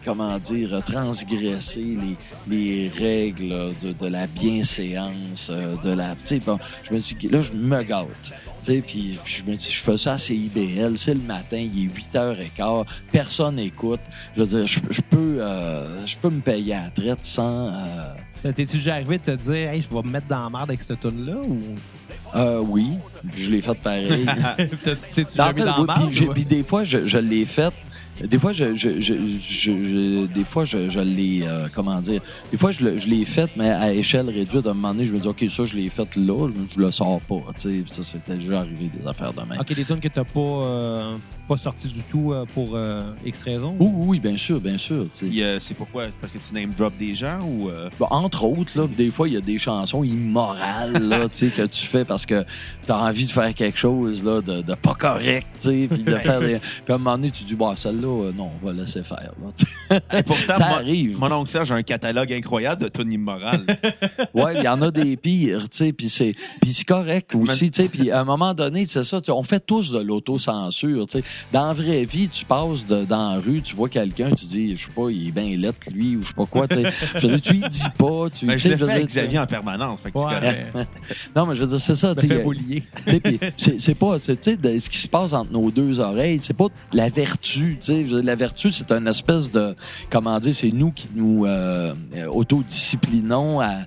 comment 0.04 0.38
dire, 0.38 0.82
transgresser 0.84 1.96
les, 1.98 2.16
les 2.48 2.88
règles 2.88 3.72
de, 3.82 3.92
de 3.92 4.06
la 4.06 4.26
bienséance, 4.26 5.48
euh, 5.50 5.76
de 5.76 5.90
la... 5.90 6.14
Tu 6.14 6.26
sais, 6.26 6.40
bon, 6.40 6.58
je 6.88 6.94
me 6.94 7.00
dis, 7.00 7.28
là, 7.28 7.40
je 7.40 7.52
me 7.52 7.82
gâte. 7.82 8.32
Puis, 8.64 8.80
puis 8.82 9.20
je 9.26 9.44
me 9.44 9.56
dis, 9.56 9.70
je 9.70 9.80
fais 9.82 9.98
ça 9.98 10.14
à 10.14 10.18
CIBL, 10.18 10.98
c'est 10.98 11.12
le 11.12 11.20
matin, 11.20 11.58
il 11.58 11.84
est 11.84 12.16
8h15, 12.16 12.86
personne 13.12 13.56
n'écoute. 13.56 14.00
Je 14.36 14.42
veux 14.42 14.46
dire, 14.46 14.66
je, 14.66 14.80
je 14.90 15.02
peux, 15.02 15.36
euh, 15.42 16.06
je 16.06 16.16
peux 16.16 16.30
me 16.30 16.40
payer 16.40 16.74
à 16.74 16.84
la 16.84 16.90
traite 16.90 17.22
sans... 17.24 17.68
euh, 17.68 18.14
T'es-tu 18.52 18.76
déjà 18.76 18.94
arrivé 18.94 19.18
de 19.18 19.22
te 19.24 19.30
dire, 19.30 19.70
hey, 19.70 19.80
je 19.82 19.88
vais 19.88 20.02
me 20.02 20.10
mettre 20.10 20.26
dans 20.28 20.44
la 20.44 20.50
merde 20.50 20.70
avec 20.70 20.82
cette 20.82 21.00
tune 21.00 21.24
là 21.26 21.36
ou? 21.36 21.58
euh, 22.36 22.58
oui, 22.58 22.88
je 23.34 23.50
l'ai 23.50 23.60
fait 23.62 23.74
pareil. 23.74 24.08
T'es-tu 24.84 25.40
En 25.40 25.52
déjà 25.52 25.52
mis 25.52 25.58
fait, 25.60 25.64
dans 25.66 25.80
oui, 25.80 25.86
la 25.88 25.94
puis 25.94 26.20
merde? 26.26 26.38
ou- 26.38 26.44
des 26.44 26.62
fois, 26.62 26.84
je, 26.84 27.06
je 27.06 27.18
l'ai 27.18 27.44
fait. 27.44 27.72
Des 28.22 28.38
fois, 28.38 28.52
je, 28.52 28.74
je, 28.74 29.00
je, 29.00 29.14
je- 29.40 29.70
je- 29.70 30.26
des 30.26 30.44
fois, 30.44 30.64
je, 30.64 30.88
je 30.88 31.00
l'ai, 31.00 31.42
euh, 31.42 31.66
comment 31.74 32.00
dire, 32.00 32.20
des 32.52 32.56
fois, 32.56 32.70
je, 32.70 32.84
l'ai 32.84 33.24
fait, 33.24 33.50
mais 33.56 33.70
à 33.70 33.92
échelle 33.92 34.28
réduite. 34.30 34.66
À 34.66 34.70
un 34.70 34.74
moment 34.74 34.92
donné, 34.92 35.04
je 35.04 35.12
me 35.12 35.18
dis, 35.18 35.26
OK, 35.28 35.44
ça, 35.50 35.64
je 35.64 35.76
l'ai 35.76 35.88
fait 35.88 36.14
là, 36.16 36.48
je 36.74 36.80
le 36.80 36.90
sors 36.90 37.20
pas. 37.22 37.40
Tu 37.60 37.68
sais, 37.68 37.84
ça, 37.90 38.02
c'était 38.04 38.34
déjà 38.36 38.60
arrivé 38.60 38.90
des 38.96 39.06
affaires 39.06 39.32
de 39.32 39.40
même. 39.40 39.58
Ok, 39.60 39.74
des 39.74 39.84
tunes 39.84 40.00
que 40.00 40.08
t'as 40.08 40.24
pas, 40.24 40.40
euh, 40.40 41.16
pas 41.48 41.56
sorties 41.56 41.88
du 41.88 42.00
tout 42.10 42.32
euh, 42.32 42.44
pour 42.54 42.70
euh, 42.74 43.02
X 43.26 43.42
raison. 43.42 43.74
Oui, 43.80 43.88
oui, 43.92 44.04
oui, 44.08 44.20
bien 44.20 44.36
sûr, 44.36 44.60
bien 44.60 44.78
sûr. 44.78 45.04
tu 45.12 45.18
sais. 45.18 45.26
Puis, 45.26 45.42
euh, 45.42 45.58
c'est 45.60 45.74
pourquoi? 45.74 46.04
Parce 46.20 46.32
que 46.32 46.38
tu 46.38 46.54
name 46.54 46.70
drop 46.76 46.92
des 46.96 47.14
gens 47.14 47.40
ou. 47.42 47.68
euh, 47.68 47.90
Bon, 47.98 48.06
entre 48.10 48.44
autres, 48.44 48.78
là, 48.78 48.86
des 48.86 49.10
fois, 49.10 49.26
il 49.28 49.34
y 49.34 49.36
a 49.36 49.40
des 49.40 49.58
chansons 49.58 50.04
immorales 50.04 50.92
là, 51.08 51.28
tu 51.28 51.30
sais, 51.32 51.48
que 51.48 51.66
tu 51.66 51.86
fais 51.86 52.04
parce 52.04 52.26
que 52.26 52.44
tu 52.86 52.92
as 52.92 52.98
envie 52.98 53.24
de 53.26 53.30
faire 53.30 53.52
quelque 53.54 53.78
chose 53.78 54.24
là, 54.24 54.40
de, 54.40 54.62
de 54.62 54.74
pas 54.74 54.94
correct. 54.94 55.46
tu 55.60 55.68
sais, 55.70 55.88
Puis 55.90 56.02
de 56.02 56.10
faire 56.16 56.40
des... 56.40 56.58
Puis 56.84 56.92
à 56.92 56.94
un 56.94 56.98
moment 56.98 57.16
donné, 57.16 57.30
tu 57.30 57.44
dis, 57.44 57.54
bon, 57.54 57.74
celle-là, 57.76 58.03
euh, 58.08 58.32
non, 58.36 58.50
on 58.62 58.66
va 58.66 58.72
laisser 58.72 59.02
faire. 59.02 59.32
là. 59.90 59.98
Et 60.18 60.22
pourtant, 60.22 60.54
Ça 60.58 60.68
mon- 60.68 60.74
arrive. 60.76 61.18
Mon 61.18 61.30
oncle 61.32 61.50
Serge 61.50 61.72
a 61.72 61.74
un 61.74 61.82
catalogue 61.82 62.32
incroyable 62.32 62.82
de 62.82 62.88
tunes 62.88 63.12
immorales. 63.12 63.64
Ouais, 64.34 64.54
il 64.56 64.64
y 64.64 64.68
en 64.68 64.80
a 64.82 64.90
des 64.90 65.16
pires, 65.16 65.68
tu 65.68 65.76
sais, 65.78 65.92
puis 65.92 66.08
c'est 66.08 66.34
puis 66.60 66.72
c'est 66.72 66.84
correct 66.84 67.34
aussi, 67.36 67.70
tu 67.70 67.82
sais, 67.82 67.88
puis 67.88 68.10
à 68.10 68.20
un 68.20 68.24
moment 68.24 68.52
donné, 68.54 68.84
c'est 68.88 69.04
ça, 69.04 69.20
tu 69.20 69.26
sais, 69.26 69.32
on 69.32 69.42
fait 69.44 69.64
tous 69.64 69.92
de 69.92 70.00
l'autocensure, 70.00 71.06
tu 71.06 71.18
sais. 71.18 71.24
Dans 71.52 71.66
la 71.68 71.72
vraie 71.72 72.04
vie, 72.04 72.28
tu 72.28 72.44
passes 72.44 72.86
de, 72.86 73.04
dans 73.04 73.34
la 73.34 73.38
rue, 73.40 73.62
tu 73.62 73.74
vois 73.76 73.88
quelqu'un, 73.88 74.30
tu 74.32 74.44
dis, 74.46 74.76
je 74.76 74.84
sais 74.86 74.90
pas, 74.94 75.08
il 75.10 75.28
est 75.28 75.30
bien 75.30 75.56
lettre, 75.56 75.86
lui, 75.94 76.16
ou 76.16 76.22
je 76.22 76.28
sais 76.28 76.34
pas 76.34 76.46
quoi, 76.46 76.66
tu 76.66 76.82
sais. 76.82 76.90
Je 77.18 77.26
veux 77.28 77.34
dire, 77.36 77.40
tu 77.42 77.52
lui 77.52 77.68
dis 77.68 77.82
pas, 77.96 78.28
tu 78.30 78.46
Ben, 78.46 78.54
tu 78.56 78.60
je 78.60 78.68
le 78.68 78.76
fais 78.76 78.90
avec 78.90 79.06
Xavier 79.06 79.38
en 79.38 79.46
permanence. 79.46 80.00
Fait 80.00 80.10
que 80.10 80.18
c'est 80.18 80.24
Ouais, 80.24 80.34
correct. 80.34 80.66
mais 80.74 80.86
Non, 81.36 81.46
mais 81.46 81.54
je 81.54 81.60
veux 81.60 81.66
dire, 81.68 81.80
c'est 81.80 81.94
ça, 81.94 82.14
tu 82.14 82.26
sais. 82.26 82.44
c'est 83.78 83.94
pas, 83.94 84.18
tu 84.18 84.36
sais, 84.40 84.78
ce 84.80 84.88
qui 84.88 84.98
se 84.98 85.08
passe 85.08 85.32
entre 85.32 85.52
nos 85.52 85.70
deux 85.70 86.00
oreilles, 86.00 86.40
c'est 86.42 86.56
pas 86.56 86.66
la 86.92 87.08
vertu, 87.08 87.76
tu 87.80 87.86
sais. 87.86 87.93
La 88.02 88.34
vertu, 88.34 88.70
c'est 88.70 88.90
une 88.92 89.06
espèce 89.06 89.50
de, 89.50 89.74
comment 90.10 90.38
dire, 90.40 90.54
c'est 90.54 90.72
nous 90.72 90.90
qui 90.90 91.08
nous 91.14 91.46
euh, 91.46 91.94
euh, 92.16 92.26
autodisciplinons 92.26 93.60
à, 93.60 93.84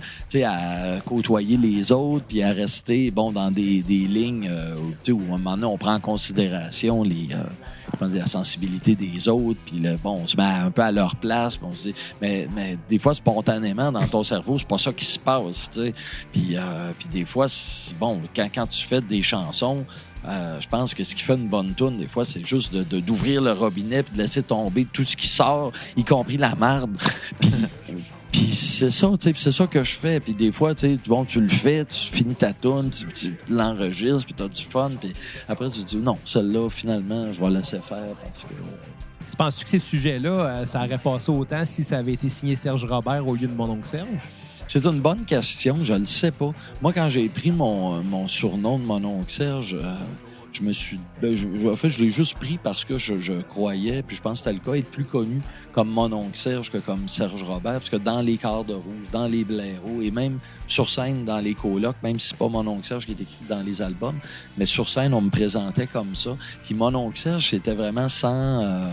côtoyer 1.06 1.58
les 1.58 1.92
autres, 1.92 2.26
puis 2.28 2.44
à 2.44 2.52
rester, 2.52 3.12
bon, 3.12 3.32
dans 3.32 3.52
des, 3.52 3.82
lignes, 3.88 4.48
euh, 4.50 4.76
où, 5.10 5.22
à 5.32 5.36
un 5.36 5.38
moment 5.38 5.52
donné, 5.56 5.66
on 5.66 5.78
prend 5.78 5.96
en 5.96 6.00
considération 6.00 7.04
les, 7.04 7.30
la 8.02 8.26
sensibilité 8.26 8.96
des 8.96 9.28
autres, 9.30 9.60
puis 9.66 9.80
le, 9.80 9.96
bon, 9.96 10.20
on 10.24 10.26
se 10.26 10.38
met 10.38 10.44
un 10.44 10.72
peu 10.72 10.82
à 10.82 10.92
leur 10.92 11.16
place, 11.16 11.60
on 11.62 11.74
se 11.74 11.90
dit, 11.90 11.96
mais, 12.22 12.48
des 12.90 13.00
fois, 13.00 13.14
spontanément, 13.14 13.92
dans 13.92 14.08
ton 14.08 14.24
cerveau, 14.24 14.58
c'est 14.58 14.68
pas 14.68 14.78
ça 14.78 14.92
qui 14.94 15.06
se 15.06 15.20
passe, 15.20 15.70
tu 15.74 15.82
sais. 15.82 15.94
Puis, 16.32 16.58
des 17.12 17.26
fois, 17.26 17.48
bon, 18.00 18.22
quand, 18.36 18.50
quand 18.54 18.68
tu 18.68 18.86
fais 18.86 19.02
des 19.02 19.24
chansons, 19.24 19.86
euh, 20.28 20.60
je 20.60 20.68
pense 20.68 20.94
que 20.94 21.04
ce 21.04 21.16
qui 21.16 21.24
fait 21.24 21.36
une 21.36 21.48
bonne 21.48 21.74
tune, 21.74 21.98
des 21.98 22.08
fois, 22.08 22.26
c'est 22.26 22.44
juste 22.44 22.74
de- 22.74 22.84
de- 22.84 23.00
d'ouvrir 23.00 23.42
le 23.42 23.52
robinet 23.54 24.04
puis 24.04 24.14
de 24.14 24.22
laisser 24.22 24.44
tomber 24.44 24.86
tout 24.86 25.04
ce 25.04 25.16
qui 25.16 25.28
sort, 25.28 25.72
y 25.96 26.04
compris 26.04 26.38
la 26.38 26.54
marde. 26.56 26.98
puis, 28.32 28.42
c'est 28.42 28.90
ça, 28.90 29.10
tu 29.20 29.30
sais, 29.30 29.34
c'est 29.38 29.52
ça 29.52 29.68
que 29.68 29.84
je 29.84 29.94
fais. 29.94 30.20
Puis 30.20 30.34
des 30.34 30.52
fois, 30.52 30.76
tu 30.76 30.88
sais, 30.88 31.00
bon, 31.08 31.24
tu 31.26 31.40
le 31.40 31.48
fais, 31.50 31.86
tu 31.86 31.96
finis 31.96 32.36
ta 32.36 32.54
tune, 32.54 32.90
tu, 32.90 33.36
l'enregistres, 33.50 34.26
puis 34.26 34.34
t'as 34.34 34.48
du 34.48 34.62
fun. 34.64 34.92
Puis 35.00 35.14
après, 35.48 35.70
tu 35.70 35.80
te 35.80 35.86
dis, 35.86 35.98
non, 35.98 36.18
celle-là, 36.26 36.70
finalement, 36.70 37.32
je 37.32 37.40
vais 37.40 37.50
la 37.50 37.60
laisser 37.60 37.80
faire 37.82 38.04
parce 38.24 38.44
que... 38.44 38.54
Tu 39.30 39.36
penses-tu 39.38 39.64
que 39.66 39.70
ces 39.70 39.80
sujets-là, 39.80 40.30
euh, 40.30 40.66
ça 40.66 40.84
aurait 40.84 40.98
passé 40.98 41.32
autant 41.32 41.66
si 41.66 41.84
ça 41.84 41.98
avait 41.98 42.14
été 42.14 42.30
signé 42.30 42.56
Serge 42.56 42.86
Robert 42.86 43.28
au 43.28 43.36
lieu 43.36 43.48
de 43.48 43.54
mon 43.54 43.70
oncle 43.70 43.86
Serge? 43.88 44.08
C'est 44.68 44.86
une 44.86 45.00
bonne 45.00 45.24
question, 45.26 45.78
je 45.82 45.94
le 45.94 46.06
sais 46.06 46.32
pas. 46.32 46.52
Moi, 46.82 46.92
quand 46.94 47.10
j'ai 47.10 47.30
pris 47.30 47.52
mon, 47.52 48.04
mon 48.04 48.28
surnom 48.28 48.78
de 48.80 48.86
mon 48.86 49.04
oncle 49.06 49.32
Serge, 49.32 49.76
euh, 49.76 49.96
je 50.52 50.62
me 50.62 50.74
suis. 50.74 51.00
ben, 51.22 51.36
en 51.72 51.76
fait, 51.76 51.88
je 51.90 52.04
l'ai 52.04 52.10
juste 52.10 52.36
pris 52.38 52.58
parce 52.62 52.84
que 52.84 52.98
je, 52.98 53.20
je 53.22 53.34
croyais, 53.44 54.04
puis 54.04 54.18
je 54.18 54.22
pense 54.22 54.42
que 54.42 54.50
c'était 54.50 54.54
le 54.54 54.60
cas, 54.60 54.74
être 54.78 54.92
plus 54.92 55.06
connu 55.06 55.40
comme 55.72 55.90
mon 55.90 56.12
oncle 56.12 56.36
Serge 56.38 56.70
que 56.72 56.80
comme 56.80 57.08
Serge 57.08 57.44
Robert, 57.44 57.74
parce 57.74 57.90
que 57.90 57.96
dans 57.96 58.22
les 58.22 58.36
quarts 58.38 58.66
de 58.66 58.74
rouge, 58.74 59.08
dans 59.14 59.28
les 59.28 59.44
blaireaux, 59.46 60.02
et 60.02 60.12
même 60.12 60.40
sur 60.68 60.90
scène, 60.90 61.24
dans 61.24 61.40
les 61.40 61.54
colocs, 61.54 61.96
même 62.04 62.20
si 62.20 62.30
c'est 62.30 62.38
pas 62.38 62.50
mon 62.50 62.66
oncle 62.68 62.86
Serge 62.86 63.06
qui 63.06 63.12
est 63.14 63.22
écrit 63.22 63.46
dans 63.48 63.62
les 63.62 63.82
albums, 63.82 64.20
mais 64.58 64.66
sur 64.66 64.90
scène, 64.90 65.14
on 65.14 65.22
me 65.22 65.30
présentait 65.30 65.88
comme 65.88 66.14
ça. 66.14 66.32
Puis 66.66 66.74
mon 66.76 66.94
oncle 66.94 67.18
Serge, 67.18 67.48
c'était 67.50 67.76
vraiment 67.76 68.10
sans. 68.10 68.64
euh, 68.64 68.90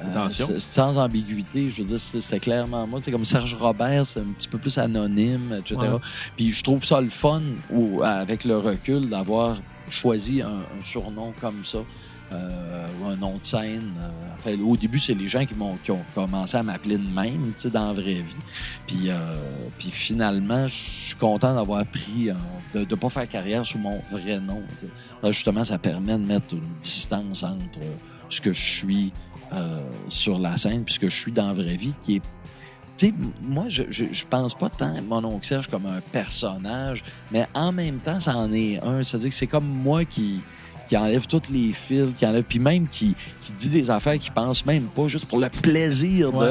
Attention. 0.00 0.46
c'est- 0.46 0.60
sans 0.60 0.96
ambiguïté, 0.98 1.70
je 1.70 1.78
veux 1.82 1.84
dire, 1.88 2.00
c'était 2.00 2.40
clairement 2.40 2.86
moi. 2.86 3.00
Sais, 3.02 3.10
comme 3.10 3.24
Serge 3.24 3.54
Robert, 3.54 4.04
c'est 4.06 4.20
un 4.20 4.32
petit 4.36 4.48
peu 4.48 4.58
plus 4.58 4.76
anonyme, 4.78 5.54
etc. 5.58 5.76
Ouais. 5.80 5.98
Puis 6.36 6.52
je 6.52 6.62
trouve 6.62 6.84
ça 6.84 7.00
le 7.00 7.08
fun, 7.10 7.42
ou, 7.70 8.02
avec 8.02 8.44
le 8.44 8.56
recul, 8.58 9.08
d'avoir 9.08 9.56
choisi 9.90 10.42
un, 10.42 10.48
un 10.48 10.84
surnom 10.84 11.32
comme 11.40 11.64
ça, 11.64 11.78
euh, 12.32 12.86
ou 13.02 13.06
un 13.08 13.16
nom 13.16 13.38
de 13.38 13.44
scène. 13.44 13.92
Euh, 14.02 14.34
après, 14.34 14.54
au 14.56 14.76
début, 14.76 14.98
c'est 14.98 15.14
les 15.14 15.28
gens 15.28 15.44
qui, 15.46 15.54
m'ont, 15.54 15.76
qui 15.82 15.90
ont 15.90 16.04
commencé 16.14 16.56
à 16.58 16.62
m'appeler 16.62 16.98
de 16.98 17.08
même, 17.08 17.52
tu 17.54 17.62
sais, 17.62 17.70
dans 17.70 17.86
la 17.86 17.92
vraie 17.94 18.14
vie. 18.22 18.34
Puis, 18.86 19.08
euh, 19.08 19.16
puis 19.78 19.90
finalement, 19.90 20.66
je 20.66 20.74
suis 20.74 21.14
content 21.14 21.54
d'avoir 21.54 21.84
pris, 21.86 22.28
euh, 22.30 22.34
de 22.74 22.80
ne 22.80 22.94
pas 23.00 23.08
faire 23.08 23.26
carrière 23.28 23.64
sous 23.64 23.78
mon 23.78 24.00
vrai 24.12 24.38
nom. 24.40 24.62
Là, 25.22 25.30
justement, 25.30 25.64
ça 25.64 25.78
permet 25.78 26.12
de 26.18 26.24
mettre 26.26 26.52
une 26.52 26.60
distance 26.82 27.42
entre 27.42 27.80
ce 28.28 28.42
que 28.42 28.52
je 28.52 28.62
suis 28.62 29.10
euh, 29.52 29.80
sur 30.08 30.38
la 30.38 30.56
scène 30.56 30.84
puis 30.84 30.94
ce 30.94 30.98
que 31.00 31.08
je 31.10 31.16
suis 31.16 31.32
dans 31.32 31.46
la 31.48 31.52
vraie 31.54 31.76
vie, 31.76 31.92
qui 32.04 32.16
est 32.16 32.22
tu 32.96 33.06
sais, 33.06 33.12
m- 33.16 33.30
moi, 33.42 33.66
je, 33.68 33.84
je, 33.90 34.06
je 34.10 34.24
pense 34.28 34.54
pas 34.54 34.68
tant 34.68 34.96
à 34.96 35.00
mon 35.00 35.24
oncle 35.24 35.46
Serge 35.46 35.68
comme 35.68 35.86
un 35.86 36.00
personnage, 36.10 37.04
mais 37.30 37.46
en 37.54 37.70
même 37.70 37.98
temps, 37.98 38.18
ça 38.18 38.36
en 38.36 38.52
est 38.52 38.78
un. 38.82 39.04
C'est-à-dire 39.04 39.28
que 39.28 39.34
c'est 39.36 39.46
comme 39.46 39.66
moi 39.68 40.04
qui, 40.04 40.40
qui 40.88 40.96
enlève 40.96 41.24
tous 41.28 41.42
les 41.52 41.70
fils, 41.72 42.06
qui 42.18 42.26
enlève, 42.26 42.42
puis 42.42 42.58
même 42.58 42.88
qui, 42.88 43.14
qui 43.44 43.52
dit 43.52 43.70
des 43.70 43.88
affaires 43.88 44.18
qu'il 44.18 44.32
pense 44.32 44.66
même 44.66 44.82
pas, 44.86 45.06
juste 45.06 45.26
pour 45.26 45.38
le 45.38 45.48
plaisir 45.48 46.34
Ouais. 46.34 46.44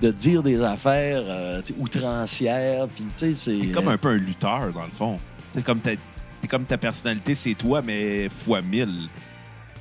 de, 0.00 0.06
de 0.08 0.12
dire 0.12 0.42
des 0.42 0.62
affaires 0.62 1.22
euh, 1.26 1.60
outrancières. 1.78 2.88
Puis, 2.88 3.04
tu 3.18 3.34
sais, 3.34 3.34
c'est. 3.34 3.66
Comme 3.68 3.88
un 3.88 3.98
peu 3.98 4.08
un 4.08 4.16
lutteur, 4.16 4.72
dans 4.72 4.84
le 4.84 4.90
fond. 4.96 5.18
C'est 5.54 5.62
comme 5.62 5.80
ta, 5.80 5.90
comme 6.48 6.64
ta 6.64 6.78
personnalité, 6.78 7.34
c'est 7.34 7.52
toi, 7.54 7.82
mais 7.82 8.30
fois 8.30 8.62
mille. 8.62 9.08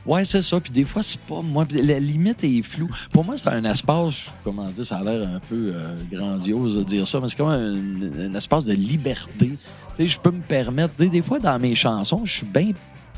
Ouais, 0.06 0.26
c'est 0.26 0.42
ça. 0.42 0.60
Puis 0.60 0.72
des 0.72 0.84
fois, 0.84 1.04
c'est 1.04 1.20
pas 1.20 1.42
moi. 1.42 1.66
La 1.72 2.00
limite 2.00 2.44
est 2.44 2.62
floue. 2.64 2.90
Pour 3.12 3.24
moi, 3.24 3.38
c'est 3.38 3.50
un 3.50 3.64
espace, 3.66 4.24
comment 4.44 4.68
dire, 4.70 4.86
ça 4.86 4.98
a 4.98 5.04
l'air 5.04 5.28
un 5.28 5.40
peu 5.40 5.74
euh, 5.76 5.96
grandiose 6.12 6.78
de 6.78 6.84
dire 6.84 7.08
ça, 7.08 7.20
mais 7.20 7.30
c'est 7.30 7.38
comme 7.38 7.50
un, 7.50 7.76
un 7.76 8.34
espace 8.34 8.66
de 8.66 8.74
liberté. 8.74 9.50
Tu 9.50 9.58
sais, 9.98 10.08
je 10.08 10.20
peux 10.20 10.32
me 10.32 10.42
permettre. 10.42 10.96
tu 10.98 11.10
Des 11.10 11.22
fois, 11.22 11.40
dans 11.40 11.60
mes 11.60 11.76
chansons, 11.76 12.22
je 12.26 12.32
suis 12.32 12.46
bien. 12.46 12.72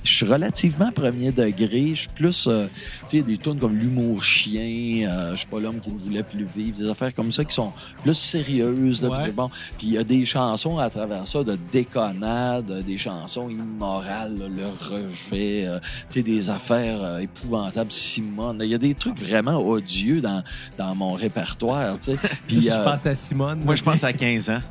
Je 0.04 0.12
suis 0.12 0.26
relativement 0.26 0.91
premier 0.91 1.32
degré. 1.32 1.89
Je 1.89 2.01
suis 2.01 2.08
plus, 2.10 2.47
euh, 2.47 2.68
tu 3.10 3.18
sais, 3.18 3.24
des 3.24 3.38
tunes 3.38 3.58
comme 3.58 3.76
l'humour 3.76 4.24
chien, 4.24 5.08
euh, 5.10 5.32
je 5.32 5.38
suis 5.38 5.47
pas 5.47 5.60
l'homme 5.62 5.80
qui 5.80 5.91
ne 5.91 5.97
voulait 5.97 6.24
plus 6.24 6.45
vivre, 6.56 6.78
des 6.78 6.89
affaires 6.89 7.14
comme 7.14 7.32
ça 7.32 7.45
qui 7.45 7.54
sont 7.56 7.72
plus 8.04 8.14
sérieuses. 8.14 9.01
là, 9.01 9.10
Ouais. 9.10 9.24
puis 9.24 9.32
bon, 9.32 9.49
puis 9.78 9.88
il 9.88 9.93
y 9.93 9.97
a 9.97 10.04
des 10.04 10.26
chansons 10.26 10.78
à 10.78 10.89
travers 10.89 11.26
ça 11.28 11.43
de 11.43 11.58
déconnade, 11.72 12.84
des 12.86 12.97
chansons 12.97 13.49
immorales, 13.49 14.38
là, 14.38 14.45
le 14.47 14.66
rejet, 14.68 15.68
euh, 15.68 15.80
tu 16.10 16.20
sais, 16.20 16.24
des 16.24 16.49
affaires 16.49 17.01
euh, 17.04 17.20
épouvantables, 17.20 17.91
Simone. 17.91 18.60
Il 18.62 18.70
y 18.70 18.76
a 18.76 18.78
des 18.78 18.93
trucs 18.95 19.18
vraiment 19.20 19.58
odieux 19.58 20.20
dans, 20.20 20.43
dans 20.78 20.95
mon 20.95 21.14
répertoire, 21.14 21.97
tu 21.99 22.16
sais. 22.16 22.30
Puis, 22.47 22.62
je 22.62 22.72
euh, 22.72 22.84
pense 22.84 23.06
à 23.06 23.16
Simone. 23.16 23.62
Moi, 23.64 23.76
je 23.76 23.84
pense 23.84 24.04
à 24.04 24.12
15 24.12 24.49
ans. 24.49 24.62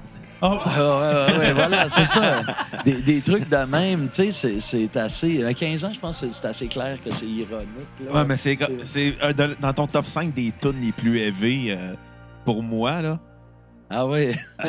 Oh, 0.45 0.59
ah, 0.65 1.25
ouais, 1.29 1.35
ouais, 1.35 1.39
ouais, 1.39 1.53
voilà, 1.53 1.89
c'est 1.89 2.05
ça. 2.05 2.43
Des, 2.85 3.01
des 3.01 3.21
trucs 3.21 3.49
de 3.49 3.57
même, 3.65 4.09
tu 4.09 4.25
sais, 4.25 4.33
c'est- 4.33 4.59
c'est 4.61 4.97
assez. 4.97 5.45
À 5.45 5.55
15 5.55 5.85
ans, 5.85 5.93
je 5.95 6.01
pense 6.01 6.21
que 6.21 6.27
c'est 6.33 6.47
assez 6.49 6.67
clair 6.67 6.99
que 7.05 7.13
c'est 7.13 7.27
ironique. 7.27 7.69
là. 8.05 8.13
Ouais, 8.13 8.25
mais 8.25 8.37
c'est, 8.37 8.59
c'est 8.83 9.15
euh, 9.23 9.33
dans 9.61 9.73
ton 9.73 9.87
top 9.87 10.05
5 10.07 10.35
des 10.35 10.53
tunes 10.61 10.81
les 10.83 10.91
plus 10.91 11.21
élevées 11.21 11.67
euh, 11.77 11.95
pour 12.45 12.61
moi, 12.63 13.01
là. 13.03 13.21
Ah 13.89 14.05
oui, 14.07 14.33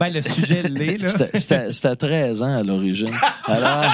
ben, 0.00 0.12
le 0.12 0.20
sujet 0.20 0.62
l'est, 0.64 1.00
là. 1.00 1.08
c'était- 1.08 1.38
c'était 1.38 1.72
c'était 1.72 1.96
13 1.96 2.42
ans 2.42 2.58
à 2.58 2.62
l'origine. 2.62 3.14
Alors, 3.46 3.84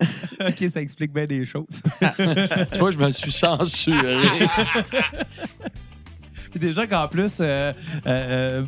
OK, 0.40 0.64
ça 0.70 0.80
explique 0.82 1.12
bien 1.12 1.24
des 1.26 1.46
choses. 1.46 1.64
tu 2.72 2.78
vois, 2.78 2.90
je 2.90 2.98
me 2.98 3.10
suis 3.10 3.32
censuré. 3.32 4.16
Puis 6.50 6.60
déjà 6.60 6.86
qu'en 6.86 7.08
plus, 7.08 7.38
euh, 7.40 7.72
euh, 8.06 8.64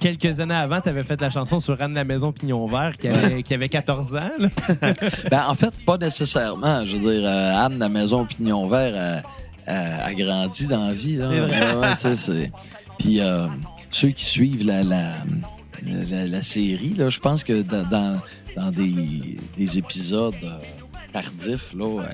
quelques 0.00 0.40
années 0.40 0.54
avant, 0.54 0.80
tu 0.80 0.88
avais 0.88 1.04
fait 1.04 1.20
la 1.20 1.30
chanson 1.30 1.58
sur 1.60 1.80
Anne 1.80 1.94
la 1.94 2.04
Maison 2.04 2.32
Pignon 2.32 2.66
Vert 2.66 2.92
qui 2.96 3.08
avait, 3.08 3.42
qui 3.42 3.54
avait 3.54 3.68
14 3.68 4.14
ans. 4.16 4.30
là. 4.38 4.48
Ben, 5.30 5.44
en 5.48 5.54
fait, 5.54 5.72
pas 5.84 5.96
nécessairement. 5.98 6.84
Je 6.86 6.96
veux 6.96 7.10
dire, 7.12 7.28
euh, 7.28 7.64
Anne, 7.66 7.78
la 7.78 7.88
maison 7.88 8.24
Pignon 8.24 8.68
Vert, 8.68 8.92
euh, 8.94 9.20
euh, 9.68 9.96
a 10.06 10.14
grandi 10.14 10.66
dans 10.66 10.86
la 10.86 10.94
vie. 10.94 11.16
Là. 11.16 11.28
C'est 11.30 11.40
vrai. 11.40 11.74
Ouais, 11.74 11.80
ouais, 11.80 11.90
tu 11.94 11.96
sais, 11.98 12.16
c'est- 12.16 12.52
Puis 12.98 13.20
euh, 13.20 13.46
ceux 13.90 14.10
qui 14.10 14.24
suivent 14.24 14.66
la, 14.66 14.84
la, 14.84 15.12
la, 15.84 16.26
la 16.26 16.42
série, 16.42 16.94
là, 16.96 17.08
je 17.10 17.18
pense 17.18 17.42
que 17.44 17.62
dans, 17.62 17.82
dans, 17.84 18.20
dans 18.56 18.70
des, 18.70 19.36
des 19.56 19.78
épisodes 19.78 20.34
euh, 20.44 20.58
tardifs, 21.12 21.74
là, 21.74 22.02
euh, 22.02 22.06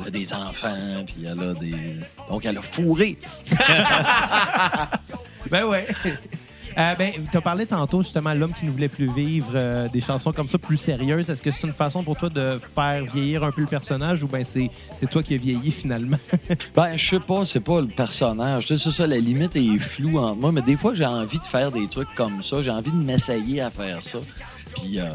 elle 0.00 0.06
a 0.06 0.10
des 0.10 0.32
enfants, 0.34 0.76
puis 1.06 1.24
elle 1.24 1.40
a 1.42 1.54
des... 1.54 1.74
Donc, 2.30 2.44
elle 2.44 2.58
a 2.58 2.62
fourré. 2.62 3.16
Ben 5.50 5.66
ouais. 5.66 5.86
Euh, 6.76 6.94
ben, 6.96 7.12
tu 7.30 7.36
as 7.36 7.40
parlé 7.40 7.66
tantôt 7.66 8.02
justement 8.02 8.32
l'homme 8.34 8.52
qui 8.58 8.64
ne 8.64 8.70
voulait 8.70 8.88
plus 8.88 9.12
vivre, 9.14 9.52
euh, 9.54 9.88
des 9.88 10.00
chansons 10.00 10.32
comme 10.32 10.48
ça 10.48 10.58
plus 10.58 10.76
sérieuses. 10.78 11.30
Est-ce 11.30 11.40
que 11.42 11.50
c'est 11.52 11.66
une 11.66 11.72
façon 11.72 12.02
pour 12.02 12.16
toi 12.16 12.30
de 12.30 12.58
faire 12.74 13.04
vieillir 13.04 13.44
un 13.44 13.52
peu 13.52 13.60
le 13.60 13.66
personnage 13.68 14.24
ou 14.24 14.26
ben 14.26 14.42
c'est 14.42 14.70
c'est 14.98 15.08
toi 15.08 15.22
qui 15.22 15.34
as 15.34 15.38
vieilli 15.38 15.70
finalement? 15.70 16.16
Ben, 16.74 16.96
je 16.96 17.08
sais 17.10 17.20
pas, 17.20 17.44
c'est 17.44 17.60
pas 17.60 17.80
le 17.80 17.86
personnage. 17.86 18.66
Tu 18.66 18.76
sais, 18.76 18.84
c'est 18.84 18.90
ça, 18.96 19.06
la 19.06 19.18
limite 19.18 19.54
est 19.54 19.78
floue 19.78 20.18
entre 20.18 20.40
moi, 20.40 20.50
mais 20.50 20.62
des 20.62 20.76
fois, 20.76 20.94
j'ai 20.94 21.06
envie 21.06 21.38
de 21.38 21.44
faire 21.46 21.70
des 21.70 21.86
trucs 21.86 22.12
comme 22.16 22.42
ça. 22.42 22.60
J'ai 22.62 22.70
envie 22.72 22.90
de 22.90 22.96
m'essayer 23.04 23.60
à 23.60 23.70
faire 23.70 24.02
ça. 24.02 24.18
Puis, 24.74 24.98
euh, 24.98 25.08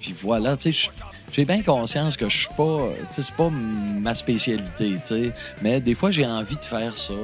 puis 0.00 0.14
voilà, 0.22 0.58
tu 0.58 0.72
sais, 0.74 0.90
je- 0.90 1.11
j'ai 1.32 1.46
bien 1.46 1.62
conscience 1.62 2.16
que 2.16 2.28
je 2.28 2.36
suis 2.36 2.54
pas, 2.56 2.90
c'est 3.10 3.30
pas 3.32 3.48
ma 3.50 4.14
spécialité, 4.14 4.92
tu 5.00 5.06
sais. 5.06 5.32
Mais 5.62 5.80
des 5.80 5.94
fois, 5.94 6.10
j'ai 6.10 6.26
envie 6.26 6.56
de 6.56 6.62
faire 6.62 6.96
ça. 6.96 7.14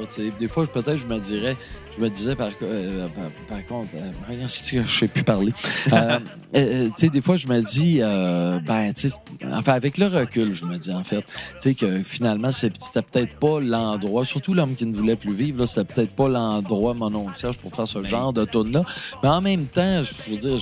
Des 0.40 0.48
fois, 0.48 0.66
peut-être, 0.66 0.96
je 0.96 1.06
me 1.06 1.18
dirais, 1.18 1.56
je 1.98 2.04
me 2.04 2.08
disais 2.10 2.36
par, 2.36 2.48
euh, 2.62 3.06
par, 3.08 3.56
par 3.58 3.66
contre, 3.66 3.88
euh, 3.96 4.10
voyons, 4.26 4.48
si 4.48 4.64
tu- 4.64 4.82
je 4.86 4.98
sais 4.98 5.08
plus 5.08 5.24
parler. 5.24 5.52
Euh, 5.92 6.18
euh, 6.54 6.86
tu 6.88 6.92
sais, 6.96 7.08
des 7.08 7.20
fois, 7.20 7.36
je 7.36 7.46
me 7.48 7.60
dis, 7.60 7.98
euh, 8.00 8.58
ben, 8.60 8.92
tu 8.92 9.08
sais, 9.08 9.14
enfin, 9.52 9.72
avec 9.72 9.98
le 9.98 10.06
recul, 10.06 10.54
je 10.54 10.64
me 10.64 10.78
dis, 10.78 10.92
en 10.92 11.04
fait, 11.04 11.22
tu 11.22 11.24
sais, 11.60 11.74
que 11.74 12.02
finalement, 12.02 12.50
c'était 12.50 13.02
peut-être 13.02 13.36
pas 13.38 13.60
l'endroit, 13.60 14.24
surtout 14.24 14.54
l'homme 14.54 14.74
qui 14.74 14.86
ne 14.86 14.94
voulait 14.94 15.16
plus 15.16 15.34
vivre, 15.34 15.60
là, 15.60 15.66
c'était 15.66 15.84
peut-être 15.92 16.14
pas 16.14 16.28
l'endroit, 16.28 16.94
mon 16.94 17.12
oncle 17.14 17.32
Serge, 17.38 17.58
pour 17.58 17.74
faire 17.74 17.88
ce 17.88 18.02
genre 18.04 18.32
de 18.32 18.44
tune-là. 18.44 18.82
Mais 19.22 19.28
en 19.28 19.40
même 19.40 19.66
temps, 19.66 20.02
je 20.02 20.30
veux 20.30 20.36
dire, 20.38 20.58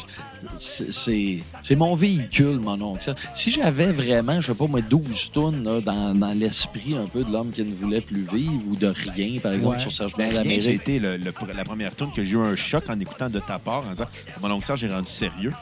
c'est- 0.59 1.77
mon 1.77 1.95
véhicule, 1.95 2.59
mon 2.61 2.81
oncle 2.81 3.03
Serge. 3.03 3.19
Si 3.35 3.51
j'avais 3.51 3.93
vraiment, 3.93 4.41
je 4.41 4.47
sais 4.49 4.55
pas, 4.55 4.67
moi, 4.67 4.81
12 4.81 5.31
tonnes 5.33 5.65
là, 5.65 5.81
dans, 5.81 6.15
dans 6.15 6.33
l'esprit 6.33 6.95
un 6.97 7.07
peu 7.07 7.25
de 7.25 7.31
l'homme 7.31 7.51
qui 7.51 7.63
ne 7.63 7.75
voulait 7.75 8.01
plus 8.01 8.27
vivre 8.33 8.61
ou 8.71 8.77
de 8.77 8.93
rien, 9.15 9.39
par 9.41 9.53
exemple, 9.53 9.77
Ouais. 9.77 9.81
sur 9.83 9.93
Serge 9.93 10.13
Ben, 10.17 10.31
Blanc 10.31 10.43
j'ai 10.45 10.49
d'Amérique. 10.49 10.81
été 10.81 10.99
le- 10.99 11.17
le- 11.27 11.53
la 11.55 11.65
première 11.65 11.95
tune 11.95 12.13
que 12.15 12.25
j'ai 12.25 12.33
eu 12.33 12.39
un 12.39 12.55
choc 12.57 12.85
en 12.89 12.99
écoutant 12.99 13.29
de 13.29 13.39
ta 13.41 13.59
part 13.59 13.85
en 13.87 13.93
disant 13.93 14.07
Mon 14.41 14.51
oncle 14.53 14.65
Serge, 14.65 14.81
j'ai 14.81 14.89
rendu 14.89 15.11
sérieux. 15.11 15.53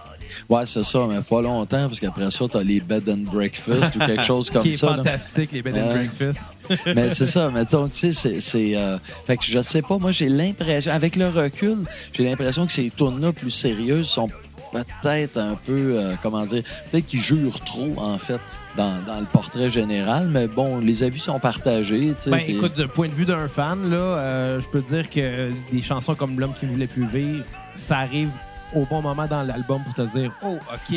Ouais, 0.48 0.66
c'est 0.66 0.82
ça, 0.82 1.06
mais 1.08 1.20
pas 1.20 1.40
longtemps, 1.42 1.86
parce 1.86 2.00
qu'après 2.00 2.28
ça, 2.30 2.46
t'as 2.50 2.62
les 2.62 2.80
bed 2.80 3.08
and 3.08 3.30
breakfast 3.30 3.94
ou 3.94 3.98
quelque 4.00 4.22
chose 4.24 4.50
comme 4.50 4.62
qui 4.64 4.72
est 4.72 4.76
ça. 4.76 4.88
là. 4.90 4.96
fantastique, 4.96 5.52
les 5.52 5.62
bed 5.62 5.76
and 5.76 5.86
Ouais. 5.88 5.94
breakfast. 6.08 6.54
mais 6.94 7.10
c'est 7.14 7.26
ça, 7.26 7.50
mais 7.54 7.64
donc, 7.66 7.92
tu 7.92 7.98
sais, 7.98 8.12
c'est. 8.12 8.40
c'est, 8.40 8.76
euh, 8.76 8.98
fait 9.26 9.36
que 9.36 9.44
je 9.44 9.60
sais 9.62 9.82
pas, 9.82 9.98
moi, 9.98 10.10
j'ai 10.10 10.28
l'impression, 10.28 10.92
avec 10.92 11.14
le 11.16 11.28
recul, 11.28 11.78
j'ai 12.12 12.24
l'impression 12.24 12.66
que 12.66 12.72
ces 12.72 12.90
tunes-là 12.90 13.32
plus 13.32 13.50
sérieuses 13.50 14.08
sont 14.08 14.28
peut-être 14.72 15.36
un 15.36 15.54
peu, 15.54 15.98
euh, 15.98 16.14
comment 16.20 16.44
dire, 16.46 16.62
peut-être 16.90 17.06
qu'ils 17.06 17.20
jurent 17.20 17.60
trop, 17.60 17.94
en 17.98 18.18
fait, 18.18 18.40
dans, 18.76 19.00
dans 19.06 19.20
le 19.20 19.26
portrait 19.26 19.70
général, 19.70 20.28
mais 20.28 20.48
bon, 20.48 20.78
les 20.78 21.02
avis 21.02 21.20
sont 21.20 21.38
partagés. 21.38 22.14
Ben, 22.26 22.38
écoute, 22.46 22.74
du 22.74 22.88
point 22.88 23.08
de 23.08 23.12
vue 23.14 23.24
d'un 23.26 23.46
fan, 23.48 23.90
là, 23.90 23.96
euh, 23.96 24.60
je 24.60 24.68
peux 24.68 24.82
dire 24.82 25.08
que 25.08 25.52
des 25.72 25.82
chansons 25.82 26.14
comme 26.14 26.38
L'homme 26.40 26.52
qui 26.58 26.66
ne 26.66 26.72
voulait 26.72 26.86
plus 26.86 27.06
vivre, 27.06 27.44
ça 27.76 27.98
arrive 27.98 28.30
au 28.74 28.84
bon 28.86 29.00
moment 29.02 29.26
dans 29.26 29.42
l'album 29.42 29.82
pour 29.84 29.94
te 29.94 30.02
dire 30.18 30.32
Oh, 30.42 30.56
OK. 30.72 30.96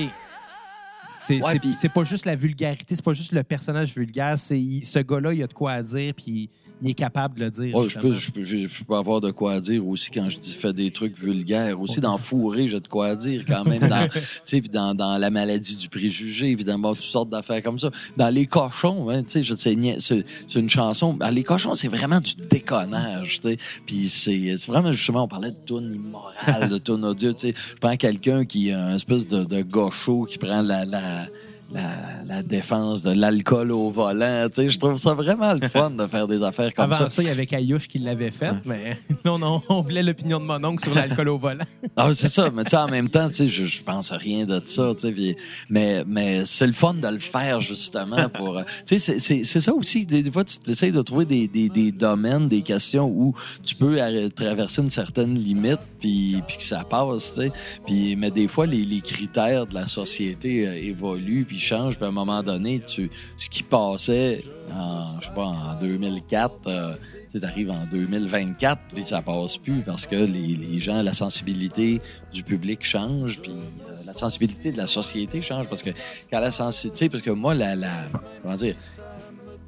C'est 1.09 1.41
Ouais, 1.43 1.59
pas 1.93 2.03
juste 2.03 2.25
la 2.25 2.35
vulgarité, 2.35 2.95
c'est 2.95 3.03
pas 3.03 3.13
juste 3.13 3.31
le 3.31 3.43
personnage 3.43 3.93
vulgaire, 3.93 4.37
c'est 4.39 4.61
ce 4.83 4.99
gars-là, 4.99 5.33
il 5.33 5.43
a 5.43 5.47
de 5.47 5.53
quoi 5.53 5.73
à 5.73 5.81
dire, 5.83 6.13
puis 6.15 6.49
il 6.81 6.89
est 6.89 6.93
capable 6.93 7.39
de 7.39 7.45
le 7.45 7.51
dire. 7.51 7.75
Ouais, 7.75 7.89
je, 7.89 7.97
peux, 7.97 8.13
je, 8.13 8.31
peux, 8.31 8.43
je, 8.43 8.67
peux 8.87 8.95
avoir 8.95 9.19
de 9.21 9.31
quoi 9.31 9.59
dire 9.59 9.85
aussi 9.87 10.11
quand 10.11 10.29
je 10.29 10.37
dis 10.37 10.53
fais 10.53 10.73
des 10.73 10.91
trucs 10.91 11.17
vulgaires. 11.17 11.79
Aussi, 11.81 11.99
dans 11.99 12.17
fourrer, 12.17 12.67
j'ai 12.67 12.79
de 12.79 12.87
quoi 12.87 13.15
dire 13.15 13.45
quand 13.47 13.65
même. 13.65 13.87
Dans, 13.87 14.07
tu 14.13 14.19
sais, 14.45 14.61
puis 14.61 14.69
dans, 14.69 14.93
dans 14.93 15.17
la 15.17 15.29
maladie 15.29 15.75
du 15.75 15.89
préjugé, 15.89 16.49
évidemment, 16.49 16.93
toutes 16.93 17.03
sortes 17.03 17.29
d'affaires 17.29 17.63
comme 17.63 17.79
ça. 17.79 17.89
Dans 18.15 18.29
Les 18.33 18.45
Cochons, 18.45 19.09
hein, 19.09 19.23
tu 19.23 19.31
sais, 19.31 19.43
je 19.43 19.55
sais, 19.55 19.75
nia- 19.75 19.99
c'est 19.99 20.23
c'est 20.47 20.59
une 20.59 20.69
chanson. 20.69 21.13
ben, 21.13 21.31
les 21.31 21.43
Cochons, 21.43 21.75
c'est 21.75 21.87
vraiment 21.87 22.19
du 22.19 22.33
déconnage, 22.49 23.39
tu 23.39 23.49
sais. 23.49 23.57
Puis 23.85 24.07
c'est 24.09 24.57
c'est 24.57 24.71
vraiment, 24.71 24.91
justement, 24.91 25.23
on 25.23 25.27
parlait 25.27 25.51
de 25.51 25.57
tune 25.65 25.95
immorale, 25.95 26.69
de 26.69 26.77
tune 26.77 27.03
odieux, 27.05 27.33
tu 27.33 27.47
sais. 27.49 27.53
Je 27.55 27.75
prends 27.75 27.97
quelqu'un 27.97 28.45
qui 28.45 28.71
a 28.71 28.85
un 28.85 28.95
espèce 28.95 29.25
de, 29.27 29.43
de 29.45 29.61
gaucho 29.61 30.25
qui 30.25 30.37
prend 30.37 30.61
la... 30.61 30.85
la 30.85 31.27
la, 31.71 31.81
la 32.25 32.43
défense 32.43 33.03
de 33.03 33.11
l'alcool 33.11 33.71
au 33.71 33.91
volant, 33.91 34.47
tu 34.49 34.55
sais, 34.63 34.69
je 34.69 34.79
trouve 34.79 34.97
ça 34.97 35.13
vraiment 35.13 35.53
le 35.53 35.67
fun 35.67 35.89
de 35.91 36.07
faire 36.07 36.25
des 36.27 36.41
affaires 36.43 36.73
comme 36.73 36.85
Avant 36.93 36.95
ça. 36.95 37.09
ça, 37.09 37.21
il 37.21 37.27
y 37.27 37.31
avait 37.31 37.45
Caillouche 37.45 37.87
qui 37.87 37.99
l'avait 37.99 38.31
fait, 38.31 38.53
mais 38.65 38.97
non, 39.25 39.37
non, 39.37 39.61
on 39.69 39.81
voulait 39.81 40.03
l'opinion 40.03 40.39
de 40.39 40.45
mon 40.45 40.63
oncle 40.63 40.83
sur 40.83 40.95
l'alcool 40.95 41.29
au 41.29 41.37
volant. 41.37 41.65
Ah, 41.95 42.09
c'est 42.13 42.33
ça. 42.33 42.49
Mais 42.53 42.63
tu 42.63 42.69
sais, 42.71 42.77
en 42.77 42.87
même 42.87 43.09
temps, 43.09 43.27
tu 43.27 43.33
sais, 43.35 43.47
je, 43.49 43.65
je 43.65 43.81
pense 43.83 44.11
à 44.11 44.17
rien 44.17 44.45
de 44.45 44.61
ça, 44.65 44.93
tu 44.95 45.01
sais. 45.01 45.11
puis- 45.11 45.35
Mais, 45.69 46.03
mais 46.07 46.45
c'est 46.45 46.67
le 46.67 46.73
fun 46.73 46.93
de 46.93 47.07
le 47.07 47.19
faire, 47.19 47.59
justement, 47.59 48.29
pour... 48.29 48.57
euh, 48.59 48.63
tu 48.85 48.97
sais, 48.99 49.19
c'est- 49.19 49.43
ça 49.59 49.73
aussi. 49.73 50.05
Des, 50.05 50.23
des 50.23 50.31
fois, 50.31 50.43
tu 50.45 50.57
essaies 50.71 50.91
de 50.91 51.01
trouver 51.01 51.25
des, 51.25 51.47
des, 51.47 51.67
des 51.69 51.91
domaines, 51.91 52.47
des 52.47 52.61
questions 52.61 53.07
où 53.07 53.33
tu 53.63 53.75
peux 53.75 53.99
traverser 54.35 54.81
une 54.81 54.89
certaine 54.89 55.35
limite, 55.37 55.79
puis, 55.99 56.41
puis 56.47 56.57
que 56.57 56.63
ça 56.63 56.83
passe, 56.83 57.33
tu 57.35 57.41
sais. 57.41 57.51
Puis, 57.85 58.15
mais 58.15 58.31
des 58.31 58.47
fois, 58.47 58.65
les, 58.65 58.85
les 58.85 59.01
critères 59.01 59.65
de 59.67 59.73
la 59.73 59.87
société 59.87 60.67
euh, 60.67 60.73
évoluent, 60.75 61.45
puis 61.45 61.56
changent. 61.59 61.95
Puis 61.95 62.05
à 62.05 62.09
un 62.09 62.11
moment 62.11 62.43
donné, 62.43 62.81
ce 62.85 63.49
qui 63.49 63.63
passait 63.63 64.43
en, 64.73 65.19
je 65.21 65.27
sais 65.27 65.33
pas, 65.33 65.45
en 65.45 65.75
2004... 65.79 66.53
euh, 66.67 66.93
tu 67.39 67.45
arrives 67.45 67.71
en 67.71 67.85
2024, 67.91 68.79
puis 68.93 69.05
ça 69.05 69.21
passe 69.21 69.57
plus 69.57 69.81
parce 69.81 70.07
que 70.07 70.15
les, 70.15 70.55
les 70.55 70.79
gens, 70.79 71.01
la 71.01 71.13
sensibilité 71.13 72.01
du 72.31 72.43
public 72.43 72.83
change, 72.83 73.41
puis 73.41 73.51
euh, 73.51 73.95
la 74.05 74.13
sensibilité 74.13 74.71
de 74.71 74.77
la 74.77 74.87
société 74.87 75.41
change 75.41 75.69
parce 75.69 75.83
que 75.83 75.91
quand 76.31 76.39
la 76.39 76.51
sensibilité, 76.51 77.09
parce 77.09 77.23
que 77.23 77.31
moi, 77.31 77.53
la, 77.53 77.75
la 77.75 78.07
comment 78.41 78.55
dire, 78.55 78.73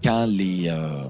quand 0.03 0.25
les, 0.25 0.69
euh, 0.69 1.03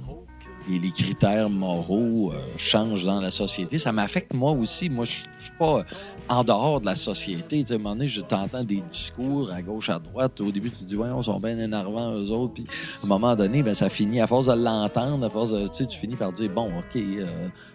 les, 0.70 0.80
les 0.80 0.92
critères 0.92 1.50
moraux 1.50 2.32
euh, 2.32 2.40
changent 2.58 3.06
dans 3.06 3.20
la 3.20 3.32
société, 3.32 3.78
ça 3.78 3.92
m'affecte 3.92 4.34
moi 4.34 4.52
aussi. 4.52 4.90
Moi, 4.90 5.06
je 5.06 5.12
suis 5.12 5.52
pas 5.58 5.84
en 6.28 6.44
dehors 6.44 6.80
de 6.80 6.86
la 6.86 6.96
société. 6.96 7.62
Tu 7.62 7.68
sais, 7.68 7.74
à 7.74 7.76
un 7.76 7.80
moment 7.80 7.96
donné, 7.96 8.08
je 8.08 8.22
t'entends 8.22 8.64
des 8.64 8.82
discours 8.82 9.52
à 9.52 9.62
gauche, 9.62 9.90
à 9.90 10.00
droite. 10.00 10.40
Au 10.42 10.52
début, 10.52 10.70
tu 10.70 10.78
te 10.78 10.84
dis, 10.84 10.96
ouais, 10.96 11.10
on 11.10 11.22
sont 11.22 11.40
bien 11.40 11.58
énervants, 11.58 12.14
eux 12.14 12.32
autres. 12.32 12.54
Puis, 12.54 12.66
à 13.02 13.06
un 13.06 13.08
moment 13.08 13.36
donné, 13.36 13.64
ben, 13.64 13.74
ça 13.74 13.90
finit, 13.90 14.22
à 14.22 14.28
force 14.28 14.46
de 14.46 14.54
l'entendre, 14.54 15.26
à 15.26 15.30
force 15.30 15.52
de, 15.52 15.68
tu 15.68 15.98
finis 15.98 16.16
par 16.16 16.32
dire, 16.32 16.50
bon, 16.50 16.68
OK, 16.78 16.96
euh, 16.96 17.26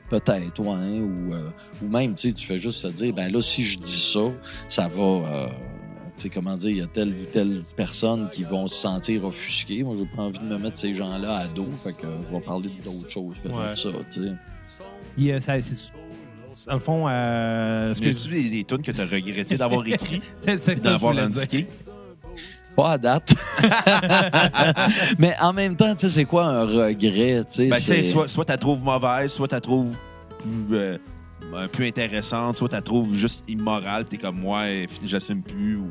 peut-être, 0.08 0.60
ouais, 0.60 1.00
ou, 1.00 1.34
euh, 1.34 1.50
ou 1.82 1.88
même, 1.88 2.14
tu 2.14 2.32
fais 2.34 2.56
juste 2.56 2.82
te 2.82 2.88
dire, 2.88 3.12
ben 3.12 3.32
là, 3.32 3.42
si 3.42 3.64
je 3.64 3.78
dis 3.78 4.12
ça, 4.12 4.30
ça 4.68 4.88
va, 4.88 5.02
euh, 5.02 5.48
sais, 6.22 6.28
comment 6.28 6.56
dire, 6.56 6.70
il 6.70 6.76
y 6.78 6.82
a 6.82 6.86
telle 6.86 7.08
ou 7.08 7.24
telle 7.24 7.60
personne 7.76 8.28
qui 8.30 8.44
vont 8.44 8.66
se 8.66 8.76
sentir 8.76 9.24
offusquées. 9.24 9.82
Moi, 9.82 9.96
j'ai 9.98 10.06
pas 10.16 10.22
envie 10.22 10.38
de 10.38 10.44
me 10.44 10.58
mettre 10.58 10.78
ces 10.78 10.94
gens-là 10.94 11.36
à 11.36 11.48
dos, 11.48 11.68
fait 11.72 11.92
que 11.92 12.06
je 12.06 12.34
vais 12.34 12.40
parler 12.40 12.70
d'autres 12.84 13.10
choses 13.10 13.36
que 13.42 13.48
Ouais. 13.48 13.74
ça, 13.76 13.88
tu 14.12 14.22
sais. 14.22 14.32
Il, 15.16 15.40
ça- 15.40 15.60
c'est- 15.60 15.92
dans 16.66 16.74
le 16.74 16.80
fond, 16.80 17.06
euh, 17.08 17.92
ce 17.94 18.00
Y 18.00 18.04
que 18.04 18.10
a-tu 18.10 18.28
des, 18.30 18.48
des 18.50 18.64
tunes 18.64 18.82
que 18.82 18.90
tu 18.92 19.00
as 19.00 19.04
regretté 19.06 19.56
d'avoir 19.56 19.86
écrit 19.86 20.22
d'avoir 20.82 21.16
indiqué? 21.18 21.66
Pas 22.76 22.92
à 22.92 22.98
date. 22.98 23.34
Mais 25.18 25.34
en 25.40 25.52
même 25.52 25.76
temps, 25.76 25.94
tu 25.94 26.08
sais, 26.08 26.08
c'est 26.08 26.24
quoi 26.24 26.46
un 26.46 26.64
regret, 26.64 27.44
tu 27.46 27.52
sais? 27.52 27.68
Ben, 27.68 27.76
tu 27.76 27.82
sais, 27.82 28.02
c'est- 28.02 28.12
soit, 28.12 28.28
soit 28.28 28.44
tu 28.44 28.50
la 28.52 28.58
trouves 28.58 28.82
mauvaise, 28.82 29.30
soit 29.32 29.46
tu 29.48 29.54
la 29.54 29.60
trouves 29.60 29.96
plus, 30.40 30.76
euh, 30.76 30.98
euh, 31.54 31.68
plus 31.68 31.88
intéressante, 31.88 32.56
soit 32.56 32.68
tu 32.68 32.74
la 32.74 32.82
trouves 32.82 33.14
juste 33.14 33.44
immorale, 33.48 34.04
t'es 34.04 34.16
comme 34.16 34.38
moi, 34.38 34.70
et 34.70 34.86
j'assume 35.04 35.42
plus. 35.42 35.76
Ou... 35.76 35.88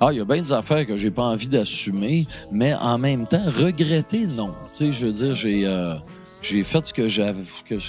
Ah, 0.00 0.08
il 0.12 0.18
y 0.18 0.20
a 0.20 0.24
bien 0.24 0.42
des 0.42 0.52
affaires 0.52 0.86
que 0.86 0.96
j'ai 0.96 1.10
pas 1.10 1.24
envie 1.24 1.48
d'assumer, 1.48 2.26
mais 2.50 2.74
en 2.74 2.98
même 2.98 3.26
temps, 3.26 3.44
regretter, 3.46 4.26
non. 4.26 4.54
Tu 4.66 4.86
sais, 4.86 4.92
je 4.92 5.06
veux 5.06 5.12
dire, 5.12 5.34
j'ai 5.34 5.66
euh, 5.66 5.94
fait 6.42 6.86
ce 6.86 6.92
que 6.92 7.08
j'avais 7.08 7.42
fait 7.44 7.80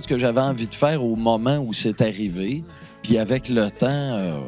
ce 0.00 0.08
que 0.08 0.18
j'avais 0.18 0.40
envie 0.40 0.66
de 0.66 0.74
faire 0.74 1.04
au 1.04 1.16
moment 1.16 1.58
où 1.58 1.72
c'est 1.72 2.00
arrivé, 2.02 2.64
puis 3.02 3.18
avec 3.18 3.48
le 3.48 3.70
temps. 3.70 3.86
euh, 3.88 4.40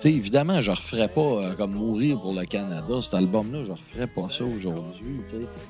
sais, 0.00 0.12
évidemment, 0.12 0.60
je 0.60 0.70
referais 0.70 1.08
pas 1.08 1.20
euh, 1.20 1.54
comme 1.54 1.72
mourir 1.72 2.20
pour 2.20 2.32
le 2.32 2.44
Canada. 2.44 3.00
Cet 3.00 3.14
album-là, 3.14 3.64
je 3.64 3.72
referais 3.72 4.06
pas 4.06 4.30
ça 4.30 4.44
aujourd'hui. 4.44 5.20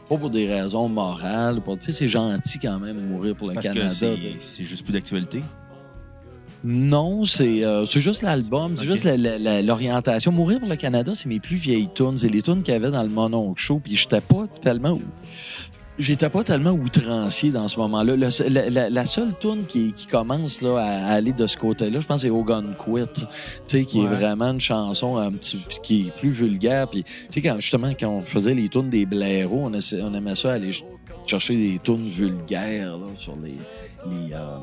Pas 0.09 0.17
pour 0.17 0.31
des 0.31 0.47
raisons 0.47 0.89
morales. 0.89 1.61
sais, 1.81 1.93
c'est 1.93 2.09
gentil 2.09 2.59
quand 2.59 2.79
même 2.79 3.09
mourir 3.09 3.35
pour 3.35 3.49
le 3.49 3.55
Parce 3.55 3.67
Canada. 3.67 3.91
c'est 4.41 4.65
juste 4.65 4.85
plus 4.85 4.93
d'actualité? 4.93 5.43
Non, 6.65 7.25
c'est 7.25 7.65
euh, 7.65 7.85
c'est 7.85 8.01
juste 8.01 8.23
l'album, 8.23 8.77
c'est 8.77 8.85
juste 8.85 9.05
l'orientation. 9.05 10.33
Mourir 10.33 10.59
pour 10.59 10.69
le 10.69 10.75
Canada, 10.75 11.13
c'est 11.15 11.29
mes 11.29 11.39
plus 11.39 11.57
vieilles 11.57 11.89
tunes. 11.95 12.19
C'est 12.19 12.29
les 12.29 12.43
tunes 12.43 12.63
qu'il 12.65 12.75
y 12.75 12.77
avait 12.77 12.91
dans 12.91 13.03
le 13.03 13.09
Mononcle 13.09 13.61
Show. 13.61 13.81
Puis 13.83 13.97
j'étais 13.97 14.21
pas 14.21 14.47
tellement... 14.61 14.99
J'étais 15.99 16.31
pas 16.31 16.45
tellement 16.45 16.71
outrancier 16.71 17.51
dans 17.51 17.67
ce 17.67 17.77
moment-là. 17.81 18.15
La, 18.17 18.71
la- 18.71 18.89
la 18.91 19.05
seule 19.07 19.37
tune 19.39 19.65
qui, 19.67 19.93
qui 19.93 20.07
commence 20.07 20.63
là, 20.63 20.77
à 20.79 21.13
aller 21.15 21.33
de 21.33 21.47
ce 21.47 21.57
côté-là, 21.57 21.99
je 21.99 22.07
pense, 22.07 22.21
c'est 22.23 22.31
Hogan 22.31 22.75
Quit, 22.79 23.03
tu 23.15 23.21
sais, 23.67 23.85
qui 23.85 24.01
est 24.03 24.07
vraiment 24.07 24.51
une 24.53 24.61
chanson 24.61 25.17
un 25.17 25.33
petit, 25.33 25.59
qui 25.83 26.07
est 26.07 26.11
plus 26.17 26.31
vulgaire. 26.31 26.89
Puis, 26.89 27.03
tu 27.03 27.11
sais, 27.31 27.43
quand, 27.43 27.59
justement, 27.59 27.91
quand 27.99 28.09
on 28.11 28.23
faisait 28.23 28.55
les 28.55 28.69
tunes 28.69 28.91
des 28.91 29.07
blaireaux, 29.07 29.63
on, 29.65 29.73
aimait 30.15 30.37
ça 30.37 30.53
aller 30.53 30.73
ch- 30.73 30.85
chercher 31.27 31.57
des 31.57 31.81
tunes 31.83 32.07
vulgaires 32.09 32.97
là, 32.97 33.07
sur 33.17 33.35
les, 33.43 33.51
les, 34.09 34.33
euh, 34.35 34.57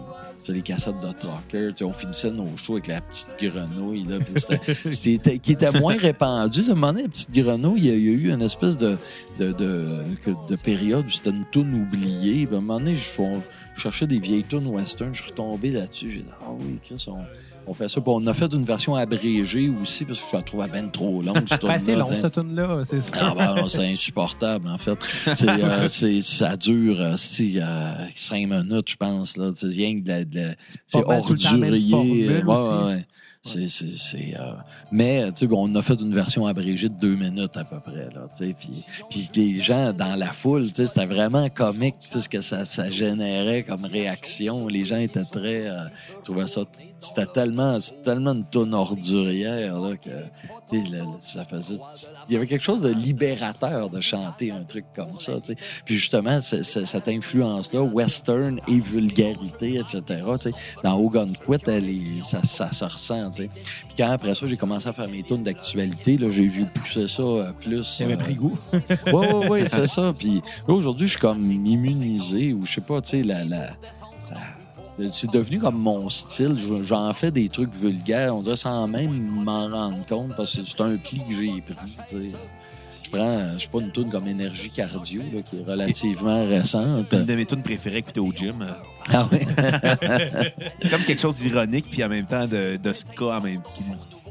les 0.53 0.61
cassettes 0.61 0.95
de 0.99 1.73
sais, 1.73 1.83
on 1.83 1.93
finissait 1.93 2.31
nos 2.31 2.55
shows 2.57 2.73
avec 2.73 2.87
la 2.87 3.01
petite 3.01 3.31
grenouille, 3.39 4.03
là, 4.03 4.19
qui 4.91 5.51
était 5.51 5.71
moins 5.79 5.97
répandu. 5.97 6.61
À 6.61 6.71
un 6.71 6.75
moment 6.75 6.87
donné, 6.87 7.03
la 7.03 7.09
petite 7.09 7.31
grenouille, 7.31 7.79
il 7.79 7.85
y 7.85 7.91
a, 7.91 7.95
eu 7.95 8.31
une 8.31 8.41
espèce 8.41 8.77
de, 8.77 8.97
de, 9.39 9.51
de, 9.51 10.55
période 10.63 11.05
où 11.05 11.09
c'était 11.09 11.31
une 11.31 11.45
toune 11.51 11.73
oubliée. 11.73 12.47
À 12.51 12.55
un 12.55 12.61
moment 12.61 12.79
donné, 12.79 12.95
je, 12.95 13.09
je 13.75 13.81
cherchais 13.81 14.07
des 14.07 14.19
vieilles 14.19 14.43
tunes 14.43 14.67
western. 14.67 15.13
Je 15.13 15.21
suis 15.21 15.31
retombé 15.31 15.71
là-dessus. 15.71 16.11
J'ai 16.11 16.19
dit, 16.19 16.25
ah 16.41 16.51
oui, 16.59 16.79
Chris, 16.83 17.03
on, 17.07 17.17
on 17.67 17.73
fait 17.73 17.89
ça. 17.89 18.01
Puis 18.01 18.11
on 18.13 18.25
a 18.27 18.33
fait 18.33 18.51
une 18.53 18.63
version 18.63 18.95
abrégée 18.95 19.69
aussi, 19.81 20.05
parce 20.05 20.21
que 20.21 20.27
je 20.31 20.35
la 20.35 20.41
trouvais 20.43 20.67
bien 20.67 20.87
trop 20.87 21.21
longue, 21.21 21.45
cette 21.47 21.61
Ben, 21.65 21.79
c'est 21.79 21.93
tune-là, 21.93 21.99
long, 21.99 22.21
cette 22.21 22.33
tune-là, 22.33 22.83
c'est 22.85 23.01
ça. 23.01 23.11
Ah 23.15 23.33
ben 23.35 23.55
non, 23.55 23.67
c'est 23.67 23.85
insupportable, 23.85 24.67
en 24.67 24.77
fait. 24.77 24.97
C'est, 25.33 25.49
euh, 25.49 25.87
ça 26.21 26.55
dure 26.57 27.01
euh, 27.01 27.13
si, 27.17 27.59
euh, 27.59 27.93
cinq 28.15 28.47
minutes, 28.47 28.91
je 28.91 28.95
pense. 28.95 29.37
Là. 29.37 29.51
C'est 29.55 29.67
rien 29.67 29.95
que 29.95 30.01
de 30.01 30.23
de 30.23 30.55
C'est 30.87 31.03
ordurier. 31.03 32.43
C'est, 33.45 33.69
c'est, 33.69 33.91
c'est, 33.95 34.33
euh, 34.39 34.53
Mais 34.91 35.23
on 35.51 35.75
a 35.75 35.81
fait 35.83 36.01
une 36.01 36.13
version 36.13 36.47
abrégée 36.47 36.89
de 36.89 36.95
deux 36.95 37.15
minutes 37.15 37.55
à 37.57 37.63
peu 37.63 37.79
près. 37.79 38.09
Puis, 38.59 39.29
les 39.35 39.61
gens 39.61 39.93
dans 39.93 40.15
la 40.15 40.31
foule, 40.31 40.65
c'était 40.73 41.05
vraiment 41.05 41.47
comique 41.49 41.95
ce 42.09 42.27
que 42.27 42.41
ça, 42.41 42.63
générait 42.89 43.63
comme 43.63 43.85
réaction. 43.85 44.67
Les 44.67 44.83
gens 44.83 44.97
étaient 44.97 45.23
très... 45.23 45.67
Euh, 45.67 45.83
trouvaient 46.23 46.47
ça... 46.47 46.61
C'était 46.97 47.27
tellement, 47.27 47.79
c'était 47.79 48.01
tellement 48.01 48.31
une 48.31 48.45
tonne 48.45 48.73
ordurière 48.73 49.79
là, 49.79 49.95
que 49.95 50.09
ça 51.25 51.45
faisait... 51.45 51.75
Il 52.27 52.33
y 52.33 52.35
avait 52.37 52.47
quelque 52.47 52.63
chose 52.63 52.81
de 52.81 52.89
libérateur 52.91 53.91
de 53.91 54.01
chanter 54.01 54.51
un 54.51 54.63
truc 54.63 54.85
comme 54.95 55.19
ça. 55.19 55.33
Puis 55.85 55.95
justement, 55.95 56.41
cette 56.41 57.07
influence-là, 57.07 57.83
western 57.83 58.59
et 58.67 58.79
vulgarité, 58.79 59.79
etc., 59.79 60.25
dans 60.83 60.99
Hogan 60.99 61.31
Quit, 61.45 61.61
elle 61.67 61.85
ça, 62.23 62.43
ça 62.43 62.71
se 62.71 62.85
ressent. 62.85 63.31
Puis 63.43 63.95
quand 63.97 64.09
après 64.09 64.33
ça, 64.35 64.47
j'ai 64.47 64.57
commencé 64.57 64.87
à 64.87 64.93
faire 64.93 65.07
mes 65.09 65.23
tunes 65.23 65.43
d'actualité, 65.43 66.17
là, 66.17 66.29
j'ai 66.31 66.49
poussé 66.73 67.07
ça 67.07 67.21
euh, 67.23 67.51
plus... 67.53 67.97
J'avais 67.99 68.13
euh, 68.15 68.17
pris 68.17 68.35
goût. 68.35 68.57
oui, 68.73 68.81
oui, 69.13 69.47
oui, 69.49 69.59
c'est 69.67 69.87
ça. 69.87 70.13
Puis 70.17 70.41
aujourd'hui, 70.67 71.07
je 71.07 71.11
suis 71.11 71.21
comme 71.21 71.39
immunisé 71.51 72.53
ou 72.53 72.65
je 72.65 72.73
sais 72.73 72.81
pas, 72.81 73.01
tu 73.01 73.09
sais, 73.11 73.23
la, 73.23 73.43
la, 73.43 73.67
la- 74.97 75.11
c'est 75.11 75.29
devenu 75.29 75.59
comme 75.59 75.77
mon 75.77 76.07
style. 76.09 76.55
Je- 76.57 76.81
J'en 76.83 77.11
fais 77.13 77.29
des 77.31 77.49
trucs 77.49 77.73
vulgaires, 77.75 78.35
on 78.35 78.41
dirait 78.41 78.55
sans 78.55 78.87
même 78.87 79.11
m'en 79.43 79.65
rendre 79.67 80.05
compte 80.05 80.35
parce 80.37 80.55
que 80.55 80.63
c'est 80.65 80.81
un 80.81 80.95
pli 80.95 81.19
que 81.27 81.35
j'ai 81.35 81.61
pris. 81.61 82.33
Prends, 83.15 83.53
je 83.57 83.63
sais 83.63 83.69
pas, 83.71 83.79
une 83.79 83.91
tune 83.91 84.09
comme 84.09 84.27
Énergie 84.27 84.69
Cardio, 84.69 85.21
là, 85.21 85.41
qui 85.41 85.57
est 85.59 85.63
relativement 85.69 86.45
récente. 86.47 87.13
Une 87.13 87.23
de 87.23 87.35
mes 87.35 87.45
tunes 87.45 87.63
préférées 87.63 87.97
écouter 87.97 88.19
au 88.19 88.31
gym. 88.31 88.65
Ah 89.11 89.27
oui? 89.31 89.39
comme 90.89 91.01
quelque 91.01 91.21
chose 91.21 91.35
d'ironique, 91.35 91.85
puis 91.89 92.03
en 92.03 92.09
même 92.09 92.25
temps 92.25 92.47
de, 92.47 92.77
de 92.77 92.93
ska 92.93 93.37
en 93.37 93.41
même, 93.41 93.61
qui, 93.73 93.83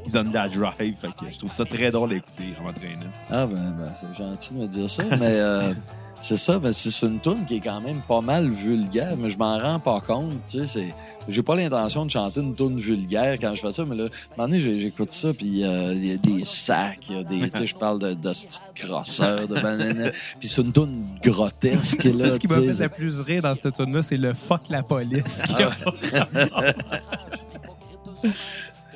qui 0.05 0.11
donne 0.11 0.29
de 0.29 0.33
la 0.33 0.47
drive. 0.47 0.95
Fait 0.97 1.07
que 1.07 1.31
je 1.31 1.37
trouve 1.37 1.51
ça 1.51 1.65
très 1.65 1.91
drôle 1.91 2.13
à 2.13 2.15
écouter 2.15 2.53
en 2.59 2.63
m'entraînant. 2.63 3.11
Ah 3.29 3.45
ben, 3.45 3.75
ben, 3.77 3.91
c'est 3.99 4.23
gentil 4.23 4.53
de 4.53 4.59
me 4.59 4.67
dire 4.67 4.89
ça, 4.89 5.03
mais 5.11 5.17
euh, 5.21 5.73
C'est 6.27 6.37
ça, 6.37 6.57
ben 6.57 6.71
c'est 6.73 7.05
une 7.05 7.19
tune 7.19 7.45
qui 7.45 7.57
est 7.57 7.59
quand 7.59 7.79
même 7.81 8.01
pas 8.07 8.19
mal 8.19 8.49
vulgaire, 8.49 9.15
mais 9.15 9.29
je 9.29 9.37
m'en 9.37 9.59
rends 9.59 9.77
pas 9.79 10.01
compte. 10.01 10.31
Tu 10.49 10.57
sais, 10.59 10.65
c'est- 10.65 10.93
j'ai 11.29 11.43
pas 11.43 11.55
l'intention 11.55 12.03
de 12.03 12.09
chanter 12.09 12.39
une 12.41 12.55
tune 12.55 12.79
vulgaire 12.79 13.35
quand 13.39 13.53
je 13.53 13.61
fais 13.61 13.71
ça, 13.71 13.85
mais 13.85 13.95
là, 13.95 14.05
à 14.05 14.07
un 14.07 14.09
moment 14.37 14.47
donné, 14.49 14.59
j'ai- 14.59 14.73
j'écoute 14.73 15.11
ça, 15.11 15.33
puis 15.35 15.63
euh, 15.63 15.93
il 15.93 16.05
y 16.07 16.11
a 16.13 16.17
des 16.17 16.43
sacs, 16.43 17.09
y 17.11 17.15
a 17.17 17.23
des, 17.23 17.51
tu 17.51 17.59
sais, 17.59 17.65
je 17.67 17.75
parle 17.75 17.99
de, 17.99 18.13
de 18.13 18.29
petites 18.29 18.59
crosseurs, 18.75 19.47
de 19.47 19.53
banane, 19.53 20.11
puis 20.39 20.47
c'est 20.47 20.61
une 20.63 20.73
tune 20.73 21.05
grotesque 21.23 22.03
là. 22.05 22.31
Ce 22.31 22.39
qui 22.39 22.47
m'a 22.47 22.55
fait 22.55 22.83
le 22.83 22.89
plus 22.89 23.19
rire 23.19 23.43
dans 23.43 23.53
cette 23.53 23.75
tune 23.75 23.93
là 23.93 24.01
c'est 24.01 24.17
le 24.17 24.33
fuck 24.33 24.61
la 24.69 24.81
police. 24.81 25.41
qui 25.55 25.61
a 25.61 25.69
pas- 25.69 26.73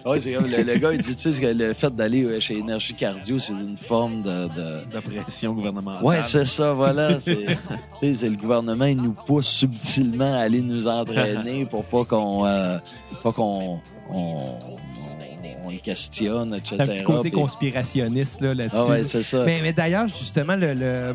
Ouais, 0.09 0.19
c'est 0.19 0.33
comme 0.33 0.45
le, 0.47 0.63
le 0.63 0.77
gars, 0.77 0.93
il 0.93 1.01
dit, 1.01 1.15
tu 1.15 1.31
sais, 1.33 1.41
que 1.41 1.45
le 1.47 1.73
fait 1.73 1.93
d'aller 1.95 2.23
euh, 2.23 2.39
chez 2.39 2.57
Énergie 2.57 2.93
Cardio, 2.93 3.37
c'est 3.39 3.53
une 3.53 3.77
forme 3.77 4.21
de- 4.21 4.47
de, 4.47 4.85
D'oppression 4.91 5.53
gouvernementale. 5.53 6.03
Ouais, 6.03 6.21
c'est 6.21 6.45
ça, 6.45 6.73
voilà. 6.73 7.19
C'est 7.19 7.35
le 8.29 8.35
gouvernement, 8.37 8.85
il 8.85 8.97
nous 9.01 9.13
pousse 9.13 9.47
subtilement 9.47 10.33
à 10.33 10.39
aller 10.39 10.61
nous 10.61 10.87
entraîner 10.87 11.65
pour 11.65 11.83
pas 11.85 12.05
qu'on 12.05 12.45
euh, 12.45 12.77
pas 13.23 13.31
qu'on 13.31 13.79
on, 14.09 14.15
on- 14.17 14.57
on 15.65 15.69
les 15.69 15.77
questionne, 15.79 16.53
etc. 16.55 16.75
T'as 16.77 16.83
un 16.83 16.87
petit 16.87 17.03
côté 17.03 17.29
Puis- 17.29 17.39
conspirationniste 17.39 18.41
là, 18.41 18.53
là-dessus. 18.55 18.75
Ah 18.77 18.85
ouais, 18.87 19.03
c'est 19.03 19.21
ça. 19.23 19.43
Mais, 19.45 19.59
mais 19.61 19.73
d'ailleurs, 19.73 20.07
justement, 20.07 20.55
le, 20.55 20.73
le, 20.73 21.13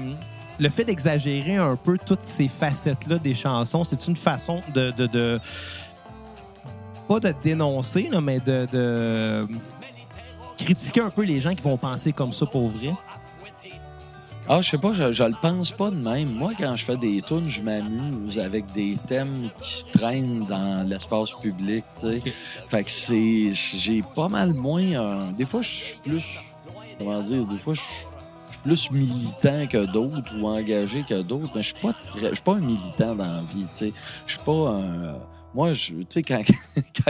le 0.60 0.68
fait 0.68 0.84
d'exagérer 0.84 1.56
un 1.56 1.74
peu 1.76 1.96
toutes 2.04 2.22
ces 2.22 2.46
facettes-là 2.48 3.18
des 3.18 3.34
chansons, 3.34 3.82
c'est 3.84 4.06
une 4.06 4.14
façon 4.16 4.60
de, 4.74 4.92
de, 4.92 5.06
de- 5.06 5.40
Pas 7.08 7.20
de 7.20 7.34
dénoncer, 7.42 8.08
là, 8.10 8.20
mais 8.20 8.40
de, 8.40 8.66
de 8.72 9.46
critiquer 10.56 11.00
un 11.00 11.10
peu 11.10 11.22
les 11.22 11.40
gens 11.40 11.54
qui 11.54 11.60
vont 11.60 11.76
penser 11.76 12.12
comme 12.12 12.32
ça 12.32 12.46
pour 12.46 12.68
vrai. 12.70 12.94
Ah, 14.46 14.60
je 14.60 14.70
sais 14.70 14.78
pas, 14.78 14.92
je, 14.92 15.10
je 15.10 15.24
le 15.24 15.34
pense 15.40 15.70
pas 15.70 15.90
de 15.90 15.96
même. 15.96 16.30
Moi, 16.30 16.52
quand 16.58 16.76
je 16.76 16.84
fais 16.84 16.96
des 16.98 17.22
tunes, 17.22 17.48
je 17.48 17.62
m'amuse 17.62 18.38
avec 18.38 18.70
des 18.72 18.96
thèmes 19.06 19.48
qui 19.62 19.70
se 19.70 19.84
traînent 19.86 20.44
dans 20.44 20.86
l'espace 20.86 21.30
public, 21.32 21.82
tu 22.00 22.06
sais. 22.06 22.22
Fait 22.68 22.84
que 22.84 22.90
c'est... 22.90 23.52
J'ai 23.54 24.02
pas 24.14 24.28
mal 24.28 24.52
moins... 24.52 25.30
Des 25.36 25.46
fois, 25.46 25.62
je 25.62 25.70
suis 25.70 25.96
plus... 26.04 26.38
Comment 26.98 27.22
dire? 27.22 27.44
Des 27.46 27.58
fois, 27.58 27.74
je 27.74 27.80
suis 27.80 28.06
je 28.66 28.74
suis 28.74 28.88
plus 28.88 29.00
militant 29.00 29.66
que 29.66 29.84
d'autres 29.84 30.32
ou 30.40 30.48
engagé 30.48 31.04
que 31.06 31.20
d'autres, 31.20 31.50
mais 31.54 31.62
je 31.62 31.74
suis 31.74 31.82
pas 31.82 31.92
très- 31.92 32.30
je 32.30 32.34
suis 32.34 32.42
pas 32.42 32.54
un 32.54 32.60
militant 32.60 33.14
dans 33.14 33.24
la 33.24 33.42
vie, 33.42 33.66
tu 33.76 33.86
sais. 33.88 33.92
Je 34.26 34.32
suis 34.32 34.42
pas 34.42 34.70
un... 34.70 35.16
Moi, 35.54 35.72
tu 35.72 35.94
sais, 36.08 36.22
quand 36.22 36.42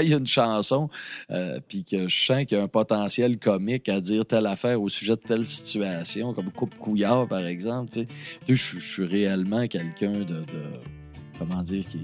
il 0.03 0.09
y 0.09 0.15
a 0.15 0.19
une 0.19 0.27
chanson, 0.27 0.91
euh, 1.31 1.59
puis 1.67 1.85
que 1.85 2.09
je 2.09 2.25
sens 2.27 2.45
qu'il 2.45 2.59
y 2.59 2.61
a 2.61 2.65
un 2.65 2.69
potentiel 2.69 3.39
comique 3.39 3.89
à 3.89 4.01
dire 4.01 4.27
telle 4.27 4.47
affaire 4.47 4.81
au 4.83 4.89
sujet 4.89 5.17
de 5.17 5.23
telle 5.23 5.47
situation, 5.47 6.35
comme 6.35 6.51
Coupe 6.51 6.77
Couillard, 6.77 7.27
par 7.27 7.47
exemple, 7.47 7.91
tu 7.91 8.01
sais, 8.03 8.07
je, 8.55 8.79
suis 8.79 9.05
réellement 9.05 9.67
quelqu'un 9.67 10.13
de, 10.13 10.41
de- 10.41 10.45
comment 11.39 11.63
dire, 11.63 11.85
qui- 11.89 12.01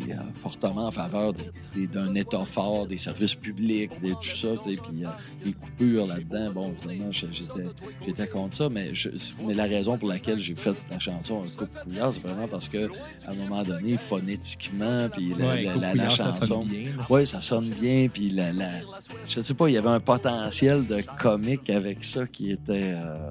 qui 0.00 0.10
est 0.10 0.14
euh, 0.14 0.18
fortement 0.42 0.86
en 0.86 0.90
faveur 0.90 1.32
de- 1.32 1.40
des- 1.74 1.86
d'un 1.86 2.14
État 2.14 2.44
fort, 2.44 2.86
des 2.86 2.96
services 2.96 3.34
publics, 3.34 3.90
de 4.02 4.10
tout 4.12 4.36
ça, 4.36 4.56
tu 4.56 4.72
sais, 4.72 4.80
puis 4.80 5.04
euh, 5.04 5.08
les 5.44 5.52
coupures 5.52 6.06
là-dedans, 6.06 6.52
bon, 6.52 6.74
je- 7.10 7.26
j'étais, 7.32 8.26
contre 8.26 8.56
ça, 8.56 8.68
mais, 8.68 8.94
je- 8.94 9.08
mais 9.46 9.54
la 9.54 9.64
raison 9.64 9.96
pour 9.96 10.08
laquelle 10.08 10.38
j'ai 10.38 10.54
fait 10.54 10.74
la 10.90 10.98
chanson 10.98 11.42
Coupe 11.56 11.68
Couillard, 11.84 12.12
c'est 12.12 12.22
vraiment 12.22 12.48
parce 12.48 12.68
que, 12.68 12.88
à 13.26 13.30
un 13.30 13.34
moment 13.34 13.62
donné, 13.62 13.96
phonétiquement, 13.96 15.08
puis 15.12 15.32
la, 15.38 15.46
Ouais, 15.46 15.62
la- 15.62 15.76
la- 15.76 15.94
la 15.94 16.08
chanson, 16.08 16.64
oui, 17.10 17.26
ça 17.26 17.38
sonne 17.38 17.68
bien. 17.80 18.08
Puis 18.12 18.30
la, 18.30 18.52
la- 18.52 18.80
je 19.26 19.40
sais 19.40 19.54
pas, 19.54 19.68
il 19.68 19.74
y 19.74 19.78
avait 19.78 19.88
un 19.88 20.00
potentiel 20.00 20.86
de 20.86 21.00
comique 21.18 21.70
avec 21.70 22.02
ça 22.04 22.26
qui 22.26 22.50
était. 22.50 22.94
euh, 22.96 23.30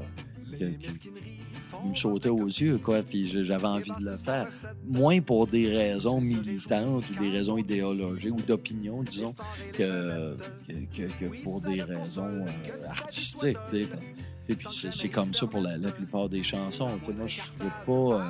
que- 0.58 0.66
qui- 0.66 1.00
qui 1.00 1.10
me 1.86 1.96
sautait 1.96 2.30
aux 2.30 2.48
yeux, 2.48 2.78
quoi. 2.78 3.02
Puis 3.02 3.30
j'avais 3.46 3.68
envie 3.68 3.92
de 4.00 4.06
le 4.06 4.16
faire. 4.16 4.48
Moins 4.88 5.22
pour 5.22 5.48
des 5.48 5.70
raisons 5.70 6.22
militantes 6.22 7.04
ou 7.10 7.24
des 7.24 7.30
raisons 7.30 7.58
idéologiques 7.58 8.34
ou 8.34 8.42
d'opinion, 8.42 9.04
disons, 9.04 9.34
que, 9.74 10.36
que, 10.68 11.44
pour 11.44 11.62
des 11.62 11.82
raisons 11.82 12.26
euh, 12.26 12.90
artistiques, 12.90 13.58
tu 13.70 13.84
sais. 13.84 13.90
C'est 14.92 15.10
comme 15.10 15.34
ça 15.34 15.48
pour 15.48 15.62
la, 15.62 15.78
plupart 15.92 16.30
des 16.30 16.44
chansons. 16.44 16.88
Moi, 17.16 17.28
je 17.28 17.42
fais 17.42 17.72
pas. 17.86 17.92
euh, 17.92 18.30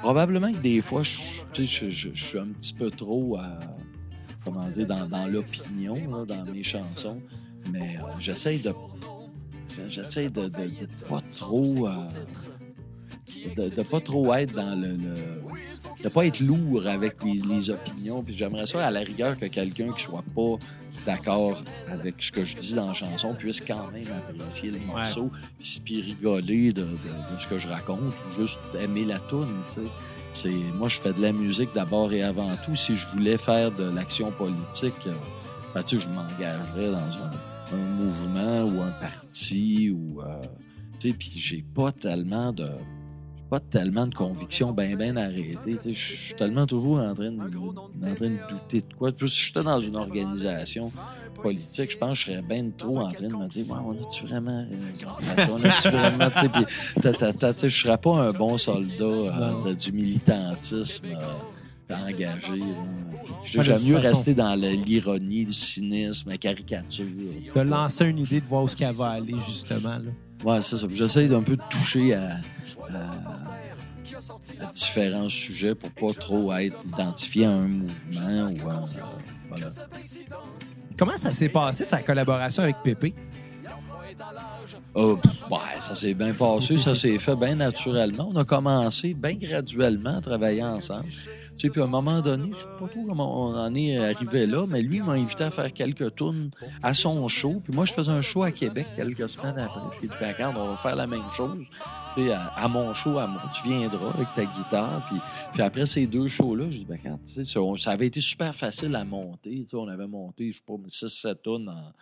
probablement 0.00 0.52
que 0.52 0.58
des 0.58 0.80
fois, 0.80 1.02
je, 1.02 1.10
suis 1.52 2.38
un 2.38 2.46
petit 2.46 2.72
peu 2.72 2.90
trop. 2.90 3.38
euh, 3.38 3.42
comment 4.44 4.68
dire, 4.70 4.86
dans, 4.86 5.26
l'opinion, 5.26 6.24
dans 6.24 6.44
mes 6.44 6.62
chansons. 6.62 7.20
Mais 7.72 7.96
j'essaie 8.20 8.58
de. 8.58 8.72
J'essaie 9.88 10.30
de, 10.30 10.42
de, 10.42 10.48
de 10.48 10.86
pas 11.08 11.20
trop. 11.36 11.88
De, 13.56 13.68
de 13.74 13.82
pas 13.82 14.00
trop 14.00 14.32
être 14.34 14.52
dans 14.54 14.78
le. 14.80 14.92
le- 14.92 15.14
de 16.02 16.08
pas 16.10 16.26
être 16.26 16.40
lourd 16.40 16.86
avec 16.86 17.22
les, 17.24 17.40
les 17.40 17.70
opinions. 17.70 18.22
Puis 18.22 18.34
j'aimerais 18.36 18.66
ça, 18.66 18.86
à 18.86 18.90
la 18.90 19.00
rigueur, 19.00 19.38
que 19.38 19.46
quelqu'un 19.46 19.90
qui 19.92 20.02
soit 20.02 20.24
pas 20.34 20.56
d'accord 21.06 21.62
avec 21.90 22.22
ce 22.22 22.30
que 22.30 22.44
je 22.44 22.54
dis 22.56 22.74
dans 22.74 22.88
la 22.88 22.92
chanson 22.92 23.32
puisse 23.34 23.60
quand 23.62 23.90
même 23.90 24.04
apprécier 24.28 24.70
le 24.70 24.80
morceau, 24.80 25.30
puis, 25.58 25.80
puis 25.82 26.00
rigoler 26.02 26.72
de, 26.74 26.82
de- 26.82 26.86
de 26.86 27.40
ce 27.40 27.46
que 27.46 27.58
je 27.58 27.68
raconte, 27.68 28.00
ou 28.00 28.40
juste 28.40 28.60
aimer 28.78 29.04
la 29.06 29.18
tune. 29.20 29.46
C'est 30.34 30.50
moi, 30.50 30.88
je 30.88 30.98
fais 31.00 31.12
de 31.14 31.22
la 31.22 31.32
musique 31.32 31.72
d'abord 31.74 32.12
et 32.12 32.22
avant 32.22 32.50
tout. 32.64 32.74
Si 32.76 32.94
je 32.96 33.06
voulais 33.08 33.36
faire 33.38 33.70
de 33.70 33.84
l'action 33.84 34.30
politique, 34.32 34.94
euh, 35.06 35.12
ben, 35.74 35.82
je 35.86 36.08
m'engagerais 36.08 36.90
dans 36.90 37.18
un, 37.18 37.74
un 37.76 37.84
mouvement 37.96 38.64
ou 38.64 38.82
un 38.82 38.90
parti 39.00 39.90
ou 39.90 40.20
euh, 40.20 40.40
tu 40.98 41.10
sais, 41.10 41.16
puis 41.16 41.30
j'ai 41.36 41.62
pas 41.74 41.92
tellement 41.92 42.52
de 42.52 42.68
pas 43.50 43.60
tellement 43.60 44.06
de 44.06 44.14
convictions 44.14 44.72
bien 44.72 44.96
bien 44.96 45.14
sais, 45.14 45.92
Je 45.92 45.92
suis 45.92 46.34
tellement 46.34 46.66
toujours 46.66 46.98
en 46.98 47.14
train 47.14 47.30
de, 47.30 47.40
en 47.40 48.14
train 48.14 48.30
de 48.30 48.38
douter 48.48 48.80
de 48.80 48.94
quoi. 48.98 49.12
Plus 49.12 49.28
si 49.28 49.46
j'étais 49.46 49.62
dans 49.62 49.80
une 49.80 49.96
organisation 49.96 50.90
politique, 51.42 51.92
je 51.92 51.98
pense 51.98 52.10
que 52.24 52.30
je 52.30 52.32
serais 52.32 52.42
bien 52.42 52.70
trop 52.76 53.00
en 53.00 53.12
train 53.12 53.28
de 53.28 53.34
me 53.34 53.48
dire, 53.48 53.66
Ouais, 53.70 53.78
on 53.84 53.92
a-tu 53.92 54.26
vraiment 54.26 54.64
raison? 55.36 55.56
On 55.58 55.64
a-tu 55.64 55.88
vraiment, 55.88 56.30
puis 56.30 56.64
je 57.68 57.68
serais 57.68 57.98
pas 57.98 58.16
un 58.28 58.30
bon 58.32 58.56
soldat 58.56 59.04
euh, 59.04 59.74
du 59.74 59.92
militantisme 59.92 61.06
euh, 61.06 61.94
engagé. 61.94 62.60
J'aime 63.44 63.82
mieux 63.82 63.96
façon. 63.96 64.08
rester 64.08 64.34
dans 64.34 64.58
le- 64.58 64.70
l'ironie, 64.84 65.44
du 65.44 65.52
cynisme, 65.52 66.30
la 66.30 66.38
caricature. 66.38 67.04
De 67.54 67.60
lancer 67.60 68.06
une 68.06 68.20
idée 68.20 68.40
de 68.40 68.46
voir 68.46 68.64
où 68.64 68.68
ce 68.68 68.76
qu'elle 68.76 68.94
va 68.94 69.08
aller, 69.10 69.34
justement. 69.46 69.98
Là. 69.98 70.10
Ouais, 70.44 70.60
c'est 70.60 70.76
ça. 70.76 70.86
J'essaie 70.90 71.26
d'un 71.28 71.42
peu 71.42 71.56
de 71.56 71.62
toucher 71.70 72.14
à, 72.14 72.36
à- 72.88 72.94
à 74.60 74.66
différents 74.70 75.28
sujets 75.28 75.74
pour 75.74 75.90
pas 75.90 76.18
trop 76.20 76.52
être 76.54 76.84
identifié 76.86 77.46
à 77.46 77.50
un 77.50 77.66
mouvement 77.68 78.52
ou 78.64 78.68
à. 78.70 78.82
voilà. 79.48 79.66
Comment 80.96 81.16
ça 81.16 81.32
s'est 81.32 81.48
passé, 81.48 81.86
ta 81.86 82.02
collaboration 82.02 82.62
avec 82.62 82.76
Pépé? 82.82 83.14
Euh, 84.96 85.16
ouais, 85.50 85.58
ça 85.80 85.94
s'est 85.94 86.14
bien 86.14 86.32
passé, 86.34 86.76
ça 86.76 86.94
s'est 86.94 87.18
fait 87.18 87.34
bien 87.36 87.56
naturellement. 87.56 88.28
On 88.32 88.36
a 88.36 88.44
commencé 88.44 89.12
bien 89.14 89.34
graduellement 89.34 90.18
à 90.18 90.20
travailler 90.20 90.62
ensemble. 90.62 91.06
Puis 91.58 91.80
à 91.80 91.84
un 91.84 91.86
moment 91.86 92.20
donné, 92.20 92.50
je 92.52 92.58
sais 92.58 92.66
pas 92.78 92.88
trop 92.88 93.04
comment 93.06 93.48
on 93.48 93.56
en 93.56 93.74
est 93.74 93.96
arrivé 93.96 94.46
là, 94.46 94.66
mais 94.68 94.82
lui 94.82 95.00
m'a 95.00 95.12
invité 95.12 95.44
à 95.44 95.50
faire 95.50 95.72
quelques 95.72 96.14
tunes 96.14 96.50
à 96.82 96.94
son 96.94 97.26
show. 97.28 97.60
Puis 97.64 97.72
moi, 97.74 97.84
je 97.84 97.92
faisais 97.92 98.10
un 98.10 98.20
show 98.20 98.42
à 98.42 98.52
Québec 98.52 98.86
quelques 98.96 99.28
semaines 99.28 99.58
après. 99.58 99.80
Puis 99.90 100.00
il 100.02 100.08
dit, 100.08 100.14
Ben, 100.20 100.32
regarde, 100.32 100.56
on 100.58 100.68
va 100.68 100.76
faire 100.76 100.96
la 100.96 101.06
même 101.06 101.22
chose. 101.36 101.64
Tu 102.14 102.26
sais, 102.26 102.32
à, 102.32 102.68
mon 102.68 102.92
show, 102.92 103.18
à 103.18 103.28
tu 103.54 103.68
viendras 103.68 104.10
avec 104.14 104.28
ta 104.34 104.44
guitare. 104.44 105.06
Puis, 105.08 105.18
puis 105.54 105.62
après 105.62 105.86
ces 105.86 106.06
deux 106.06 106.28
shows-là, 106.28 106.68
je 106.68 106.78
dis, 106.78 106.84
ben, 106.84 106.98
regarde, 107.02 107.20
tu 107.24 107.44
sais, 107.44 107.60
ça, 107.76 107.90
avait 107.90 108.06
été 108.06 108.20
super 108.20 108.54
facile 108.54 108.94
à 108.94 109.04
monter. 109.04 109.64
Tu 109.64 109.70
sais, 109.70 109.76
on 109.76 109.88
avait 109.88 110.06
monté, 110.06 110.50
je 110.50 110.56
sais 110.56 110.62
pas, 110.66 110.74
6-7 110.74 111.36
tunes 111.42 111.68
en 111.68 111.92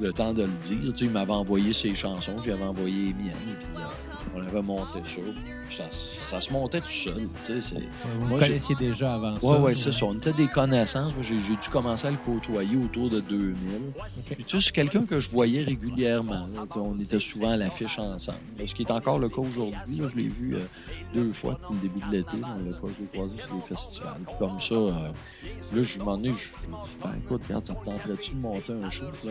le 0.00 0.12
temps 0.12 0.32
de 0.32 0.42
le 0.42 0.52
dire. 0.62 0.92
Tu 0.92 1.04
il 1.04 1.10
m'avait 1.10 1.32
envoyé 1.32 1.72
ses 1.72 1.94
chansons, 1.94 2.36
j'y 2.42 2.50
avais 2.50 2.64
envoyé 2.64 3.06
les 3.08 3.14
miennes, 3.14 3.56
puis 3.58 3.68
euh, 3.82 4.34
on 4.34 4.46
avait 4.46 4.62
monté 4.62 5.00
ça. 5.04 5.20
Ça, 5.70 5.84
ça 5.90 6.40
se 6.40 6.52
montait 6.52 6.80
tout 6.80 6.88
seul. 6.88 7.28
C'est... 7.42 7.60
Vous 7.60 7.80
Moi, 7.80 7.80
vous 8.20 8.38
j'ai- 8.40 8.46
connaissiez 8.46 8.74
déjà 8.76 9.14
avant 9.14 9.38
ça. 9.38 9.46
Ouais, 9.46 9.58
ouais, 9.58 9.74
c'est 9.74 9.92
ça. 9.92 10.06
On 10.06 10.14
était 10.14 10.32
des 10.32 10.46
connaissances. 10.48 11.12
Moi, 11.14 11.22
j'ai, 11.22 11.36
dû 11.36 11.68
commencer 11.70 12.06
à 12.06 12.10
le 12.10 12.16
côtoyer 12.16 12.76
autour 12.76 13.10
de 13.10 13.20
2000. 13.20 13.54
Puis, 14.34 14.44
tu 14.44 14.58
sais, 14.58 14.66
c'est 14.66 14.72
quelqu'un 14.72 15.04
que 15.04 15.20
je 15.20 15.30
voyais 15.30 15.62
régulièrement. 15.62 16.44
là. 16.46 16.66
On 16.76 16.98
était 16.98 17.20
souvent 17.20 17.50
à 17.50 17.56
l'affiche 17.56 17.98
ensemble. 17.98 18.38
Ce 18.64 18.74
qui 18.74 18.82
est 18.82 18.90
encore 18.90 19.18
le 19.18 19.28
cas 19.28 19.40
aujourd'hui. 19.40 20.00
Je 20.10 20.16
l'ai 20.16 20.28
vu 20.28 20.54
euh, 20.56 20.60
deux 21.14 21.32
fois 21.32 21.58
depuis 21.60 21.74
le 21.74 21.80
début 21.88 22.06
de 22.06 22.12
l'été. 22.12 22.36
On 22.42 22.64
l'a 22.64 22.70
l'ai 22.70 23.06
croisé 23.12 23.40
sur 23.42 23.54
des 23.56 23.66
festivals. 23.66 24.14
Puis 24.26 24.34
Comme 24.38 24.60
ça, 24.60 24.74
euh, 24.74 25.08
là, 25.74 25.82
je 25.82 25.98
m'en 25.98 26.20
ai. 26.20 26.32
Je, 26.32 26.66
ben, 27.02 27.10
écoute, 27.24 27.42
regarde, 27.46 27.66
ça 27.66 27.74
te 27.74 27.84
tenterait-tu 27.84 28.32
de 28.32 28.36
monter 28.38 28.72
un 28.72 28.90
show? 28.90 29.04
Je 29.24 29.30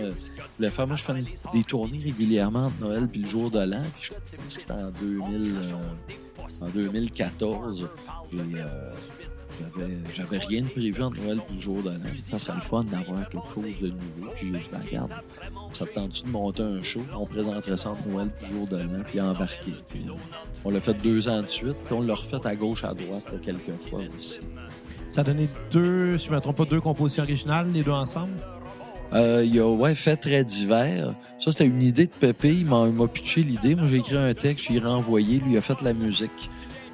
voulais, 0.57 0.69
faire, 0.69 0.88
moi, 0.88 0.95
je 0.95 1.03
fais 1.03 1.13
des 1.53 1.63
tournées 1.63 1.99
régulièrement 1.99 2.65
entre 2.67 2.79
Noël 2.81 3.07
puis 3.07 3.21
le 3.21 3.27
jour 3.27 3.49
de 3.51 3.59
l'an. 3.59 3.83
Puis 3.99 4.09
je 4.09 4.36
pense 4.36 4.55
que 4.55 4.61
c'était 4.61 4.73
en 4.73 4.91
2000, 5.01 5.55
euh, 5.55 5.73
en 6.61 6.65
2014. 6.67 7.87
J'ai, 8.31 8.39
euh, 8.39 8.65
j'avais, 9.59 9.97
j'avais 10.13 10.37
rien 10.37 10.61
de 10.61 10.67
prévu 10.67 11.01
en 11.01 11.11
Noël 11.11 11.37
pour 11.37 11.55
le 11.55 11.61
jour 11.61 11.83
de 11.83 11.89
l'an. 11.89 11.99
Ça 12.19 12.39
serait 12.39 12.55
le 12.55 12.61
fun 12.61 12.83
d'avoir 12.83 13.27
quelque 13.29 13.53
chose 13.53 13.63
de 13.81 13.87
nouveau. 13.87 14.31
Puis 14.35 14.47
j'ai 14.47 14.59
dit, 14.59 14.65
ben, 14.71 14.79
regarde, 14.85 15.11
ça 15.71 15.85
te 15.85 15.93
tente 15.93 16.25
de 16.25 16.29
monter 16.29 16.63
un 16.63 16.81
show? 16.81 17.01
On 17.13 17.25
présenterait 17.25 17.77
ça 17.77 17.91
en 17.91 18.09
Noël 18.09 18.29
pour 18.29 18.47
le 18.47 18.53
jour 18.53 18.67
de 18.67 18.77
l'an, 18.77 19.03
puis 19.05 19.21
embarquer. 19.21 19.73
Puis, 19.87 20.05
on 20.63 20.69
l'a 20.69 20.81
fait 20.81 20.93
deux 20.95 21.27
ans 21.29 21.41
de 21.41 21.47
suite, 21.49 21.77
puis 21.85 21.93
on 21.93 22.01
l'a 22.01 22.13
refait 22.13 22.45
à 22.45 22.55
gauche, 22.55 22.83
à 22.83 22.93
droite, 22.93 23.31
là, 23.31 23.39
quelques 23.41 23.89
fois 23.89 23.99
aussi. 23.99 24.39
Ça 25.11 25.21
a 25.21 25.23
donné 25.23 25.47
deux, 25.71 26.17
si 26.17 26.25
je 26.25 26.31
ne 26.31 26.35
me 26.35 26.41
trompe 26.41 26.57
pas, 26.57 26.65
deux 26.65 26.81
compositions 26.81 27.23
originales, 27.23 27.71
les 27.71 27.83
deux 27.83 27.91
ensemble? 27.91 28.33
Euh, 29.16 29.45
il 29.45 29.59
a 29.59 29.68
ouais, 29.68 29.95
fait 29.95 30.18
très 30.18 30.43
divers. 30.43 31.13
Ça, 31.39 31.51
c'était 31.51 31.66
une 31.66 31.82
idée 31.82 32.07
de 32.07 32.11
Pépé. 32.11 32.49
Il 32.49 32.66
m'a 32.66 32.86
il 32.88 32.93
m'a 32.93 33.07
pitché 33.07 33.41
l'idée. 33.41 33.76
Moi, 33.76 33.88
j'ai 33.88 33.97
écrit 33.97 34.18
un 34.18 34.34
texte, 34.34 34.68
j'ai 34.70 34.80
renvoyé. 34.80 35.39
Lui 35.39 35.53
il 35.53 35.57
a 35.57 35.61
fait 35.61 35.82
la 35.82 35.93
musique. 35.93 36.49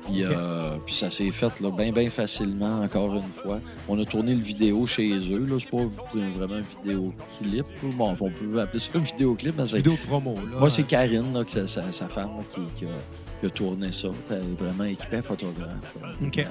Puis, 0.06 0.24
euh, 0.24 0.78
puis 0.84 0.96
ça 0.96 1.12
s'est 1.12 1.30
fait 1.32 1.60
là, 1.62 1.70
bien, 1.70 1.92
bien 1.92 2.10
facilement, 2.10 2.82
encore 2.82 3.14
une 3.16 3.30
fois. 3.44 3.60
On 3.88 4.00
a 4.00 4.06
tourné 4.06 4.34
le 4.34 4.42
vidéo 4.42 4.86
chez 4.88 5.12
eux. 5.32 5.46
Là. 5.46 5.58
C'est 5.60 5.70
pas 5.70 5.84
vraiment 6.24 6.56
un 6.56 6.64
vidéoclip. 6.84 7.66
Bon, 7.96 8.16
on 8.20 8.30
peut 8.30 8.60
appeler 8.60 8.80
ça 8.80 8.90
un 8.96 9.00
vidéoclip, 9.00 9.56
mais 9.58 9.66
c'est 9.66 9.78
Vidéo 9.78 9.96
promo, 10.08 10.36
là. 10.36 10.60
moi, 10.60 10.70
c'est 10.70 10.84
Karine, 10.84 11.34
là, 11.34 11.44
que 11.44 11.66
sa, 11.68 11.92
sa 11.92 12.08
femme, 12.08 12.32
qui, 12.54 12.62
qui 12.78 12.86
a, 12.86 12.96
qui 13.40 13.46
a 13.46 13.50
tourné 13.50 13.92
ça. 13.92 14.10
Elle 14.30 14.38
est 14.38 14.64
vraiment 14.64 14.86
équipée 14.86 15.22
photographe. 15.22 15.80
OK. 16.24 16.38
Elle, 16.38 16.48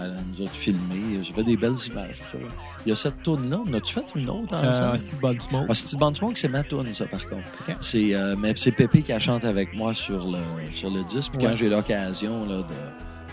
elle 0.00 0.14
nous 0.38 0.44
a 0.46 0.48
filmé. 0.48 1.22
J'ai 1.22 1.32
fait 1.32 1.44
des 1.44 1.56
belles 1.56 1.76
images. 1.88 2.16
ça. 2.18 2.38
Il 2.84 2.88
y 2.88 2.92
a 2.92 2.96
cette 2.96 3.22
tourne-là. 3.22 3.58
En 3.68 3.72
as-tu 3.74 3.94
fait 3.94 4.04
une 4.14 4.28
autre 4.30 4.54
ensemble? 4.56 4.94
Euh, 4.94 4.98
c'est 4.98 5.20
bonne 5.20 5.40
smoke. 5.40 5.66
Ah, 5.68 5.74
c'est 5.74 5.96
Band 5.98 6.14
Smoke, 6.14 6.32
c'est 6.36 6.48
ma 6.48 6.62
tourne, 6.62 6.92
ça, 6.94 7.06
par 7.06 7.26
contre. 7.26 7.42
C'est, 7.80 8.14
euh, 8.14 8.34
mais 8.38 8.52
c'est 8.56 8.72
Pépé 8.72 9.02
qui 9.02 9.12
a 9.12 9.18
chanté 9.18 9.46
avec 9.46 9.74
moi 9.74 9.94
sur 9.94 10.26
le, 10.26 10.38
sur 10.74 10.90
le 10.90 11.02
disque. 11.04 11.32
Puis 11.32 11.42
Ouais. 11.42 11.50
quand 11.50 11.56
j'ai 11.56 11.68
l'occasion, 11.68 12.46
là, 12.46 12.58
de. 12.62 12.74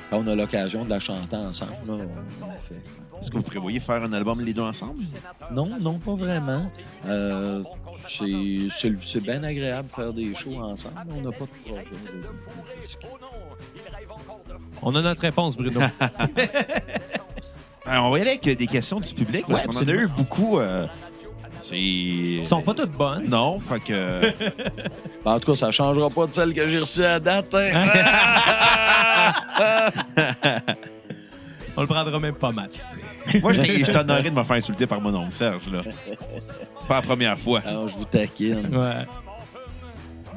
Quand 0.10 0.18
on 0.24 0.28
a 0.28 0.34
l'occasion 0.36 0.84
de 0.86 0.90
la 0.90 1.00
chanter 1.00 1.36
ensemble, 1.36 1.72
là, 1.86 1.94
on 1.94 1.98
l'a 1.98 2.54
fait. 2.68 2.82
Est-ce 3.22 3.30
que 3.30 3.36
vous 3.38 3.44
prévoyez 3.44 3.80
faire 3.82 4.02
un 4.02 4.14
album 4.14 4.40
les 4.42 4.54
deux 4.54 4.62
ensemble? 4.62 4.96
Non, 5.52 5.70
non, 5.82 6.00
pas 6.00 6.16
vraiment. 6.16 6.66
Euh, 7.06 7.62
c'est, 8.08 8.68
c'est, 8.72 8.94
c'est 9.04 9.20
bien 9.20 9.44
agréable 9.44 9.88
de 9.90 9.94
faire 9.94 10.14
des 10.14 10.34
shows 10.34 10.58
ensemble. 10.62 10.96
On 11.16 11.22
n'a 11.22 11.32
pas 11.32 11.46
de 11.46 11.70
problème. 11.70 11.86
On 14.82 14.96
a 14.96 15.02
notre 15.02 15.22
réponse, 15.22 15.58
Bruno. 15.58 15.80
Alors, 17.86 18.06
on 18.06 18.10
va 18.12 18.20
y 18.20 18.22
aller 18.22 18.40
avec 18.42 18.58
des 18.58 18.68
questions 18.68 19.00
du 19.00 19.14
public, 19.14 19.46
parce 19.48 19.66
Ouais, 19.66 19.74
qu'on 19.74 19.80
en 19.84 19.88
a 19.88 19.92
eu 19.92 20.08
beaucoup. 20.08 20.60
euh, 20.60 20.86
c'est... 21.62 21.78
Ils 21.78 22.46
sont 22.46 22.62
pas 22.62 22.74
toutes 22.74 22.92
bonnes. 22.92 23.28
Non, 23.30 23.60
fait 23.60 23.80
que. 23.80 24.34
Ben, 25.26 25.34
en 25.34 25.40
tout 25.40 25.52
cas, 25.52 25.56
ça 25.58 25.72
changera 25.72 26.10
pas 26.10 26.28
de 26.28 26.34
celle 26.34 26.54
que 26.54 26.68
j'ai 26.68 26.80
reçue 26.80 27.04
à 27.04 27.20
date. 27.20 27.54
hein. 27.54 27.86
On 31.78 31.82
le 31.82 31.88
prendra 31.88 32.20
même 32.20 32.36
pas 32.36 32.52
mal. 32.52 32.70
Moi, 33.42 33.54
je 33.54 33.62
t'ai- 33.62 33.86
je 33.86 33.92
t'honorerais 33.92 34.30
de 34.30 34.36
me 34.36 34.44
faire 34.44 34.56
insulter 34.58 34.86
par 34.88 35.00
mon 35.02 35.14
oncle 35.16 35.34
Serge, 35.34 35.62
là. 35.72 35.82
Pas 36.88 36.96
la 36.96 37.02
première 37.02 37.38
fois. 37.40 37.62
Alors, 37.66 37.88
je 37.88 37.96
vous 37.96 38.06
taquine. 38.06 38.76
Ouais. 38.76 39.06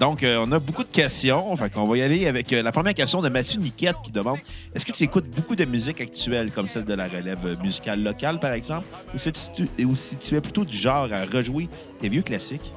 Donc, 0.00 0.22
euh, 0.22 0.44
on 0.44 0.50
a 0.52 0.58
beaucoup 0.58 0.84
de 0.84 0.88
questions. 0.88 1.54
Fait 1.56 1.70
qu'on 1.70 1.84
va 1.84 1.96
y 1.96 2.02
aller 2.02 2.26
avec 2.26 2.52
euh, 2.52 2.62
la 2.62 2.72
première 2.72 2.94
question 2.94 3.22
de 3.22 3.28
Mathieu 3.28 3.60
Niquette 3.60 3.96
qui 4.02 4.10
demande 4.10 4.38
Est-ce 4.74 4.84
que 4.84 4.92
tu 4.92 5.04
écoutes 5.04 5.28
beaucoup 5.28 5.56
de 5.56 5.64
musique 5.64 6.00
actuelle, 6.00 6.50
comme 6.50 6.68
celle 6.68 6.84
de 6.84 6.94
la 6.94 7.08
relève 7.08 7.60
musicale 7.62 8.02
locale, 8.02 8.40
par 8.40 8.52
exemple, 8.52 8.86
ou 9.14 9.18
si 9.18 9.32
tu, 9.32 9.84
ou 9.84 9.96
si 9.96 10.16
tu 10.16 10.34
es 10.34 10.40
plutôt 10.40 10.64
du 10.64 10.76
genre 10.76 11.08
à 11.12 11.24
rejouer 11.24 11.68
tes 12.00 12.08
vieux 12.08 12.22
classiques? 12.22 12.72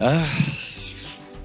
Ah, 0.00 0.18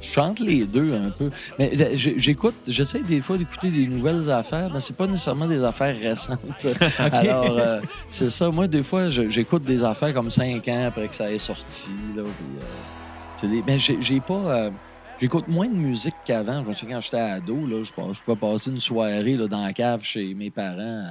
je 0.01 0.07
chante 0.07 0.39
les 0.39 0.65
deux 0.65 0.93
un 0.93 1.11
peu. 1.11 1.29
Mais 1.57 1.71
euh, 1.79 1.95
j'écoute, 1.95 2.55
j'essaie 2.67 3.01
des 3.01 3.21
fois 3.21 3.37
d'écouter 3.37 3.69
des 3.69 3.87
nouvelles 3.87 4.29
affaires, 4.31 4.69
mais 4.73 4.79
c'est 4.79 4.97
pas 4.97 5.07
nécessairement 5.07 5.47
des 5.47 5.63
affaires 5.63 5.95
récentes. 5.97 6.67
Alors, 6.99 7.57
euh, 7.57 7.79
c'est 8.09 8.29
ça. 8.29 8.49
Moi, 8.49 8.67
des 8.67 8.83
fois, 8.83 9.09
j'écoute 9.09 9.63
des 9.63 9.83
affaires 9.83 10.13
comme 10.13 10.29
cinq 10.29 10.67
ans 10.67 10.85
après 10.87 11.07
que 11.07 11.15
ça 11.15 11.31
ait 11.31 11.37
sorti. 11.37 11.91
Là, 12.15 12.23
puis, 12.23 12.65
des- 13.47 13.63
mais 13.63 13.77
j'ai 13.79 14.21
pas. 14.21 14.65
euh, 14.67 14.71
J'écoute 15.21 15.47
moins 15.49 15.67
de 15.67 15.75
musique 15.75 16.15
qu'avant. 16.23 16.63
Je 16.63 16.69
me 16.69 16.73
souviens 16.73 16.95
quand 16.95 17.01
j'étais 17.01 17.17
ado, 17.19 17.65
là, 17.65 17.81
je, 17.83 17.89
je 18.13 18.21
pouvais 18.23 18.37
passer 18.37 18.71
une 18.71 18.79
soirée 18.79 19.35
là, 19.35 19.47
dans 19.49 19.61
la 19.65 19.73
cave 19.73 20.01
chez 20.03 20.33
mes 20.33 20.49
parents 20.49 21.03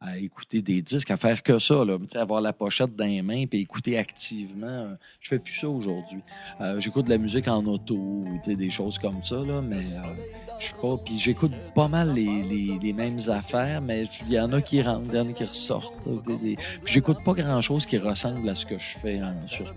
à, 0.00 0.18
écouter 0.18 0.62
des 0.62 0.82
disques, 0.82 1.10
à 1.10 1.16
faire 1.16 1.42
que 1.42 1.58
ça, 1.58 1.84
là, 1.84 1.98
Tu 1.98 2.06
sais, 2.12 2.18
avoir 2.18 2.40
la 2.40 2.52
pochette 2.52 2.94
dans 2.94 3.04
les 3.06 3.22
mains 3.22 3.46
puis 3.46 3.60
écouter 3.60 3.98
activement. 3.98 4.96
Je 5.20 5.28
fais 5.28 5.38
plus 5.38 5.52
ça 5.58 5.68
aujourd'hui. 5.68 6.20
Euh, 6.60 6.78
j'écoute 6.80 7.06
de 7.06 7.10
la 7.10 7.18
musique 7.18 7.48
en 7.48 7.64
auto, 7.66 7.94
ou, 7.96 8.24
tu 8.44 8.50
sais, 8.50 8.56
des 8.56 8.70
choses 8.70 8.98
comme 8.98 9.22
ça, 9.22 9.36
là, 9.36 9.62
mais 9.62 9.76
euh, 9.76 10.14
je 10.58 10.66
suis 10.66 10.74
pas. 10.74 10.96
Puis 11.04 11.18
j'écoute 11.18 11.52
pas 11.74 11.88
mal 11.88 12.12
les, 12.14 12.42
les, 12.42 12.78
les 12.80 12.92
mêmes 12.92 13.18
affaires, 13.28 13.80
mais 13.80 14.04
il 14.26 14.32
y 14.32 14.38
en 14.40 14.52
a 14.52 14.60
qui 14.62 14.82
rentrent, 14.82 15.02
il 15.12 15.16
y 15.16 15.20
en 15.20 15.28
a 15.28 15.32
qui 15.32 15.44
ressortent. 15.44 15.94
des- 16.26 16.36
des- 16.36 16.56
Puis 16.56 16.94
j'écoute 16.94 17.18
pas 17.24 17.32
grand 17.32 17.60
chose 17.60 17.86
qui 17.86 17.98
ressemble 17.98 18.48
à 18.48 18.54
ce 18.54 18.66
que 18.66 18.78
je 18.78 18.98
fais, 18.98 19.18
hein, 19.18 19.36
surtout. 19.46 19.72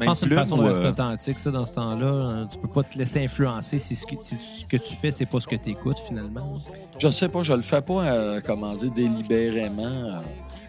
Je 0.00 0.04
pense 0.06 0.22
une 0.22 0.28
façon 0.30 0.56
de 0.56 0.62
rester 0.68 0.86
authentique, 0.88 1.38
ça, 1.38 1.50
dans 1.50 1.66
ce 1.66 1.72
temps-là. 1.74 2.06
Euh, 2.06 2.46
Tu 2.46 2.58
peux 2.58 2.68
pas 2.68 2.82
te 2.82 2.96
laisser 2.98 3.24
influencer 3.24 3.78
si 3.78 3.96
ce 3.96 4.06
que, 4.06 4.14
si 4.20 4.36
ce 4.40 4.64
que 4.64 4.76
tu 4.76 4.94
fais, 4.94 5.10
c'est 5.10 5.26
pas 5.26 5.40
ce 5.40 5.46
que 5.46 5.56
tu 5.56 5.70
écoutes, 5.70 5.98
finalement. 6.00 6.54
Je 6.98 7.08
sais 7.10 7.28
pas, 7.28 7.42
je 7.42 7.52
le 7.52 7.60
fais 7.62 7.82
pas, 7.82 8.04
euh, 8.06 8.40
comment 8.44 8.74
dire, 8.74 8.90
délibérément. 8.92 9.25
Euh. 9.30 10.20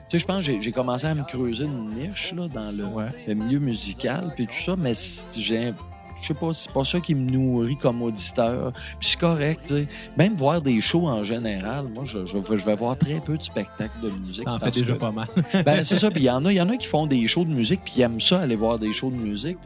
Tu 0.10 0.12
sais, 0.12 0.20
je 0.20 0.26
pense 0.26 0.46
que 0.48 0.60
j'ai- 0.62 0.72
commencé 0.72 1.06
à 1.06 1.14
me 1.14 1.24
creuser 1.24 1.66
une 1.66 1.90
niche 1.94 2.34
là, 2.34 2.48
dans 2.48 2.72
le, 2.72 2.86
Ouais. 2.86 3.08
le 3.28 3.34
milieu 3.34 3.60
musical, 3.60 4.32
puis 4.36 4.48
tout 4.48 4.54
ça, 4.54 4.76
mais 4.78 4.94
j'ai. 5.36 5.74
Je 6.22 6.28
sais 6.28 6.34
pas, 6.34 6.52
c'est 6.54 6.72
pas 6.72 6.84
ça 6.84 7.00
qui 7.00 7.14
me 7.16 7.30
nourrit 7.30 7.78
comme 7.78 8.02
auditeur. 8.02 8.72
Puis 9.00 9.10
c'est 9.10 9.20
correct, 9.20 9.62
tu 9.68 9.76
sais. 9.76 9.88
Même 10.18 10.34
voir 10.34 10.62
des 10.62 10.82
shows 10.82 11.08
en 11.08 11.24
général, 11.24 11.86
moi, 11.94 12.04
je, 12.06 12.26
je, 12.26 12.38
vais- 12.38 12.58
je 12.58 12.66
vais 12.66 12.76
voir 12.76 12.98
très 12.98 13.20
peu 13.20 13.38
de 13.38 13.44
spectacles 13.44 14.00
de 14.02 14.10
musique. 14.10 14.46
T'en 14.46 14.58
fais 14.60 14.66
parce 14.66 14.78
déjà 14.78 14.94
que- 14.94 14.98
pas 15.00 15.12
mal. 15.12 15.28
ben, 15.66 15.84
c'est 15.84 15.96
ça. 15.96 16.10
Puis 16.10 16.22
il 16.22 16.26
y 16.26 16.30
en 16.30 16.44
a, 16.46 16.52
il 16.52 16.56
y 16.58 16.62
en 16.62 16.70
a 16.70 16.78
qui 16.78 16.88
font 16.88 17.06
des 17.08 17.26
shows 17.28 17.46
de 17.46 17.54
musique, 17.54 17.82
puis 17.84 17.94
ils 17.98 18.02
aiment 18.02 18.20
ça, 18.20 18.40
aller 18.42 18.56
voir 18.56 18.80
des 18.80 18.92
shows 18.94 19.12
de 19.12 19.16
musique. 19.18 19.58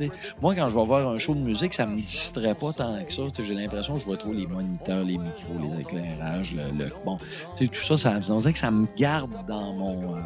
Moi, 0.41 0.55
quand 0.55 0.67
je 0.69 0.75
vais 0.75 0.85
voir 0.85 1.07
un 1.07 1.17
show 1.17 1.33
de 1.33 1.39
musique, 1.39 1.73
ça 1.73 1.85
me 1.85 1.95
distrait 1.97 2.55
pas 2.55 2.73
tant 2.73 3.03
que 3.03 3.13
ça. 3.13 3.21
J'ai 3.41 3.53
l'impression 3.53 3.95
que 3.95 4.01
je 4.01 4.05
vois 4.05 4.17
trop 4.17 4.33
les 4.33 4.45
moniteurs, 4.47 5.03
les 5.03 5.17
micros, 5.17 5.55
les 5.75 5.81
éclairages, 5.81 6.53
le, 6.53 6.85
le- 6.85 6.91
bon, 7.05 7.17
tu 7.55 7.65
sais, 7.65 7.67
tout 7.67 7.81
ça, 7.81 7.97
ça, 7.97 8.19
on 8.29 8.37
dirait 8.39 8.53
que 8.53 8.59
ça 8.59 8.71
me 8.71 8.87
garde 8.97 9.31
dans 9.47 9.73
mon, 9.73 10.15
euh, 10.15 10.19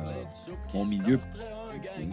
mon 0.74 0.86
milieu. 0.86 1.20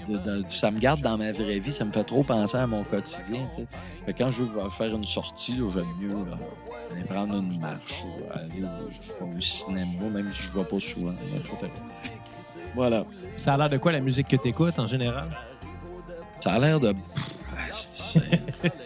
De- 0.08 0.18
de- 0.18 0.44
ça 0.48 0.70
me 0.70 0.78
garde 0.78 1.00
dans 1.00 1.16
ma 1.18 1.32
vraie 1.32 1.58
vie, 1.58 1.72
ça 1.72 1.84
me 1.84 1.92
fait 1.92 2.04
trop 2.04 2.22
penser 2.22 2.56
à 2.58 2.66
mon 2.66 2.82
quotidien. 2.84 3.46
tu 3.50 3.62
sais. 3.62 3.66
Fait 4.06 4.12
que 4.12 4.18
quand 4.18 4.30
je 4.30 4.42
veux 4.44 4.68
faire 4.70 4.94
une 4.94 5.04
sortie, 5.04 5.56
j'aime 5.72 5.84
mieux 6.00 6.08
là, 6.30 6.38
aller 6.92 7.04
prendre 7.04 7.36
une 7.36 7.60
marche 7.60 8.04
ou 8.04 8.32
aller 8.32 8.64
au, 9.20 9.24
au 9.36 9.40
cinéma, 9.40 10.08
même 10.12 10.32
si 10.32 10.42
je 10.42 10.48
ne 10.48 10.62
vais 10.62 10.68
pas 10.68 10.80
souvent. 10.80 11.12
Voilà. 12.74 13.04
Ça 13.38 13.54
a 13.54 13.56
l'air 13.56 13.70
de 13.70 13.76
quoi 13.78 13.92
la 13.92 14.00
musique 14.00 14.28
que 14.28 14.36
tu 14.36 14.48
écoutes 14.48 14.78
en 14.78 14.86
général? 14.86 15.28
Ça 16.40 16.52
a 16.52 16.58
l'air 16.58 16.80
de. 16.80 16.92
C'est- 17.72 18.20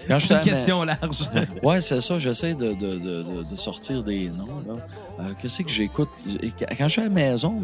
une 0.09 0.41
question 0.43 0.83
large. 0.85 1.31
Ouais, 1.63 1.81
c'est 1.81 2.01
ça. 2.01 2.19
J'essaie 2.19 2.55
de, 2.55 2.75
de, 2.75 2.99
de, 2.99 3.23
de- 3.23 3.43
de 3.51 3.57
sortir 3.57 4.03
des 4.05 4.29
noms. 4.29 4.63
Euh, 5.19 5.33
Qu'est-ce 5.41 5.63
que 5.63 5.69
j'écoute? 5.71 6.09
Quand 6.79 6.85
je 6.87 6.89
suis 6.89 7.01
à 7.01 7.05
la 7.05 7.11
maison, 7.11 7.61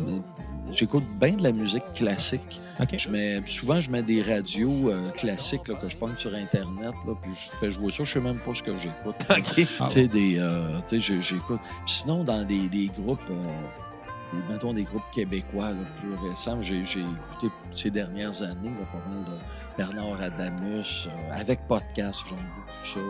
j'écoute 0.73 1.05
bien 1.21 1.33
de 1.35 1.43
la 1.43 1.53
musique 1.53 1.85
classique. 1.95 2.61
Je 2.97 3.09
mets, 3.09 3.43
souvent, 3.47 3.81
je 3.81 3.91
mets 3.91 4.03
des 4.03 4.23
radios 4.23 4.91
euh, 4.91 5.11
classiques 5.11 5.69
là, 5.69 5.75
que 5.75 5.89
je 5.89 5.97
pogne 5.97 6.15
sur 6.19 6.35
Internet. 6.35 6.95
Là, 7.07 7.15
puis 7.21 7.31
je 7.37 7.57
fais 7.59 7.71
jouer 7.71 7.91
ça. 7.91 8.05
Je 8.05 8.13
sais 8.13 8.21
même 8.21 8.39
pas 8.39 8.55
ce 8.55 8.63
que 8.63 8.77
j'écoute. 8.79 9.17
OK. 9.31 9.67
Ah 9.81 9.87
Tu 9.89 9.95
sais, 9.95 10.09
des. 10.09 10.39
euh, 10.39 10.81
j'écoute. 11.21 11.61
Sinon, 11.87 12.25
dans 12.25 12.45
des, 12.45 12.69
des 12.69 12.87
groupes. 12.89 13.21
euh, 13.31 14.39
mettons 14.51 14.73
des 14.73 14.85
groupes 14.85 15.03
québécois 15.15 15.73
là, 15.73 15.79
plus 16.01 16.15
récents, 16.29 16.61
j'ai 16.63 16.85
j'ai 16.87 17.01
écouté 17.01 17.53
ces 17.75 17.91
dernières 17.91 18.41
années 18.43 18.71
là, 18.71 18.87
pas 18.91 19.09
mal 19.09 19.25
de 19.25 19.39
Bernard 19.77 20.21
Adamus, 20.21 21.07
euh, 21.09 21.11
avec 21.33 21.67
podcast, 21.67 22.21
j'aime 22.29 22.39
beaucoup 22.39 22.85
ça. 22.85 23.01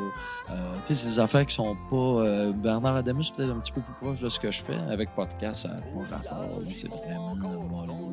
Euh, 0.53 0.75
tu 0.87 0.89
sais, 0.89 0.95
c'est 0.95 1.09
des 1.11 1.19
affaires 1.19 1.47
qui 1.47 1.55
sont 1.55 1.77
pas. 1.91 1.97
euh, 1.97 2.53
Bernard 2.53 2.97
Adamus, 2.97 3.31
peut-être 3.35 3.51
un 3.51 3.59
petit 3.61 3.73
peu 3.73 3.81
plus 3.81 3.95
proche 4.01 4.21
de 4.21 4.29
ce 4.29 4.39
que 4.39 4.51
je 4.51 4.63
fais. 4.63 4.77
Avec 4.91 5.11
podcast, 5.15 5.63
ça 5.63 5.69
n'a 5.69 5.81
pas 5.81 6.17
rapport. 6.17 6.61
là, 6.61 6.67
C'est 6.77 6.89
vraiment 6.89 7.35
mollo. 7.37 8.13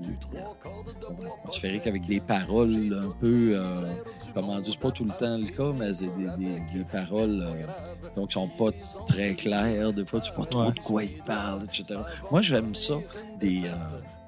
atmosphérique 1.43 1.87
avec 1.87 2.05
des 2.05 2.19
paroles 2.19 2.99
un 3.03 3.09
peu. 3.19 3.51
euh, 3.55 3.73
comment 4.33 4.59
dire, 4.59 4.73
c'est 4.73 4.79
pas 4.79 4.91
tout 4.91 5.05
le 5.05 5.11
temps 5.11 5.35
le 5.37 5.49
cas, 5.55 5.71
mais 5.77 5.93
c'est 5.93 6.07
des, 6.15 6.27
des, 6.37 6.59
des 6.73 6.83
paroles 6.85 7.41
euh, 7.41 7.65
donc 8.15 8.29
qui 8.29 8.33
sont 8.33 8.47
pas 8.47 8.69
très 9.07 9.33
claires. 9.33 9.93
Des 9.93 10.05
fois, 10.05 10.19
tu 10.19 10.29
sais 10.29 10.35
pas 10.35 10.45
trop 10.45 10.59
Ouais. 10.65 10.71
de 10.71 10.79
quoi 10.79 11.03
ils 11.03 11.21
parlent, 11.23 11.63
etc. 11.65 11.99
Moi, 12.31 12.41
j'aime 12.41 12.73
ça, 12.75 12.95
des, 13.39 13.63
euh, 13.65 13.75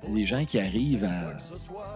des 0.10 0.26
gens 0.26 0.44
qui 0.46 0.60
arrivent 0.60 1.04
à, 1.06 1.30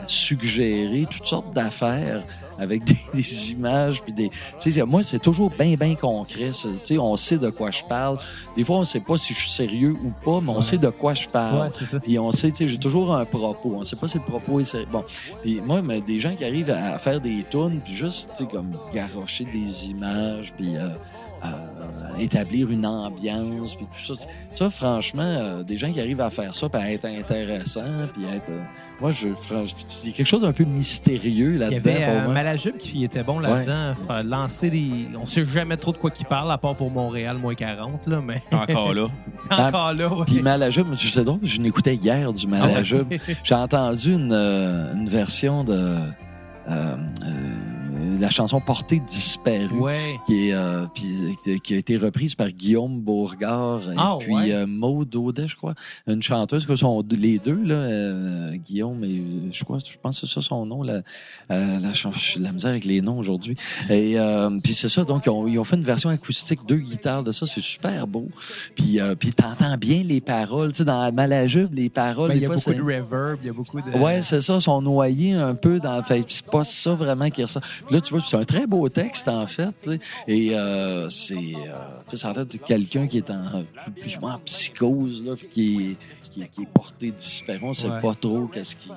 à 0.03 0.07
suggérer 0.07 1.06
toutes 1.10 1.26
sortes 1.26 1.53
d'affaires 1.53 2.23
avec 2.60 2.84
des, 2.84 2.98
des 3.14 3.52
images 3.52 4.02
puis 4.03 4.14
des 4.14 4.30
tu 4.60 4.72
sais 4.72 4.84
moi 4.84 5.03
c'est 5.03 5.19
toujours 5.19 5.49
bien 5.49 5.76
bien 5.76 5.95
concret 5.95 6.52
tu 6.52 6.68
sais 6.84 6.98
on 6.98 7.18
sait 7.18 7.38
de 7.38 7.49
quoi 7.49 7.72
je 7.72 7.84
parle 7.84 8.18
des 8.56 8.64
fois 8.64 8.77
on 8.77 8.86
sait 8.86 8.99
pas 9.02 9.18
si 9.18 9.34
je 9.34 9.40
suis 9.40 9.52
sérieux 9.52 9.91
ou 10.03 10.11
pas 10.23 10.40
mais 10.41 10.49
on 10.49 10.56
Ouais. 10.56 10.61
sait 10.61 10.77
de 10.77 10.90
quoi 10.90 11.14
je 11.14 11.27
parle 11.27 11.69
Ouais, 11.69 11.99
puis 12.03 12.18
on 12.19 12.32
sait, 12.32 12.49
tu 12.52 12.57
sais, 12.57 12.68
j'ai 12.68 12.77
toujours 12.77 13.14
un 13.15 13.26
propos. 13.26 13.76
On 13.76 13.84
sait 13.84 13.95
pas 13.98 14.07
si 14.07 14.18
le 14.18 14.23
propos 14.23 14.60
est 14.60 14.64
sérieux. 14.64 14.88
Bon. 14.91 15.03
Puis 15.41 15.60
moi, 15.61 15.82
mais 15.82 16.02
des 16.02 16.18
gens 16.19 16.36
qui 16.36 16.44
arrivent 16.45 16.69
à 16.72 16.98
faire 16.98 17.19
des 17.19 17.45
tunes, 17.49 17.80
puis 17.84 17.94
juste, 17.94 18.30
tu 18.32 18.38
sais, 18.44 18.45
comme 18.49 18.77
garrocher 18.94 19.45
des 19.45 19.90
images, 19.90 20.53
puis 20.57 20.76
euh, 20.77 20.90
établir 22.19 22.72
une 22.72 22.85
ambiance, 22.85 23.76
puis 23.76 23.85
tout 23.85 24.15
ça. 24.15 24.26
Ça, 24.55 24.69
franchement, 24.69 25.23
euh, 25.23 25.63
des 25.63 25.77
gens 25.77 25.91
qui 25.91 25.99
arrivent 25.99 26.22
à 26.22 26.30
faire 26.30 26.55
ça, 26.55 26.69
puis 26.69 26.81
à 26.81 26.91
être 26.91 27.05
intéressant, 27.05 28.07
puis 28.13 28.26
à 28.26 28.35
être... 28.35 28.49
euh, 28.49 28.63
moi, 29.01 29.11
je, 29.11 29.27
franchement, 29.34 29.80
il 30.03 30.09
y 30.09 30.13
a 30.13 30.15
quelque 30.15 30.27
chose 30.27 30.43
d'un 30.43 30.53
peu 30.53 30.63
mystérieux 30.63 31.51
Il 31.51 31.55
y 31.55 31.59
là-dedans 31.59 31.91
avait 31.91 32.05
pour 32.22 32.30
euh. 32.30 32.34
Malajub 32.34 32.77
qui 32.77 33.03
était 33.03 33.23
bon 33.23 33.39
là-dedans. 33.39 33.93
Faire 34.07 34.23
lancer 34.23 34.69
des. 34.69 34.89
On 35.22 35.26
sait 35.26 35.43
jamais 35.43 35.76
trop 35.76 35.91
de 35.91 35.97
quoi 35.97 36.11
qu'il 36.11 36.26
parle, 36.26 36.49
à 36.49 36.57
part 36.57 36.76
pour 36.76 36.89
Montréal, 36.89 37.38
moins 37.38 37.55
40, 37.55 38.07
là, 38.07 38.22
mais 38.22 38.41
Encore 38.53 38.93
là. 38.93 39.07
encore 39.51 39.93
là. 39.93 40.07
ouais. 40.13 40.26
Puis 40.26 40.41
Malajub, 40.41 40.88
j'étais 40.95 41.26
drôle, 41.26 41.39
je 41.43 41.61
l'écoutais 41.61 41.95
hier 41.95 42.31
du 42.31 42.47
Malajub. 42.47 43.05
J'ai 43.43 43.55
entendu 43.55 44.13
une, 44.13 44.31
euh, 44.31 44.93
une 44.93 45.09
version 45.09 45.65
de 45.65 45.73
euh, 45.73 45.99
euh, 46.69 46.95
la 48.19 48.29
chanson 48.29 48.59
Portée 48.61 48.99
disparue. 48.99 49.77
Ouais. 49.79 50.19
Qui, 50.25 50.49
est, 50.49 50.53
euh, 50.53 50.85
puis, 50.93 51.35
qui- 51.43 51.59
qui 51.59 51.73
a 51.73 51.77
été 51.77 51.97
reprise 51.97 52.35
par 52.35 52.47
Guillaume 52.49 52.99
Bourgard 53.01 53.81
et 53.91 53.95
Ah, 53.97 54.15
puis 54.19 54.33
ouais. 54.33 54.51
euh, 54.53 54.65
Maud 54.67 55.15
Audet, 55.15 55.47
je 55.47 55.55
crois, 55.55 55.73
une 56.07 56.21
chanteuse 56.23 56.65
que 56.65 56.75
sont 56.75 57.03
les 57.11 57.39
deux 57.39 57.61
là, 57.63 57.75
euh, 57.75 58.51
Guillaume 58.55 59.03
et 59.03 59.07
euh, 59.17 59.49
je 59.51 59.63
crois, 59.63 59.77
je 59.79 59.93
pense 60.01 60.21
que 60.21 60.27
c'est 60.27 60.33
ça 60.33 60.41
son 60.41 60.65
nom 60.65 60.81
la, 60.83 61.01
euh, 61.51 61.79
la, 61.79 61.93
chan- 61.93 62.11
j'ai 62.13 62.39
de 62.39 62.45
la 62.45 62.51
misère 62.51 62.71
avec 62.71 62.85
les 62.85 63.01
noms 63.01 63.17
aujourd'hui 63.17 63.55
et 63.89 64.17
euh, 64.19 64.49
puis 64.63 64.73
c'est 64.73 64.89
ça 64.89 65.03
donc 65.03 65.23
ils 65.25 65.29
ont, 65.29 65.47
ils 65.47 65.59
ont 65.59 65.63
fait 65.63 65.75
une 65.75 65.83
version 65.83 66.09
acoustique 66.09 66.59
deux 66.67 66.77
guitares 66.77 67.23
de 67.23 67.31
ça 67.31 67.45
c'est 67.45 67.61
super 67.61 68.07
beau 68.07 68.27
puis 68.75 68.99
euh, 68.99 69.15
puis 69.15 69.31
t'entends 69.33 69.77
bien 69.77 70.03
les 70.03 70.21
paroles 70.21 70.71
tu 70.71 70.77
sais 70.77 70.85
dans 70.85 71.11
Malajube 71.11 71.73
les 71.73 71.89
paroles 71.89 72.29
Ben, 72.29 72.35
il 72.37 72.41
y 72.41 72.45
a 72.45 72.47
fois, 72.47 72.55
beaucoup 72.57 72.73
de 72.73 72.81
reverb, 72.83 73.37
il 73.41 73.47
y 73.47 73.49
a 73.49 73.53
beaucoup 73.53 73.81
de. 73.81 73.97
Ouais, 73.97 74.21
c'est 74.21 74.41
ça, 74.41 74.59
sont 74.59 74.81
noyés 74.81 75.33
un 75.33 75.55
peu 75.55 75.79
dans. 75.79 76.01
Fait, 76.03 76.23
c'est 76.27 76.45
pas 76.45 76.63
ça 76.63 76.93
vraiment 76.93 77.29
qui 77.29 77.43
ressort. 77.43 77.61
Là, 77.89 78.02
tu 78.02 78.11
vois, 78.14 78.22
c'est 78.22 78.38
un 78.38 78.43
très 78.45 78.68
beau 78.68 78.88
texte 78.89 79.27
en 79.27 79.45
fait, 79.47 79.89
et 80.27 80.56
euh, 80.56 81.10
c'est, 81.10 81.34
euh, 81.35 81.39
tu 82.06 82.11
sais, 82.11 82.18
ça 82.18 82.34
l'air 82.34 82.45
de 82.45 82.57
quelqu'un 82.57 83.07
qui 83.07 83.18
est 83.18 83.30
en 83.30 83.64
plus 84.02 84.18
ou 84.18 84.22
moins 84.22 84.35
en 84.35 84.39
psychose 84.39 85.27
là, 85.27 85.34
qui 85.52 85.76
est, 85.76 86.30
qui, 86.31 86.41
est- 86.43 86.47
qui 86.49 86.61
est 86.64 86.73
porté 86.73 87.11
disparu. 87.11 87.60
On 87.64 87.73
sait 87.73 87.89
Ouais. 87.89 88.02
pas 88.02 88.14
trop 88.15 88.47
qu'est-ce 88.47 88.76
qui. 88.76 88.89
euh, 88.91 88.93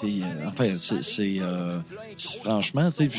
tu 0.00 0.08
sais, 0.08 0.24
euh, 0.24 0.48
enfin, 0.48 0.72
c'est, 1.02 1.38
euh, 1.40 1.78
c'est- 2.16 2.38
franchement, 2.40 2.90
tu 2.90 3.10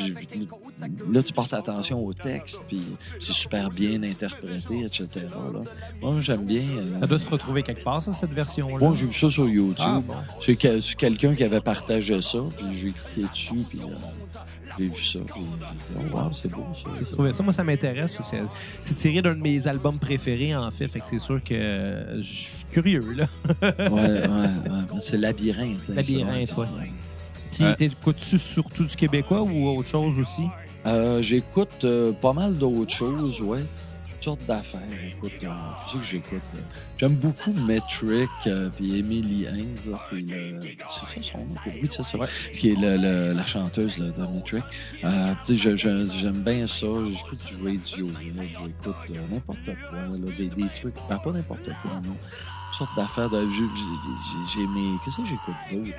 là, 1.11 1.21
tu 1.23 1.31
portes 1.33 1.53
attention 1.53 2.03
au 2.03 2.11
texte, 2.13 2.63
puis 2.67 2.81
c'est 3.19 3.33
super 3.33 3.69
bien 3.69 4.01
interprété, 4.01 4.85
etc. 4.85 5.07
Là. 5.53 5.59
Moi, 6.01 6.15
j'aime 6.21 6.45
bien. 6.45 6.61
euh, 6.71 6.99
Ça 7.01 7.07
doit 7.07 7.19
se 7.19 7.29
retrouver 7.29 7.61
quelque 7.61 7.83
part, 7.83 8.01
ça, 8.01 8.13
cette 8.13 8.31
version-là. 8.33 8.77
Bon, 8.79 8.95
j'ai 8.95 9.05
vu 9.05 9.13
ça 9.13 9.29
sur 9.29 9.47
YouTube. 9.47 9.75
Ah, 9.85 10.01
bon. 10.03 10.13
C'est 10.41 10.55
que- 10.55 10.79
c'est 10.79 10.95
quelqu'un 10.95 11.35
qui 11.35 11.43
avait 11.43 11.61
partagé 11.61 12.19
ça, 12.21 12.39
puis 12.57 12.65
j'ai 12.75 12.91
cliqué 12.91 13.29
dessus, 13.29 13.63
puis 13.69 13.79
euh, 13.81 14.30
j'ai 14.77 14.85
vu 14.89 15.01
ça. 15.01 15.19
Oh, 15.35 16.15
wow, 16.15 16.29
c'est 16.31 16.51
beau, 16.51 16.65
ça. 16.75 16.89
J'ai 16.99 17.05
trouvé 17.11 17.33
ça, 17.33 17.43
moi, 17.43 17.53
ça 17.53 17.63
m'intéresse. 17.63 18.13
parce 18.13 18.31
que 18.31 18.37
C'est 18.85 18.95
tiré 18.95 19.21
d'un 19.21 19.35
de 19.35 19.41
mes 19.41 19.67
albums 19.67 19.97
préférés, 19.99 20.55
en 20.55 20.71
fait. 20.71 20.87
Fait 20.87 20.99
que 20.99 21.05
c'est 21.09 21.19
sûr 21.19 21.43
que 21.43 21.53
euh, 21.53 22.21
je 22.23 22.33
suis 22.33 22.65
curieux, 22.71 23.13
là. 23.15 23.25
Ouais, 23.61 23.73
ouais, 23.89 23.89
ouais. 24.27 24.99
C'est 25.01 25.17
labyrinthe. 25.17 25.77
hein, 25.89 25.93
Labyrinthe, 25.95 26.55
ouais. 26.57 26.65
Puis, 27.53 27.63
Ouais. 27.65 27.75
t'écoutes-tu 27.75 28.37
surtout 28.37 28.85
du 28.85 28.95
québécois 28.95 29.41
ou 29.43 29.67
autre 29.77 29.89
chose 29.89 30.17
aussi? 30.19 30.43
Euh, 30.87 31.21
j'écoute 31.21 31.83
euh, 31.83 32.11
pas 32.13 32.33
mal 32.33 32.53
d'autres 32.57 32.93
choses, 32.93 33.41
ouais. 33.41 33.59
Toutes 34.21 34.39
sortes 34.39 34.45
d'affaires. 34.45 34.81
Écoute, 35.07 35.31
euh, 35.43 35.47
tu 35.87 35.91
sais 35.93 35.97
que 35.97 36.03
j'écoute. 36.03 36.41
euh, 36.55 36.59
J'aime 36.99 37.15
beaucoup 37.15 37.51
Metric, 37.65 38.29
euh, 38.45 38.69
puis 38.69 38.99
Emily 38.99 39.45
Haynes, 39.45 39.75
puis 40.11 40.25
euh, 40.31 40.59
c'est 40.87 41.21
ça 41.21 41.31
son 41.31 41.37
nom? 41.39 41.45
Oui, 41.65 41.89
c'est 41.89 42.03
ça. 42.03 42.19
Qui 42.53 42.69
est 42.69 42.79
le- 42.79 42.97
le- 42.97 43.33
la 43.33 43.45
chanteuse 43.47 43.97
là, 43.97 44.11
de 44.11 44.31
Metric. 44.31 44.63
Euh, 45.03 45.33
tu 45.43 45.57
sais, 45.57 45.75
j'aime 45.75 46.43
bien 46.43 46.67
ça. 46.67 46.85
J'écoute 47.11 47.39
du 47.47 47.55
radio, 47.65 48.07
j'écoute 48.29 48.95
euh, 49.09 49.13
n'importe 49.31 49.65
quoi, 49.89 49.99
là, 49.99 50.09
des, 50.37 50.49
des 50.49 50.69
trucs. 50.75 50.95
Ben, 51.09 51.17
pas 51.17 51.31
n'importe 51.31 51.65
quoi, 51.81 51.91
non. 52.05 52.15
Sortes 52.71 52.95
d'affaires. 52.95 53.29
De, 53.29 53.47
j'ai- 53.49 54.67
mes... 54.67 54.97
Qu'est-ce 55.03 55.17
que 55.17 55.25
j'écoute? 55.25 55.55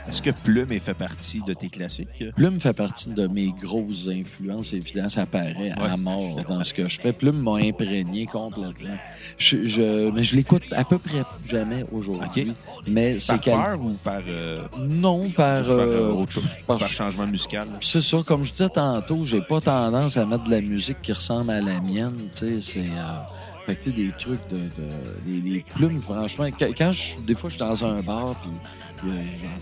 Est-ce 0.08 0.22
que 0.22 0.30
Plume 0.30 0.68
fait 0.80 0.94
partie 0.94 1.40
de 1.42 1.52
tes 1.52 1.68
classiques? 1.68 2.08
Plume 2.34 2.58
fait 2.60 2.72
partie 2.72 3.10
de 3.10 3.26
mes 3.26 3.52
grosses 3.52 4.08
influences. 4.08 4.72
Évidemment, 4.72 5.08
ça 5.10 5.26
paraît 5.26 5.70
à 5.80 5.96
mort 5.98 6.40
dans 6.48 6.64
ce 6.64 6.72
que 6.74 6.88
je 6.88 7.00
fais. 7.00 7.12
Plume 7.12 7.40
m'a 7.42 7.56
imprégné 7.56 8.26
complètement. 8.26 8.96
Je, 9.38 9.64
je, 9.66 10.10
mais 10.10 10.24
je 10.24 10.34
l'écoute 10.36 10.62
à 10.72 10.84
peu 10.84 10.98
près 10.98 11.22
jamais 11.48 11.84
aujourd'hui. 11.92 12.50
OK. 12.50 12.56
Mais 12.88 13.18
c'est 13.18 13.40
Par 13.42 13.54
peur 13.76 13.80
ou 13.82 13.90
par, 14.02 14.20
euh, 14.26 14.62
Non, 14.88 15.28
par... 15.30 15.62
par, 15.62 15.70
euh, 15.70 16.12
autre 16.12 16.32
chose? 16.32 16.44
par- 16.66 16.78
Par 16.78 16.88
changement 16.88 17.26
musical? 17.26 17.68
c'est 17.80 18.00
ça, 18.00 18.18
comme 18.26 18.44
je 18.44 18.50
disais 18.50 18.68
tantôt, 18.70 19.24
j'ai 19.26 19.42
pas 19.42 19.60
tendance 19.60 20.16
à 20.16 20.24
mettre 20.24 20.44
de 20.44 20.50
la 20.50 20.60
musique 20.60 21.00
qui 21.02 21.12
ressemble 21.12 21.50
à 21.50 21.60
la 21.60 21.80
mienne. 21.80 22.14
Tu 22.34 22.38
sais, 22.38 22.60
c'est. 22.60 22.78
euh, 22.80 23.18
fait 23.66 23.76
que, 23.76 23.82
tu 23.82 23.90
sais, 23.90 23.96
des 23.96 24.10
trucs 24.18 24.48
de. 24.50 24.56
de 24.56 24.88
les, 25.26 25.40
les 25.40 25.60
plumes, 25.60 25.98
franchement. 26.00 26.46
Quand, 26.58 26.92
je, 26.92 27.20
des 27.20 27.34
fois, 27.34 27.48
je 27.50 27.54
suis 27.56 27.60
dans 27.64 27.84
un 27.84 28.00
bar, 28.02 28.34
puis 28.40 29.10
euh, 29.10 29.14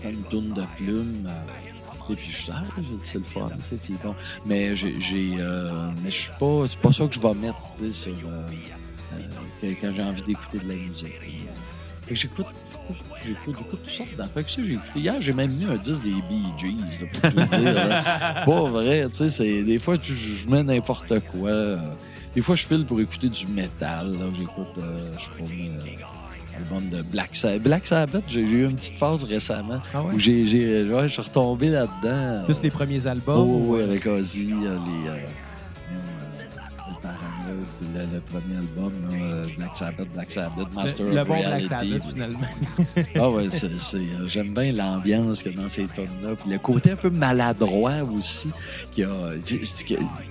j'entends 0.03 0.09
une 0.09 0.23
tourne 0.23 0.53
de 0.53 0.63
plumes. 0.77 1.27
euh, 1.27 2.13
et 2.13 2.15
puis 2.15 2.27
je 2.29 2.51
ah, 2.51 2.63
c'est 3.05 3.19
le 3.19 3.23
fun. 3.23 3.49
puis 3.83 3.93
bon. 4.03 4.15
Mais 4.47 4.75
j'ai. 4.75 5.35
euh, 5.39 5.89
mais 6.03 6.09
je 6.11 6.15
suis 6.21 6.31
pas. 6.39 6.63
C'est 6.67 6.79
pas 6.79 6.91
ça 6.91 7.05
que 7.07 7.13
je 7.13 7.19
vais 7.19 7.33
mettre, 7.35 7.57
sur. 7.93 8.11
euh, 8.27 9.73
quand 9.81 9.91
j'ai 9.95 10.03
envie 10.03 10.21
d'écouter 10.23 10.59
de 10.59 10.67
la 10.69 10.75
musique. 10.75 11.13
J'écoute. 12.09 12.45
J'écoute, 13.25 13.55
toutes 13.69 13.89
sortes 13.89 14.15
d'affaires. 14.17 14.43
Que 14.43 14.49
j'ai 14.51 14.73
écouté? 14.73 14.99
Hier, 14.99 15.15
j'ai 15.19 15.31
même 15.33 15.51
mis 15.53 15.65
un 15.65 15.75
10 15.77 16.01
des 16.01 16.09
Bee 16.09 16.43
Gees, 16.57 17.01
là, 17.01 17.07
pour 17.13 17.31
tout 17.49 17.55
dire. 17.57 17.73
là. 17.73 18.03
Pas 18.45 18.63
vrai, 18.63 19.05
tu 19.13 19.29
sais, 19.29 19.63
des 19.63 19.79
fois, 19.79 19.95
je, 20.01 20.13
je 20.13 20.47
mets 20.47 20.63
n'importe 20.63 21.19
quoi. 21.31 21.49
euh, 21.49 21.77
Des 22.33 22.41
fois, 22.41 22.55
je 22.55 22.65
file 22.65 22.85
pour 22.85 22.99
écouter 23.01 23.27
du 23.29 23.45
métal. 23.47 24.07
là. 24.17 24.25
J'écoute, 24.33 24.67
euh, 24.77 24.97
je 24.97 25.23
sais 25.23 25.51
euh, 25.51 26.57
album 26.57 26.89
de 26.89 27.01
Black 27.01 27.35
Sabbath. 27.35 27.61
Black 27.61 27.87
Sabbath, 27.87 28.23
j'ai 28.29 28.41
eu 28.41 28.65
une 28.65 28.75
petite 28.75 28.95
phase 28.95 29.23
récemment 29.25 29.81
Ah 29.93 30.01
ouais? 30.03 30.13
où 30.15 30.19
j'ai, 30.19 30.47
j'ai- 30.47 30.83
ouais, 30.89 31.03
je 31.07 31.13
suis 31.13 31.21
retombé 31.21 31.67
là-dedans. 31.69 32.45
Plus 32.45 32.61
les 32.63 32.69
premiers 32.69 33.05
albums. 33.07 33.37
Oh, 33.37 33.43
ou- 33.71 33.75
oui, 33.75 33.81
avec 33.83 34.05
Ozzy, 34.05 34.49
euh, 34.53 34.77
les... 34.85 35.09
Euh, 35.09 35.13
euh, 35.13 35.17
le, 37.51 37.99
le 38.13 38.19
premier 38.21 38.57
album, 38.57 38.91
là, 39.09 39.17
euh, 39.17 39.45
Black 39.57 39.77
Sabbath, 39.77 40.07
Black 40.13 40.31
Sabbath, 40.31 40.73
Master 40.73 41.05
le, 41.07 41.13
le 41.13 41.21
of 41.21 41.27
bon 41.27 41.33
Black 41.39 41.45
Reality. 41.45 41.67
Sabbath, 41.69 42.13
finalement. 42.13 42.39
ah 43.15 43.29
ouais, 43.29 43.49
c'est, 43.49 43.79
c'est, 43.79 43.97
euh, 43.97 44.25
j'aime 44.25 44.53
bien 44.53 44.71
l'ambiance 44.71 45.45
a 45.45 45.51
dans 45.51 45.69
ces 45.69 45.85
tonnes-là. 45.85 46.35
Puis 46.35 46.49
le 46.49 46.59
côté 46.59 46.91
un 46.91 46.95
peu 46.95 47.09
maladroit 47.09 47.95
aussi. 48.13 48.49
A, 48.49 49.03
que, 49.03 49.65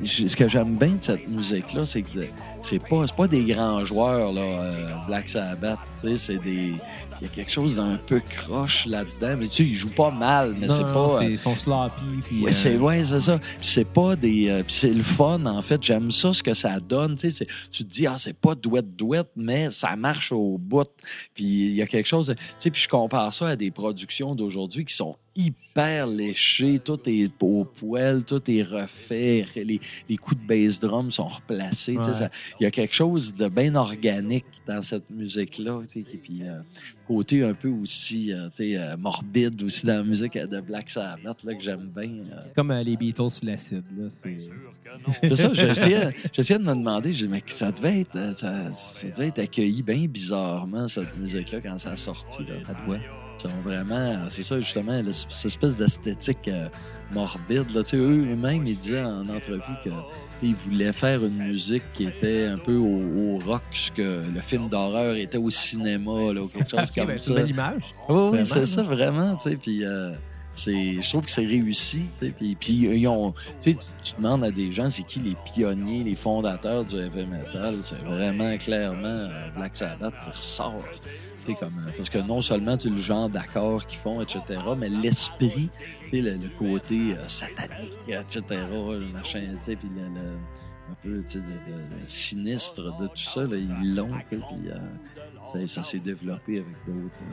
ce 0.04 0.36
que 0.36 0.48
j'aime 0.48 0.76
bien 0.76 0.94
de 0.94 1.02
cette 1.02 1.28
musique-là, 1.28 1.84
c'est 1.84 2.02
que 2.02 2.20
c'est 2.62 2.78
pas, 2.78 3.06
c'est 3.06 3.16
pas 3.16 3.26
des 3.28 3.44
grands 3.44 3.82
joueurs, 3.84 4.32
là, 4.32 4.40
euh, 4.42 4.86
Black 5.06 5.28
Sabbath. 5.28 5.78
Tu 6.02 6.08
sais, 6.10 6.16
c'est 6.18 6.38
des. 6.38 6.74
Il 7.20 7.24
y 7.26 7.26
a 7.26 7.28
quelque 7.28 7.50
chose 7.50 7.76
d'un 7.76 7.98
peu 8.08 8.20
croche 8.20 8.86
là-dedans. 8.86 9.36
Mais 9.38 9.46
tu 9.48 9.56
sais, 9.56 9.62
ils 9.64 9.74
jouent 9.74 9.94
pas 9.94 10.10
mal, 10.10 10.54
mais 10.58 10.68
c'est 10.68 10.84
pas. 10.84 11.16
euh, 11.16 11.20
c'est- 11.20 11.30
Ils 11.32 11.38
sont 11.38 11.54
sloppy. 11.54 12.02
Puis, 12.26 12.40
Ouais, 12.42 12.50
euh, 12.50 12.52
c'est 12.52 12.76
ouais, 12.78 13.04
c'est 13.04 13.20
ça. 13.20 13.38
C'est 13.60 13.84
pas 13.86 14.16
des 14.16 14.48
euh, 14.48 14.62
c'est 14.68 14.92
le 14.92 15.02
fun 15.02 15.44
en 15.46 15.60
fait, 15.62 15.82
j'aime 15.82 16.10
ça 16.10 16.32
ce 16.32 16.42
que 16.42 16.54
ça 16.54 16.78
donne, 16.80 17.14
tu 17.16 17.30
sais, 17.30 17.30
c'est- 17.30 17.46
tu 17.70 17.84
te 17.84 17.88
dis 17.88 18.06
ah, 18.06 18.16
c'est 18.18 18.32
pas 18.32 18.54
douette 18.54 18.96
douette 18.96 19.28
mais 19.36 19.70
ça 19.70 19.96
marche 19.96 20.32
au 20.32 20.56
bout. 20.58 20.88
Puis 21.34 21.44
il 21.44 21.74
y 21.74 21.82
a 21.82 21.86
quelque 21.86 22.06
chose, 22.06 22.34
tu 22.36 22.44
sais, 22.58 22.70
puis 22.70 22.80
je 22.82 22.88
compare 22.88 23.32
ça 23.34 23.48
à 23.48 23.56
des 23.56 23.70
productions 23.70 24.34
d'aujourd'hui 24.34 24.84
qui 24.84 24.94
sont 24.94 25.16
hyper 25.36 26.06
léchées, 26.06 26.78
tout 26.80 26.98
est 27.06 27.30
au 27.40 27.64
poil, 27.64 28.24
tout 28.24 28.42
est 28.50 28.62
refait, 28.62 29.46
les, 29.56 29.80
les 30.08 30.16
coups 30.16 30.40
de 30.40 30.46
bass 30.46 30.80
drum 30.80 31.10
sont 31.10 31.28
replacés, 31.28 31.96
Ouais. 31.96 32.28
il 32.60 32.64
y 32.64 32.66
a 32.66 32.70
quelque 32.70 32.94
chose 32.94 33.34
de 33.34 33.48
bien 33.48 33.74
organique 33.76 34.44
dans 34.66 34.82
cette 34.82 35.08
musique 35.10 35.58
là, 35.58 35.80
tu 35.88 36.02
sais, 36.02 36.06
et 36.12 36.16
puis 36.16 36.40
euh, 36.42 36.60
côté 37.06 37.44
un 37.44 37.54
peu 37.54 37.68
aussi 37.68 38.32
euh, 38.32 38.48
tu 38.50 38.56
sais, 38.56 38.76
euh, 38.76 38.96
morbide 38.96 39.62
aussi 39.62 39.86
dans 39.86 39.94
la 39.98 40.02
musique 40.04 40.36
de 40.36 40.60
Black 40.60 40.90
Sabbath 40.90 41.44
là 41.44 41.54
que 41.54 41.62
j'aime 41.62 41.90
bien. 41.94 42.10
euh. 42.32 42.46
Comme 42.54 42.70
euh, 42.72 42.82
les 42.82 42.96
Beatles 42.96 43.30
sur 43.30 43.46
l'acide. 43.46 43.84
là, 43.96 44.08
c'est- 44.10 44.50
C'est 45.22 45.36
ça, 45.36 45.54
j'essayais, 45.54 46.58
de 46.58 46.64
me 46.64 46.74
demander, 46.74 47.12
je 47.12 47.24
dis, 47.26 47.28
mais 47.28 47.42
ça 47.46 47.70
devait 47.70 48.00
être, 48.00 48.36
ça, 48.36 48.72
ça 48.72 49.08
devait 49.08 49.28
être 49.28 49.38
accueilli 49.38 49.82
bien 49.82 50.06
bizarrement, 50.06 50.88
cette 50.88 51.16
musique-là, 51.16 51.60
quand 51.60 51.78
ça 51.78 51.92
a 51.92 51.96
sorti. 51.96 52.42
Là. 52.42 52.54
Ça 52.66 52.74
doit. 52.84 52.98
Sont 53.42 53.48
vraiment, 53.64 54.26
c'est 54.28 54.42
ça, 54.42 54.60
justement, 54.60 55.00
cette 55.10 55.44
espèce 55.46 55.78
d'esthétique 55.78 56.48
euh, 56.48 56.68
morbide. 57.12 57.70
Là. 57.74 57.82
Tu 57.82 57.90
sais, 57.90 57.96
eux-mêmes, 57.96 58.64
ils 58.66 58.76
disaient 58.76 59.02
en 59.02 59.26
entrevue 59.28 59.62
qu'ils 59.82 60.54
voulaient 60.56 60.92
faire 60.92 61.24
une 61.24 61.38
musique 61.44 61.82
qui 61.94 62.04
était 62.04 62.46
un 62.46 62.58
peu 62.58 62.76
au, 62.76 63.00
au 63.34 63.38
rock, 63.38 63.62
ce 63.72 63.90
que 63.90 64.22
le 64.34 64.40
film 64.40 64.68
d'horreur 64.68 65.14
était 65.16 65.38
au 65.38 65.50
cinéma, 65.50 66.32
là, 66.34 66.42
ou 66.42 66.48
quelque 66.48 66.70
chose 66.70 66.90
comme 66.94 67.06
ben, 67.06 67.18
c'est 67.18 67.32
ça. 67.32 67.34
belle 67.34 67.50
image. 67.50 67.82
Oui, 68.08 68.38
c'est 68.44 68.66
ça, 68.66 68.82
vraiment, 68.82 69.36
tu 69.36 69.50
sais, 69.50 69.56
puis 69.56 69.84
euh, 69.84 70.12
c'est, 70.54 71.00
je 71.00 71.08
trouve 71.08 71.24
que 71.24 71.30
c'est 71.30 71.46
réussi, 71.46 72.00
tu 72.00 72.26
sais, 72.26 72.30
puis, 72.36 72.54
puis 72.56 72.72
ils 72.74 73.08
ont, 73.08 73.32
tu 73.62 73.72
sais, 73.72 73.74
tu- 73.74 73.86
tu 74.10 74.16
demandes 74.16 74.44
à 74.44 74.50
des 74.50 74.70
gens, 74.70 74.90
c'est 74.90 75.04
qui 75.04 75.20
les 75.20 75.36
pionniers, 75.54 76.04
les 76.04 76.14
fondateurs 76.14 76.84
du 76.84 76.96
heavy 76.96 77.24
metal, 77.26 77.76
c'est 77.78 78.04
vraiment 78.04 78.54
clairement 78.58 79.06
euh, 79.06 79.48
Black 79.56 79.76
Sabbath 79.76 80.12
qui 80.24 80.30
ressort, 80.30 80.84
euh, 81.62 81.66
parce 81.96 82.10
que 82.10 82.18
non 82.18 82.40
seulement 82.42 82.76
tu 82.76 82.90
le 82.90 82.96
genre 82.96 83.28
d'accords 83.28 83.86
qu'ils 83.86 83.98
font, 83.98 84.20
etc., 84.20 84.40
mais 84.76 84.88
l'esprit, 84.88 85.70
tu 86.04 86.10
sais, 86.10 86.22
le, 86.22 86.32
le 86.36 86.48
côté 86.58 87.14
euh, 87.16 87.28
satanique, 87.28 87.92
etc., 88.08 88.42
le 88.72 89.12
machin, 89.12 89.42
tu 89.58 89.70
sais, 89.70 89.76
puis 89.76 89.88
le, 89.94 90.20
le- 90.20 90.38
un 90.90 90.94
peu 91.02 91.22
tu 91.22 91.32
sais, 91.32 91.38
de, 91.38 91.44
de- 91.44 92.02
de 92.02 92.06
sinistre 92.06 92.82
de 92.96 93.06
tout 93.06 93.16
ça. 93.16 93.42
Là, 93.42 93.56
ils 93.56 93.94
l'ont, 93.94 94.08
tu 94.28 94.36
sais, 94.36 94.42
puis 94.48 94.70
euh, 94.70 95.66
ça, 95.66 95.82
ça 95.82 95.84
s'est 95.84 96.00
développé 96.00 96.58
avec 96.60 96.74
d'autres 96.86 97.24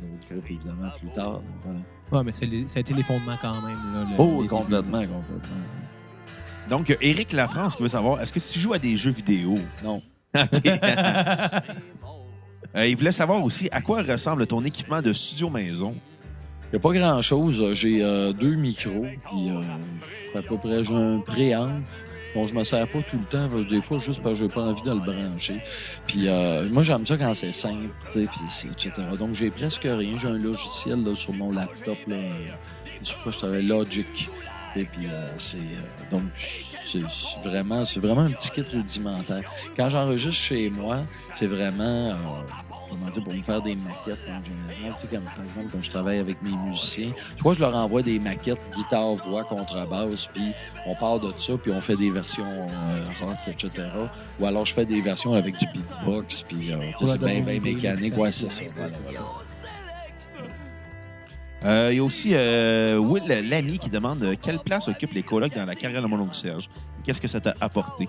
d'autres 0.00 0.28
groupes, 0.30 0.50
évidemment, 0.50 0.90
plus 0.98 1.08
tard. 1.10 1.32
donc 1.40 1.44
voilà. 1.64 1.78
Ouais, 2.12 2.22
mais 2.40 2.46
les- 2.46 2.68
ça 2.68 2.78
a 2.78 2.80
été 2.80 2.92
les 2.94 3.02
fondements 3.02 3.38
quand 3.40 3.60
même. 3.62 3.78
Là, 3.94 4.04
le- 4.10 4.16
Oh, 4.18 4.44
complètement, 4.48 5.00
complètement. 5.00 5.56
Donc, 6.68 6.96
Éric 7.00 7.32
Lafrance 7.32 7.76
qui 7.76 7.82
veut 7.82 7.88
savoir, 7.88 8.20
est-ce 8.22 8.32
que 8.32 8.40
tu 8.40 8.58
joues 8.58 8.72
à 8.72 8.78
des 8.78 8.96
jeux 8.96 9.10
vidéo? 9.10 9.54
Non. 9.82 10.02
OK. 10.34 10.64
Euh, 12.76 12.86
il 12.86 12.96
voulait 12.96 13.12
savoir 13.12 13.44
aussi 13.44 13.68
à 13.70 13.80
quoi 13.80 14.02
ressemble 14.02 14.46
ton 14.46 14.64
équipement 14.64 15.00
de 15.00 15.12
studio 15.12 15.48
maison. 15.48 15.94
Il 16.64 16.70
n'y 16.72 16.76
a 16.76 16.80
pas 16.80 16.92
grand-chose. 16.92 17.72
J'ai 17.74 18.02
euh, 18.02 18.32
deux 18.32 18.56
micros, 18.56 19.06
puis 19.26 19.50
euh, 19.50 20.38
à 20.38 20.42
peu 20.42 20.56
près, 20.58 20.82
j'ai 20.82 20.94
un 20.94 21.20
préamp. 21.20 21.70
Bon, 22.34 22.46
je 22.46 22.54
me 22.54 22.64
sers 22.64 22.88
pas 22.88 22.98
tout 23.02 23.16
le 23.16 23.24
temps, 23.26 23.48
des 23.70 23.80
fois 23.80 23.98
juste 23.98 24.20
parce 24.20 24.36
que 24.36 24.42
j'ai 24.42 24.48
pas 24.48 24.62
envie 24.62 24.82
de 24.82 24.90
le 24.90 24.98
brancher. 24.98 25.60
Puis 26.04 26.26
euh, 26.26 26.68
moi, 26.70 26.82
j'aime 26.82 27.06
ça 27.06 27.16
quand 27.16 27.32
c'est 27.32 27.52
simple, 27.52 27.90
puis 28.12 28.24
etc. 28.24 28.90
Donc, 29.16 29.34
j'ai 29.34 29.50
presque 29.50 29.84
rien. 29.84 30.18
J'ai 30.18 30.26
un 30.26 30.38
logiciel 30.38 31.04
là, 31.04 31.14
sur 31.14 31.32
mon 31.32 31.52
laptop, 31.52 31.96
là, 32.08 32.16
euh, 32.16 32.30
sur 33.04 33.22
quoi 33.22 33.30
je 33.30 33.38
travaille, 33.38 33.62
Logic. 33.62 34.28
Et 34.74 34.82
puis, 34.82 35.06
euh, 35.06 35.28
c'est... 35.36 35.58
euh, 35.58 36.10
donc, 36.10 36.22
c'est 36.84 37.48
vraiment, 37.48 37.84
c'est 37.84 38.00
vraiment 38.00 38.22
un 38.22 38.32
petit 38.32 38.50
kit 38.50 38.62
rudimentaire. 38.62 39.42
Quand 39.76 39.88
j'enregistre 39.88 40.34
chez 40.34 40.70
moi, 40.70 40.98
c'est 41.36 41.46
vraiment... 41.46 42.10
euh, 42.10 42.14
comment 42.90 43.10
dire, 43.10 43.24
pour 43.24 43.34
me 43.34 43.42
faire 43.42 43.62
des 43.62 43.74
maquettes 43.74 44.20
en 44.28 44.44
général. 44.44 44.94
Tu 44.96 45.00
sais, 45.00 45.06
comme, 45.14 45.24
par 45.24 45.44
exemple, 45.44 45.68
quand 45.72 45.82
je 45.82 45.90
travaille 45.90 46.18
avec 46.18 46.42
mes 46.42 46.56
musiciens, 46.56 47.12
soit 47.40 47.54
je 47.54 47.60
leur 47.60 47.74
envoie 47.74 48.02
des 48.02 48.18
maquettes, 48.18 48.60
guitare, 48.76 49.14
voix, 49.26 49.44
contrebasse, 49.44 50.26
puis 50.32 50.52
on 50.86 50.94
part 50.94 51.20
de 51.20 51.32
ça, 51.36 51.54
puis 51.56 51.72
on 51.72 51.80
fait 51.80 51.96
des 51.96 52.10
versions 52.10 52.44
euh, 52.44 53.24
rock, 53.24 53.36
etc. 53.48 53.88
Ou 54.40 54.46
alors 54.46 54.64
je 54.64 54.74
fais 54.74 54.86
des 54.86 55.00
versions 55.00 55.34
avec 55.34 55.56
du 55.56 55.66
beatbox, 55.66 56.42
puis 56.42 56.72
euh, 56.72 56.78
tu 56.78 56.84
sais, 56.84 56.92
Pour 56.98 57.08
c'est 57.08 57.18
bien, 57.18 57.60
mécanique. 57.60 58.16
Ouais, 58.16 58.32
c'est 58.32 58.50
ça. 58.50 58.62
Voilà. 58.76 58.90
Euh, 61.64 61.88
il 61.92 61.96
y 61.96 62.00
a 62.00 62.04
aussi 62.04 62.32
euh, 62.34 62.98
Will 62.98 63.24
Lamy 63.48 63.78
qui 63.78 63.88
demande 63.88 64.22
euh, 64.22 64.34
quelle 64.40 64.58
place 64.58 64.86
occupent 64.88 65.14
les 65.14 65.22
colocs 65.22 65.54
dans 65.54 65.64
la 65.64 65.74
carrière 65.74 66.02
de 66.02 66.06
mon 66.06 66.20
oncle 66.20 66.36
Serge. 66.36 66.68
Qu'est-ce 67.04 67.20
que 67.20 67.28
ça 67.28 67.40
t'a 67.40 67.54
apporté? 67.60 68.08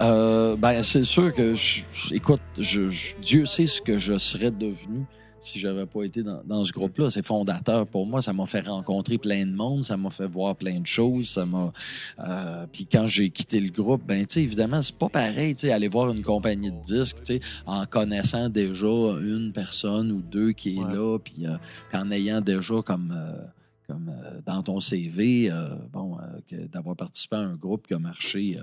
Euh, 0.00 0.56
ben, 0.56 0.82
c'est 0.82 1.04
sûr 1.04 1.34
que, 1.34 1.54
je, 1.54 1.82
écoute, 2.12 2.40
je, 2.58 2.88
je- 2.88 3.14
Dieu 3.20 3.46
sait 3.46 3.66
ce 3.66 3.80
que 3.82 3.98
je 3.98 4.16
serais 4.18 4.50
devenu 4.52 5.04
si 5.40 5.58
j'avais 5.58 5.86
pas 5.86 6.02
été 6.04 6.22
dans, 6.22 6.42
dans 6.44 6.62
ce 6.64 6.72
groupe-là. 6.72 7.10
C'est 7.10 7.24
fondateur 7.24 7.86
pour 7.86 8.06
moi. 8.06 8.20
Ça 8.20 8.32
m'a 8.32 8.44
fait 8.46 8.60
rencontrer 8.60 9.18
plein 9.18 9.46
de 9.46 9.52
monde, 9.52 9.82
ça 9.82 9.96
m'a 9.96 10.10
fait 10.10 10.26
voir 10.26 10.54
plein 10.56 10.78
de 10.78 10.86
choses. 10.86 11.30
Ça 11.30 11.46
m'a. 11.46 11.72
euh, 12.20 12.66
Puis 12.70 12.86
quand 12.86 13.06
j'ai 13.06 13.30
quitté 13.30 13.58
le 13.58 13.70
groupe, 13.70 14.02
ben, 14.06 14.24
tu 14.26 14.34
sais, 14.34 14.42
évidemment, 14.42 14.82
c'est 14.82 14.94
pas 14.96 15.08
pareil, 15.08 15.54
tu 15.54 15.62
sais, 15.66 15.72
aller 15.72 15.88
voir 15.88 16.10
une 16.10 16.22
compagnie 16.22 16.70
de 16.70 16.80
disques, 16.80 17.18
tu 17.24 17.34
sais, 17.34 17.40
en 17.66 17.86
connaissant 17.86 18.48
déjà 18.48 18.86
une 18.86 19.52
personne 19.54 20.12
ou 20.12 20.20
deux 20.22 20.52
qui 20.52 20.76
est 20.76 20.80
Ouais. 20.84 20.92
là, 20.94 21.18
puis 21.18 21.46
euh, 21.46 21.56
en 21.92 22.10
ayant 22.10 22.40
déjà 22.40 22.74
comme. 22.84 23.12
euh, 23.16 23.42
comme 23.88 24.10
euh, 24.14 24.40
dans 24.44 24.62
ton 24.62 24.80
CV, 24.80 25.50
euh, 25.50 25.70
bon, 25.90 26.18
euh, 26.52 26.66
d'avoir 26.70 26.94
participé 26.94 27.36
à 27.36 27.40
un 27.40 27.54
groupe 27.56 27.86
qui 27.86 27.94
a 27.94 27.98
marché, 27.98 28.58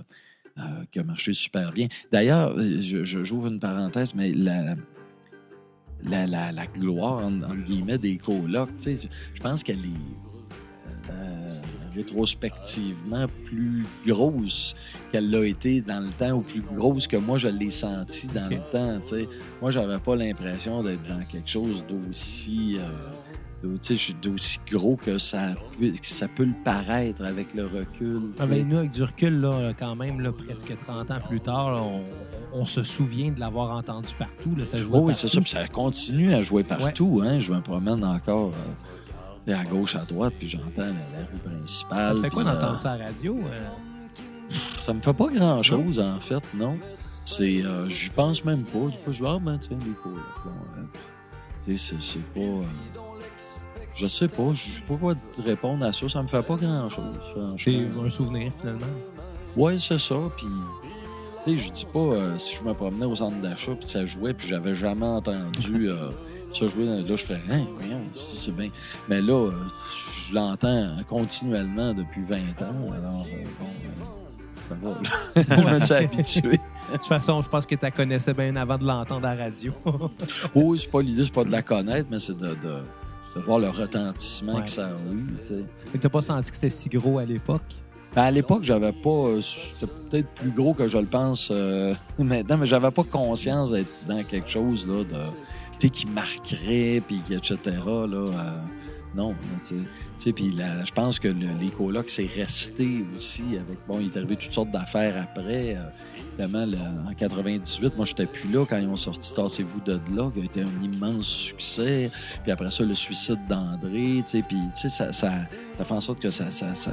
euh, 0.58 0.62
qui 0.92 1.00
a 1.00 1.04
marché 1.04 1.34
super 1.34 1.72
bien. 1.72 1.88
D'ailleurs, 2.12 2.54
euh, 2.58 2.80
j'ouvre 2.82 3.48
une 3.48 3.60
parenthèse, 3.60 4.16
mais 4.16 4.32
la, 4.32 4.76
la, 6.04 6.28
la, 6.28 6.52
la 6.52 6.66
gloire, 6.68 7.26
en, 7.26 7.42
entre 7.42 7.66
guillemets, 7.66 7.98
des 7.98 8.18
colocs, 8.18 8.76
tu 8.78 8.96
sais, 8.96 9.10
je, 9.34 9.42
pense 9.42 9.64
qu'elle 9.64 9.84
est 9.84 11.12
euh, 11.12 11.50
rétrospectivement 11.94 13.28
plus 13.46 13.86
grosse 14.06 14.76
qu'elle 15.12 15.30
l'a 15.30 15.46
été 15.46 15.82
dans 15.82 16.00
le 16.04 16.10
temps, 16.10 16.38
ou 16.38 16.42
plus 16.42 16.62
grosse 16.62 17.08
que 17.08 17.18
moi, 17.18 17.38
je 17.38 17.48
l'ai 17.48 17.70
senti 17.70 18.28
dans 18.28 18.50
le 18.50 18.60
temps, 18.72 19.00
tu 19.02 19.10
sais. 19.10 19.30
Moi, 19.62 19.72
j'avais 19.72 20.00
pas 20.00 20.16
l'impression 20.16 20.84
d'être 20.84 21.04
dans 21.08 21.24
quelque 21.24 21.50
chose 21.50 21.86
d'aussi... 21.86 22.78
euh, 22.80 23.25
d'aussi 24.22 24.60
gros 24.70 24.96
que 24.96 25.18
ça, 25.18 25.56
peut- 25.80 25.92
que 25.92 26.08
ça 26.08 26.28
peut 26.28 26.46
le 26.46 26.64
paraître 26.64 27.24
avec 27.24 27.54
le 27.54 27.66
recul. 27.66 28.34
Ah, 28.40 28.46
ben, 28.46 28.68
nous, 28.68 28.78
avec 28.78 28.92
du 28.92 29.04
recul, 29.04 29.42
là, 29.42 29.74
quand 29.78 29.96
même, 29.96 30.22
là, 30.22 30.32
presque 30.32 30.76
30 30.86 31.12
ans 31.12 31.20
plus 31.28 31.40
tard, 31.40 31.74
là, 31.74 31.82
on, 31.82 32.04
on 32.54 32.66
se 32.66 32.84
souvient 32.84 33.32
de 33.32 33.40
l'avoir 33.40 33.76
entendu 33.78 34.10
partout. 34.18 34.56
Là, 34.58 34.66
ça 34.66 34.78
jouait 34.78 34.98
Oh 34.98 35.08
oui, 35.08 35.14
c'est 35.14 35.28
ça. 35.28 35.42
Puis 35.42 35.50
ça 35.50 35.68
continue 35.68 36.34
à 36.34 36.42
jouer 36.42 36.64
partout. 36.64 37.22
Hein? 37.24 37.40
Je 37.40 37.52
me 37.52 37.60
promène 37.62 38.04
encore 38.04 38.52
euh, 39.48 39.54
à 39.54 39.64
gauche, 39.64 39.96
à 39.96 40.06
droite, 40.06 40.34
puis 40.38 40.48
j'entends 40.48 40.72
la, 40.78 40.88
rue 40.88 41.56
principale. 41.58 42.16
Ça 42.16 42.22
fait 42.22 42.30
quoi 42.30 42.44
puis, 42.44 42.54
d'entendre 42.54 42.76
euh, 42.76 42.78
ça 42.78 42.92
à 42.92 42.98
la 42.98 43.06
radio? 43.06 43.38
euh? 43.38 43.70
Ça 44.80 44.94
me 44.94 45.02
fait 45.02 45.14
pas 45.14 45.28
grand-chose, 45.28 46.00
en 46.00 46.20
fait, 46.20 46.44
non. 46.56 46.78
C'est, 47.26 47.64
euh, 47.64 47.90
j'y 47.90 48.10
pense 48.10 48.46
même 48.46 48.64
pas. 48.64 48.88
Des 48.88 48.98
fois, 48.98 49.12
je 49.12 49.24
dis, 49.24 49.26
ah, 49.28 49.40
ben, 49.42 49.58
tiens, 49.58 49.78
les. 49.82 50.12
Bon, 50.12 50.12
euh, 50.16 51.76
sais, 51.76 51.78
c'est, 51.78 52.02
c'est 52.02 52.24
pas... 52.34 53.02
je 53.96 54.08
sais 54.08 54.28
pas. 54.28 54.52
Je 54.54 54.64
sais 54.64 54.82
pas 54.88 54.96
quoi 54.96 55.16
te 55.16 55.42
répondre 55.42 55.86
à 55.86 55.94
ça. 55.94 56.08
Ça 56.10 56.22
me 56.22 56.28
fait 56.28 56.44
pas 56.44 56.56
grand-chose, 56.56 57.16
C'est 57.58 57.76
un 57.76 58.10
souvenir, 58.10 58.52
finalement. 58.60 58.86
Ouais, 59.56 59.78
c'est 59.80 60.00
ça. 60.00 60.16
Puis, 60.36 60.48
tu 61.46 61.52
sais, 61.52 61.58
je 61.58 61.72
dis 61.72 61.86
pas 61.92 62.00
euh, 62.00 62.38
si 62.38 62.56
je 62.56 62.64
me 62.64 62.74
promenais 62.74 63.06
au 63.06 63.16
centre 63.16 63.40
d'achat 63.42 63.74
puis 63.76 63.88
ça 63.88 64.06
jouait 64.06 64.34
puis 64.34 64.48
j'avais 64.48 64.76
jamais 64.76 65.06
entendu 65.06 65.90
euh, 65.90 66.12
ça 66.52 66.68
jouer. 66.68 66.86
Là, 66.86 67.04
je 67.08 67.16
ferais, 67.16 67.42
hein, 67.50 67.64
voyons, 67.78 68.02
c'est 68.14 68.54
bien. 68.54 68.70
Mais 69.08 69.22
là, 69.22 69.48
euh, 69.48 69.52
je 70.28 70.34
l'entends 70.34 70.98
continuellement 71.08 71.94
depuis 71.94 72.22
20 72.24 72.38
ans. 72.38 72.94
Alors, 72.94 73.26
bon, 73.60 73.68
ça 74.68 74.76
va. 74.82 75.66
je 75.70 75.74
me 75.74 75.80
suis 75.80 75.94
habitué. 75.94 76.60
De 76.92 76.98
toute 76.98 77.06
façon, 77.06 77.42
je 77.42 77.50
pense 77.50 77.66
que 77.66 77.76
tu 77.76 77.82
la 77.82 77.92
connaissais 77.92 78.34
bien 78.34 78.56
avant 78.58 78.78
de 78.78 78.86
l'entendre 78.86 79.26
à 79.26 79.36
la 79.36 79.46
radio. 79.46 79.74
Oui, 80.56 80.80
c'est 80.80 80.90
pas 80.90 81.02
l'idée, 81.02 81.26
c'est 81.26 81.34
pas 81.34 81.44
de 81.44 81.52
la 81.52 81.62
connaître, 81.62 82.08
mais 82.12 82.20
c'est 82.20 82.38
de, 82.38 82.48
de, 82.48 82.82
de 83.36 83.42
voir 83.42 83.60
le 83.60 83.70
retentissement 83.70 84.56
Ouais. 84.56 84.64
que 84.64 84.70
ça 84.70 84.88
a 84.88 84.92
eu. 85.14 85.34
tu 85.92 86.00
n'as 86.02 86.10
pas 86.10 86.22
senti 86.22 86.50
que 86.50 86.56
c'était 86.56 86.70
si 86.70 86.90
gros 86.90 87.18
à 87.20 87.26
l'époque? 87.26 87.62
Ben, 88.16 88.24
à 88.24 88.32
l'époque, 88.32 88.64
j'avais 88.64 88.94
pas. 88.94 89.10
euh, 89.10 89.42
C'était 89.42 89.92
peut-être 90.10 90.30
plus 90.36 90.52
gros 90.52 90.74
que 90.74 90.88
je 90.88 90.98
le 90.98 91.06
pense 91.06 91.50
euh, 91.52 91.94
maintenant, 92.20 92.58
mais 92.58 92.66
j'avais 92.66 92.92
pas 92.92 93.04
conscience 93.04 93.72
d'être 93.72 94.06
dans 94.08 94.24
quelque 94.24 94.50
chose 94.50 94.88
là, 94.88 95.04
de, 95.04 95.88
qui 95.88 96.06
marquerait, 96.08 97.02
puis 97.06 97.22
etc. 97.30 97.58
Là, 97.86 98.06
euh, 98.08 98.28
non, 99.16 99.36
puis 100.34 100.56
je 100.58 100.92
pense 100.94 101.20
que 101.20 101.28
le- 101.28 101.60
les 101.62 101.70
colocs, 101.70 102.10
c'est 102.10 102.26
resté 102.26 103.06
aussi 103.16 103.44
avec. 103.60 103.78
Bon, 103.88 104.00
il 104.00 104.08
est 104.08 104.18
arrivé 104.18 104.36
toutes 104.38 104.54
sortes 104.54 104.70
d'affaires 104.72 105.22
après. 105.22 105.78
Évidemment, 106.38 106.66
en 107.10 107.14
98, 107.14 107.96
moi, 107.96 108.06
j'étais 108.06 108.26
plus 108.26 108.52
là 108.52 108.66
quand 108.68 108.78
ils 108.78 108.88
ont 108.88 108.96
sorti 108.96 109.34
Tassez-vous 109.34 109.82
de 109.82 110.00
là, 110.14 110.30
qui 110.34 110.42
a 110.42 110.44
été 110.44 110.62
un 110.62 110.84
immense 110.84 111.28
succès. 111.28 112.12
Puis 112.44 112.52
après 112.52 112.72
ça, 112.72 112.84
le 112.84 112.96
suicide 112.96 113.40
d'André, 113.50 114.24
tu 114.26 114.32
sais, 114.32 114.44
puis 114.48 114.58
tu 114.76 114.82
sais, 114.82 114.90
ça, 114.90 115.12
ça, 115.12 115.32
ça 115.78 115.84
fait 115.84 115.94
en 115.94 116.02
sorte 116.02 116.20
que 116.20 116.30
ça, 116.30 116.52
ça, 116.52 116.74
ça, 116.76 116.92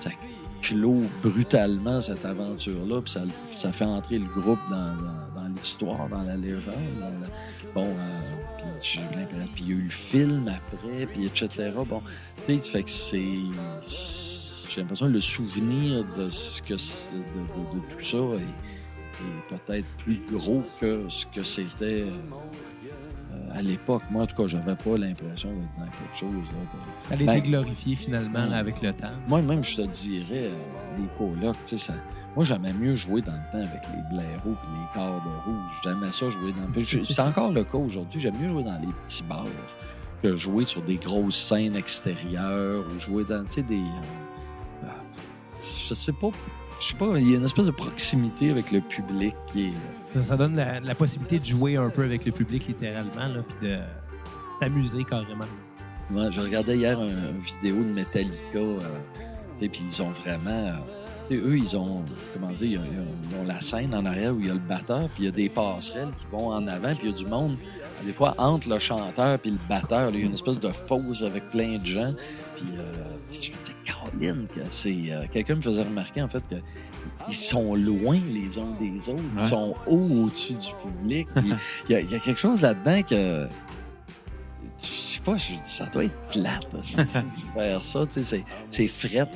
ça 0.00 0.10
clôt 0.62 1.02
brutalement 1.22 2.00
cette 2.00 2.24
aventure-là, 2.24 3.00
puis 3.00 3.10
ça, 3.10 3.22
ça 3.58 3.72
fait 3.72 3.84
entrer 3.86 4.18
le 4.18 4.26
groupe 4.26 4.58
dans, 4.70 4.94
l'histoire, 5.56 6.08
dans 6.08 6.22
la 6.22 6.36
légende. 6.36 6.74
dans 7.00 7.06
la- 7.06 7.74
Bon, 7.74 7.84
euh, 7.86 8.78
puis 9.54 9.64
il 9.64 9.68
y 9.68 9.72
a 9.72 9.76
eu 9.76 9.82
le 9.82 9.90
film 9.90 10.48
après, 10.48 11.06
puis 11.06 11.26
etc. 11.26 11.70
Bon, 11.88 12.02
tu 12.46 12.58
sais, 12.58 12.70
fait 12.70 12.82
que 12.82 12.90
c'est... 12.90 13.22
J'ai 14.68 14.82
l'impression 14.82 15.06
que 15.06 15.12
le 15.12 15.20
souvenir 15.20 16.04
de 16.16 16.30
ce 16.30 16.62
que 16.62 16.74
de 16.74 17.96
tout 17.96 18.04
ça 18.04 18.18
est, 19.20 19.56
peut-être 19.56 19.86
plus 19.98 20.20
gros 20.30 20.62
que 20.80 21.04
ce 21.08 21.26
que 21.26 21.44
c'était 21.44 22.02
euh, 22.04 23.50
à 23.54 23.62
l'époque. 23.62 24.02
Moi, 24.10 24.22
en 24.22 24.26
tout 24.26 24.36
cas, 24.36 24.46
j'avais 24.46 24.74
pas 24.74 24.96
l'impression 24.96 25.48
d'être 25.50 25.78
dans 25.78 25.84
quelque 25.84 26.18
chose. 26.18 26.30
là, 26.32 27.16
de- 27.16 27.22
Elle 27.22 27.28
a 27.28 27.32
Ben- 27.34 27.42
glorifiée, 27.42 27.96
finalement, 27.96 28.50
avec 28.52 28.80
le 28.82 28.92
temps. 28.92 29.08
moi-même, 29.28 29.62
je 29.64 29.76
te 29.76 29.82
dirais, 29.82 30.44
euh, 30.44 30.98
les 30.98 31.08
colocs, 31.18 31.56
tu 31.66 31.76
sais, 31.76 31.86
ça... 31.92 31.94
moi, 32.36 32.44
j'aimais 32.44 32.72
mieux 32.72 32.94
jouer 32.94 33.22
dans 33.22 33.32
le 33.32 33.52
temps 33.52 33.58
avec 33.68 33.82
les 33.94 34.16
blaireaux 34.16 34.50
et 34.52 34.72
les 34.78 34.94
corps 34.94 35.22
de 35.22 35.50
rouge. 35.50 35.70
J'aimais 35.84 36.12
ça 36.12 36.28
jouer 36.30 36.52
dans 36.52 36.80
je- 36.80 37.02
C'est 37.02 37.22
encore 37.22 37.52
le 37.52 37.64
cas 37.64 37.78
aujourd'hui. 37.78 38.20
J'aime 38.20 38.36
mieux 38.40 38.48
jouer 38.48 38.64
dans 38.64 38.78
les 38.80 38.92
petits 39.04 39.22
bars 39.24 39.44
que 40.22 40.36
jouer 40.36 40.64
sur 40.66 40.82
des 40.82 40.96
grosses 40.96 41.36
scènes 41.40 41.76
extérieures 41.76 42.84
ou 42.94 43.00
jouer 43.00 43.24
dans, 43.24 43.42
tu 43.44 43.52
sais, 43.54 43.62
des... 43.62 43.78
euh, 43.78 44.84
euh, 44.84 44.86
je 45.88 45.94
sais 45.94 46.12
pas... 46.12 46.28
Je 46.80 46.86
sais 46.86 46.94
pas, 46.94 47.06
il 47.18 47.30
y 47.30 47.34
a 47.34 47.36
une 47.38 47.44
espèce 47.44 47.66
de 47.66 47.70
proximité 47.72 48.50
avec 48.50 48.70
le 48.72 48.80
public 48.80 49.34
qui 49.52 49.66
est... 49.66 49.72
Ça, 50.14 50.24
ça 50.24 50.36
donne 50.36 50.56
la, 50.56 50.80
la 50.80 50.94
possibilité 50.94 51.38
de 51.38 51.44
jouer 51.44 51.76
un 51.76 51.90
peu 51.90 52.02
avec 52.04 52.24
le 52.24 52.32
public, 52.32 52.66
littéralement, 52.68 53.12
là, 53.34 53.42
puis 53.60 53.68
de 53.68 53.78
s'amuser 54.60 55.04
carrément. 55.04 55.44
Ouais, 56.10 56.28
je 56.32 56.40
regardais 56.40 56.76
hier 56.76 57.00
une 57.00 57.40
vidéo 57.40 57.76
de 57.84 57.94
Metallica, 57.94 58.56
euh, 58.56 58.78
puis 59.60 59.70
ils 59.92 60.02
ont 60.02 60.10
vraiment. 60.10 60.50
euh, 61.30 61.36
eux, 61.36 61.56
ils 61.58 61.76
ont, 61.76 62.02
comment 62.34 62.50
dire, 62.52 62.66
ils 62.66 62.78
ont, 62.78 62.82
ils 62.92 62.98
ont- 62.98 63.30
ils 63.30 63.36
ont 63.40 63.44
la 63.46 63.60
scène 63.60 63.94
en 63.94 64.04
arrière 64.04 64.34
où 64.34 64.40
il 64.40 64.46
y 64.48 64.50
a 64.50 64.54
le 64.54 64.58
batteur, 64.58 65.08
puis 65.14 65.22
il 65.22 65.26
y 65.26 65.28
a 65.28 65.32
des 65.32 65.48
passerelles 65.48 66.08
qui 66.18 66.24
vont 66.32 66.48
en 66.48 66.66
avant, 66.66 66.88
puis 66.94 67.04
il 67.04 67.10
y 67.10 67.12
a 67.12 67.16
du 67.16 67.26
monde, 67.26 67.56
des 68.04 68.12
fois, 68.12 68.34
entre 68.38 68.68
le 68.68 68.78
chanteur 68.80 69.38
puis 69.38 69.52
le 69.52 69.58
batteur. 69.68 70.10
là, 70.10 70.10
il 70.12 70.20
y 70.20 70.22
a 70.22 70.26
une 70.26 70.32
espèce 70.32 70.58
de 70.58 70.70
pause 70.88 71.22
avec 71.22 71.48
plein 71.50 71.78
de 71.78 71.86
gens. 71.86 72.12
Puis, 72.56 72.66
euh, 72.76 72.92
puis 73.30 73.52
que 74.18 74.60
c'est. 74.70 74.96
euh, 75.10 75.24
Quelqu'un 75.32 75.56
me 75.56 75.60
faisait 75.60 75.82
remarquer, 75.82 76.22
en 76.22 76.28
fait, 76.28 76.46
que 76.48 76.56
ils 77.28 77.34
sont 77.34 77.74
loin 77.74 78.18
les 78.30 78.58
uns 78.58 78.72
des 78.80 79.08
autres. 79.10 79.22
Ouais. 79.36 79.42
Ils 79.42 79.48
sont 79.48 79.74
hauts 79.86 80.24
au-dessus 80.24 80.54
du 80.54 80.68
public. 80.84 81.28
Il 81.88 81.92
y, 81.92 81.94
a- 81.94 82.00
il 82.00 82.10
y 82.10 82.14
a 82.14 82.18
quelque 82.18 82.40
chose 82.40 82.62
là-dedans 82.62 83.02
que. 83.02 83.46
Je 84.82 84.86
sais 84.88 85.20
pas, 85.20 85.36
je 85.36 85.54
dis, 85.54 85.60
ça 85.64 85.84
doit 85.92 86.04
être 86.04 86.16
plate 86.32 86.66
faire 87.54 87.84
ça. 87.84 88.06
tu 88.06 88.22
sais, 88.22 88.44
C'est 88.70 88.88
c'est 88.88 88.88
fret. 88.88 89.28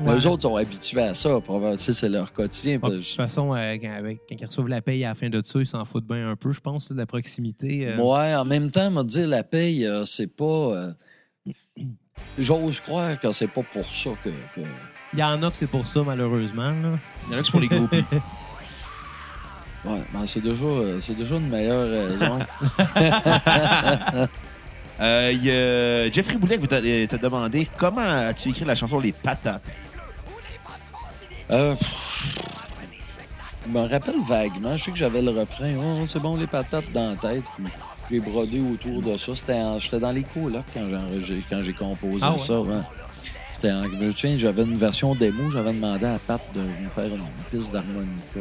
Mais 0.00 0.10
Ouais. 0.12 0.16
eux 0.18 0.26
autres 0.26 0.42
sont 0.42 0.56
habitués 0.56 1.02
à 1.02 1.14
ça. 1.14 1.38
C'est 1.76 2.08
leur 2.08 2.32
quotidien. 2.32 2.78
De 2.78 2.96
toute 2.96 3.04
façon, 3.06 3.54
euh, 3.54 3.76
quand, 3.80 4.00
ils 4.30 4.44
reçoivent 4.46 4.68
la 4.68 4.80
paye 4.80 5.04
à 5.04 5.10
la 5.10 5.14
fin 5.14 5.28
de 5.28 5.40
ça, 5.44 5.60
ils 5.60 5.66
s'en 5.66 5.84
foutent 5.84 6.06
bien 6.06 6.30
un 6.30 6.34
peu, 6.36 6.50
je 6.50 6.60
pense, 6.60 6.90
de 6.90 6.96
la 6.96 7.06
proximité. 7.06 7.86
euh. 7.88 7.96
Ouais, 7.98 8.34
en 8.34 8.44
même 8.44 8.70
temps, 8.72 8.90
me 8.90 9.04
dire 9.04 9.28
la 9.28 9.44
paye, 9.44 9.86
euh, 9.86 10.04
c'est 10.04 10.26
pas. 10.34 10.92
J'ose 12.38 12.80
croire 12.80 13.18
que 13.18 13.32
c'est 13.32 13.46
pas 13.48 13.62
pour 13.62 13.84
ça 13.84 14.10
que. 14.22 14.30
que- 14.30 14.66
Il 15.14 15.18
y 15.18 15.22
en 15.24 15.42
a 15.42 15.50
que 15.50 15.56
c'est 15.56 15.66
pour 15.70 15.86
ça, 15.86 16.02
malheureusement. 16.04 16.70
là. 16.70 16.98
Il 17.28 17.32
y 17.32 17.36
en 17.36 17.38
a 17.38 17.42
qui 17.42 17.46
c'est 17.46 17.50
pour 17.52 17.60
les 17.60 17.68
groupies. 17.68 18.04
Ouais, 19.84 20.02
ben, 20.12 20.26
c'est 20.26 20.40
déjà, 20.40 20.66
euh, 20.66 20.98
c'est 20.98 21.14
déjà 21.14 21.36
une 21.36 21.48
meilleure 21.48 21.88
raison. 21.88 22.38
Euh, 25.00 25.30
il 25.32 25.44
y 25.44 25.50
a 25.52 26.10
Jeffrey 26.10 26.36
Boulet 26.36 26.58
t'a 26.58 26.80
t'a 27.06 27.18
demandé 27.18 27.68
comment 27.78 28.00
as-tu 28.00 28.48
écrit 28.48 28.64
la 28.64 28.74
chanson 28.74 28.98
Les 28.98 29.12
Patates? 29.12 29.62
Euh, 31.52 31.76
pff, 31.76 32.36
je 33.64 33.70
me 33.72 33.80
rappelle 33.88 34.16
vaguement. 34.26 34.76
Je 34.76 34.82
sais 34.82 34.90
que 34.90 34.96
j'avais 34.98 35.22
le 35.22 35.30
refrain. 35.30 35.72
Oh, 35.80 36.04
c'est 36.04 36.18
bon, 36.18 36.36
les 36.36 36.48
patates 36.48 36.90
dans 36.92 37.10
la 37.10 37.16
tête. 37.16 37.44
J'ai 38.10 38.20
brodé 38.20 38.60
autour 38.60 39.02
de 39.02 39.16
ça. 39.16 39.34
C'était 39.34 39.54
en- 39.62 39.78
J'étais 39.78 39.98
dans 40.00 40.12
les 40.12 40.22
colocs 40.22 40.64
quand 40.72 40.88
j'ai 40.88 40.96
enregistré- 40.96 41.42
quand 41.50 41.62
j'ai 41.62 41.72
composé 41.72 42.20
Ah 42.22 42.32
ouais? 42.32 42.38
ça, 42.38 42.46
ça. 42.46 42.84
C'était 43.52 43.72
en, 43.72 43.84
je 43.84 43.88
me 43.96 44.12
souviens, 44.12 44.38
j'avais 44.38 44.62
une 44.62 44.76
version 44.78 45.14
démo. 45.14 45.50
J'avais 45.50 45.72
demandé 45.72 46.06
à 46.06 46.18
Pat 46.18 46.40
de 46.54 46.60
me 46.60 46.88
faire 46.94 47.06
une 47.06 47.22
piste 47.50 47.72
d'harmonica 47.72 48.40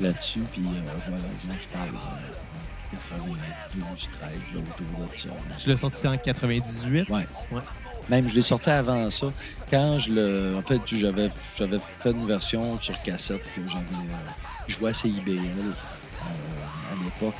là-dessus. 0.00 0.40
Puis 0.52 0.62
euh, 0.64 0.80
voilà, 1.08 1.22
je 1.62 1.68
parle 1.72 1.88
de 1.90 2.98
92, 3.10 4.08
13, 4.18 4.30
là, 4.54 4.60
autour 4.60 5.06
de 5.12 5.18
ça. 5.18 5.28
Tu 5.58 5.68
l'as 5.68 5.76
sorti 5.76 6.06
en 6.06 6.16
98. 6.16 7.08
Ouais. 7.08 7.26
Ouais. 7.50 7.60
Même, 8.08 8.28
je 8.28 8.34
l'ai 8.34 8.42
sorti 8.42 8.70
avant 8.70 9.10
ça. 9.10 9.26
Quand 9.70 9.98
je 9.98 10.12
le. 10.12 10.56
En 10.58 10.62
fait, 10.62 10.80
j'avais, 10.86 11.28
fait 11.30 12.10
une 12.10 12.26
version 12.26 12.78
sur 12.78 13.00
cassette 13.02 13.42
que 13.56 13.62
j'avais. 13.68 13.80
euh, 13.80 14.68
joué 14.68 14.90
à 14.90 14.92
CIBL 14.92 15.30
euh, 15.30 15.72
à 16.92 17.04
l'époque. 17.04 17.34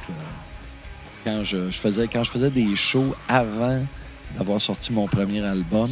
Euh, 1.27 1.39
quand, 1.39 1.45
je, 1.45 1.71
je 1.71 1.79
faisais, 1.79 2.09
quand 2.09 2.23
je 2.25 2.31
faisais 2.31 2.51
des 2.51 2.75
shows 2.77 3.15
avant 3.29 3.81
d'avoir 4.39 4.61
sorti 4.61 4.93
mon 4.93 5.07
premier 5.07 5.43
album, 5.45 5.91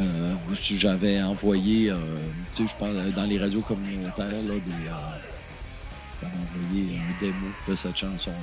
euh, 0.00 0.34
j'avais 0.60 1.22
envoyé, 1.22 1.90
euh, 1.90 1.96
tu 2.54 2.62
sais, 2.64 2.68
je 2.70 2.76
pense, 2.78 2.94
dans 3.14 3.24
les 3.24 3.38
radios 3.38 3.60
communautaires, 3.60 4.26
là, 4.26 4.54
des. 4.64 4.70
euh, 4.70 4.94
j'avais 6.22 6.32
envoyé 6.34 6.94
une 6.96 7.26
démo 7.26 7.46
de 7.68 7.74
cette 7.74 7.96
chanson-là. 7.96 8.36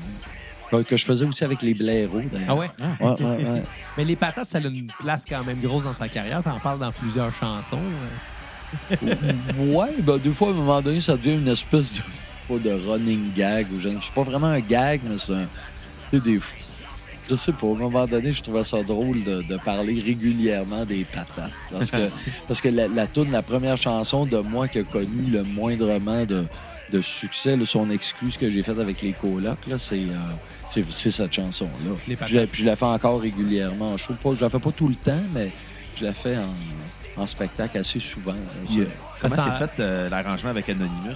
Que- 0.71 0.83
Que 0.83 0.95
je 0.95 1.05
faisais 1.05 1.25
aussi 1.25 1.43
avec 1.43 1.61
les 1.63 1.73
blaireaux, 1.73 2.21
d'ailleurs. 2.31 2.47
Ah 2.49 2.55
ouais? 2.55 2.71
Ouais, 2.79 3.09
ouais, 3.25 3.43
ouais. 3.49 3.63
Mais 3.97 4.05
les 4.05 4.15
patates, 4.15 4.47
ça 4.49 4.57
a 4.59 4.61
une 4.61 4.85
place 4.99 5.25
quand 5.27 5.43
même 5.43 5.59
grosse 5.59 5.83
dans 5.83 5.93
ta 5.93 6.07
carrière. 6.07 6.41
T'en 6.43 6.59
parles 6.59 6.79
dans 6.79 6.91
plusieurs 6.93 7.33
chansons. 7.35 7.77
euh. 9.01 9.15
Ouais, 9.57 9.89
ben 10.01 10.17
des 10.17 10.29
fois, 10.31 10.47
à 10.47 10.51
un 10.51 10.53
moment 10.53 10.81
donné, 10.81 11.01
ça 11.01 11.17
devient 11.17 11.35
une 11.35 11.47
espèce 11.49 11.91
de, 12.49 12.71
running 12.89 13.33
gag. 13.35 13.67
Ou 13.73 13.79
je 13.81 13.89
c'est 13.89 14.13
pas 14.15 14.23
vraiment 14.23 14.47
un 14.47 14.61
gag, 14.61 15.01
mais 15.03 15.17
c'est 15.17 15.33
un. 15.33 15.47
C'est 16.11 16.23
des. 16.23 16.39
Je 17.29 17.35
sais 17.35 17.53
pas, 17.53 17.67
à 17.67 17.69
un 17.69 17.75
moment 17.75 18.05
donné, 18.07 18.33
je 18.33 18.41
trouvais 18.43 18.63
ça 18.63 18.83
drôle 18.83 19.23
de, 19.23 19.41
de 19.43 19.57
parler 19.57 19.99
régulièrement 20.03 20.83
des 20.83 21.05
patates. 21.05 21.51
Parce 21.71 21.89
que, 21.91 21.97
parce 22.47 22.59
que 22.59 22.67
la, 22.69 22.87
la 22.89 23.07
toune, 23.07 23.31
la 23.31 23.41
première 23.41 23.77
chanson 23.77 24.25
de 24.25 24.37
moi 24.39 24.67
qui 24.67 24.79
a 24.79 24.83
connu 24.83 25.29
le 25.31 25.43
moindrement 25.43 26.25
de, 26.25 26.43
de 26.91 27.01
succès, 27.01 27.55
là, 27.55 27.63
son 27.65 27.89
excuse 27.89 28.35
que 28.35 28.49
j'ai 28.49 28.63
faite 28.63 28.79
avec 28.79 29.01
les 29.01 29.13
colocs, 29.13 29.65
là, 29.67 29.77
c'est, 29.77 29.99
euh, 29.99 30.17
c'est, 30.69 31.09
cette 31.09 31.31
chanson-là. 31.31 31.91
Les 32.07 32.17
Puis 32.17 32.33
je, 32.33 32.39
la- 32.39 32.47
puis 32.47 32.61
je 32.63 32.65
la 32.67 32.75
fais 32.75 32.83
encore 32.85 33.21
régulièrement 33.21 33.93
en 33.93 33.97
show. 33.97 34.13
Pas, 34.21 34.31
je 34.35 34.41
la 34.41 34.49
fais 34.49 34.59
pas 34.59 34.71
tout 34.71 34.89
le 34.89 34.95
temps, 34.95 35.21
mais 35.33 35.51
je 35.97 36.03
la 36.03 36.13
fais 36.13 36.35
en, 36.37 37.21
en 37.21 37.27
spectacle 37.27 37.77
assez 37.77 38.01
souvent. 38.01 38.33
là. 38.33 38.83
Comment 39.21 39.35
s'est 39.37 39.67
fait 39.67 39.79
euh, 39.81 40.09
l'arrangement 40.09 40.49
avec 40.49 40.67
Anonymous? 40.67 41.15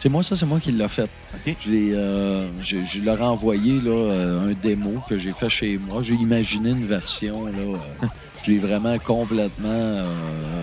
C'est 0.00 0.08
moi, 0.08 0.22
ça, 0.22 0.34
c'est 0.34 0.46
moi 0.46 0.58
qui 0.60 0.72
l'ai 0.72 0.88
fait. 0.88 1.08
OK. 1.46 1.56
Je, 1.60 1.70
l'ai, 1.70 1.92
euh, 1.94 2.46
je, 2.62 2.78
je 2.84 3.00
leur 3.04 3.20
ai 3.20 3.24
envoyé 3.24 3.80
là, 3.80 3.90
euh, 3.90 4.50
un 4.50 4.54
démo 4.54 5.00
que 5.08 5.18
j'ai 5.18 5.32
fait 5.34 5.50
chez 5.50 5.76
moi. 5.78 6.00
J'ai 6.00 6.14
imaginé 6.14 6.70
une 6.70 6.86
version. 6.86 7.44
Là, 7.46 7.52
euh, 7.58 7.76
je 8.42 8.50
l'ai 8.52 8.58
vraiment 8.58 8.98
complètement 8.98 9.68
euh, 9.68 10.06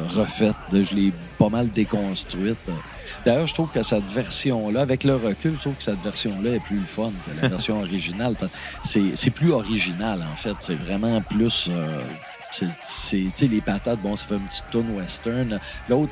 refaite. 0.10 0.56
Je 0.74 0.96
l'ai 0.96 1.14
pas 1.38 1.50
mal 1.50 1.70
déconstruite. 1.70 2.68
D'ailleurs, 3.26 3.46
je 3.46 3.54
trouve 3.54 3.70
que 3.72 3.84
cette 3.84 4.06
version-là, 4.10 4.82
avec 4.82 5.04
le 5.04 5.16
recul, 5.16 5.52
je 5.56 5.62
trouve 5.62 5.76
que 5.76 5.84
cette 5.84 6.02
version-là 6.02 6.56
est 6.56 6.60
plus 6.60 6.82
fun 6.82 7.12
que 7.12 7.42
la 7.42 7.48
version 7.50 7.80
originale. 7.84 8.34
C'est, 8.84 9.16
c'est 9.16 9.30
plus 9.30 9.52
original, 9.52 10.20
en 10.34 10.36
fait. 10.36 10.56
C'est 10.62 10.76
vraiment 10.80 11.22
plus... 11.22 11.68
euh, 11.70 12.02
c'est, 12.50 12.66
c'est- 12.82 13.48
les 13.48 13.62
patates, 13.62 14.00
bon, 14.02 14.16
ça 14.16 14.26
fait 14.26 14.36
une 14.36 14.42
petite 14.48 14.66
tune 14.72 14.96
western. 14.96 15.60
L'autre, 15.90 16.12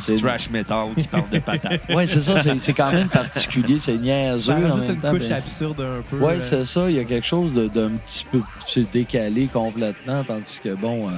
C'est 0.00 0.14
du 0.16 0.22
trash 0.22 0.50
metal 0.50 0.88
qui 0.96 1.06
parle 1.08 1.28
de 1.30 1.38
patates. 1.38 1.82
Oui, 1.90 2.06
c'est 2.06 2.20
ça. 2.20 2.38
C'est, 2.38 2.72
quand 2.72 2.92
même 2.92 3.08
particulier. 3.08 3.78
C'est 3.78 3.96
niaiseux 3.98 4.52
en 4.52 4.76
même 4.76 4.90
une 4.90 4.98
temps. 5.00 5.10
couche 5.12 5.28
mais- 5.28 5.32
absurde 5.34 5.80
un 5.80 6.02
peu. 6.02 6.16
Oui, 6.18 6.32
euh. 6.34 6.40
c'est 6.40 6.64
ça. 6.64 6.90
Il 6.90 6.96
y 6.96 7.00
a 7.00 7.04
quelque 7.04 7.26
chose 7.26 7.54
de- 7.54 7.68
d'un 7.68 7.90
petit 7.90 8.24
peu 8.30 8.38
tu 8.66 8.72
sais, 8.82 8.86
décalé 8.92 9.46
complètement, 9.46 10.22
tandis 10.24 10.60
que, 10.62 10.74
bon, 10.74 11.08
euh, 11.08 11.12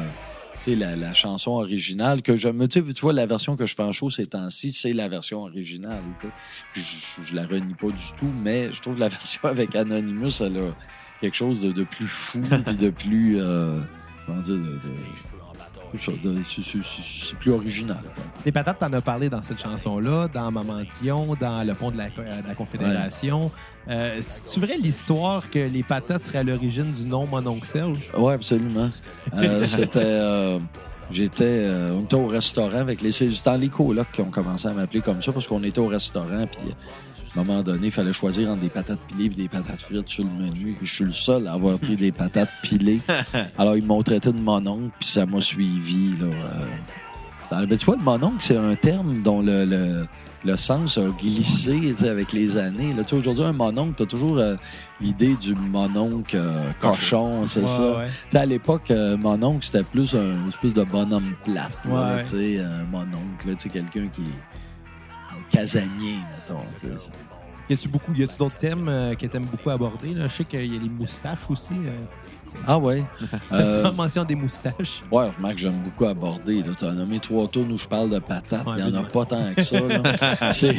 tu 0.65 0.71
sais, 0.71 0.77
la, 0.77 0.97
la 0.97 1.13
chanson 1.15 1.53
originale, 1.53 2.23
que 2.23 2.37
je 2.37 2.49
me. 2.49 2.67
Tu 2.69 2.81
sais, 2.87 2.93
tu 2.93 3.01
vois, 3.03 3.13
la 3.13 3.27
version 3.27 3.55
que 3.57 3.67
je 3.67 3.75
fais 3.75 3.83
en 3.83 3.93
show 3.93 4.11
ces 4.11 4.27
temps-ci, 4.27 4.73
c'est 4.73 4.93
la 4.93 5.09
version 5.09 5.43
originale. 5.43 6.01
tu 6.21 6.27
sais. 6.27 6.33
Puis 6.73 6.83
je, 7.23 7.27
je 7.31 7.35
la 7.35 7.47
renie 7.47 7.75
pas 7.75 7.89
du 7.89 8.03
tout, 8.19 8.31
mais 8.43 8.73
je 8.73 8.81
trouve 8.81 8.95
que 8.97 9.01
la 9.01 9.09
version 9.11 9.41
avec 9.45 9.77
Anonymous, 9.77 10.41
elle 10.41 10.57
a 10.59 10.63
quelque 11.21 11.37
chose 11.37 11.61
de, 11.63 11.73
de 11.73 11.85
plus 11.85 12.07
fou, 12.09 12.41
puis 12.67 12.77
de 12.77 12.91
plus. 12.91 13.37
euh, 13.41 13.79
comment 14.27 14.41
dire, 14.41 14.55
de. 14.57 14.61
de- 14.61 15.34
c'est 15.99 17.39
plus 17.39 17.51
original. 17.53 18.03
quoi. 18.15 18.25
Les 18.45 18.53
patates, 18.53 18.79
t'en 18.79 18.93
as 18.93 19.01
parlé 19.01 19.29
dans 19.29 19.43
cette 19.43 19.61
chanson-là, 19.61 20.29
dans 20.33 20.51
Maman 20.51 20.83
Dion, 21.03 21.37
dans 21.41 21.67
Le 21.67 21.73
Pont 21.75 21.91
de 21.91 21.99
la, 21.99 22.09
de 22.09 22.49
la 22.49 22.55
Confédération. 22.55 23.51
Euh, 23.89 24.19
C'est-tu 24.21 24.61
vrai 24.61 24.77
l'histoire 24.77 25.49
que 25.51 25.59
les 25.59 25.83
patates 25.83 26.23
seraient 26.23 26.39
à 26.39 26.43
l'origine 26.43 26.91
du 26.91 27.09
nom 27.09 27.27
Mon 27.27 27.47
Oncle 27.47 27.67
Serge? 27.67 27.99
Oui, 28.17 28.33
absolument. 28.33 28.91
Euh, 29.35 29.65
c'était. 29.65 30.59
Euh, 31.15 31.23
J'étais 31.23 31.45
euh, 31.45 31.93
on 31.93 32.05
était 32.05 32.17
au 32.17 32.27
restaurant 32.27 32.79
avec 32.79 33.01
les. 33.01 33.13
C'est 33.13 33.29
dans 33.45 33.57
les 33.57 33.69
colocs 33.69 34.11
qui 34.13 34.21
ont 34.21 34.31
commencé 34.31 34.69
à 34.69 34.73
m'appeler 34.73 35.01
comme 35.01 35.23
ça 35.23 35.33
parce 35.33 35.47
qu'on 35.47 35.63
était 35.63 35.81
au 35.81 35.87
restaurant. 35.87 36.47
Puis 36.47 36.75
à 37.37 37.41
un 37.41 37.45
moment 37.45 37.63
donné, 37.63 37.87
il 37.87 37.93
fallait 37.93 38.13
choisir 38.13 38.51
entre 38.51 38.61
des 38.61 38.69
patates 38.69 39.01
pilées 39.09 39.27
et 39.27 39.29
des 39.29 39.49
patates 39.49 39.81
frites 39.81 40.09
sur 40.09 40.25
le 40.25 40.31
menu. 40.31 40.75
Puis 40.77 40.87
je 40.87 40.95
suis 40.95 41.05
le 41.05 41.13
seul 41.13 41.47
à 41.47 41.53
avoir 41.53 41.79
pris 41.79 41.97
des 41.97 42.13
patates 42.13 42.51
pilées. 42.63 43.01
Alors 43.59 43.77
ils 43.77 43.85
m'ont 43.85 44.03
traité 44.03 44.33
de 44.33 44.41
mon 44.41 44.65
oncle, 44.67 44.91
puis 44.99 45.09
ça 45.09 45.27
m'a 45.27 45.41
suivi. 45.41 46.17
Là, 46.21 46.27
euh. 46.27 46.67
Dans- 47.61 47.67
ben, 47.67 47.79
tu 47.79 47.87
vois, 47.87 47.97
le 47.97 48.03
mononcle, 48.03 48.37
c'est 48.41 48.57
un 48.57 48.75
terme 48.75 49.23
dont 49.23 49.41
le, 49.43 49.65
le, 49.65 50.07
le 50.45 50.57
sens 50.57 50.99
a 50.99 51.09
glissé 51.11 51.95
tu 51.97 52.05
avec 52.07 52.33
les 52.33 52.57
années. 52.57 52.93
Là, 52.95 53.05
tu 53.05 53.15
aujourd'hui, 53.15 53.45
un 53.45 53.53
mononcle, 53.53 53.95
t'as 53.97 54.07
toujours 54.07 54.39
euh, 54.39 54.57
l'idée 55.01 55.35
du 55.37 55.55
mononcle 55.55 56.37
euh, 56.37 56.71
cochon, 56.81 57.47
c'est 57.47 57.61
Ouais, 57.61 57.67
ça? 57.67 57.97
ouais. 57.99 58.09
Tu 58.31 58.37
À 58.37 58.47
l'époque, 58.47 58.91
euh, 58.91 59.17
mon 59.17 59.43
oncle, 59.43 59.65
c'était 59.65 59.83
plus 59.85 60.15
un 60.15 60.49
espèce 60.49 60.75
de 60.75 60.85
bonhomme 60.85 61.35
plate. 61.45 61.73
Ouais. 61.87 62.23
tu 62.23 62.29
sais, 62.31 62.57
euh, 62.59 62.85
mon 62.91 63.03
oncle, 63.03 63.49
là, 63.49 63.55
tu 63.55 63.63
sais, 63.63 63.69
quelqu'un 63.69 64.09
qui 64.09 64.23
est 64.23 65.31
un 65.31 65.51
casanier, 65.51 66.17
mettons. 66.37 66.61
tu. 66.81 66.87
Y 67.71 67.73
a-tu 67.73 67.89
beaucoup, 67.89 68.13
y 68.13 68.23
a-tu 68.23 68.37
d'autres 68.37 68.59
thèmes 68.59 68.87
euh, 68.89 69.15
que 69.15 69.25
t'aimes 69.27 69.47
beaucoup 69.47 69.71
aborder? 69.71 70.13
Là? 70.13 70.27
Je 70.29 70.35
sais 70.37 70.45
qu'il 70.45 70.71
y 70.75 70.77
a 70.77 70.81
les 70.83 70.89
moustaches 70.91 71.49
aussi. 71.49 71.73
Ah 72.67 72.79
ouais. 72.79 73.03
Euh, 73.53 73.93
mention 73.93 74.25
des 74.25 74.35
moustaches? 74.35 75.03
ouais, 75.13 75.29
remarque, 75.37 75.59
j'aime 75.59 75.81
beaucoup 75.85 76.07
aborder. 76.07 76.63
Tu 76.77 76.85
as 76.85 76.93
nommé 76.93 77.21
trois 77.21 77.47
tonnes 77.49 77.71
où 77.73 77.77
je 77.77 77.87
parle 77.87 78.11
de 78.11 78.19
patates. 78.19 78.67
Ouais, 78.67 78.75
Il 78.79 78.85
n'y 78.87 78.97
en 78.97 79.01
a 79.01 79.03
mais- 79.03 79.09
pas 79.09 79.25
tant 79.25 79.45
que 79.55 79.63
ça. 79.63 79.79
C'est... 80.51 80.75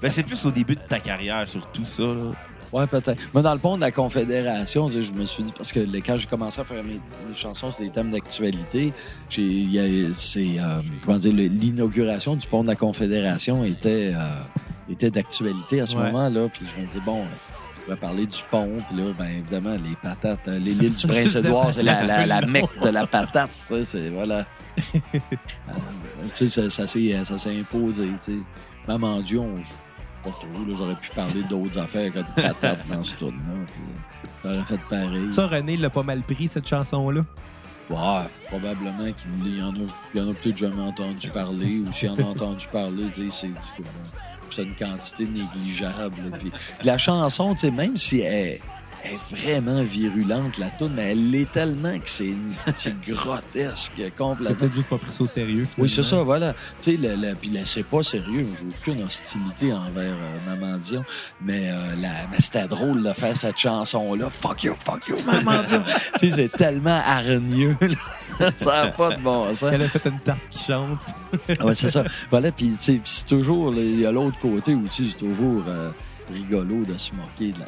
Ben, 0.00 0.10
c'est 0.10 0.22
plus 0.24 0.44
au 0.44 0.50
début 0.50 0.74
de 0.74 0.80
ta 0.80 0.98
carrière, 0.98 1.46
surtout 1.48 1.84
ça. 1.86 2.02
Là. 2.02 2.32
Ouais, 2.72 2.86
peut-être. 2.86 3.22
Moi, 3.32 3.42
dans 3.42 3.54
le 3.54 3.60
pont 3.60 3.76
de 3.76 3.80
la 3.80 3.90
Confédération, 3.92 4.88
je 4.88 5.12
me 5.12 5.24
suis 5.24 5.42
dit, 5.44 5.52
parce 5.56 5.72
que 5.72 5.80
quand 6.04 6.18
j'ai 6.18 6.26
commencé 6.26 6.60
à 6.60 6.64
faire 6.64 6.82
mes, 6.82 6.94
mes 7.28 7.34
chansons 7.34 7.70
sur 7.70 7.84
des 7.84 7.90
thèmes 7.90 8.10
d'actualité, 8.10 8.92
c'est, 9.30 9.40
euh, 10.58 10.80
comment 11.04 11.18
dire, 11.18 11.32
l'inauguration 11.32 12.34
du 12.36 12.46
pont 12.46 12.62
de 12.62 12.68
la 12.68 12.74
Confédération 12.76 13.64
était, 13.64 14.12
euh, 14.14 14.36
était 14.90 15.10
d'actualité 15.10 15.80
à 15.80 15.86
ce 15.86 15.96
Ouais. 15.96 16.04
moment-là. 16.06 16.48
Puis 16.52 16.64
je 16.76 16.82
me 16.82 16.86
dis, 16.86 16.98
bon, 17.04 17.22
on 17.86 17.90
va 17.90 17.96
parler 17.96 18.26
du 18.26 18.38
pont. 18.50 18.78
Puis 18.88 18.96
là, 18.98 19.12
ben, 19.18 19.26
évidemment, 19.26 19.76
les 19.82 19.96
patates, 20.02 20.48
euh, 20.48 20.58
les 20.58 20.74
l'île 20.74 20.94
du 20.94 21.06
Prince-Édouard, 21.08 21.72
c'est 21.72 21.82
la, 21.82 22.02
la, 22.04 22.26
la 22.26 22.40
mecque 22.42 22.80
de 22.82 22.88
la 22.88 23.06
patate. 23.06 23.50
tu 23.68 23.74
sais, 23.74 23.84
C'est, 23.84 24.08
voilà. 24.10 24.46
Euh, 24.78 25.18
tu 26.34 26.48
sais, 26.48 26.68
ça, 26.70 26.70
ça, 26.70 26.86
s'est, 26.86 27.58
imposé, 27.58 28.08
tu 28.24 28.32
sais. 28.32 28.38
Maman 28.88 29.20
Dieu, 29.20 29.40
on 29.40 29.56
pas 30.24 30.30
trop, 30.30 30.64
là, 30.66 30.74
j'aurais 30.76 30.94
pu 30.94 31.10
parler 31.14 31.42
d'autres 31.44 31.78
affaires 31.78 32.12
que 32.12 32.18
de 32.18 32.24
patates 32.34 32.88
dans 32.88 33.04
ce 33.04 33.14
tour-là. 33.16 33.36
puis, 33.66 33.82
euh, 34.44 34.54
J'aurais 34.54 34.64
fait 34.64 34.80
pareil. 34.88 35.32
Ça, 35.32 35.46
René 35.46 35.76
l'a 35.76 35.90
pas 35.90 36.02
mal 36.02 36.22
pris, 36.22 36.48
cette 36.48 36.68
chanson-là? 36.68 37.24
Ouais, 37.88 38.24
probablement 38.48 39.12
qu'il 39.12 39.56
y 39.56 39.62
en 39.62 39.70
a, 39.70 39.88
il 40.12 40.20
y 40.20 40.24
en 40.24 40.28
a 40.28 40.34
peut-être 40.34 40.56
jamais 40.56 40.82
entendu 40.82 41.30
parler, 41.30 41.80
ou 41.86 41.92
s'il 41.92 42.10
en 42.10 42.16
a 42.16 42.22
entendu 42.22 42.66
parler, 42.72 43.04
tu 43.12 43.30
sais, 43.30 43.48
c'est 43.48 43.50
c'est 44.56 44.62
une 44.62 44.74
quantité 44.74 45.26
négligeable. 45.26 46.16
Puis, 46.40 46.50
la 46.84 46.96
chanson, 46.96 47.54
tu 47.54 47.60
sais, 47.60 47.70
même 47.70 47.96
si 47.96 48.20
elle 48.20 48.58
elle 49.08 49.14
est 49.14 49.36
vraiment 49.46 49.82
virulente, 49.82 50.58
la 50.58 50.70
tune, 50.70 50.92
mais 50.94 51.12
elle 51.12 51.30
l'est 51.30 51.50
tellement 51.50 51.98
que 51.98 52.08
c'est 52.08 52.34
c'est 52.76 52.98
grotesque 53.00 53.92
complètement. 54.16 54.56
peut-être 54.56 54.74
juste 54.74 54.88
pas 54.88 54.98
pris 54.98 55.12
ça 55.12 55.22
au 55.24 55.26
sérieux. 55.26 55.66
Oui, 55.78 55.88
c'est 55.88 56.02
ça, 56.02 56.22
voilà. 56.22 56.54
Tu 56.82 56.96
sais, 56.96 56.98
le- 57.00 57.34
puis 57.34 57.50
là, 57.50 57.60
c'est 57.64 57.82
pas 57.84 58.02
sérieux. 58.02 58.46
J'ai 58.58 58.90
aucune 58.92 59.04
hostilité 59.04 59.72
envers 59.72 60.14
euh, 60.14 60.38
Maman 60.56 60.76
Dion. 60.78 61.04
Mais, 61.42 61.70
euh, 61.70 61.96
la, 62.00 62.10
mais 62.30 62.40
c'était 62.40 62.66
drôle 62.66 63.02
de 63.02 63.12
faire 63.12 63.36
cette 63.36 63.58
chanson-là. 63.58 64.28
Fuck 64.30 64.64
you, 64.64 64.74
fuck 64.74 65.06
you, 65.08 65.16
Maman 65.24 65.62
Dion. 65.64 65.82
tu 66.18 66.30
sais, 66.30 66.36
c'est 66.36 66.52
tellement 66.56 67.00
hargneux. 67.06 67.76
là. 67.80 68.50
ça 68.56 68.84
n'a 68.84 68.90
pas 68.92 69.14
de 69.16 69.20
bon 69.22 69.46
sens. 69.54 69.70
Elle 69.72 69.82
a 69.82 69.88
fait 69.88 70.08
une 70.08 70.18
tarte 70.20 70.40
qui 70.50 70.64
chante. 70.64 70.98
Ah 71.58 71.64
ouais, 71.66 71.74
c'est 71.74 71.88
ça. 71.88 72.04
Voilà, 72.30 72.50
puis 72.52 72.74
sais, 72.76 72.92
puis 72.94 73.02
c'est 73.04 73.26
toujours, 73.26 73.72
il 73.74 74.00
y 74.00 74.06
a 74.06 74.12
l'autre 74.12 74.38
côté 74.38 74.74
aussi, 74.74 75.10
c'est 75.10 75.18
toujours 75.18 75.64
euh, 75.68 75.90
rigolo 76.32 76.84
de 76.84 76.96
se 76.98 77.12
moquer 77.12 77.52
de, 77.52 77.58
la, 77.60 77.66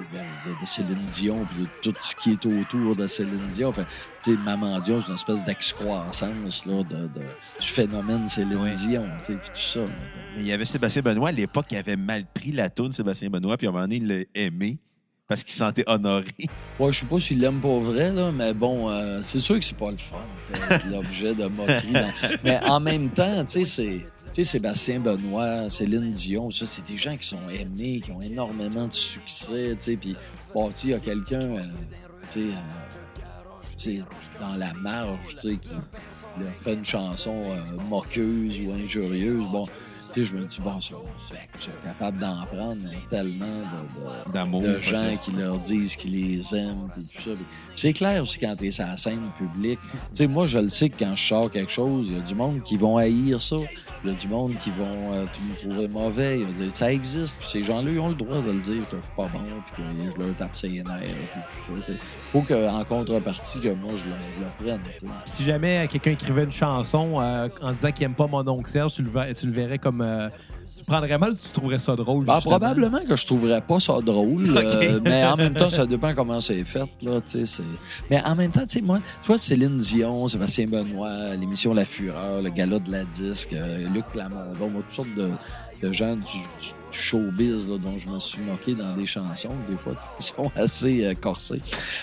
de- 0.00 0.50
de- 0.50 0.54
de- 0.54 0.60
de 0.60 0.66
Céline 0.66 1.06
Dion, 1.12 1.44
puis 1.46 1.62
de 1.64 1.68
tout 1.82 1.94
ce 2.00 2.14
qui 2.16 2.32
est 2.32 2.46
autour 2.46 2.96
de 2.96 3.06
Céline 3.06 3.46
Dion. 3.54 3.68
Enfin, 3.70 3.84
tu 4.22 4.32
sais, 4.34 4.38
Maman 4.38 4.78
Dion, 4.80 5.00
c'est 5.00 5.08
une 5.08 5.14
espèce 5.14 5.44
d'excroissance 5.44 6.66
là, 6.66 6.82
de, 6.84 6.96
de- 7.08 7.60
du 7.60 7.66
phénomène 7.66 8.28
Céline 8.28 8.58
Oui. 8.62 8.70
Dion, 8.72 9.06
tu 9.26 9.32
sais, 9.32 9.38
puis 9.38 9.50
tout 9.50 9.60
ça. 9.60 9.80
Mais 10.36 10.42
il 10.42 10.46
y 10.46 10.52
avait 10.52 10.64
Sébastien 10.64 11.02
Benoît, 11.02 11.28
à 11.30 11.32
l'époque, 11.32 11.66
il 11.70 11.76
avait 11.76 11.96
mal 11.96 12.24
pris 12.32 12.52
la 12.52 12.68
toune, 12.70 12.92
Sébastien 12.92 13.30
Benoît, 13.30 13.56
puis 13.56 13.66
à 13.66 13.70
un 13.70 13.72
moment 13.72 13.84
donné, 13.84 13.96
il 13.96 14.06
l'a 14.06 14.24
aimé 14.34 14.78
parce 15.28 15.44
qu'il 15.44 15.52
se 15.52 15.58
sentait 15.58 15.84
honoré. 15.86 16.24
Ouais, 16.78 16.90
je 16.90 16.98
sais 17.00 17.06
pas 17.06 17.20
s'il 17.20 17.38
l'aime 17.40 17.60
pas 17.60 17.78
vrai, 17.78 18.10
là, 18.12 18.32
mais 18.32 18.52
bon, 18.52 18.90
euh, 18.90 19.20
c'est 19.22 19.38
sûr 19.40 19.58
que 19.58 19.64
c'est 19.64 19.76
pas 19.76 19.90
le 19.92 19.96
fun, 19.96 20.16
l'objet 20.90 21.34
de 21.34 21.44
moquerie. 21.46 21.92
dans- 21.92 22.28
Mais 22.42 22.58
en 22.64 22.80
même 22.80 23.10
temps, 23.10 23.44
tu 23.44 23.52
sais, 23.52 23.64
c'est. 23.64 24.06
Tu 24.32 24.44
sais, 24.44 24.52
Sébastien 24.52 25.00
Benoît, 25.00 25.68
Céline 25.68 26.10
Dion, 26.10 26.52
ça, 26.52 26.64
c'est 26.64 26.86
des 26.86 26.96
gens 26.96 27.16
qui 27.16 27.26
sont 27.26 27.50
aimés, 27.50 28.00
qui 28.00 28.12
ont 28.12 28.22
énormément 28.22 28.86
de 28.86 28.92
succès, 28.92 29.74
tu 29.76 29.82
sais, 29.82 29.96
puis, 29.96 30.16
bon, 30.54 30.70
tu 30.70 30.88
y 30.88 30.94
a 30.94 31.00
quelqu'un, 31.00 31.56
euh, 31.56 31.62
tu 32.30 32.52
sais, 33.76 33.98
euh, 33.98 34.02
dans 34.38 34.54
la 34.56 34.72
marge, 34.74 35.36
tu 35.40 35.50
sais, 35.50 35.56
qui, 35.56 35.70
a 35.70 36.62
fait 36.62 36.74
une 36.74 36.84
chanson 36.84 37.34
euh, 37.50 37.82
moqueuse 37.88 38.60
ou 38.60 38.70
injurieuse, 38.72 39.46
bon, 39.50 39.66
tu 40.12 40.20
sais, 40.20 40.24
je 40.24 40.34
me 40.34 40.44
dis, 40.44 40.58
bon, 40.60 40.80
c'est 40.80 40.94
c'est 41.58 41.82
capable 41.84 42.18
d'en 42.18 42.44
prendre 42.46 42.76
tellement 43.08 43.44
de- 43.46 44.28
de, 44.28 44.32
D'amour. 44.32 44.62
de 44.62 44.80
gens 44.80 45.16
qui 45.22 45.32
leur 45.32 45.58
disent 45.58 45.96
qu'ils 45.96 46.12
les 46.12 46.54
aiment 46.54 46.88
puis 46.94 47.04
tout 47.04 47.22
ça. 47.30 47.36
Puis 47.36 47.46
c'est 47.76 47.92
clair 47.92 48.22
aussi 48.22 48.38
quand 48.38 48.54
t'es 48.56 48.70
sur 48.70 48.86
la 48.86 48.96
scène 48.96 49.30
publique. 49.38 49.78
Tu 49.92 49.98
sais, 50.14 50.26
moi, 50.26 50.46
je 50.46 50.58
le 50.58 50.68
sais 50.70 50.88
que 50.90 50.98
quand 51.04 51.14
je 51.14 51.26
sors 51.26 51.50
quelque 51.50 51.72
chose, 51.72 52.06
il 52.08 52.16
y 52.16 52.18
a 52.18 52.22
du 52.22 52.34
monde 52.34 52.62
qui 52.62 52.76
vont 52.76 52.96
haïr 52.96 53.40
ça. 53.42 53.56
Il 54.04 54.10
y 54.10 54.14
a 54.14 54.16
du 54.16 54.28
monde 54.28 54.54
qui 54.58 54.70
vont 54.70 55.12
euh, 55.12 55.24
tout 55.32 55.42
me 55.42 55.56
trouver 55.56 55.88
mauvais. 55.88 56.40
Ça 56.72 56.92
existe. 56.92 57.38
Puis 57.40 57.48
ces 57.48 57.62
gens-là, 57.62 57.90
ils 57.90 57.98
ont 57.98 58.08
le 58.08 58.14
droit 58.14 58.40
de 58.40 58.50
le 58.50 58.60
dire 58.60 58.88
que 58.88 58.96
je 58.96 59.02
suis 59.02 59.14
pas 59.16 59.28
bon 59.28 59.42
puis 59.74 59.82
que 59.82 60.12
je 60.18 60.24
leur 60.24 60.34
tape 60.36 60.56
ses 60.56 60.68
nerfs. 60.70 60.84
Puis 60.86 61.40
tout 61.66 61.80
ça, 61.80 61.86
tu 61.86 61.92
sais. 61.92 61.98
Faut 62.32 62.42
qu'en 62.42 62.84
contrepartie, 62.84 63.58
que 63.60 63.68
moi, 63.74 63.90
je 63.96 64.04
le, 64.04 64.14
je 64.36 64.40
le 64.44 64.64
prenne. 64.64 64.80
Si 65.24 65.42
jamais 65.42 65.88
quelqu'un 65.90 66.12
écrivait 66.12 66.44
une 66.44 66.52
chanson 66.52 67.20
euh, 67.20 67.48
en 67.60 67.72
disant 67.72 67.90
qu'il 67.90 68.04
aime 68.04 68.14
pas 68.14 68.28
mon 68.28 68.46
oncle 68.46 68.70
Serge, 68.70 68.92
tu 68.92 69.02
le, 69.02 69.10
ver- 69.10 69.34
tu 69.34 69.46
le 69.46 69.52
verrais 69.52 69.78
comme. 69.78 70.00
euh, 70.00 70.28
tu 70.72 70.84
prendrais 70.86 71.18
mal 71.18 71.32
ou 71.32 71.34
tu 71.34 71.48
trouverais 71.52 71.78
ça 71.78 71.96
drôle? 71.96 72.24
Ben, 72.24 72.40
probablement 72.40 73.00
que 73.06 73.16
je 73.16 73.26
trouverais 73.26 73.60
pas 73.60 73.80
ça 73.80 73.94
drôle, 74.00 74.44
euh, 74.56 75.00
mais 75.02 75.24
en 75.26 75.36
même 75.36 75.54
temps, 75.54 75.68
ça 75.70 75.84
dépend 75.86 76.14
comment 76.14 76.40
c'est 76.40 76.62
fait. 76.62 76.84
Là, 77.02 77.18
mais 78.08 78.22
en 78.24 78.36
même 78.36 78.52
temps, 78.52 78.60
tu 78.62 78.78
sais, 78.78 78.80
moi, 78.80 79.00
tu 79.20 79.26
vois, 79.26 79.36
Céline 79.36 79.76
Dion, 79.76 80.28
Sébastien 80.28 80.66
Benoît, 80.68 81.34
l'émission 81.34 81.74
La 81.74 81.84
Fureur, 81.84 82.42
le 82.42 82.50
gala 82.50 82.78
de 82.78 82.92
la 82.92 83.02
disque, 83.04 83.52
euh, 83.54 83.88
Luc 83.92 84.04
Plamondon, 84.12 84.70
moi, 84.70 84.82
toutes 84.86 84.94
sortes 84.94 85.14
de, 85.16 85.30
de 85.82 85.92
gens 85.92 86.14
du, 86.16 86.22
du 86.22 86.72
showbiz 86.92 87.68
là, 87.70 87.78
dont 87.78 87.96
je 87.96 88.08
me 88.08 88.18
suis 88.18 88.40
moqué 88.42 88.74
dans 88.74 88.92
des 88.94 89.06
chansons, 89.06 89.50
des 89.68 89.76
fois, 89.76 89.94
qui 90.18 90.26
sont 90.26 90.50
assez 90.56 91.06
euh, 91.06 91.14
corsées. 91.14 91.60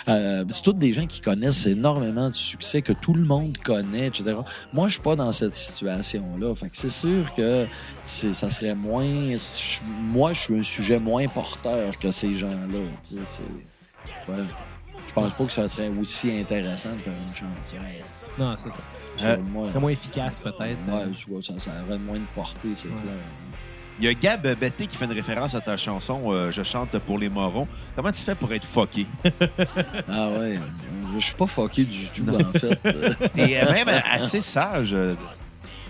Euh, 0.07 0.43
c'est 0.49 0.61
tous 0.63 0.73
des 0.73 0.93
gens 0.93 1.05
qui 1.05 1.19
connaissent 1.21 1.65
énormément 1.65 2.29
de 2.29 2.35
succès, 2.35 2.81
que 2.81 2.93
tout 2.93 3.13
le 3.13 3.23
monde 3.23 3.57
connaît, 3.63 4.07
etc. 4.07 4.35
Moi, 4.73 4.87
je 4.87 4.93
suis 4.93 5.01
pas 5.01 5.15
dans 5.15 5.31
cette 5.31 5.53
situation-là. 5.53 6.55
Fait 6.55 6.69
que 6.69 6.77
c'est 6.77 6.89
sûr 6.89 7.33
que 7.35 7.65
c'est, 8.05 8.33
ça 8.33 8.49
serait 8.49 8.75
moins. 8.75 9.05
je- 9.05 9.79
moi, 10.01 10.33
je 10.33 10.39
suis 10.41 10.59
un 10.59 10.63
sujet 10.63 10.99
moins 10.99 11.27
porteur 11.27 11.97
que 11.99 12.09
ces 12.11 12.35
gens-là. 12.37 12.79
c'est- 13.03 14.31
ouais. 14.31 14.37
Je 15.07 15.13
pense 15.13 15.33
pas 15.33 15.45
que 15.45 15.51
ça 15.51 15.67
serait 15.67 15.89
aussi 15.99 16.31
intéressant 16.31 16.89
de 16.95 17.01
faire 17.01 17.13
une 17.27 17.33
chanson. 17.33 17.85
Non, 18.37 18.55
c'est 18.55 18.69
ça. 18.69 18.75
Euh, 19.29 19.35
Selon 19.37 19.49
moi. 19.49 19.69
C'est 19.73 19.79
moins 19.79 19.89
efficace, 19.89 20.39
peut-être. 20.39 20.59
Ouais, 20.61 21.09
tu 21.17 21.29
vois, 21.31 21.41
ça, 21.41 21.53
ça 21.57 21.71
aurait 21.87 21.97
moins 21.97 22.17
de 22.17 22.25
portée, 22.35 22.69
c'est 22.75 22.87
Ouais. 22.87 22.93
clair. 23.01 23.13
Il 23.99 24.05
y 24.05 24.07
a 24.09 24.13
Gab 24.13 24.41
Betté 24.59 24.85
qui 24.87 24.95
fait 24.95 25.05
une 25.05 25.11
référence 25.13 25.55
à 25.55 25.61
ta 25.61 25.75
chanson 25.75 26.21
euh, 26.27 26.51
Je 26.51 26.61
chante 26.63 26.89
pour 26.99 27.17
les 27.17 27.29
morons. 27.29 27.67
Comment 27.95 28.11
tu 28.11 28.21
fais 28.21 28.35
pour 28.35 28.51
être 28.53 28.65
fucké? 28.65 29.05
Ah 30.09 30.29
ouais, 30.29 30.59
je 31.17 31.23
suis 31.25 31.33
pas 31.33 31.47
fucké 31.47 31.83
du 31.83 32.07
tout, 32.09 32.25
en 32.29 32.57
fait. 32.59 32.79
Et 33.35 33.59
euh, 33.59 33.71
même 33.73 33.89
assez 34.11 34.41
sage. 34.41 34.89
euh, 34.93 35.15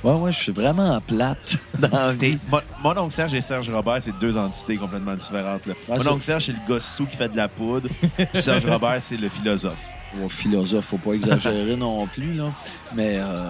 Ouais, 0.03 0.13
ouais, 0.13 0.31
je 0.31 0.37
suis 0.37 0.51
vraiment 0.51 1.01
plate 1.01 1.57
dans 1.79 1.89
la 1.91 2.13
vie. 2.13 2.35
T'es- 2.37 2.39
Mon, 2.51 2.59
mon 2.83 2.97
oncle 3.01 3.13
Serge 3.13 3.33
et 3.33 3.41
Serge 3.41 3.67
Robert, 3.69 3.97
c'est 4.01 4.17
deux 4.19 4.37
entités 4.37 4.77
complètement 4.77 5.15
différentes. 5.15 5.65
là. 5.65 5.73
Mon 5.89 6.07
oncle 6.07 6.21
Serge, 6.23 6.45
c'est 6.45 6.51
le 6.53 6.59
gars 6.73 6.79
sous 6.79 7.07
qui 7.07 7.17
fait 7.17 7.29
de 7.29 7.35
la 7.35 7.47
poudre. 7.47 7.89
Puis 8.15 8.27
Serge 8.41 8.63
Robert, 8.65 8.97
c'est 9.01 9.17
le 9.17 9.27
philosophe. 9.27 9.83
Bon, 10.15 10.29
philosophe, 10.29 10.85
faut 10.85 10.97
pas 10.97 11.13
exagérer 11.13 11.75
non 11.77 12.07
plus, 12.07 12.33
là. 12.33 12.51
Mais, 12.95 13.15
euh, 13.17 13.49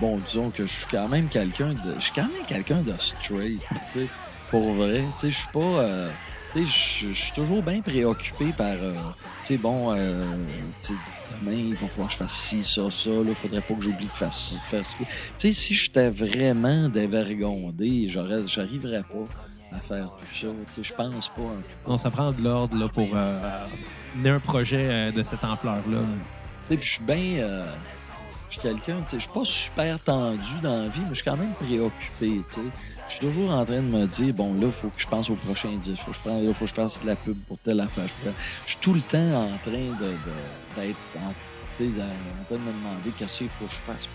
bon, 0.00 0.18
disons 0.18 0.50
que 0.50 0.64
je 0.66 0.72
suis 0.72 0.86
quand 0.90 1.08
même 1.08 1.28
quelqu'un 1.28 1.72
de. 1.74 1.94
Je 1.96 2.04
suis 2.04 2.12
quand 2.14 2.22
même 2.22 2.46
quelqu'un 2.46 2.82
de 2.82 2.94
straight. 2.98 3.60
Pour 4.50 4.72
vrai. 4.74 5.04
Tu 5.14 5.20
sais, 5.20 5.30
je 5.30 5.36
suis 5.38 5.48
pas. 5.52 5.58
euh, 5.60 6.08
tu 6.54 6.64
sais, 6.64 7.04
je- 7.08 7.12
suis 7.12 7.32
toujours 7.32 7.62
bien 7.62 7.80
préoccupé 7.82 8.46
par. 8.56 8.66
euh, 8.72 8.94
tu 9.44 9.54
sais, 9.54 9.58
bon, 9.58 9.92
euh, 9.94 10.24
tu 10.82 10.88
sais, 10.88 10.94
demain, 11.42 11.52
il 11.56 11.74
va 11.74 11.86
falloir 11.88 12.06
que 12.08 12.12
je 12.14 12.18
fasse 12.18 12.32
ci, 12.32 12.64
ça, 12.64 12.88
ça. 12.90 13.10
Là, 13.10 13.34
faudrait 13.34 13.60
pas 13.60 13.74
que 13.74 13.82
j'oublie 13.82 14.06
de 14.06 14.10
faire 14.10 14.32
ci, 14.32 14.56
faire 14.70 14.86
ci. 14.86 14.92
Tu 14.98 15.04
sais, 15.36 15.52
si 15.52 15.74
j'étais 15.74 16.08
vraiment 16.10 16.88
dévergondé, 16.88 18.08
j'arriverais 18.08 19.02
pas 19.02 19.26
à 19.72 19.78
faire 19.80 20.06
tout 20.08 20.26
ça. 20.34 20.82
Je 20.82 20.92
pense 20.92 21.28
pas. 21.28 21.42
Non, 21.86 21.98
ça 21.98 22.10
prend 22.10 22.30
de 22.32 22.42
l'ordre 22.42 22.76
là, 22.78 22.88
pour 22.88 23.08
euh, 23.14 23.40
mener 24.16 24.30
un 24.30 24.40
projet 24.40 24.86
euh, 24.90 25.12
de 25.12 25.22
cette 25.22 25.44
ampleur-là. 25.44 25.98
Puis 26.68 26.78
je 26.82 26.88
suis 26.88 27.02
bien. 27.04 27.16
euh, 27.42 27.66
je 28.48 28.52
suis 28.54 28.62
quelqu'un, 28.62 28.96
je 29.12 29.18
suis 29.18 29.28
pas 29.28 29.44
super 29.44 30.00
tendu 30.00 30.48
dans 30.62 30.82
la 30.82 30.88
vie, 30.88 31.00
mais 31.02 31.10
je 31.10 31.14
suis 31.16 31.24
quand 31.24 31.36
même 31.36 31.52
préoccupé. 31.52 32.40
Je 33.06 33.12
suis 33.14 33.20
toujours 33.26 33.50
en 33.52 33.64
train 33.64 33.76
de 33.76 33.80
me 33.80 34.06
dire, 34.06 34.34
bon, 34.34 34.54
là, 34.54 34.66
il 34.66 34.72
faut 34.72 34.88
que 34.88 35.00
je 35.00 35.06
pense 35.06 35.28
au 35.30 35.34
prochain 35.34 35.70
disque, 35.76 36.02
faut 36.02 36.10
que 36.12 36.16
je 36.16 36.20
prenne, 36.22 36.46
là, 36.46 36.52
faut 36.54 36.64
que 36.64 36.70
je 36.70 36.74
fasse 36.74 37.00
de 37.02 37.06
la 37.06 37.16
pub 37.16 37.36
pour 37.46 37.58
telle 37.58 37.80
affaire. 37.80 38.04
Je 38.64 38.70
suis 38.70 38.78
tout 38.80 38.92
le 38.94 39.00
temps 39.02 39.18
en 39.18 39.48
train 39.62 39.72
de, 39.72 40.06
de- 40.06 40.76
d'être 40.82 40.96
en, 41.16 41.32
tu 41.78 41.84
sais, 41.84 42.02
en 42.02 42.44
train 42.44 42.56
de 42.56 42.60
me 42.60 42.72
demander 42.72 43.10
qu'est-ce 43.18 43.38
qu'il 43.38 43.48
faut 43.48 43.64
que 43.64 43.72
je 43.72 43.76
fasse. 43.76 44.08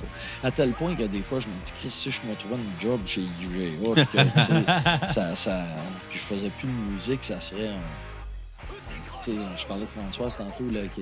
À 0.44 0.52
tel 0.52 0.72
point 0.72 0.94
que 0.96 1.04
des 1.04 1.22
fois, 1.22 1.40
je 1.40 1.48
me 1.48 1.54
dis, 1.66 1.72
Chris, 1.80 1.90
si 1.90 2.12
je 2.12 2.22
me 2.30 2.36
trouvais 2.36 2.56
une 2.56 2.82
job 2.82 3.00
chez 3.06 3.22
IGA, 3.22 4.06
que, 4.06 5.36
ça, 5.36 5.66
puis 6.10 6.20
je 6.20 6.24
faisais 6.24 6.50
plus 6.50 6.68
de 6.68 6.74
musique, 6.94 7.24
ça 7.24 7.40
serait 7.42 7.70
un, 7.70 7.80
je 9.26 9.66
parlais 9.66 9.86
de 9.86 9.90
Françoise 9.90 10.38
tantôt 10.38 10.70
là, 10.72 10.82
qui, 10.94 11.02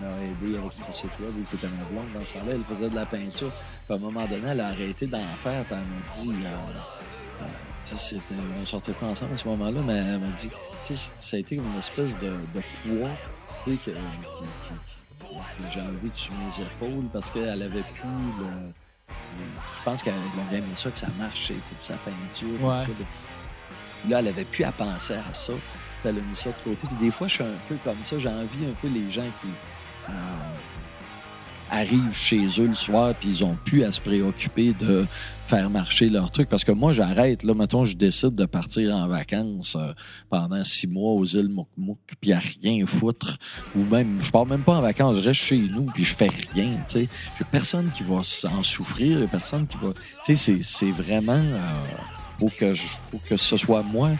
m'a 0.00 0.08
aidé 0.24 0.58
avec 0.58 0.78
mon 0.80 0.92
site 0.92 1.10
web, 1.20 1.32
qui 1.48 1.56
était 1.56 1.68
ma 1.68 1.84
blonde 1.84 2.12
dans 2.14 2.24
ce 2.24 2.34
temps-là. 2.34 2.52
Elle 2.54 2.62
faisait 2.64 2.90
de 2.90 2.94
la 2.94 3.06
peinture. 3.06 3.52
Puis 3.86 3.94
à 3.94 3.94
un 3.94 3.98
moment 3.98 4.26
donné, 4.26 4.42
elle 4.48 4.60
a 4.60 4.68
arrêté 4.68 5.06
d'en 5.06 5.22
faire. 5.42 5.64
Puis 5.64 5.74
elle 5.74 5.78
m'a 5.78 6.22
dit. 6.36 6.44
euh, 6.44 7.44
euh, 7.44 8.18
on 8.60 8.64
sortait 8.66 8.92
pas 8.92 9.06
ensemble 9.06 9.34
à 9.34 9.38
ce 9.38 9.48
moment-là, 9.48 9.80
mais 9.84 9.96
elle 9.96 10.20
m'a 10.20 10.36
dit. 10.36 10.50
Ça 10.94 11.36
a 11.36 11.40
été 11.40 11.54
une 11.54 11.78
espèce 11.78 12.18
de, 12.18 12.32
poids 12.52 13.10
qui- 13.64 13.92
j'ai 15.72 15.80
enlevé 15.80 16.08
dessus 16.08 16.30
mes 16.32 16.62
épaules 16.62 17.06
parce 17.12 17.30
qu'elle 17.30 17.62
avait 17.62 17.82
plus 17.82 18.08
le. 18.38 18.72
je 19.08 19.84
pense 19.84 20.02
qu'elle 20.02 20.14
avait 20.14 20.58
aimé 20.58 20.66
ça, 20.76 20.90
que 20.90 20.98
ça 20.98 21.08
marchait, 21.18 21.54
toute 21.54 21.84
sa 21.84 21.94
peinture. 21.94 22.62
Ouais. 22.62 22.86
Là, 24.08 24.20
elle 24.20 24.28
avait 24.28 24.44
plus 24.44 24.64
à 24.64 24.72
penser 24.72 25.14
à 25.14 25.34
ça. 25.34 25.52
Elle 26.04 26.18
a 26.18 26.20
mis 26.22 26.36
ça 26.36 26.50
de 26.50 26.54
côté. 26.64 26.86
Puis 26.86 26.96
des 27.06 27.10
fois, 27.10 27.28
je 27.28 27.34
suis 27.34 27.44
un 27.44 27.58
peu 27.68 27.76
comme 27.84 27.98
ça. 28.06 28.18
J'envie 28.18 28.66
un 28.66 28.74
peu 28.80 28.88
les 28.88 29.10
gens 29.12 29.28
qui 29.40 29.48
euh, 30.08 30.12
arrivent 31.70 32.16
chez 32.16 32.46
eux 32.60 32.66
le 32.66 32.74
soir 32.74 33.14
puis 33.18 33.28
ils 33.28 33.44
ont 33.44 33.56
plus 33.64 33.84
à 33.84 33.92
se 33.92 34.00
préoccuper 34.00 34.72
de 34.74 35.06
faire 35.46 35.68
marcher 35.70 36.08
leur 36.08 36.30
truc. 36.30 36.48
Parce 36.48 36.62
que 36.64 36.72
moi, 36.72 36.92
j'arrête. 36.92 37.42
Là, 37.42 37.54
mettons, 37.54 37.84
je 37.84 37.96
décide 37.96 38.34
de 38.34 38.44
partir 38.46 38.94
en 38.94 39.08
vacances 39.08 39.76
euh, 39.78 39.92
pendant 40.28 40.62
six 40.64 40.86
mois 40.86 41.12
aux 41.12 41.24
îles 41.24 41.48
Mouk-Mouk 41.48 41.98
puis 42.20 42.32
à 42.32 42.40
rien 42.62 42.86
foutre. 42.86 43.36
Ou 43.76 43.82
même, 43.84 44.18
je 44.22 44.30
pars 44.30 44.46
même 44.46 44.62
pas 44.62 44.76
en 44.76 44.80
vacances. 44.80 45.16
Je 45.16 45.22
reste 45.22 45.40
chez 45.40 45.58
nous 45.58 45.84
puis 45.94 46.04
je 46.04 46.14
fais 46.14 46.28
rien, 46.54 46.72
tu 46.88 47.06
sais. 47.06 47.08
Personne 47.50 47.90
qui 47.92 48.02
va 48.04 48.16
en 48.16 48.62
souffrir. 48.62 49.28
Personne 49.28 49.66
qui 49.66 49.76
va... 49.82 49.88
Tu 50.24 50.34
sais, 50.34 50.36
c'est- 50.36 50.62
c'est 50.62 50.92
vraiment... 50.92 51.32
euh, 51.34 51.58
que 52.56 52.72
je, 52.72 52.84
que 53.28 53.36
ce 53.36 53.56
soit 53.58 53.82
moi 53.82 54.12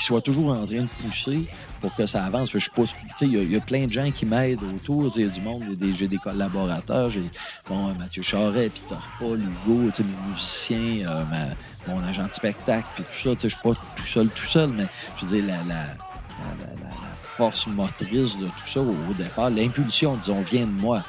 qu'il 0.00 0.06
soit 0.06 0.22
toujours 0.22 0.50
en 0.50 0.64
train 0.64 0.82
de 0.82 0.88
pousser 1.02 1.46
pour 1.82 1.94
que 1.94 2.06
ça 2.06 2.24
avance. 2.24 2.50
Puis 2.50 2.60
je 2.60 2.70
pousse, 2.70 2.90
tu 2.90 3.06
sais, 3.16 3.26
il 3.26 3.34
y 3.34 3.38
a- 3.38 3.42
il 3.42 3.52
y, 3.52 3.56
a 3.56 3.60
plein 3.60 3.86
de 3.86 3.92
gens 3.92 4.10
qui 4.10 4.24
m'aident 4.24 4.62
autour. 4.74 5.06
Tu 5.10 5.12
sais, 5.12 5.20
Il 5.20 5.26
y 5.26 5.28
a 5.28 5.32
du 5.32 5.40
monde, 5.42 5.62
j'ai 5.94 6.08
des 6.08 6.16
collaborateurs. 6.16 7.10
J'ai 7.10 7.22
bon, 7.68 7.94
Mathieu 7.98 8.22
Charret, 8.22 8.70
Peter 8.70 8.96
Paul, 9.18 9.38
Hugo, 9.40 9.90
tu 9.90 10.02
sais, 10.02 10.08
mes 10.08 10.30
musiciens, 10.30 11.08
euh, 11.08 11.24
ma- 11.26 11.92
mon 11.94 12.02
agent 12.02 12.26
de 12.26 12.32
spectacle, 12.32 12.86
puis 12.94 13.04
tout 13.04 13.28
ça. 13.28 13.34
Tu 13.36 13.40
sais, 13.42 13.48
Je 13.50 13.54
suis 13.54 13.62
pas 13.62 13.74
tout 13.96 14.06
seul, 14.06 14.28
tout 14.28 14.46
seul, 14.46 14.70
mais 14.70 14.86
je 15.18 15.26
veux 15.26 15.36
dire, 15.36 15.46
la, 15.46 15.56
la, 15.58 15.64
la- 15.64 15.74
la- 15.74 16.74
la- 16.82 16.88
la 16.88 17.14
force 17.36 17.66
motrice 17.66 18.38
de 18.38 18.46
tout 18.46 18.66
ça 18.66 18.80
au, 18.80 18.94
au 19.10 19.14
départ, 19.16 19.50
l'impulsion, 19.50 20.16
disons, 20.16 20.40
vient 20.42 20.66
de 20.66 20.80
moi. 20.80 21.04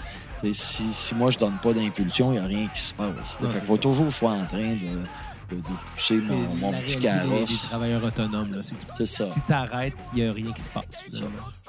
Si, 0.51 0.91
si 0.91 1.13
moi 1.13 1.30
je 1.30 1.38
donne 1.38 1.57
pas 1.61 1.72
d'impulsion, 1.72 2.31
il 2.31 2.39
n'y 2.39 2.39
a 2.39 2.45
rien 2.45 2.68
qui 2.73 2.81
se 2.81 2.93
passe. 2.95 3.38
Il 3.43 3.61
faut 3.68 3.77
toujours 3.77 4.05
que 4.07 4.11
je 4.11 4.18
sois 4.18 4.31
en 4.31 4.45
train 4.45 4.57
de, 4.73 5.03
de- 5.52 5.57
de 5.57 5.61
pousser 5.95 6.15
mon, 6.15 6.36
mon 6.56 6.72
la 6.72 6.78
petit 6.80 6.98
réalité 6.98 6.99
des- 6.99 6.99
Des, 7.02 7.38
carrosse. 7.48 7.61
travailleurs 7.69 8.03
autonomes, 8.03 8.52
là. 8.56 8.61
C'est 8.95 9.06
ça. 9.06 9.26
Si 9.34 9.41
t'arrêtes, 9.41 9.94
il 10.15 10.23
n'y 10.23 10.30
a 10.30 10.34
rien 10.34 10.52
qui 10.53 10.61
se 10.61 10.69
passe. 10.69 10.86
Je 11.14 11.23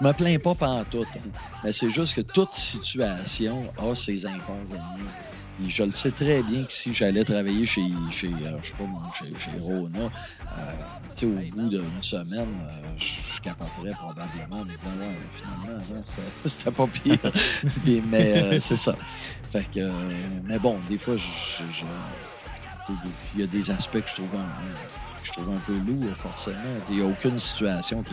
me 0.05 0.13
plains 0.13 0.39
pas 0.39 0.55
pantoute. 0.55 1.07
hein. 1.17 1.29
Mais 1.65 1.73
c'est 1.73 1.91
juste 1.91 2.15
que 2.15 2.21
toute 2.23 2.53
situation 2.53 3.63
a 3.79 3.95
ses 3.95 4.25
inconvénients. 4.27 4.83
Puis 5.61 5.71
je 5.71 5.83
le 5.85 5.93
sais 5.93 6.11
très 6.11 6.43
bien 6.43 6.65
que 6.65 6.73
si 6.73 6.95
j'allais 6.95 7.25
travailler 7.25 7.67
chez, 7.67 7.83
chez 8.11 8.29
euh, 8.29 8.57
je 8.63 8.69
sais 8.69 8.73
pas 8.75 8.85
chez, 9.19 9.39
chez 9.39 9.51
Rona, 9.61 9.99
euh, 10.05 10.09
tu 11.15 11.21
sais, 11.21 11.27
au 11.27 11.55
bout 11.55 11.69
d'une 11.69 12.01
semaine, 12.03 12.59
euh, 12.73 12.99
je 12.99 13.39
capoterais 13.41 13.93
probablement 13.93 14.63
en 14.63 14.65
me 14.65 14.71
disant, 14.71 14.99
ouais, 14.99 15.17
finalement, 15.37 15.79
non, 15.95 16.03
c'était- 16.09 16.23
c'était 16.49 16.71
pas 16.71 16.87
pire. 16.87 18.03
Mais 18.11 18.43
euh, 18.43 18.61
c'est 18.61 18.77
ça. 18.77 18.95
Fait 19.53 19.71
que, 19.71 19.91
mais 20.47 20.59
bon, 20.59 20.79
des 20.89 20.97
fois, 20.97 21.15
je- 21.19 21.23
je- 21.23 21.81
je- 21.81 21.85
il 23.35 23.41
y 23.41 23.45
a 23.45 23.47
des 23.47 23.71
aspects 23.71 24.01
que 24.01 24.09
je 24.09 24.15
trouve 24.17 24.31
un, 24.35 25.21
que 25.21 25.27
je 25.27 25.33
trouve 25.33 25.51
un 25.55 25.59
peu 25.67 25.75
lourds, 25.75 26.17
forcément. 26.17 26.57
Il 26.91 26.97
n'y 26.97 27.03
a 27.03 27.07
aucune 27.07 27.39
situation 27.39 28.03
qui. 28.03 28.13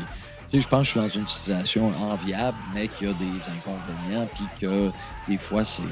Tu 0.52 0.58
sais, 0.58 0.62
je 0.64 0.68
pense 0.68 0.80
que 0.80 0.86
je 0.86 0.90
suis 0.92 1.00
dans 1.00 1.08
une 1.22 1.28
situation 1.28 1.94
enviable, 2.12 2.58
mais 2.74 2.88
qu'il 2.88 3.08
y 3.08 3.12
a 3.12 3.14
des 3.14 3.26
inconvénients, 3.52 4.28
puis 4.34 4.46
que 4.60 4.90
des 5.28 5.38
fois, 5.38 5.64
c'est 5.64 5.84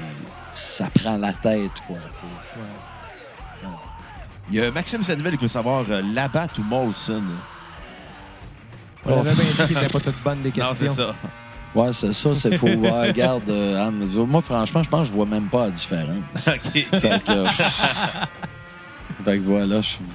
ça 0.53 0.87
prend 0.99 1.17
la 1.17 1.33
tête, 1.33 1.71
quoi. 1.85 1.97
tu 1.97 2.59
sais. 2.59 3.69
Il 4.49 4.55
y 4.55 4.61
a 4.63 4.71
Maxime 4.71 5.03
Sanvel 5.03 5.35
qui 5.37 5.43
veut 5.43 5.47
savoir 5.49 5.83
euh, 5.89 6.01
Labatt 6.13 6.57
ou 6.57 6.63
Molson? 6.63 7.21
On 9.05 9.19
avait 9.19 9.33
bien 9.33 9.43
dit 9.43 9.65
qu'il 9.67 9.75
n'était 9.77 9.89
pas 9.91 9.99
toutes 9.99 10.23
bonnes 10.23 10.41
des 10.41 10.49
Non, 10.57 10.69
questions. 10.69 10.75
c'est 10.95 11.01
ça. 11.01 11.15
Ouais, 11.75 11.93
c'est 11.93 12.13
ça, 12.13 12.33
c'est 12.33 12.57
faux. 12.57 12.67
Ouais, 12.67 13.07
regarde, 13.09 13.49
euh, 13.49 13.91
moi, 14.25 14.41
franchement, 14.41 14.81
je 14.83 14.89
pense 14.89 15.01
que 15.01 15.07
je 15.07 15.13
vois 15.13 15.25
même 15.25 15.47
pas 15.47 15.65
la 15.65 15.71
différence. 15.71 16.07
OK. 16.47 16.71
Fait 16.73 17.23
que, 17.23 17.31
euh, 17.31 17.47
fait 19.31 19.39
que 19.39 19.43
voilà, 19.43 19.81
je 19.81 19.87
suis. 19.87 20.05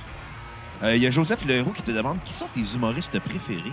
Euh, 0.83 0.97
Il 0.97 1.03
y 1.03 1.07
a 1.07 1.11
Joseph 1.11 1.45
Leroux 1.45 1.73
qui 1.73 1.83
te 1.83 1.91
demande 1.91 2.19
qui 2.25 2.33
sont 2.33 2.47
tes 2.55 2.61
humoristes 2.75 3.19
préférés? 3.21 3.73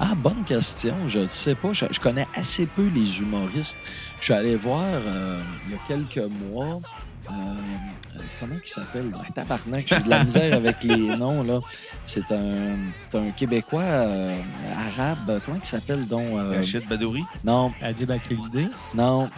Ah, 0.00 0.12
bonne 0.16 0.44
question. 0.44 0.94
Je 1.06 1.20
ne 1.20 1.28
sais 1.28 1.54
pas. 1.56 1.72
Je, 1.72 1.84
je 1.90 1.98
connais 2.00 2.26
assez 2.34 2.66
peu 2.66 2.86
les 2.94 3.20
humoristes. 3.20 3.78
Je 4.18 4.24
suis 4.24 4.32
allé 4.32 4.54
voir 4.56 4.84
euh, 4.84 5.40
il 5.66 5.72
y 5.72 5.74
a 5.74 5.78
quelques 5.88 6.30
mois. 6.50 6.76
euh, 7.28 7.32
euh, 7.32 8.20
comment 8.40 8.54
il 8.64 8.68
s'appelle? 8.68 9.10
Ah, 9.14 9.30
tabarnak, 9.34 9.86
j'ai 9.88 10.00
de 10.00 10.08
la 10.08 10.24
misère 10.24 10.54
avec 10.54 10.82
les 10.84 11.16
noms, 11.22 11.42
là. 11.42 11.58
C'est 12.06 12.30
un, 12.32 12.76
c'est 12.96 13.14
un 13.16 13.30
Québécois 13.32 13.82
euh, 13.82 14.38
arabe. 14.96 15.40
Comment 15.44 15.58
il 15.62 15.66
s'appelle, 15.66 16.06
donc? 16.06 16.24
euh, 16.32 16.54
Rachid 16.56 16.88
Badouri? 16.88 17.24
non, 17.44 17.72
Adib 17.82 18.10
non. 18.10 18.18
Non. 18.94 19.30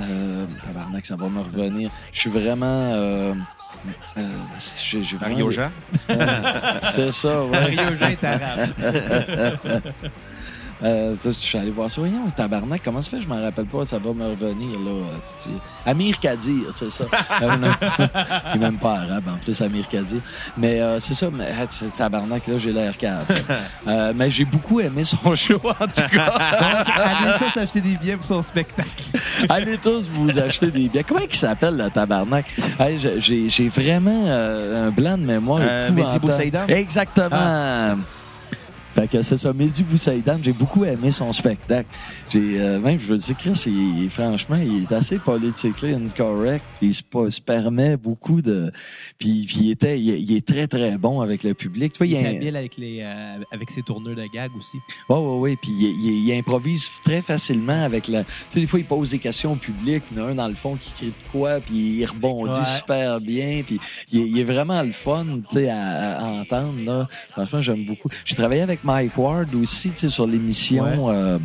Euh, 0.00 0.46
tabarnak, 0.66 1.04
ça 1.06 1.16
va 1.16 1.28
me 1.28 1.40
revenir. 1.40 1.90
Je 2.12 2.20
suis 2.20 2.30
vraiment... 2.30 3.34
Euh, 3.86 3.90
euh, 4.18 4.22
j'ai 4.58 5.02
vraiment 5.16 5.36
Mario 5.36 5.50
Jean? 5.50 5.70
C'est 6.90 7.12
ça, 7.12 7.42
ouais. 7.42 7.50
Mario 7.50 7.96
Jean 7.98 8.08
est 8.08 8.24
arabe. 8.24 8.70
Euh, 10.82 11.14
je 11.24 11.30
suis 11.30 11.56
allé 11.58 11.70
voir 11.70 11.90
ça. 11.90 12.00
Voyons, 12.00 12.26
tabarnak, 12.34 12.82
comment 12.84 13.00
ça 13.00 13.10
fait? 13.10 13.22
Je 13.22 13.28
m'en 13.28 13.40
rappelle 13.40 13.66
pas, 13.66 13.84
ça 13.84 13.98
va 13.98 14.12
me 14.12 14.24
revenir, 14.28 14.70
là. 14.80 14.90
C'est- 15.38 15.50
Amir 15.90 16.18
Kadir, 16.18 16.64
c'est 16.72 16.90
ça. 16.90 17.04
Euh. 17.42 17.48
Il 18.54 18.56
est 18.56 18.58
même 18.58 18.78
pas 18.78 19.00
arabe, 19.00 19.24
en 19.28 19.36
plus, 19.38 19.60
Amir 19.62 19.88
Kadir. 19.88 20.20
Mais 20.56 20.80
euh, 20.80 20.98
c'est 21.00 21.14
ça, 21.14 21.26
mais 21.32 21.48
ah, 21.52 21.66
tabarnak, 21.96 22.46
là, 22.46 22.58
j'ai 22.58 22.72
l'air 22.72 22.96
cave. 22.96 23.24
Euh, 23.86 24.12
mais 24.16 24.30
j'ai 24.30 24.44
beaucoup 24.46 24.80
aimé 24.80 25.04
son 25.04 25.34
show, 25.34 25.60
en 25.62 25.86
tout 25.86 26.08
cas. 26.10 26.24
Allez 26.26 27.38
tous 27.38 27.58
acheter 27.60 27.80
des 27.82 27.96
billets 27.96 28.16
pour 28.16 28.24
son 28.26 28.42
spectacle. 28.42 28.88
Allez 29.48 29.76
tous 29.76 30.08
vous 30.10 30.38
acheter 30.38 30.70
des 30.70 30.88
billets. 30.88 31.04
Comment 31.04 31.20
il 31.20 31.34
s'appelle, 31.34 31.76
le 31.76 31.90
tabarnak? 31.90 32.46
Hey, 32.80 32.98
j'ai- 32.98 33.68
vraiment 33.68 34.24
euh, 34.26 34.88
un 34.88 34.90
blanc 34.90 35.18
de 35.18 35.24
mémoire. 35.24 35.60
Mehdi 35.92 36.18
Boussaïdan? 36.18 36.66
Exactement. 36.68 37.96
Fait 38.94 39.08
que 39.08 39.22
c'est 39.22 39.36
ça, 39.36 39.52
Mehdi 39.52 39.82
Boussaïdan, 39.82 40.38
j'ai 40.42 40.52
beaucoup 40.52 40.84
aimé 40.84 41.10
son 41.10 41.32
spectacle. 41.32 41.88
J'ai 42.30 42.60
euh, 42.60 42.78
même, 42.78 43.00
je 43.00 43.06
veux 43.06 43.18
dire, 43.18 43.36
Chris, 43.36 43.60
il, 43.66 44.04
il- 44.04 44.10
franchement, 44.10 44.56
il 44.56 44.82
est 44.84 44.92
assez 44.92 45.18
politiquement 45.18 45.88
incorrect, 46.06 46.64
il 46.80 46.94
se, 46.94 47.02
pas- 47.02 47.28
se 47.28 47.40
permet 47.40 47.96
beaucoup 47.96 48.40
de... 48.40 48.70
Puis, 49.18 49.46
puis 49.46 49.56
il, 49.62 49.70
était, 49.72 49.98
il, 50.00 50.08
il 50.30 50.36
est 50.36 50.46
très, 50.46 50.68
très 50.68 50.96
bon 50.96 51.20
avec 51.20 51.42
le 51.42 51.54
public. 51.54 51.92
Tu 51.92 51.98
vois, 51.98 52.06
Il 52.06 52.12
il 52.12 52.16
est 52.18 52.26
un- 52.28 52.36
habile 52.36 52.56
avec, 52.56 52.76
les, 52.76 53.00
euh, 53.02 53.38
avec 53.50 53.70
ses 53.70 53.82
tourneurs 53.82 54.14
de 54.14 54.26
gag 54.32 54.50
aussi. 54.56 54.78
oui, 55.08 55.16
oui, 55.18 55.36
oui. 55.40 55.56
Puis 55.60 55.72
il, 55.72 55.86
il- 55.86 56.28
il 56.28 56.38
improvise 56.38 56.88
très 57.04 57.20
facilement 57.20 57.82
avec 57.84 58.06
la. 58.06 58.22
Tu 58.22 58.30
sais, 58.48 58.60
des 58.60 58.66
fois, 58.68 58.78
il 58.78 58.84
pose 58.86 59.10
des 59.10 59.18
questions 59.18 59.54
au 59.54 59.56
public. 59.56 60.04
Il 60.12 60.18
y 60.18 60.20
en 60.20 60.26
a 60.26 60.30
un 60.30 60.34
dans 60.36 60.48
le 60.48 60.54
fond 60.54 60.76
qui 60.76 60.90
crie 60.92 61.06
de 61.08 61.30
quoi, 61.32 61.58
puis 61.60 61.74
il 61.98 62.04
rebondit 62.06 62.58
Ouais. 62.58 62.64
super 62.76 63.20
bien. 63.20 63.62
Puis 63.66 63.80
il, 64.12 64.20
est- 64.20 64.28
il 64.28 64.38
est 64.38 64.44
vraiment 64.44 64.80
le 64.82 64.92
fun, 64.92 65.24
tu 65.48 65.54
sais, 65.54 65.68
à, 65.68 66.18
à 66.20 66.24
entendre. 66.40 66.74
Là. 66.84 67.08
Franchement, 67.32 67.60
j'aime 67.60 67.84
beaucoup. 67.84 68.08
J'ai 68.24 68.36
travaillé 68.36 68.62
avec 68.62 68.83
Mike 68.84 69.16
Ward 69.16 69.54
aussi, 69.54 69.90
tu 69.90 70.00
sais, 70.00 70.08
sur 70.08 70.26
l'émission 70.26 71.08
euh, 71.10 71.38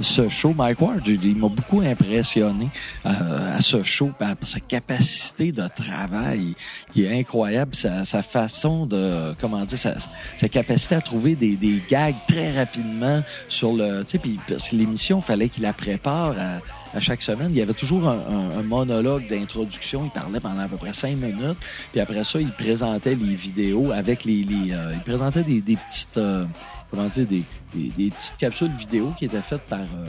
Ce 0.00 0.28
Show. 0.28 0.54
Mike 0.56 0.80
Ward, 0.80 1.06
il, 1.06 1.36
m'a 1.36 1.48
beaucoup 1.48 1.80
impressionné 1.80 2.68
euh, 3.04 3.56
à 3.56 3.60
ce 3.60 3.82
show 3.82 4.10
par 4.18 4.34
sa 4.42 4.60
capacité 4.60 5.52
de 5.52 5.68
travail 5.74 6.54
qui 6.92 7.04
est 7.04 7.18
incroyable, 7.20 7.74
sa, 7.74 8.04
sa 8.04 8.22
façon 8.22 8.86
de, 8.86 9.34
comment 9.40 9.64
dire, 9.64 9.78
sa, 9.78 9.94
sa 10.36 10.48
capacité 10.48 10.94
à 10.94 11.00
trouver 11.02 11.34
des, 11.36 11.56
des 11.56 11.82
gags 11.88 12.14
très 12.26 12.56
rapidement 12.58 13.22
sur 13.48 13.72
le, 13.74 14.02
tu 14.04 14.12
sais, 14.12 14.18
puis 14.18 14.38
parce 14.48 14.70
que 14.70 14.76
l'émission, 14.76 15.18
il 15.18 15.24
fallait 15.24 15.48
qu'il 15.50 15.62
la 15.64 15.72
prépare 15.74 16.34
à, 16.38 16.96
à 16.96 17.00
chaque 17.00 17.20
semaine. 17.20 17.48
Il 17.50 17.56
y 17.56 17.62
avait 17.62 17.74
toujours 17.74 18.08
un, 18.08 18.18
un- 18.18 18.58
un 18.58 18.62
monologue 18.62 19.28
d'introduction. 19.28 20.04
Il 20.06 20.10
parlait 20.18 20.40
pendant 20.40 20.60
à 20.62 20.68
peu 20.68 20.76
près 20.78 20.94
cinq 20.94 21.16
minutes. 21.16 21.58
Puis 21.92 22.00
après 22.00 22.24
ça, 22.24 22.40
il 22.40 22.50
présentait 22.52 23.14
les 23.14 23.34
vidéos 23.34 23.92
avec 23.92 24.24
les, 24.24 24.44
les 24.44 24.72
euh, 24.72 24.92
il 24.94 25.00
présentait 25.00 25.42
des, 25.42 25.60
des 25.60 25.76
petites, 25.76 26.16
euh, 26.16 26.44
comment 26.90 27.08
dire, 27.08 27.26
des, 27.26 27.42
des, 27.74 27.88
des 27.96 28.10
petites 28.10 28.36
capsules 28.38 28.70
vidéo 28.70 29.12
qui 29.18 29.24
étaient 29.26 29.40
faites 29.42 29.62
par 29.62 29.80
euh, 29.80 30.06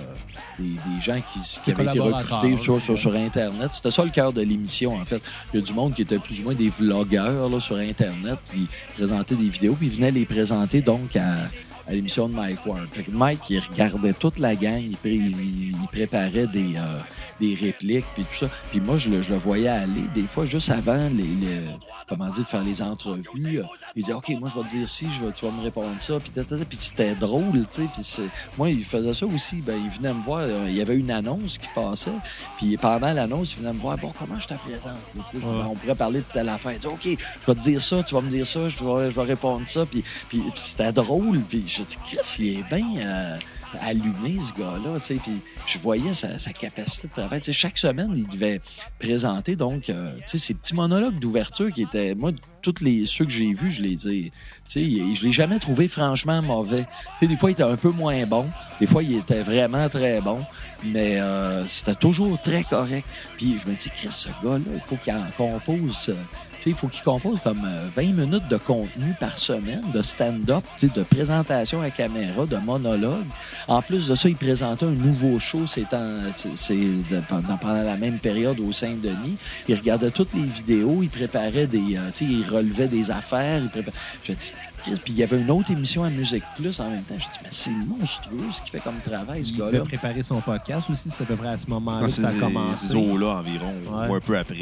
des, 0.59 0.65
des 0.69 1.01
gens 1.01 1.19
qui, 1.33 1.71
avaient 1.71 1.85
été 1.85 1.99
recrutés 1.99 2.57
sur, 2.57 2.75
là. 2.75 2.79
sur, 2.79 2.97
sur 2.97 3.15
Internet. 3.15 3.69
C'était 3.73 3.91
ça 3.91 4.03
le 4.03 4.09
cœur 4.11 4.31
de 4.33 4.41
l'émission, 4.41 4.95
en 4.95 5.05
fait. 5.05 5.21
Il 5.53 5.59
y 5.59 5.63
a 5.63 5.65
du 5.65 5.73
monde 5.73 5.93
qui 5.95 6.03
était 6.03 6.19
plus 6.19 6.39
ou 6.39 6.43
moins 6.43 6.53
des 6.55 6.69
vlogueurs 6.69 7.49
là, 7.49 7.59
sur 7.59 7.75
Internet, 7.77 8.37
puis 8.49 8.67
présentaient 8.95 9.35
des 9.35 9.49
vidéos, 9.49 9.73
puis 9.73 9.87
ils 9.87 9.93
venaient 9.95 10.11
les 10.11 10.25
présenter 10.25 10.81
donc 10.81 11.15
à, 11.15 11.49
à 11.87 11.91
l'émission 11.93 12.27
de 12.29 12.33
Mike 12.35 12.65
Ward. 12.65 12.87
Fait 12.91 13.03
que 13.03 13.11
Mike, 13.11 13.39
il 13.49 13.59
regardait 13.59 14.13
toute 14.13 14.39
la 14.39 14.55
gang, 14.55 14.81
il, 14.81 14.97
pré- 14.97 15.13
il- 15.15 15.69
il 15.71 15.87
préparait 15.91 16.47
des, 16.47 16.75
euh, 16.75 16.99
des 17.39 17.53
répliques, 17.53 18.05
puis 18.15 18.23
tout 18.23 18.35
ça. 18.35 18.49
Puis 18.71 18.79
moi, 18.79 18.97
je 18.97 19.09
le, 19.09 19.21
je 19.21 19.31
le 19.33 19.37
voyais 19.39 19.67
aller, 19.69 20.03
des 20.15 20.23
fois, 20.23 20.45
juste 20.45 20.69
avant 20.69 21.09
les, 21.09 21.23
les- 21.23 21.67
comment 22.07 22.25
dire, 22.29 22.43
de 22.43 22.47
faire 22.49 22.63
les 22.63 22.81
entrevues. 22.81 23.59
euh, 23.59 23.63
Il 23.95 24.03
disait, 24.03 24.13
OK, 24.13 24.29
moi, 24.39 24.49
je 24.53 24.59
vais 24.59 24.65
te 24.67 24.75
dire 24.75 24.87
ci, 24.89 25.07
je 25.11 25.25
vais, 25.25 25.31
tu 25.31 25.45
vas 25.45 25.51
me 25.51 25.61
répondre 25.63 25.99
ça. 25.99 26.19
Puis, 26.19 26.31
puis 26.31 26.77
c'était 26.79 27.15
drôle, 27.15 27.65
tu 27.73 27.87
sais. 28.03 28.21
Moi, 28.57 28.69
il 28.69 28.83
faisait 28.83 29.13
ça 29.13 29.25
aussi. 29.25 29.57
Ben, 29.57 29.79
il 29.83 29.89
venait 29.89 30.13
me 30.13 30.21
voir. 30.23 30.39
euh, 30.41 30.65
Il 30.69 30.75
y 30.75 30.81
avait 30.81 30.95
une 30.95 31.11
annonce 31.11 31.57
qui 31.57 31.67
passait. 31.75 32.11
Puis 32.57 32.77
pendant 32.77 33.13
l'annonce, 33.13 33.53
il 33.53 33.59
venait 33.59 33.73
me 33.73 33.79
voir, 33.79 33.97
bon, 33.97 34.11
comment 34.17 34.39
je 34.39 34.47
te 34.47 34.53
présente? 34.55 34.93
Puis, 35.31 35.39
je 35.41 35.45
Ben, 35.47 35.67
on 35.69 35.75
pourrait 35.75 35.95
parler 35.95 36.19
de 36.19 36.25
telle 36.33 36.49
affaire. 36.49 36.73
Il 36.73 36.79
dit, 36.79 36.87
OK, 36.87 37.03
je 37.03 37.45
vais 37.51 37.55
te 37.55 37.61
dire 37.63 37.81
ça, 37.81 38.03
tu 38.03 38.15
vas 38.15 38.21
me 38.21 38.29
dire 38.29 38.45
ça, 38.47 38.67
je 38.69 38.83
vais, 38.83 39.11
je 39.11 39.15
vais 39.15 39.23
répondre 39.27 39.67
ça. 39.67 39.85
Puis, 39.85 40.03
puis, 40.29 40.39
puis 40.39 40.51
c'était 40.55 40.91
drôle. 40.91 41.39
Puis 41.41 41.63
je 41.67 41.83
dis, 41.83 41.97
Chris, 42.07 42.17
il 42.39 42.59
est 42.59 42.63
bien 42.75 42.85
euh, 43.05 43.37
allumé, 43.81 44.39
ce 44.39 44.53
gars-là. 44.59 44.99
Puis 44.99 45.41
je 45.65 45.77
voyais 45.79 46.13
sa, 46.13 46.37
capacité 46.53 47.07
de 47.07 47.13
travail. 47.13 47.41
Chaque 47.51 47.77
semaine, 47.77 48.11
il 48.15 48.27
devait 48.27 48.59
présenter 48.99 49.55
donc 49.55 49.89
euh, 49.89 50.11
ces 50.27 50.53
petits 50.53 50.75
monologues 50.75 51.19
d'ouverture 51.19 51.71
qui 51.71 51.83
étaient. 51.83 52.15
Moi, 52.15 52.31
tous 52.61 52.81
les 52.81 53.05
ceux 53.05 53.25
que 53.25 53.31
j'ai 53.31 53.53
vus, 53.53 53.71
je 53.71 53.81
les 53.81 54.07
ai. 54.07 54.31
Je 54.69 55.25
l'ai 55.25 55.31
jamais 55.31 55.59
trouvé 55.59 55.87
franchement 55.87 56.41
mauvais. 56.41 56.83
Tu 56.83 57.19
sais, 57.19 57.27
des 57.27 57.37
fois, 57.37 57.49
il 57.49 57.53
était 57.53 57.63
un 57.63 57.77
peu 57.77 57.89
moins 57.89 58.25
bon. 58.25 58.45
Des 58.79 58.87
fois, 58.87 59.03
il 59.03 59.17
était 59.17 59.43
vraiment 59.43 59.89
très 59.89 60.21
bon. 60.21 60.39
Mais 60.83 61.19
euh, 61.19 61.65
c'était 61.65 61.95
toujours 61.95 62.39
très 62.41 62.63
correct. 62.63 63.05
Puis 63.37 63.57
je 63.57 63.69
me 63.69 63.75
dis, 63.75 63.89
Chris, 63.89 64.09
ce 64.11 64.29
gars-là, 64.43 64.59
il 64.73 64.81
faut 64.81 64.95
qu'il 64.97 65.13
en 65.13 65.25
compose. 65.35 66.13
Euh, 66.57 66.59
tu 66.59 66.63
sais, 66.63 66.69
il 66.71 66.75
faut 66.75 66.87
qu'il 66.87 67.03
compose 67.03 67.39
comme 67.43 67.61
euh, 67.65 67.87
20 67.95 68.01
minutes 68.25 68.47
de 68.49 68.57
contenu 68.57 69.13
par 69.19 69.37
semaine, 69.37 69.83
de 69.93 70.01
stand-up, 70.01 70.63
de 70.81 71.03
présentation 71.03 71.81
à 71.81 71.89
caméra, 71.89 72.45
de 72.45 72.57
monologue. 72.57 73.25
En 73.67 73.81
plus 73.81 74.07
de 74.07 74.15
ça, 74.15 74.29
il 74.29 74.35
présentait 74.35 74.85
un 74.85 74.91
nouveau 74.91 75.39
show 75.39 75.65
c'est 75.67 75.93
en- 75.93 76.31
c'est- 76.31 76.55
c'est 76.55 76.75
de- 76.75 77.21
pendant, 77.27 77.57
pendant 77.57 77.83
la 77.83 77.97
même 77.97 78.17
période 78.19 78.59
au 78.59 78.71
Saint-Denis. 78.71 79.37
Il 79.67 79.75
regardait 79.75 80.11
toutes 80.11 80.33
les 80.33 80.43
vidéos, 80.43 80.99
il 81.03 81.09
préparait 81.09 81.67
des... 81.67 81.97
euh, 81.97 82.09
tu 82.15 82.25
sais, 82.25 82.31
il 82.31 82.43
relevait 82.49 82.87
des 82.87 83.11
affaires. 83.11 83.59
Il 83.61 83.67
prépa- 83.69 83.91
J'ai 84.23 84.33
dit, 84.35 84.51
Chris, 84.83 84.91
puis 85.03 85.13
il 85.13 85.19
y 85.19 85.23
avait 85.23 85.39
une 85.39 85.49
autre 85.51 85.71
émission 85.71 86.03
à 86.03 86.09
Musique 86.09 86.43
Plus 86.55 86.79
en 86.79 86.89
même 86.89 87.01
temps. 87.03 87.15
J'ai 87.17 87.25
dit, 87.25 87.39
mais 87.43 87.49
c'est 87.51 87.71
monstrueux 87.71 88.51
ce 88.51 88.61
qu'il 88.61 88.71
fait 88.71 88.79
comme 88.79 88.99
travail, 89.05 89.43
ce 89.43 89.51
Il 89.51 89.57
devait 89.57 89.71
gars-là. 89.73 89.83
préparer 89.85 90.23
son 90.23 90.39
podcast 90.41 90.89
aussi. 90.91 91.09
C'était 91.09 91.23
à 91.23 91.27
peu 91.27 91.35
près 91.35 91.49
à 91.49 91.57
ce 91.57 91.67
moment-là 91.67 92.07
que 92.07 92.13
c'est 92.13 92.21
ça 92.21 92.29
a 92.29 92.33
commencé. 92.33 92.93
eaux-là 92.93 93.27
environ, 93.39 93.73
Ouais. 93.91 94.07
ou 94.09 94.15
un 94.15 94.19
peu 94.19 94.37
après. 94.37 94.55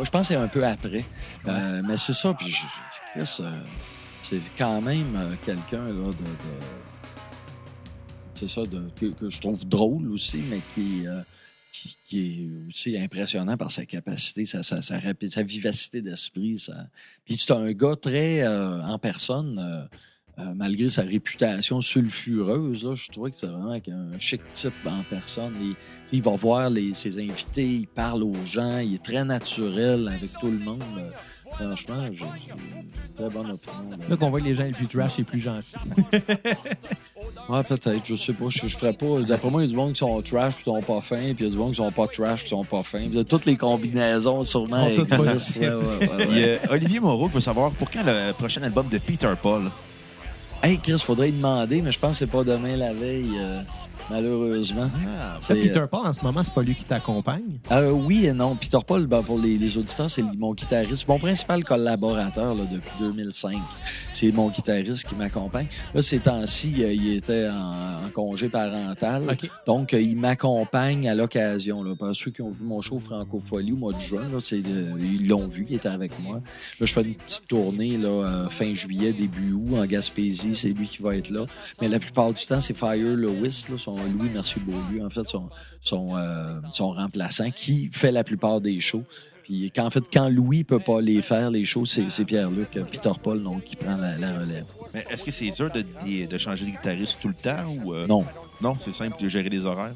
Moi, 0.00 0.06
je 0.06 0.10
pense 0.10 0.28
que 0.28 0.34
c'est 0.34 0.40
un 0.40 0.48
peu 0.48 0.64
après. 0.64 1.04
Euh, 1.46 1.82
mais 1.86 1.98
c'est 1.98 2.14
ça. 2.14 2.32
Puis 2.32 2.48
je, 2.48 2.62
Chris, 3.12 3.36
euh, 3.44 3.60
c'est 4.22 4.40
quand 4.56 4.80
même 4.80 5.14
euh, 5.14 5.28
quelqu'un 5.44 5.84
là, 5.88 5.92
de. 6.06 6.10
de- 6.10 6.16
c'est 8.34 8.48
ça, 8.48 8.62
de, 8.62 8.88
que, 8.98 9.06
que 9.12 9.28
je 9.28 9.38
trouve 9.38 9.68
drôle 9.68 10.10
aussi, 10.10 10.38
mais 10.48 10.60
qui, 10.74 11.04
qui, 11.70 11.98
qui 12.06 12.18
est 12.18 12.70
aussi 12.70 12.96
impressionnant 12.98 13.58
par 13.58 13.70
sa 13.70 13.84
capacité, 13.84 14.46
sa, 14.46 14.62
sa, 14.62 14.80
sa, 14.80 14.98
sa 15.28 15.42
vivacité 15.42 16.00
d'esprit. 16.00 16.58
sa- 16.58 16.86
Puis 17.26 17.36
c'est 17.36 17.52
un 17.52 17.70
gars 17.72 17.96
très 18.00 18.48
en 18.48 18.98
personne. 18.98 19.86
Euh, 20.40 20.52
malgré 20.54 20.90
sa 20.90 21.02
réputation 21.02 21.80
sulfureuse, 21.80 22.84
là, 22.84 22.94
je 22.94 23.08
trouvais 23.10 23.30
que 23.30 23.36
c'est 23.36 23.46
vraiment 23.46 23.72
un 23.72 24.18
chic 24.18 24.40
type 24.52 24.72
en 24.86 25.02
personne. 25.08 25.52
Il, 25.60 25.74
il 26.12 26.22
va 26.22 26.34
voir 26.34 26.70
les, 26.70 26.94
ses 26.94 27.18
invités, 27.18 27.64
il 27.64 27.86
parle 27.86 28.22
aux 28.22 28.46
gens, 28.46 28.78
il 28.78 28.94
est 28.94 29.02
très 29.02 29.24
naturel 29.24 30.08
avec 30.08 30.32
tout 30.40 30.50
le 30.50 30.58
monde. 30.58 30.82
Euh, 30.98 31.10
Franchement, 31.52 32.08
j'ai 32.12 32.24
une 32.24 33.14
très 33.14 33.28
bonne 33.28 33.50
opinion. 33.50 34.08
Là 34.08 34.16
qu'on 34.16 34.30
voit 34.30 34.40
que 34.40 34.44
les 34.44 34.54
gens 34.54 34.64
les 34.64 34.72
plus 34.72 34.86
trash 34.86 35.18
et 35.18 35.24
plus 35.24 35.40
gentils. 35.40 35.74
Ouais, 37.48 37.62
peut-être, 37.64 38.00
je 38.04 38.14
sais 38.14 38.32
pas. 38.32 38.46
Je, 38.48 38.66
je 38.66 38.76
ferais 38.76 38.92
pas. 38.92 39.22
D'après 39.26 39.50
moi, 39.50 39.60
il 39.62 39.66
y 39.66 39.68
a 39.68 39.70
du 39.70 39.76
monde 39.76 39.92
qui 39.92 39.98
sont 39.98 40.22
trash 40.22 40.58
qui 40.58 40.64
sont 40.64 40.80
pas 40.80 41.00
fins, 41.00 41.34
puis 41.34 41.36
il 41.40 41.44
y 41.44 41.46
a 41.48 41.50
du 41.50 41.56
monde 41.56 41.70
qui 41.70 41.76
sont 41.76 41.90
pas 41.90 42.06
trash 42.06 42.44
qui 42.44 42.50
sont 42.50 42.64
pas 42.64 42.82
fins. 42.82 43.08
Puis, 43.10 43.24
toutes 43.24 43.44
les 43.44 43.56
combinaisons, 43.56 44.44
sûrement, 44.44 44.86
existent. 44.86 45.60
Ouais, 45.60 45.68
ouais, 45.68 46.26
ouais, 46.28 46.60
Olivier 46.70 47.00
Moreau 47.00 47.26
veut 47.26 47.40
savoir 47.40 47.72
pour 47.72 47.90
quand 47.90 48.04
le 48.04 48.32
prochain 48.32 48.62
album 48.62 48.86
de 48.88 48.98
Peter 48.98 49.32
Paul? 49.40 49.70
Hey, 50.62 50.78
Chris, 50.78 50.98
faudrait 50.98 51.30
y 51.30 51.32
demander, 51.32 51.80
mais 51.80 51.90
je 51.90 51.98
pense 51.98 52.12
que 52.12 52.16
c'est 52.18 52.26
pas 52.30 52.44
demain 52.44 52.76
la 52.76 52.92
veille, 52.92 53.30
euh, 53.38 53.62
malheureusement. 54.10 54.88
Ça, 55.40 55.54
C'est, 55.54 55.60
Peter 55.60 55.84
Paul, 55.90 56.06
en 56.06 56.12
ce 56.12 56.22
moment, 56.22 56.42
c'est 56.42 56.52
pas 56.52 56.62
lui 56.62 56.74
qui 56.74 56.84
t'accompagne? 56.84 57.58
Euh, 57.70 57.90
oui 57.90 58.26
et 58.26 58.32
non. 58.32 58.56
Peter 58.56 58.78
Paul, 58.86 59.06
ben, 59.06 59.22
pour 59.22 59.38
les, 59.38 59.58
les 59.58 59.76
auditeurs, 59.76 60.10
c'est 60.10 60.22
mon 60.22 60.54
guitariste, 60.54 61.06
mon 61.08 61.18
principal 61.18 61.64
collaborateur 61.64 62.54
là, 62.54 62.64
depuis 62.70 62.92
2005. 63.00 63.56
C'est 64.12 64.32
mon 64.32 64.48
guitariste 64.48 65.06
qui 65.06 65.14
m'accompagne. 65.14 65.66
Là, 65.94 66.02
ces 66.02 66.18
temps-ci, 66.20 66.82
euh, 66.82 66.92
il 66.92 67.14
était 67.14 67.48
en, 67.48 68.06
en 68.06 68.10
congé 68.12 68.48
parental. 68.48 69.22
OK. 69.30 69.50
Donc, 69.66 69.94
euh, 69.94 70.00
il 70.00 70.16
m'accompagne 70.16 71.08
à 71.08 71.14
l'occasion. 71.14 71.82
Là. 71.82 71.94
Pour 71.94 72.14
ceux 72.14 72.30
qui 72.30 72.42
ont 72.42 72.50
vu 72.50 72.64
mon 72.64 72.80
show 72.80 72.98
Francofolie 72.98 73.72
au 73.72 73.76
mois 73.76 73.92
de 73.92 74.00
juin, 74.00 74.22
là, 74.32 74.38
euh, 74.52 74.92
ils 75.00 75.28
l'ont 75.28 75.48
vu, 75.48 75.66
il 75.68 75.76
était 75.76 75.88
avec 75.88 76.18
moi. 76.20 76.36
Là, 76.80 76.86
je 76.86 76.92
fais 76.92 77.02
une 77.02 77.14
petite 77.14 77.46
tournée 77.48 77.96
là, 77.96 78.08
euh, 78.08 78.48
fin 78.48 78.74
juillet, 78.74 79.12
début 79.12 79.52
août, 79.52 79.76
en 79.78 79.84
Gaspésie. 79.86 80.54
C'est 80.54 80.70
lui 80.70 80.86
qui 80.88 81.02
va 81.02 81.16
être 81.16 81.30
là. 81.30 81.44
Mais 81.80 81.88
la 81.88 81.98
plupart 81.98 82.32
du 82.32 82.44
temps, 82.44 82.60
c'est 82.60 82.76
Fire 82.76 83.16
Lewis, 83.16 83.66
là, 83.70 83.76
son 83.78 83.99
Louis 84.04 84.28
Mercier 84.30 84.60
Beaulieu, 84.64 85.04
en 85.04 85.10
fait, 85.10 85.26
son, 85.26 85.48
son, 85.82 86.16
euh, 86.16 86.60
son 86.72 86.92
remplaçant, 86.92 87.50
qui 87.50 87.90
fait 87.92 88.12
la 88.12 88.24
plupart 88.24 88.60
des 88.60 88.80
shows. 88.80 89.04
Puis 89.44 89.70
qu'en 89.70 89.90
fait, 89.90 90.04
quand 90.12 90.28
Louis 90.28 90.64
peut 90.64 90.78
pas 90.78 91.00
les 91.00 91.22
faire, 91.22 91.50
les 91.50 91.64
shows, 91.64 91.86
c'est, 91.86 92.10
c'est 92.10 92.24
Pierre-Luc, 92.24 92.76
euh, 92.76 92.84
Peter 92.84 93.10
Paul, 93.22 93.42
donc, 93.42 93.64
qui 93.64 93.76
prend 93.76 93.96
la, 93.96 94.16
la 94.18 94.38
relève. 94.38 94.64
Mais 94.94 95.04
est-ce 95.10 95.24
que 95.24 95.30
c'est 95.30 95.50
dur 95.50 95.70
de, 95.70 95.84
de 96.26 96.38
changer 96.38 96.66
de 96.66 96.70
guitariste 96.70 97.18
tout 97.20 97.28
le 97.28 97.34
temps 97.34 97.64
ou 97.84 97.94
euh, 97.94 98.06
Non. 98.06 98.24
Non, 98.62 98.76
c'est 98.78 98.94
simple 98.94 99.22
de 99.22 99.28
gérer 99.28 99.48
les 99.48 99.64
horaires. 99.64 99.92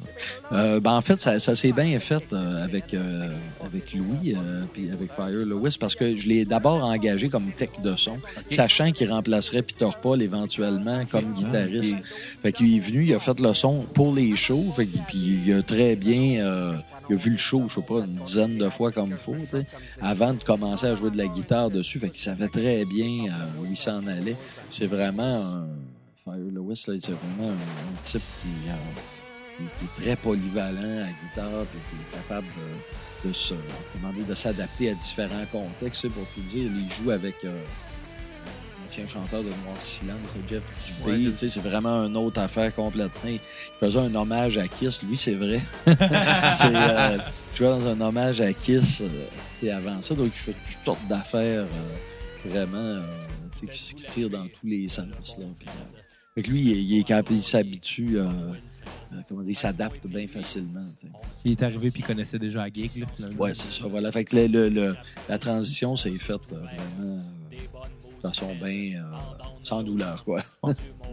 Euh, 0.53 0.81
ben, 0.81 0.93
en 0.95 1.01
fait, 1.01 1.21
ça, 1.21 1.39
ça 1.39 1.55
s'est 1.55 1.73
bien 1.73 1.99
fait 1.99 2.33
euh, 2.33 2.65
avec, 2.65 2.95
euh, 2.95 3.29
avec 3.65 3.93
Louis 3.95 4.35
euh, 4.35 4.65
puis 4.73 4.91
avec 4.91 5.13
Fire 5.13 5.29
Lewis 5.29 5.77
parce 5.79 5.95
que 5.95 6.17
je 6.17 6.29
l'ai 6.29 6.45
d'abord 6.45 6.83
engagé 6.83 7.29
comme 7.29 7.51
tech 7.53 7.71
de 7.83 7.95
son, 7.97 8.17
sachant 8.51 8.91
qu'il 8.93 9.11
remplacerait 9.11 9.63
Peter 9.63 9.89
Paul 10.01 10.23
éventuellement 10.23 11.05
comme 11.11 11.33
guitariste. 11.35 11.99
Fait 12.43 12.53
qu'il 12.53 12.75
est 12.77 12.81
venu, 12.81 13.05
il 13.05 13.15
a 13.15 13.19
fait 13.19 13.39
le 13.39 13.53
son 13.53 13.85
pour 13.93 14.15
les 14.15 14.35
shows, 14.35 14.73
fait 14.75 14.87
puis 15.09 15.41
il 15.47 15.53
a 15.53 15.63
très 15.63 15.97
bien... 15.97 16.45
euh, 16.45 16.75
il 17.11 17.17
a 17.17 17.19
vu 17.19 17.33
le 17.33 17.37
show, 17.37 17.65
je 17.69 17.75
sais 17.75 17.83
pas, 17.83 17.99
une 17.99 18.15
dizaine 18.25 18.57
de 18.57 18.71
fois 18.71 18.91
comme 18.91 19.11
il 19.11 19.17
faut, 19.17 19.35
avant 20.01 20.33
de 20.33 20.43
commencer 20.43 20.87
à 20.87 20.95
jouer 20.95 21.11
de 21.11 21.19
la 21.19 21.27
guitare 21.27 21.69
dessus. 21.69 21.99
Fait 21.99 22.09
qu'il 22.09 22.23
savait 22.23 22.49
très 22.49 22.87
bien 22.87 23.31
où 23.61 23.67
il 23.69 23.77
s'en 23.77 24.07
allait. 24.07 24.37
C'est 24.71 24.87
vraiment 24.87 25.23
un... 25.23 25.67
Fire 26.25 26.37
Lewis, 26.39 26.85
là, 26.89 26.95
c'est 27.01 27.13
vraiment 27.13 27.51
un, 27.51 27.55
un 27.55 28.03
type 28.05 28.23
qui... 28.43 28.69
euh, 28.71 28.75
qui, 29.57 29.85
est 29.85 30.03
très 30.03 30.17
polyvalent 30.17 30.81
à 30.81 31.01
la 31.01 31.07
guitare, 31.07 31.65
puis 31.71 31.79
qui 31.91 31.97
est 31.97 32.17
capable 32.17 32.47
de, 33.23 33.29
de 33.29 33.33
se, 33.33 33.55
s'adapter 34.35 34.91
à 34.91 34.95
différents 34.95 35.47
contextes. 35.53 36.03
Tu 36.03 36.11
Pour 36.11 36.27
tout 36.29 36.41
dire, 36.53 36.71
il 36.75 36.91
joue 37.05 37.11
avec 37.11 37.35
euh, 37.45 37.53
un 37.53 38.89
ancien 38.89 39.07
chanteur 39.09 39.43
de 39.43 39.49
Noir 39.49 39.77
Silence, 39.79 40.19
Jeff 40.49 40.63
Dubé. 41.05 41.29
Ouais, 41.29 41.33
tu 41.37 41.49
c'est 41.49 41.61
vraiment 41.61 42.05
une 42.07 42.17
autre 42.17 42.41
affaire 42.41 42.75
complètement. 42.75 43.31
Il 43.31 43.39
faisait 43.79 43.99
un 44.01 44.15
hommage 44.15 44.59
à 44.59 44.67
Kiss. 44.67 45.03
Lui, 45.03 45.17
c'est 45.17 45.35
vrai. 45.35 45.61
c'est, 45.87 46.75
euh, 46.75 47.19
il 47.53 47.57
jouait 47.57 47.69
dans 47.69 47.87
un 47.89 48.01
hommage 48.01 48.41
à 48.41 48.53
Kiss. 48.53 49.03
euh, 49.03 49.07
et 49.63 49.71
avant 49.71 50.03
ça, 50.03 50.15
donc 50.15 50.27
il 50.27 50.39
fait 50.39 50.53
toutes 50.53 50.85
sortes 50.85 51.07
d'affaires 51.09 51.65
euh, 51.65 52.49
vraiment 52.49 52.77
euh, 52.77 53.01
tu 53.59 53.67
qui, 53.69 53.95
qui 53.95 54.05
tirent 54.07 54.31
dans 54.31 54.47
tous 54.47 54.67
les 54.67 54.89
sens. 54.89 55.07
Là, 55.39 55.45
puis, 55.59 55.69
euh, 55.69 55.94
fait 56.35 56.43
que 56.43 56.51
lui, 56.51 56.61
il, 56.63 56.71
est- 56.73 56.83
il 56.85 56.99
est 56.99 57.05
capable, 57.05 57.37
il 57.37 57.43
s'habitue, 57.43 58.19
euh, 58.19 58.25
euh, 58.25 59.17
comment 59.29 59.43
dire, 59.43 59.51
il 59.51 59.57
s'adapte 59.57 60.07
bien 60.07 60.27
facilement. 60.27 60.85
tu 60.99 61.07
sais. 61.07 61.13
Il 61.45 61.53
est 61.53 61.63
arrivé 61.63 61.91
puis 61.91 62.01
il 62.01 62.07
connaissait 62.07 62.39
déjà 62.39 62.61
la 62.61 62.69
gig. 62.73 62.91
Là, 63.01 63.07
finalement. 63.15 63.39
Ouais, 63.43 63.55
c'est 63.55 63.73
ça. 63.73 63.85
Voilà. 63.89 64.11
Fait 64.13 64.25
que 64.25 64.37
le, 64.37 64.47
le- 64.49 64.69
le- 64.69 64.97
la 65.29 65.39
transition 65.39 65.95
s'est 65.97 66.11
faite 66.15 66.53
euh, 66.53 66.57
vraiment 66.59 67.19
euh, 67.53 67.57
de 68.23 68.29
façon 68.29 68.55
bien 68.57 69.01
euh, 69.03 69.17
sans 69.63 69.83
douleur, 69.83 70.25
quoi. 70.25 70.43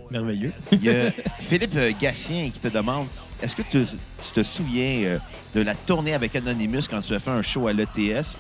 Merveilleux. 0.09 0.51
Il 0.71 0.83
y 0.83 0.89
a 0.89 1.11
Philippe 1.11 1.75
euh, 1.75 1.91
Gatien 2.01 2.49
qui 2.49 2.59
te 2.59 2.67
demande 2.67 3.07
est-ce 3.41 3.55
que 3.55 3.61
tu, 3.63 3.83
tu 3.85 4.31
te 4.33 4.43
souviens 4.43 5.03
euh, 5.03 5.17
de 5.55 5.61
la 5.61 5.73
tournée 5.75 6.13
avec 6.13 6.35
Anonymous 6.35 6.81
quand 6.89 7.01
tu 7.01 7.13
as 7.13 7.19
fait 7.19 7.31
un 7.31 7.41
show 7.41 7.67
à 7.67 7.73
l'ETS 7.73 8.35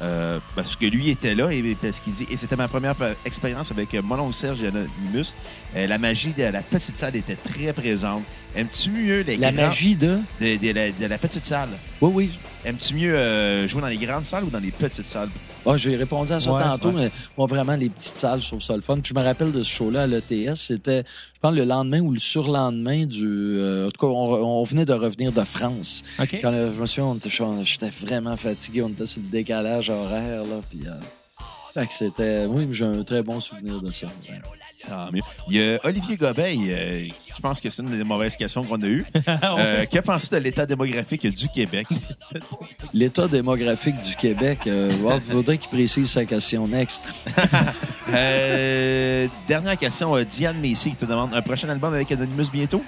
Euh, 0.00 0.38
parce 0.54 0.76
que 0.76 0.86
lui 0.86 1.10
était 1.10 1.34
là 1.34 1.50
et 1.52 1.76
parce 1.80 1.98
qu'il 1.98 2.14
dit 2.14 2.26
et 2.30 2.36
c'était 2.36 2.54
ma 2.54 2.68
première 2.68 2.94
expérience 3.24 3.72
avec 3.72 3.94
euh, 3.94 4.02
mon 4.02 4.20
oncle 4.20 4.34
Serge 4.34 4.60
et. 5.12 5.34
Euh, 5.74 5.86
la 5.88 5.98
magie 5.98 6.32
de 6.36 6.44
la 6.44 6.62
petite 6.62 6.96
salle 6.96 7.16
était 7.16 7.34
très 7.34 7.72
présente. 7.72 8.22
Aimes-tu 8.58 8.90
mieux 8.90 9.20
les 9.22 9.36
La 9.36 9.52
grands- 9.52 9.66
magie 9.68 9.94
de? 9.94 10.18
de, 10.40 10.56
de 10.56 10.72
la, 10.72 10.90
de 10.90 11.06
la 11.06 11.16
petite 11.18 11.46
salle? 11.46 11.68
Oui, 12.00 12.10
oui. 12.14 12.30
Aimes-tu 12.64 12.94
mieux 12.94 13.14
euh, 13.16 13.68
jouer 13.68 13.80
dans 13.80 13.86
les 13.86 13.96
grandes 13.96 14.26
salles 14.26 14.42
ou 14.44 14.50
dans 14.50 14.58
les 14.58 14.72
petites 14.72 15.06
salles? 15.06 15.28
Ah, 15.64 15.76
j'ai 15.76 15.94
répondu 15.96 16.32
à 16.32 16.40
ça 16.40 16.52
Ouais, 16.52 16.62
tantôt, 16.62 16.88
ouais. 16.88 17.02
mais 17.04 17.10
moi, 17.36 17.46
vraiment, 17.46 17.76
les 17.76 17.88
petites 17.88 18.16
salles, 18.16 18.40
je 18.40 18.48
trouve 18.48 18.60
ça 18.60 18.74
le 18.74 18.80
fun. 18.82 18.96
Puis 18.98 19.12
je 19.14 19.18
me 19.18 19.24
rappelle 19.24 19.52
de 19.52 19.62
ce 19.62 19.68
show-là 19.70 20.02
à 20.02 20.06
l'ETS. 20.08 20.56
C'était, 20.56 21.04
je 21.34 21.40
pense, 21.40 21.54
le 21.54 21.64
lendemain 21.64 22.00
ou 22.00 22.10
le 22.12 22.18
surlendemain 22.18 23.06
du. 23.06 23.24
euh, 23.26 23.86
en 23.86 23.90
tout 23.92 24.00
cas, 24.06 24.12
on, 24.12 24.60
on 24.60 24.64
venait 24.64 24.84
de 24.86 24.92
revenir 24.92 25.30
de 25.30 25.44
France. 25.44 26.02
Quand 26.18 26.52
euh, 26.52 26.72
je 26.74 26.80
me 26.80 26.86
était- 27.16 27.64
j'étais 27.64 27.90
vraiment 27.90 28.36
fatigué. 28.36 28.82
On 28.82 28.88
était 28.88 29.06
sur 29.06 29.20
le 29.22 29.28
décalage 29.28 29.88
horaire, 29.90 30.42
là. 30.42 30.60
Puis. 30.68 30.80
euh, 30.86 30.90
fait 31.74 31.86
que 31.86 31.94
c'était. 31.94 32.46
Oui, 32.46 32.66
j'ai 32.72 32.86
un 32.86 33.04
très 33.04 33.22
bon 33.22 33.38
souvenir 33.40 33.80
de 33.80 33.92
ça. 33.92 34.06
Ouais. 34.28 34.40
Tant 34.88 35.12
mieux. 35.12 35.22
Il 35.48 35.56
y 35.56 35.62
a 35.74 35.78
Olivier 35.84 36.16
Gobeil, 36.16 36.58
euh, 36.70 37.08
je 37.34 37.40
pense 37.40 37.60
que 37.60 37.70
c'est 37.70 37.82
une 37.82 37.90
des 37.96 38.04
mauvaises 38.04 38.36
questions 38.36 38.62
qu'on 38.64 38.80
a 38.82 38.86
eues. 38.86 39.04
Euh, 39.58 39.86
que 39.86 39.98
penses-tu 39.98 40.34
de 40.34 40.40
l'état 40.40 40.66
démographique 40.66 41.26
du 41.26 41.48
Québec? 41.48 41.86
L'état 42.94 43.28
démographique 43.28 44.00
du 44.02 44.14
Québec, 44.16 44.60
euh, 44.66 44.90
il 44.92 45.20
faudrait 45.32 45.58
qu'il 45.58 45.70
précise 45.70 46.10
sa 46.10 46.24
question 46.24 46.66
next. 46.68 47.02
Euh, 48.10 49.26
dernière 49.46 49.76
question, 49.76 50.16
euh, 50.16 50.24
Diane 50.24 50.60
Macy 50.60 50.90
qui 50.90 50.96
te 50.96 51.04
demande 51.04 51.34
un 51.34 51.42
prochain 51.42 51.68
album 51.68 51.92
avec 51.94 52.10
Anonymous 52.12 52.50
bientôt? 52.52 52.82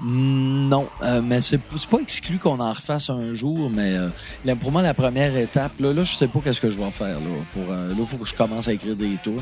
Mm, 0.00 0.68
Non, 0.68 0.88
euh, 1.02 1.20
mais 1.22 1.40
c'est 1.40 1.58
pas 1.58 1.98
exclu 2.00 2.38
qu'on 2.38 2.60
en 2.60 2.72
refasse 2.72 3.10
un 3.10 3.32
jour, 3.34 3.70
mais 3.70 3.94
euh, 3.96 4.08
là, 4.44 4.56
pour 4.56 4.72
moi, 4.72 4.82
la 4.82 4.94
première 4.94 5.36
étape, 5.36 5.72
là, 5.80 5.92
là 5.92 6.04
je 6.04 6.14
sais 6.14 6.28
pas 6.28 6.40
qu'est-ce 6.42 6.60
que 6.60 6.70
je 6.70 6.78
vais 6.78 6.90
faire. 6.90 7.20
Là, 7.20 7.26
pour, 7.52 7.70
euh, 7.70 7.90
là, 7.90 7.94
il 7.98 8.06
faut 8.06 8.16
que 8.16 8.26
je 8.28 8.34
commence 8.34 8.68
à 8.68 8.72
écrire 8.72 8.96
des 8.96 9.16
tunes. 9.22 9.40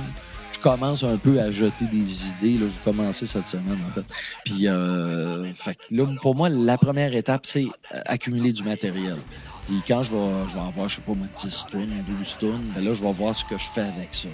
Commence 0.62 1.02
un 1.02 1.16
peu 1.16 1.40
à 1.40 1.51
jeter 1.51 1.86
des 1.86 2.28
idées. 2.28 2.59
Là, 2.59 2.70
j'ai 2.70 2.80
commencé 2.84 3.26
cette 3.26 3.48
semaine, 3.48 3.78
en 3.86 3.90
fait. 3.90 4.05
Puis, 4.44 4.68
euh, 4.68 5.52
fait 5.55 5.74
que 5.74 5.94
là, 5.94 6.06
pour 6.20 6.36
moi, 6.36 6.48
la 6.48 6.78
première 6.78 7.14
étape, 7.14 7.47
c'est 7.47 7.64
euh, 7.64 8.01
accumuler 8.06 8.52
du 8.52 8.62
matériel. 8.62 9.16
Puis 9.66 9.80
quand 9.86 10.02
je 10.02 10.10
vais, 10.10 10.48
je 10.48 10.55
vais 10.55 10.60
avoir, 10.60 10.89
je 10.89 10.97
sais 10.97 11.02
pas, 11.02 11.14
moi, 11.14 11.26
10 11.39 11.66
tonnes, 11.70 12.05
12 12.18 12.39
tonnes, 12.39 12.72
ben 12.74 12.84
là, 12.84 12.94
je 12.94 13.02
vais 13.02 13.12
voir 13.12 13.34
ce 13.34 13.44
que 13.44 13.56
je 13.56 13.64
fais 13.64 13.82
avec 13.82 14.09
ça. 14.12 14.28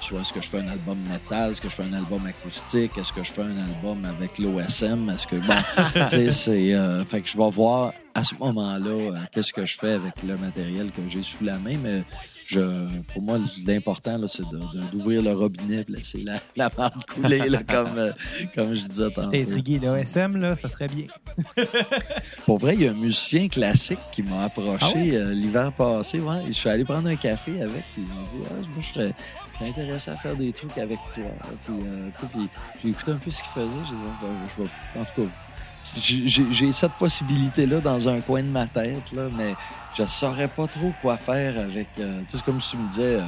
Soit 0.00 0.20
est-ce 0.20 0.32
que 0.32 0.42
je 0.42 0.48
fais 0.48 0.58
un 0.58 0.68
album 0.68 0.98
métal, 1.08 1.52
est-ce 1.52 1.60
que 1.60 1.68
je 1.68 1.74
fais 1.74 1.84
un 1.84 1.92
album 1.92 2.26
acoustique, 2.26 2.98
est-ce 2.98 3.12
que 3.12 3.22
je 3.22 3.32
fais 3.32 3.42
un 3.42 3.56
album 3.58 4.04
avec 4.04 4.38
l'OSM, 4.38 5.08
est-ce 5.10 5.26
que 5.26 5.36
bon, 5.36 5.54
tu 6.08 6.08
sais, 6.08 6.30
c'est, 6.30 6.74
euh, 6.74 7.04
fait 7.04 7.22
que 7.22 7.28
je 7.28 7.38
vais 7.38 7.50
voir 7.50 7.92
à 8.14 8.22
ce 8.22 8.34
moment-là 8.34 8.90
euh, 8.90 9.12
qu'est-ce 9.32 9.52
que 9.52 9.64
je 9.64 9.78
fais 9.78 9.92
avec 9.92 10.22
le 10.22 10.36
matériel 10.36 10.90
que 10.90 11.02
j'ai 11.08 11.22
sous 11.22 11.44
la 11.44 11.58
main, 11.58 11.74
mais 11.82 12.02
je, 12.46 12.60
pour 13.12 13.22
moi, 13.22 13.38
l'important, 13.66 14.20
c'est 14.26 14.44
d'ouvrir 14.92 15.22
le 15.22 15.32
robinet, 15.32 15.84
puis 15.84 15.94
laisser 15.94 16.22
la, 16.24 16.34
la 16.56 16.70
marde 16.76 17.04
couler, 17.06 17.48
là, 17.48 17.62
comme, 17.68 17.98
euh, 17.98 18.12
comme 18.54 18.74
je 18.74 18.84
disais 18.84 19.10
tantôt. 19.10 19.30
T'es 19.30 19.42
intrigué, 19.42 19.78
l'OSM, 19.80 20.36
là, 20.36 20.54
ça 20.54 20.68
serait 20.68 20.88
bien. 20.88 21.06
Pour 22.46 22.58
vrai, 22.58 22.74
il 22.74 22.82
y 22.82 22.86
a 22.88 22.92
un 22.92 22.94
musicien 22.94 23.48
classique 23.48 23.98
qui 24.12 24.22
m'a 24.22 24.44
approché 24.44 24.76
Ah 24.80 24.98
ouais? 24.98 25.16
euh, 25.16 25.34
l'hiver 25.34 25.72
passé. 25.72 26.20
Ouais. 26.20 26.42
Je 26.46 26.52
suis 26.52 26.68
allé 26.68 26.84
prendre 26.84 27.08
un 27.08 27.16
café 27.16 27.60
avec. 27.62 27.82
Il 27.98 28.04
m'a 28.04 28.14
dit 28.14 28.44
ah, 28.48 28.54
Moi, 28.54 28.80
je 28.80 28.86
serais, 28.86 29.14
intéressé 29.60 30.10
à 30.10 30.16
faire 30.16 30.36
des 30.36 30.52
trucs 30.52 30.78
avec 30.78 30.98
toi. 31.14 31.24
Puis, 31.64 31.74
euh, 31.74 32.10
puis 32.32 32.48
j'ai 32.82 32.90
écouté 32.90 33.10
un 33.10 33.16
peu 33.16 33.30
ce 33.30 33.42
qu'il 33.42 33.52
faisait. 33.52 33.66
J'ai 33.88 33.94
dit 33.94 34.02
Ben, 34.22 34.28
je 34.56 34.62
vais, 34.62 35.00
En 35.00 35.04
tout 35.04 35.22
cas, 35.22 35.28
j'ai 36.38 36.72
cette 36.72 36.92
possibilité-là 36.92 37.80
dans 37.80 38.08
un 38.08 38.20
coin 38.20 38.42
de 38.42 38.48
ma 38.48 38.66
tête, 38.66 39.12
là, 39.12 39.28
mais 39.36 39.54
je 39.96 40.04
saurais 40.04 40.48
pas 40.48 40.66
trop 40.66 40.92
quoi 41.02 41.16
faire 41.16 41.58
avec. 41.58 41.88
euh, 42.00 42.18
tu 42.20 42.24
sais, 42.32 42.36
c'est 42.38 42.44
comme 42.44 42.60
si 42.60 42.72
tu 42.72 42.76
me 42.78 42.88
disais. 42.88 43.16
euh, 43.16 43.22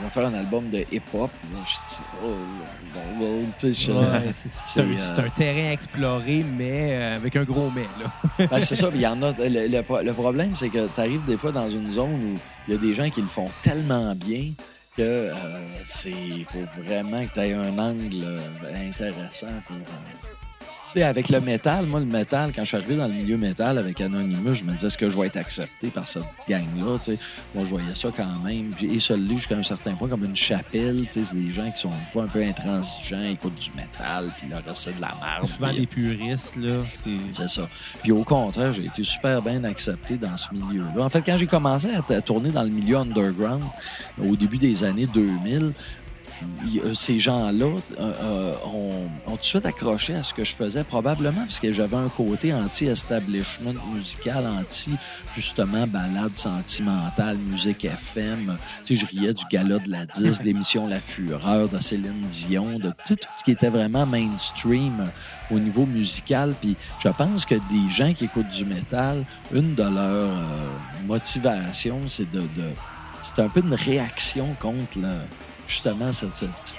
on 0.00 0.02
va 0.02 0.10
faire 0.10 0.26
un 0.26 0.34
album 0.34 0.68
de 0.68 0.78
hip-hop. 0.90 1.30
Oh, 2.24 2.28
bon, 2.92 3.18
bon, 3.18 3.40
tu 3.56 3.72
sais, 3.72 3.72
je- 3.72 3.92
Ouais, 3.92 4.32
c'est 4.64 4.80
un, 4.80 4.84
euh, 4.84 5.26
un 5.26 5.30
terrain 5.30 5.68
à 5.68 5.72
explorer, 5.72 6.44
mais 6.58 6.88
euh, 6.96 7.16
avec 7.16 7.36
un 7.36 7.44
gros 7.44 7.70
mais. 7.74 7.86
Ben, 8.50 8.60
c'est 8.60 8.74
ça, 8.74 8.88
il 8.92 9.00
y 9.00 9.06
en 9.06 9.22
a. 9.22 9.30
Le, 9.38 9.68
le 9.68 9.82
pro- 9.82 10.02
le 10.02 10.12
problème, 10.12 10.56
c'est 10.56 10.70
que 10.70 10.88
tu 10.92 11.00
arrives 11.00 11.24
des 11.26 11.36
fois 11.38 11.52
dans 11.52 11.70
une 11.70 11.90
zone 11.90 12.10
où 12.12 12.38
il 12.66 12.74
y 12.74 12.76
a 12.76 12.80
des 12.80 12.94
gens 12.94 13.08
qui 13.10 13.20
le 13.20 13.28
font 13.28 13.48
tellement 13.62 14.12
bien 14.16 14.50
que 14.96 15.02
euh, 15.02 15.32
c'est. 15.84 16.10
Faut 16.52 16.82
vraiment 16.82 17.24
que 17.24 17.32
tu 17.34 17.40
aies 17.40 17.52
un 17.54 17.78
angle 17.78 18.24
euh, 18.24 18.88
intéressant 18.90 19.46
pour. 19.68 19.76
Avec 20.94 21.28
le 21.28 21.40
métal, 21.40 21.86
moi, 21.86 22.00
le 22.00 22.06
métal, 22.06 22.52
quand 22.54 22.62
je 22.62 22.68
suis 22.68 22.76
arrivé 22.76 22.96
dans 22.96 23.06
le 23.06 23.12
milieu 23.12 23.36
métal 23.36 23.76
avec 23.76 24.00
Anonymous, 24.00 24.54
je 24.54 24.64
me 24.64 24.72
disais, 24.72 24.86
est-ce 24.86 24.96
que 24.96 25.10
je 25.10 25.18
vais 25.18 25.26
être 25.26 25.36
accepté 25.36 25.88
par 25.88 26.08
cette 26.08 26.22
gang-là? 26.48 26.96
Moi, 27.54 27.64
je 27.64 27.68
voyais 27.68 27.94
ça 27.94 28.08
quand 28.16 28.38
même. 28.42 28.74
Et 28.80 28.98
celui 28.98 29.36
jusqu'à 29.36 29.56
un 29.56 29.62
certain 29.62 29.94
point, 29.94 30.08
comme 30.08 30.24
une 30.24 30.36
chapelle. 30.36 31.02
C'est 31.10 31.34
des 31.34 31.52
gens 31.52 31.70
qui 31.70 31.80
sont 31.82 31.90
fois 32.12 32.24
un 32.24 32.28
peu 32.28 32.42
intransigeants, 32.42 33.22
écoutent 33.24 33.56
du 33.56 33.70
métal, 33.76 34.32
puis 34.38 34.48
le 34.48 34.56
reste, 34.56 34.80
c'est 34.80 34.96
de 34.96 35.00
la 35.02 35.14
merde. 35.20 35.46
Souvent 35.46 35.72
des 35.72 35.86
puristes, 35.86 36.56
là. 36.56 36.78
c'est- 37.32 37.48
ça. 37.48 37.68
Puis 38.02 38.12
au 38.12 38.24
contraire, 38.24 38.72
j'ai 38.72 38.86
été 38.86 39.02
super 39.04 39.42
bien 39.42 39.64
accepté 39.64 40.16
dans 40.16 40.36
ce 40.36 40.48
milieu-là. 40.54 41.04
En 41.04 41.10
fait, 41.10 41.22
quand 41.22 41.36
j'ai 41.36 41.46
commencé 41.46 41.88
à, 41.94 42.20
tourner 42.22 42.50
dans 42.50 42.62
le 42.62 42.70
milieu 42.70 42.96
underground, 42.96 43.62
au 44.18 44.34
début 44.34 44.58
des 44.58 44.82
années 44.82 45.06
2000, 45.06 45.44
il- 45.44 45.64
euh, 45.66 45.72
ces 46.94 47.18
gens-là 47.20 47.66
euh, 47.66 47.72
euh, 48.00 48.54
ont, 48.66 49.08
ont 49.26 49.30
tout 49.32 49.36
de 49.38 49.42
suite 49.44 49.66
accroché 49.66 50.14
à 50.14 50.22
ce 50.22 50.34
que 50.34 50.44
je 50.44 50.54
faisais, 50.54 50.84
probablement 50.84 51.40
parce 51.40 51.58
que 51.60 51.72
j'avais 51.72 51.96
un 51.96 52.08
côté 52.08 52.52
anti-establishment 52.52 53.74
musical, 53.94 54.46
anti, 54.46 54.92
justement, 55.34 55.86
balade 55.86 56.36
sentimentale, 56.36 57.36
musique 57.38 57.84
FM. 57.84 58.56
Tu 58.84 58.96
sais, 58.96 59.06
je 59.06 59.06
riais 59.18 59.32
du 59.34 59.44
gala 59.50 59.78
de 59.78 59.90
la 59.90 60.06
10, 60.06 60.40
de 60.40 60.44
l'émission 60.44 60.86
La 60.86 61.00
Fureur, 61.00 61.68
de 61.68 61.78
Céline 61.78 62.20
Dion, 62.22 62.78
de 62.78 62.92
tout 63.06 63.16
ce 63.38 63.44
qui 63.44 63.50
était 63.52 63.70
vraiment 63.70 64.06
mainstream 64.06 65.00
euh, 65.00 65.54
au 65.54 65.58
niveau 65.58 65.86
musical. 65.86 66.54
Puis 66.60 66.76
je 67.02 67.08
pense 67.08 67.44
que 67.46 67.54
des 67.54 67.90
gens 67.90 68.12
qui 68.12 68.24
écoutent 68.24 68.48
du 68.50 68.64
métal, 68.64 69.24
une 69.52 69.74
de 69.74 69.82
leurs 69.82 69.92
euh, 70.30 70.66
motivations, 71.06 72.00
c'est 72.06 72.30
de, 72.30 72.40
de- 72.40 72.72
c'est 73.22 73.40
un 73.40 73.48
peu 73.48 73.60
une 73.60 73.74
réaction 73.74 74.54
contre 74.60 74.98
le- 75.00 75.08
justement 75.68 76.12
cette, 76.12 76.32
cette- 76.34 76.78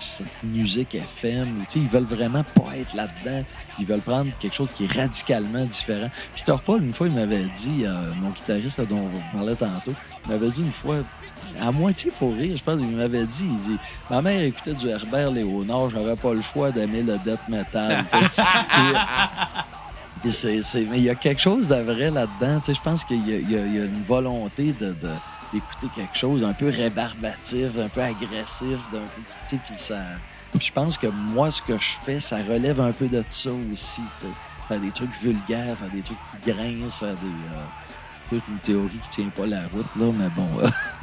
cette 0.00 0.26
musique 0.44 0.94
FM. 0.94 1.58
où, 1.60 1.64
tu 1.64 1.64
sais, 1.70 1.78
ils 1.80 1.88
veulent 1.88 2.04
vraiment 2.04 2.44
pas 2.44 2.76
être 2.76 2.94
là-dedans. 2.94 3.44
Ils 3.80 3.86
veulent 3.86 4.00
prendre 4.00 4.30
quelque 4.38 4.54
chose 4.54 4.68
qui 4.72 4.84
est 4.84 4.92
radicalement 4.92 5.64
différent. 5.64 6.08
Peter 6.36 6.54
Paul, 6.64 6.84
une 6.84 6.94
fois, 6.94 7.08
il 7.08 7.14
m'avait 7.14 7.42
dit, 7.46 7.84
euh, 7.84 8.12
mon 8.20 8.30
guitariste 8.30 8.80
dont 8.88 9.08
on 9.32 9.36
parlait 9.36 9.56
tantôt, 9.56 9.92
il 10.24 10.30
m'avait 10.30 10.50
dit 10.50 10.60
une 10.62 10.72
fois, 10.72 10.98
à 11.60 11.72
moitié 11.72 12.12
pour 12.16 12.32
rire, 12.34 12.56
je 12.56 12.62
pense, 12.62 12.78
il 12.80 12.94
m'avait 12.96 13.26
dit, 13.26 13.44
il 13.44 13.56
dit, 13.58 13.76
ma 14.08 14.22
mère 14.22 14.40
écoutait 14.42 14.74
du 14.74 14.86
Herbert 14.88 15.32
Léonard, 15.32 15.90
j'avais 15.90 16.14
pas 16.16 16.32
le 16.32 16.42
choix 16.42 16.70
d'aimer 16.70 17.02
le 17.02 17.18
death 17.18 17.48
metal. 17.48 18.04
mais 20.24 20.98
il 20.98 21.02
y 21.04 21.10
a 21.10 21.14
quelque 21.14 21.40
chose 21.40 21.68
de 21.68 21.76
vrai 21.76 22.10
là-dedans. 22.10 22.60
Je 22.66 22.80
pense 22.80 23.04
qu'il 23.04 23.26
y, 23.28 23.34
a- 23.34 23.38
y 23.38 23.74
y 23.74 23.78
une 23.78 24.02
volonté 24.04 24.72
de, 24.72 24.88
de- 24.92 25.08
d'écouter 25.52 25.88
quelque 25.94 26.16
chose 26.16 26.44
un 26.44 26.52
peu 26.52 26.68
rébarbatif, 26.68 27.78
un 27.78 27.88
peu 27.88 28.02
agressif, 28.02 28.78
d'un 28.92 29.00
peu, 29.00 29.22
tu 29.48 29.56
sais, 29.56 29.60
puis 29.64 29.76
ça. 29.76 29.98
puis 30.52 30.66
je 30.66 30.72
pense 30.72 30.96
que 30.98 31.06
moi, 31.06 31.50
ce 31.50 31.62
que 31.62 31.76
je 31.78 31.96
fais, 32.02 32.20
ça 32.20 32.36
relève 32.38 32.80
un 32.80 32.92
peu 32.92 33.06
de 33.08 33.22
ça 33.26 33.50
aussi. 33.72 34.02
tu 34.02 34.26
sais. 34.26 34.32
Faire 34.68 34.80
des 34.80 34.90
trucs 34.90 35.14
vulgaires, 35.22 35.76
faire 35.78 35.90
des 35.92 36.02
trucs 36.02 36.18
qui 36.42 36.50
grincent, 36.50 36.98
faire 36.98 37.14
des. 37.14 37.26
euh, 37.26 37.64
toute 38.28 38.42
une 38.48 38.58
théorie 38.58 38.98
qui 39.04 39.08
tient 39.22 39.28
pas 39.36 39.46
la 39.46 39.62
route, 39.72 39.86
là, 39.98 40.06
mais 40.18 40.28
bon, 40.36 40.46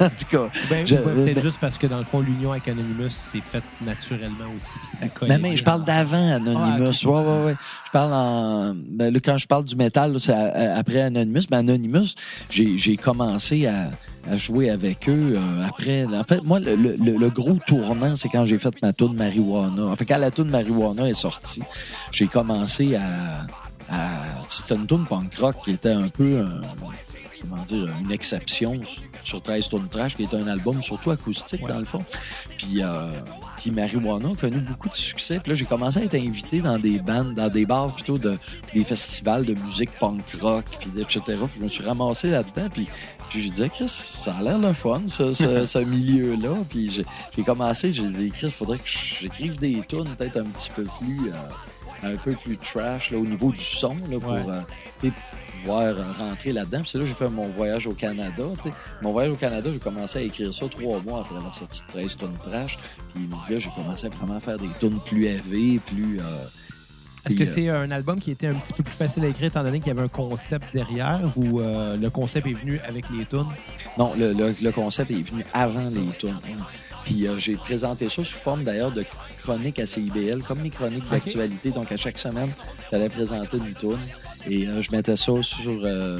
en 0.04 0.08
tout 0.08 0.24
cas. 0.30 0.48
Ben, 0.70 0.84
ben, 0.88 1.02
peut-être 1.02 1.34
ben- 1.34 1.42
juste 1.42 1.58
parce 1.60 1.78
que, 1.78 1.86
dans 1.86 1.98
le 1.98 2.04
fond, 2.04 2.20
l'union 2.20 2.52
avec 2.52 2.68
Anonymous, 2.68 3.10
c'est 3.10 3.40
fait 3.40 3.62
naturellement 3.84 4.44
aussi. 4.56 5.08
Mais, 5.28 5.38
mais 5.38 5.56
je 5.56 5.64
parle 5.64 5.84
d'avant 5.84 6.34
Anonymous. 6.34 6.92
Ah, 7.04 7.08
ok. 7.08 7.14
ouais, 7.14 7.30
ouais, 7.32 7.44
ouais. 7.46 7.56
Je 7.86 7.90
parle 7.90 8.12
en. 8.12 8.74
Ben, 8.76 9.12
là, 9.12 9.20
quand 9.22 9.38
je 9.38 9.46
parle 9.46 9.64
du 9.64 9.76
métal, 9.76 10.18
c'est 10.20 10.32
après 10.32 11.02
Anonymous. 11.02 11.42
Ben, 11.50 11.58
Anonymous, 11.58 12.14
j'ai 12.50 12.96
commencé 12.96 13.66
à, 13.66 13.90
à 14.30 14.36
jouer 14.36 14.70
avec 14.70 15.08
eux 15.08 15.34
euh, 15.36 15.66
après. 15.66 16.04
En 16.04 16.24
fait, 16.24 16.42
moi, 16.44 16.60
le, 16.60 16.74
le- 16.76 16.96
le- 17.04 17.16
le 17.16 17.30
gros 17.30 17.58
tournant, 17.66 18.16
c'est 18.16 18.28
quand 18.28 18.44
j'ai 18.44 18.58
fait 18.58 18.74
ma 18.82 18.92
tune 18.92 19.14
Marijuana. 19.14 19.84
En 19.86 19.96
fait, 19.96 20.04
quand 20.06 20.18
la 20.18 20.30
tune 20.30 20.50
Marijuana 20.50 21.08
est 21.08 21.14
sortie, 21.14 21.62
j'ai 22.12 22.26
commencé 22.26 22.96
à. 22.96 23.02
à 23.90 24.08
C'était 24.48 24.74
une 24.74 24.86
tune 24.86 25.04
punk 25.08 25.34
rock 25.36 25.56
qui 25.64 25.72
était 25.72 25.92
un 25.92 26.08
peu. 26.08 26.40
un- 26.40 26.60
comment 27.40 27.62
dire, 27.64 27.88
une 28.04 28.12
exception 28.12 28.80
sur 29.22 29.40
13 29.42 29.68
Tonnes 29.68 29.88
Trash, 29.88 30.16
qui 30.16 30.22
est 30.24 30.34
un 30.34 30.46
album 30.46 30.80
surtout 30.82 31.10
acoustique, 31.10 31.66
dans 31.66 31.78
le 31.78 31.84
fond. 31.84 32.02
Puis, 32.58 32.82
euh, 32.82 33.08
puis 33.58 33.70
Marijuana 33.70 34.28
a 34.30 34.34
connu 34.36 34.58
beaucoup 34.58 34.88
de 34.88 34.94
succès. 34.94 35.40
Puis 35.40 35.50
là, 35.50 35.56
j'ai 35.56 35.64
commencé 35.64 35.98
à 35.98 36.02
être 36.04 36.14
invité 36.14 36.60
dans 36.60 36.78
des 36.78 36.98
bandes, 36.98 37.34
dans 37.34 37.48
des 37.48 37.66
bars 37.66 37.94
plutôt 37.94 38.18
de 38.18 38.36
des 38.74 38.84
festivals 38.84 39.44
de 39.44 39.54
musique 39.62 39.90
punk 39.98 40.22
rock, 40.40 40.64
puis 40.80 40.90
etc. 41.00 41.20
Puis 41.26 41.58
je 41.58 41.64
me 41.64 41.68
suis 41.68 41.84
ramassé 41.84 42.30
là-dedans. 42.30 42.68
Puis, 42.72 42.86
puis 43.28 43.42
je 43.42 43.50
disais, 43.50 43.68
Chris, 43.68 43.88
ça 43.88 44.34
a 44.38 44.42
l'air 44.42 44.58
le 44.58 44.72
fun, 44.72 45.02
ce, 45.06 45.32
ce, 45.32 45.64
ce 45.66 45.78
milieu-là. 45.78 46.54
Puis 46.68 47.04
j'ai 47.36 47.42
commencé, 47.42 47.92
j'ai 47.92 48.08
dit, 48.08 48.30
Chris, 48.30 48.50
faudrait 48.50 48.78
que 48.78 48.88
j'écrive 48.88 49.58
des 49.58 49.82
tunes 49.88 50.08
peut-être 50.16 50.38
un 50.38 50.44
petit 50.44 50.70
peu 50.74 50.84
plus, 50.84 51.30
euh, 51.30 52.12
un 52.12 52.16
peu 52.16 52.32
plus 52.32 52.56
trash 52.58 53.10
là, 53.10 53.18
au 53.18 53.24
niveau 53.26 53.50
du 53.52 53.64
son, 53.64 53.94
là, 54.10 54.18
pour 54.20 54.32
Ouais. 54.32 54.42
euh, 55.04 55.10
pouvoir 55.66 55.94
rentrer 56.18 56.52
là-dedans. 56.52 56.80
Puis 56.80 56.90
c'est 56.90 56.98
là 56.98 57.04
que 57.04 57.08
j'ai 57.08 57.14
fait 57.16 57.28
mon 57.28 57.48
voyage 57.48 57.86
au 57.86 57.92
Canada. 57.92 58.44
Mon 59.02 59.12
voyage 59.12 59.32
au 59.32 59.36
Canada, 59.36 59.68
j'ai 59.72 59.78
commencé 59.78 60.18
à 60.18 60.22
écrire 60.22 60.52
ça 60.54 60.66
trois 60.68 61.00
mois 61.00 61.20
après 61.20 61.36
avoir 61.36 61.54
sorti 61.54 61.80
13 61.88 62.16
tonnes 62.16 62.34
trash. 62.50 62.78
Puis 63.14 63.28
là, 63.54 63.58
j'ai 63.58 63.70
commencé 63.70 64.06
à 64.06 64.10
vraiment 64.10 64.38
faire 64.40 64.58
des 64.58 64.68
tunes 64.78 65.00
plus 65.04 65.24
élevées, 65.26 65.80
plus... 65.84 66.18
euh, 66.20 66.22
Est-ce 67.26 67.36
que 67.36 67.42
euh, 67.42 67.46
c'est 67.46 67.68
un 67.68 67.90
album 67.90 68.20
qui 68.20 68.30
était 68.30 68.46
un 68.46 68.54
petit 68.54 68.72
peu 68.72 68.82
plus 68.84 68.94
facile 68.94 69.24
à 69.24 69.28
écrire 69.28 69.48
étant 69.48 69.64
donné 69.64 69.78
qu'il 69.80 69.88
y 69.88 69.90
avait 69.90 70.02
un 70.02 70.08
concept 70.08 70.66
derrière 70.72 71.20
ou 71.36 71.60
euh, 71.60 71.96
le 71.96 72.10
concept 72.10 72.46
est 72.46 72.52
venu 72.52 72.78
avec 72.86 73.04
les 73.10 73.24
tunes? 73.26 73.46
Non, 73.98 74.12
le, 74.16 74.32
le- 74.32 74.54
le 74.62 74.72
concept 74.72 75.10
est 75.10 75.28
venu 75.28 75.44
avant 75.52 75.88
les 75.88 76.06
tunes. 76.18 76.38
Puis 77.04 77.26
euh, 77.26 77.38
j'ai 77.38 77.56
présenté 77.56 78.08
ça 78.08 78.22
sous 78.24 78.36
forme 78.36 78.62
d'ailleurs 78.64 78.90
de 78.92 79.04
chronique 79.42 79.78
à 79.78 79.86
CIBL, 79.86 80.42
comme 80.46 80.60
mes 80.60 80.70
chroniques 80.70 81.08
d'actualité. 81.10 81.70
Donc 81.70 81.90
à 81.92 81.96
chaque 81.96 82.18
semaine, 82.18 82.50
j'allais 82.90 83.08
présenter 83.08 83.56
une 83.58 83.74
tune 83.74 83.96
et 84.48 84.66
euh, 84.66 84.80
je 84.82 84.90
mettais 84.92 85.16
ça 85.16 85.32
sur, 85.42 85.80
euh, 85.84 86.18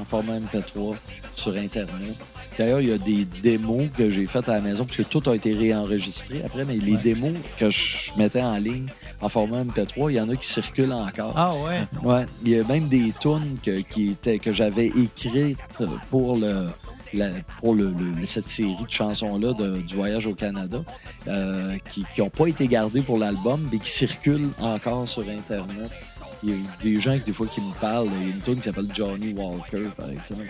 en 0.00 0.04
format 0.04 0.38
MP3 0.38 0.94
sur 1.34 1.54
Internet. 1.56 2.14
D'ailleurs, 2.56 2.80
il 2.80 2.88
y 2.88 2.92
a 2.92 2.98
des 2.98 3.24
démos 3.42 3.88
que 3.96 4.08
j'ai 4.10 4.26
faites 4.28 4.48
à 4.48 4.54
la 4.54 4.60
maison 4.60 4.84
parce 4.84 4.96
que 4.96 5.02
tout 5.02 5.28
a 5.28 5.34
été 5.34 5.54
réenregistré 5.54 6.40
après, 6.44 6.64
mais 6.64 6.76
les 6.76 6.96
démos 6.96 7.32
que 7.58 7.68
je 7.68 8.12
mettais 8.16 8.42
en 8.42 8.56
ligne 8.58 8.86
en 9.20 9.28
format 9.28 9.64
MP3, 9.64 10.10
il 10.10 10.14
y 10.16 10.20
en 10.20 10.28
a 10.28 10.36
qui 10.36 10.46
circulent 10.46 10.92
encore. 10.92 11.32
Ah 11.36 11.52
ouais? 11.66 11.80
Ouais, 12.04 12.26
il 12.44 12.52
y 12.52 12.58
a 12.60 12.64
même 12.64 12.86
des 12.88 13.12
tunes 13.20 13.56
que, 13.60 13.80
qui 13.80 14.10
étaient, 14.10 14.38
que 14.38 14.52
j'avais 14.52 14.86
écrites 14.86 15.58
pour 16.10 16.36
le, 16.36 16.66
la- 17.12 17.30
pour 17.60 17.74
le, 17.74 17.86
le- 18.20 18.24
cette 18.26 18.46
série 18.48 18.76
de 18.76 18.88
chansons-là 18.90 19.52
du 19.54 19.94
voyage 19.96 20.26
au 20.26 20.34
Canada, 20.34 20.78
euh, 21.26 21.74
qui 21.90 22.04
n'ont 22.18 22.30
pas 22.30 22.46
été 22.46 22.68
gardées 22.68 23.00
pour 23.02 23.18
l'album, 23.18 23.68
mais 23.72 23.78
qui 23.78 23.90
circulent 23.90 24.50
encore 24.60 25.08
sur 25.08 25.22
Internet. 25.28 25.90
Il 26.44 26.50
y 26.50 26.52
a 26.52 26.56
des 26.82 27.00
gens 27.00 27.14
qui, 27.18 27.24
des 27.24 27.32
fois 27.32 27.46
qui 27.46 27.60
me 27.62 27.72
parlent. 27.80 28.08
Il 28.20 28.28
y 28.28 28.32
a 28.32 28.34
une 28.34 28.40
tune 28.42 28.56
qui 28.56 28.62
s'appelle 28.64 28.88
Johnny 28.92 29.32
Walker, 29.32 29.84
par 29.96 30.10
exemple, 30.10 30.44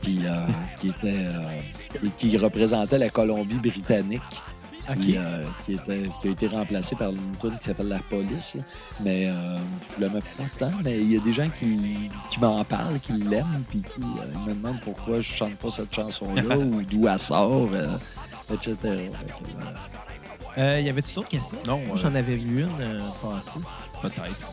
qui, 0.00 0.20
euh, 0.24 0.46
qui 0.80 0.88
était 0.90 1.26
euh, 1.26 2.08
qui 2.16 2.36
représentait 2.36 2.98
la 2.98 3.08
Colombie-Britannique. 3.10 4.22
Qui, 5.00 5.16
euh, 5.16 5.44
qui, 5.66 5.74
était, 5.74 6.10
qui 6.20 6.28
a 6.28 6.30
été 6.32 6.46
remplacé 6.48 6.96
par 6.96 7.10
une 7.10 7.36
tune 7.40 7.56
qui 7.58 7.64
s'appelle 7.66 7.88
La 7.88 7.98
Police. 8.00 8.56
Mais 9.04 9.26
euh, 9.28 9.58
je 9.96 10.04
le 10.04 10.10
mets 10.10 10.20
pas 10.20 10.44
tant. 10.58 10.72
Mais 10.82 10.98
il 10.98 11.12
y 11.12 11.16
a 11.16 11.20
des 11.20 11.32
gens 11.32 11.48
qui, 11.48 12.10
qui 12.28 12.40
m'en 12.40 12.64
parlent, 12.64 12.98
qui 12.98 13.12
l'aiment, 13.12 13.62
puis 13.68 13.82
qui 13.82 14.00
euh, 14.00 14.48
me 14.48 14.54
demandent 14.54 14.80
pourquoi 14.80 15.20
je 15.20 15.30
chante 15.32 15.54
pas 15.56 15.70
cette 15.70 15.94
chanson-là 15.94 16.58
ou 16.58 16.82
d'où 16.82 17.06
elle 17.06 17.18
sort, 17.20 17.68
euh, 17.72 17.96
etc. 18.52 18.76
Euh, 18.84 19.08
Euh, 20.58 20.80
y 20.80 20.88
avait-tu 20.88 21.14
d'autres 21.14 21.28
questions? 21.28 21.58
Non, 21.66 21.78
Moi, 21.86 21.94
euh, 21.96 22.00
j'en 22.00 22.14
avais 22.14 22.34
vu 22.34 22.62
une 22.62 22.68
euh, 22.80 23.00
passée. 23.22 23.60
peut-être. 24.02 24.52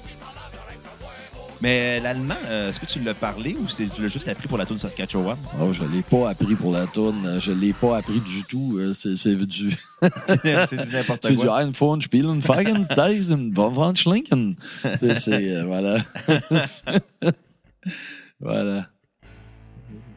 Mais 1.61 1.99
l'allemand, 1.99 2.35
euh, 2.47 2.69
est-ce 2.69 2.79
que 2.79 2.85
tu 2.85 2.99
l'as 2.99 3.13
parlé 3.13 3.55
ou 3.59 3.65
tu 3.65 4.01
l'as 4.01 4.07
juste 4.07 4.27
appris 4.27 4.47
pour 4.47 4.57
la 4.57 4.65
tour 4.65 4.75
de 4.75 4.81
Saskatchewan? 4.81 5.37
Oh, 5.59 5.73
je 5.73 5.83
l'ai 5.83 6.01
pas 6.03 6.29
appris 6.29 6.55
pour 6.55 6.71
la 6.71 6.85
tourne. 6.87 7.39
Je 7.41 7.51
l'ai 7.51 7.73
pas 7.73 7.97
appris 7.97 8.19
du 8.19 8.43
tout. 8.43 8.77
Euh, 8.79 8.93
C'est 8.93 9.13
du, 9.35 9.75
c'est 10.27 10.85
du 10.85 10.91
n'importe 10.93 11.25
c'est 11.25 11.33
du 11.33 11.39
quoi. 11.39 11.61
Einfone 11.61 12.01
spielen, 12.01 12.41
Fagen, 12.41 12.85
Dyson, 12.97 13.49
Bonfranschlinken. 13.51 14.55
C'est, 14.99 15.15
c'est, 15.15 15.55
euh, 15.55 15.63
voilà. 15.65 15.97
voilà. 18.39 18.87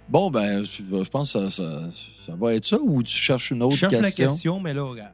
Bon, 0.09 0.31
ben, 0.31 0.65
je 0.65 1.09
pense 1.09 1.33
que 1.33 1.49
ça, 1.49 1.51
ça, 1.51 1.83
ça 2.27 2.33
va 2.39 2.55
être 2.55 2.65
ça 2.65 2.79
ou 2.81 3.03
tu 3.03 3.17
cherches 3.17 3.53
une 3.53 3.63
autre 3.63 3.77
Je 3.77 3.81
cherche 3.81 3.93
la 3.93 4.01
question? 4.03 4.27
question, 4.33 4.61
mais 4.61 4.75
là, 4.75 4.83
regarde. 4.83 5.13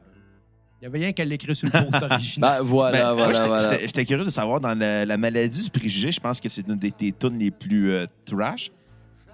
Il 0.79 0.83
n'y 0.83 0.87
avait 0.87 0.99
rien 0.99 1.11
qu'à 1.11 1.25
l'écrire 1.25 1.55
sur 1.55 1.67
le 1.67 1.71
post 1.89 2.03
original. 2.03 2.57
Ben, 2.59 2.63
voilà, 2.63 3.03
Ben, 3.03 3.13
voilà, 3.15 3.33
j'étais- 3.33 3.47
voilà. 3.47 3.77
j'étais- 3.79 4.05
curieux 4.05 4.25
de 4.25 4.29
savoir, 4.29 4.59
dans 4.59 4.75
la, 4.77 5.05
la 5.05 5.17
maladie 5.17 5.63
du 5.63 5.69
préjugé, 5.71 6.11
je 6.11 6.19
pense 6.19 6.39
que 6.39 6.49
c'est 6.49 6.67
une 6.67 6.77
des 6.77 6.91
tes 6.91 7.11
tunes 7.11 7.39
les 7.39 7.49
plus 7.51 7.91
euh, 7.91 8.05
trash 8.25 8.69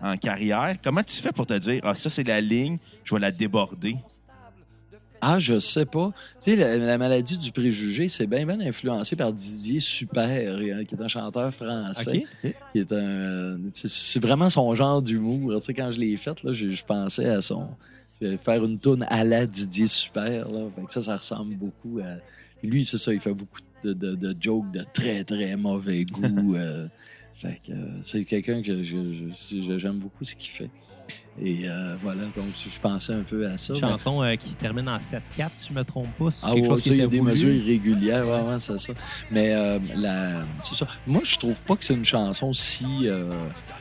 en 0.01 0.15
carrière. 0.17 0.75
Comment 0.83 1.03
tu 1.03 1.15
fais 1.21 1.31
pour 1.33 1.45
te 1.45 1.57
dire, 1.57 1.81
ah, 1.83 1.95
ça, 1.95 2.09
c'est 2.09 2.23
la 2.25 2.39
ligne, 2.39 2.77
je 3.03 3.13
vais 3.13 3.19
la 3.19 3.31
déborder? 3.31 3.97
Ah, 5.25 5.39
je 5.39 5.57
sais 5.59 5.85
pas. 5.85 6.11
Tu 6.41 6.51
sais, 6.51 6.55
la, 6.57 6.77
la 6.77 6.97
maladie 6.97 7.37
du 7.37 7.51
préjugé, 7.53 8.09
c'est 8.09 8.27
bien, 8.27 8.45
bien 8.45 8.59
influencé 8.59 9.15
par 9.15 9.31
Didier 9.31 9.79
Super, 9.79 10.27
euh, 10.27 10.83
qui 10.83 10.95
est 10.95 11.01
un 11.01 11.07
chanteur 11.07 11.53
français. 11.53 12.23
OK. 12.43 12.53
qui 12.73 12.79
est 12.79 12.91
un. 12.91 12.95
euh, 12.95 13.57
c'est- 13.73 14.19
vraiment 14.19 14.49
son 14.49 14.75
genre 14.75 15.01
d'humour. 15.01 15.55
Tu 15.59 15.65
sais, 15.67 15.73
quand 15.73 15.91
je 15.93 15.99
l'ai 16.01 16.17
faite, 16.17 16.43
là, 16.43 16.51
je, 16.51 16.71
je 16.71 16.83
pensais 16.83 17.25
à 17.29 17.39
son. 17.39 17.67
Faire 18.37 18.63
une 18.63 18.79
tourne 18.79 19.05
à 19.09 19.23
la 19.23 19.45
Didier 19.45 19.87
Super. 19.87 20.49
Là. 20.49 20.59
Fait 20.75 20.85
que 20.85 20.93
ça, 20.93 21.01
ça 21.01 21.17
ressemble 21.17 21.55
beaucoup 21.55 21.99
à. 22.03 22.17
Lui, 22.65 22.85
c'est 22.85 22.97
ça, 22.97 23.13
il 23.13 23.19
fait 23.19 23.33
beaucoup 23.33 23.59
de, 23.83 23.93
de, 23.93 24.15
de 24.15 24.33
jokes 24.39 24.71
de 24.71 24.83
très, 24.93 25.23
très 25.23 25.55
mauvais 25.57 26.05
goût. 26.05 26.55
euh, 26.55 26.87
fait 27.35 27.59
que 27.67 27.71
euh, 27.73 27.95
c'est 28.05 28.23
quelqu'un 28.23 28.61
que 28.61 28.83
j'aime 28.83 29.97
beaucoup 29.99 30.23
ce 30.23 30.35
qu'il 30.35 30.49
fait. 30.51 30.69
Et 31.41 31.67
euh, 31.67 31.95
voilà, 32.01 32.21
donc 32.23 32.45
je 32.55 32.79
pensais 32.79 33.11
un 33.13 33.23
peu 33.23 33.45
à 33.47 33.57
ça. 33.57 33.73
Une 33.73 33.81
mais- 33.81 33.87
chanson 33.89 34.21
euh, 34.21 34.35
qui 34.35 34.55
termine 34.55 34.87
en 34.87 34.97
7-4, 34.99 35.19
si 35.55 35.67
je 35.69 35.73
me 35.73 35.83
trompe 35.83 36.07
pas. 36.17 36.29
Ah 36.43 36.53
ouais, 36.55 36.63
ça, 36.63 36.75
il 36.85 36.95
y 36.97 37.01
a 37.01 37.07
des 37.07 37.17
voulu. 37.19 37.31
mesures 37.31 37.51
irrégulières, 37.51 38.23
vraiment, 38.23 38.57
c'est 38.59 38.77
ça. 38.77 38.93
Mais 39.31 39.53
euh, 39.53 39.79
la, 39.95 40.43
c'est 40.63 40.75
ça. 40.75 40.87
Moi, 41.07 41.21
je 41.25 41.35
trouve 41.37 41.59
pas 41.65 41.75
que 41.75 41.83
c'est 41.83 41.95
une 41.95 42.05
chanson 42.05 42.53
si, 42.53 43.07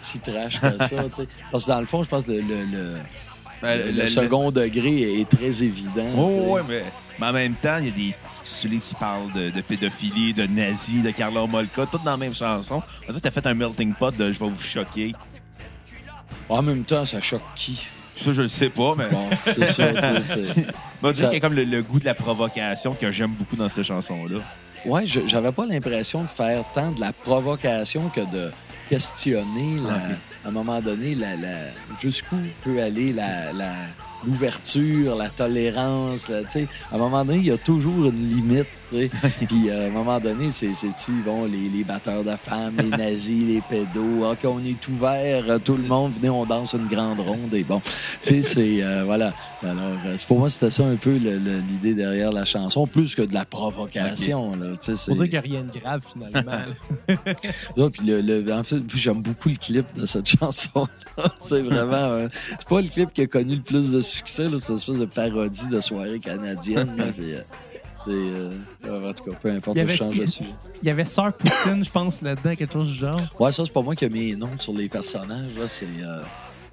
si 0.01 0.19
trash 0.19 0.61
que 0.61 0.73
ça. 0.73 1.05
Parce 1.53 1.67
que 1.67 1.71
dans 1.71 1.81
le 1.81 1.87
fond, 1.87 2.03
je 2.03 2.09
pense 2.09 2.27
que 2.27 2.33
le, 2.33 2.41
le, 2.41 2.65
le- 2.65 2.97
Ben, 3.63 3.95
le 3.97 4.07
second 4.09 4.51
degré 4.51 5.21
est 5.21 5.29
très 5.29 5.63
évident. 5.63 6.07
Oh, 6.17 6.55
ouais, 6.55 6.63
mais, 6.69 6.83
mais 7.21 7.27
en 7.27 7.33
même 7.33 7.55
temps, 7.55 7.77
il 7.79 7.87
y 7.87 7.89
a 7.89 7.93
des 7.93 8.15
celui 8.43 8.81
qui 8.81 8.95
parlent 8.97 9.33
de, 9.33 9.51
de 9.51 9.61
pédophilie, 9.61 10.33
de 10.35 10.47
nazis, 10.47 11.03
de 11.03 11.11
Carla 11.13 11.47
Molka, 11.47 11.87
tout 11.87 11.99
dans 12.05 12.11
la 12.11 12.17
même 12.17 12.35
chanson. 12.35 12.83
On 13.03 13.07
dirait 13.13 13.15
que 13.15 13.19
t'as 13.21 13.31
fait 13.31 13.47
un 13.47 13.55
melting 13.55 13.95
pot 13.95 14.11
de 14.17 14.33
je 14.33 14.39
vais 14.41 14.49
vous 14.49 14.61
choquer. 14.63 15.13
En 16.49 16.61
même 16.63 16.83
temps, 16.83 17.05
ça 17.05 17.21
choque 17.21 17.43
qui? 17.55 17.87
Ça, 18.17 18.33
je 18.33 18.43
le 18.43 18.49
sais 18.49 18.69
pas, 18.69 18.95
mais. 18.97 19.09
Bon, 19.11 19.29
c'est 19.45 19.65
ça. 19.73 19.89
tu 19.93 20.23
sais, 20.23 20.45
c'est- 20.55 20.73
On 21.03 21.11
dirait 21.11 21.15
Ça- 21.15 21.25
qu'il 21.27 21.35
y 21.35 21.37
a 21.37 21.41
comme 21.41 21.55
le, 21.55 21.65
le 21.65 21.83
goût 21.83 21.99
de 21.99 22.05
la 22.05 22.15
provocation 22.15 22.95
que 22.95 23.11
j'aime 23.11 23.31
beaucoup 23.33 23.57
dans 23.57 23.69
cette 23.69 23.85
chanson-là. 23.85 24.39
Ouais, 24.85 25.05
j'avais 25.07 25.53
pas 25.53 25.67
l'impression 25.67 26.23
de 26.23 26.29
faire 26.29 26.65
tant 26.75 26.91
de 26.91 27.01
la 27.01 27.13
provocation 27.13 28.09
que 28.09 28.21
de 28.21 28.51
questionner, 28.97 29.77
la- 29.87 29.95
Ok. 29.95 30.17
à 30.45 30.49
un 30.49 30.51
moment 30.51 30.81
donné, 30.83 31.15
la, 31.15 31.35
la- 31.37 31.71
jusqu'où 32.01 32.37
peut 32.63 32.79
aller 32.83 33.13
la, 33.15 33.51
la- 33.55 33.87
l'ouverture, 34.27 35.17
la 35.17 35.31
tolérance. 35.31 36.29
à 36.31 36.95
un 36.95 36.99
moment 36.99 37.25
donné, 37.25 37.39
il 37.39 37.47
y 37.47 37.51
a 37.51 37.57
toujours 37.57 38.05
une 38.11 38.29
limite. 38.35 38.67
Puis 39.49 39.69
euh, 39.71 39.85
à 39.85 39.87
un 39.87 39.91
moment 39.91 40.21
donné, 40.21 40.51
c'est, 40.51 40.75
c'est-tu, 40.75 41.13
bon, 41.25 41.45
les, 41.47 41.69
les 41.69 41.85
batteurs 41.85 42.25
de 42.25 42.31
femmes, 42.37 42.75
les 42.79 42.89
nazis, 42.97 43.47
les 43.47 43.61
pédos, 43.61 44.25
OK, 44.31 44.39
on 44.45 44.59
est 44.65 44.89
ouvert, 44.89 45.45
euh, 45.49 45.59
tout 45.59 45.75
le 45.77 45.83
monde, 45.85 46.13
venez, 46.17 46.31
on 46.31 46.45
danse 46.45 46.75
une 46.75 46.87
grande 46.87 47.21
ronde. 47.21 47.53
Et 47.55 47.63
bon, 47.65 47.81
tu 48.23 48.29
sais, 48.35 48.43
c'est, 48.43 48.83
euh, 48.83 49.03
voilà. 49.05 49.33
Alors, 49.63 49.77
euh, 50.07 50.15
c'est- 50.19 50.27
pour 50.27 50.39
moi, 50.39 50.51
c'était 50.51 50.71
ça 50.71 50.85
un 50.85 50.97
peu 50.97 51.17
l'idée 51.17 51.95
derrière 51.95 52.33
la 52.33 52.45
chanson, 52.45 52.87
plus 52.87 53.15
que 53.15 53.23
de 53.23 53.35
la 53.35 53.45
provocation. 53.45 54.53
Là, 54.57 54.67
tu 54.73 54.77
sais, 54.83 54.97
c'est- 54.97 55.07
Pour 55.15 55.17
dire 55.25 55.41
qu'il 55.41 55.51
n'y 55.51 55.57
a 55.57 55.61
rien 55.61 55.63
de 55.73 55.79
grave, 55.79 56.01
finalement. 56.13 56.53
là. 56.53 57.15
Là, 57.77 57.89
puis 57.91 58.07
le, 58.07 58.21
le- 58.21 58.53
en 58.53 58.63
fait, 58.65 58.83
j'aime 58.95 59.21
beaucoup 59.23 59.49
le 59.49 59.57
clip 59.57 59.87
de 59.97 60.07
cette 60.07 60.29
chanson. 60.29 60.87
c'est 61.41 61.63
vraiment. 61.63 61.93
euh, 61.97 62.29
c'est 62.33 62.69
pas 62.69 62.81
le 62.81 62.89
clip 62.89 63.13
qui 63.13 63.23
a 63.23 63.27
connu 63.27 63.57
le 63.57 63.63
plus 63.63 63.93
de 63.93 64.03
succès, 64.03 64.45
là, 64.49 64.57
c'est 64.59 64.73
une 64.73 64.79
espèce 64.79 64.99
de 64.99 65.05
parodie 65.07 65.69
de 65.71 65.81
soirée 65.81 66.19
canadienne. 66.19 66.91
là, 66.97 67.05
puis, 67.17 67.35
euh, 67.35 67.41
euh, 68.09 68.51
en 68.85 69.13
tout 69.13 69.25
cas, 69.31 69.37
peu 69.41 69.51
importe, 69.51 69.79
je 69.79 69.95
change 69.97 70.17
de 70.19 70.27
sujet. 70.27 70.51
Il 70.83 70.89
y 70.89 70.91
avait 70.91 71.05
Sœur 71.05 71.33
Poutine, 71.33 71.85
je 71.85 71.91
pense, 71.91 72.23
là-dedans, 72.23 72.55
quelque 72.57 72.73
chose 72.73 72.89
du 72.89 72.95
genre. 72.99 73.21
Ouais, 73.39 73.53
ça, 73.53 73.65
c'est 73.65 73.73
pas 73.73 73.83
moi 73.83 73.95
qui 73.95 74.05
ai 74.05 74.09
mis 74.11 74.31
les 74.31 74.37
noms 74.37 74.51
sur 74.59 74.73
les 74.73 74.89
personnages. 74.89 75.57
Là, 75.59 75.69
c'est. 75.69 75.87
euh, 76.03 76.19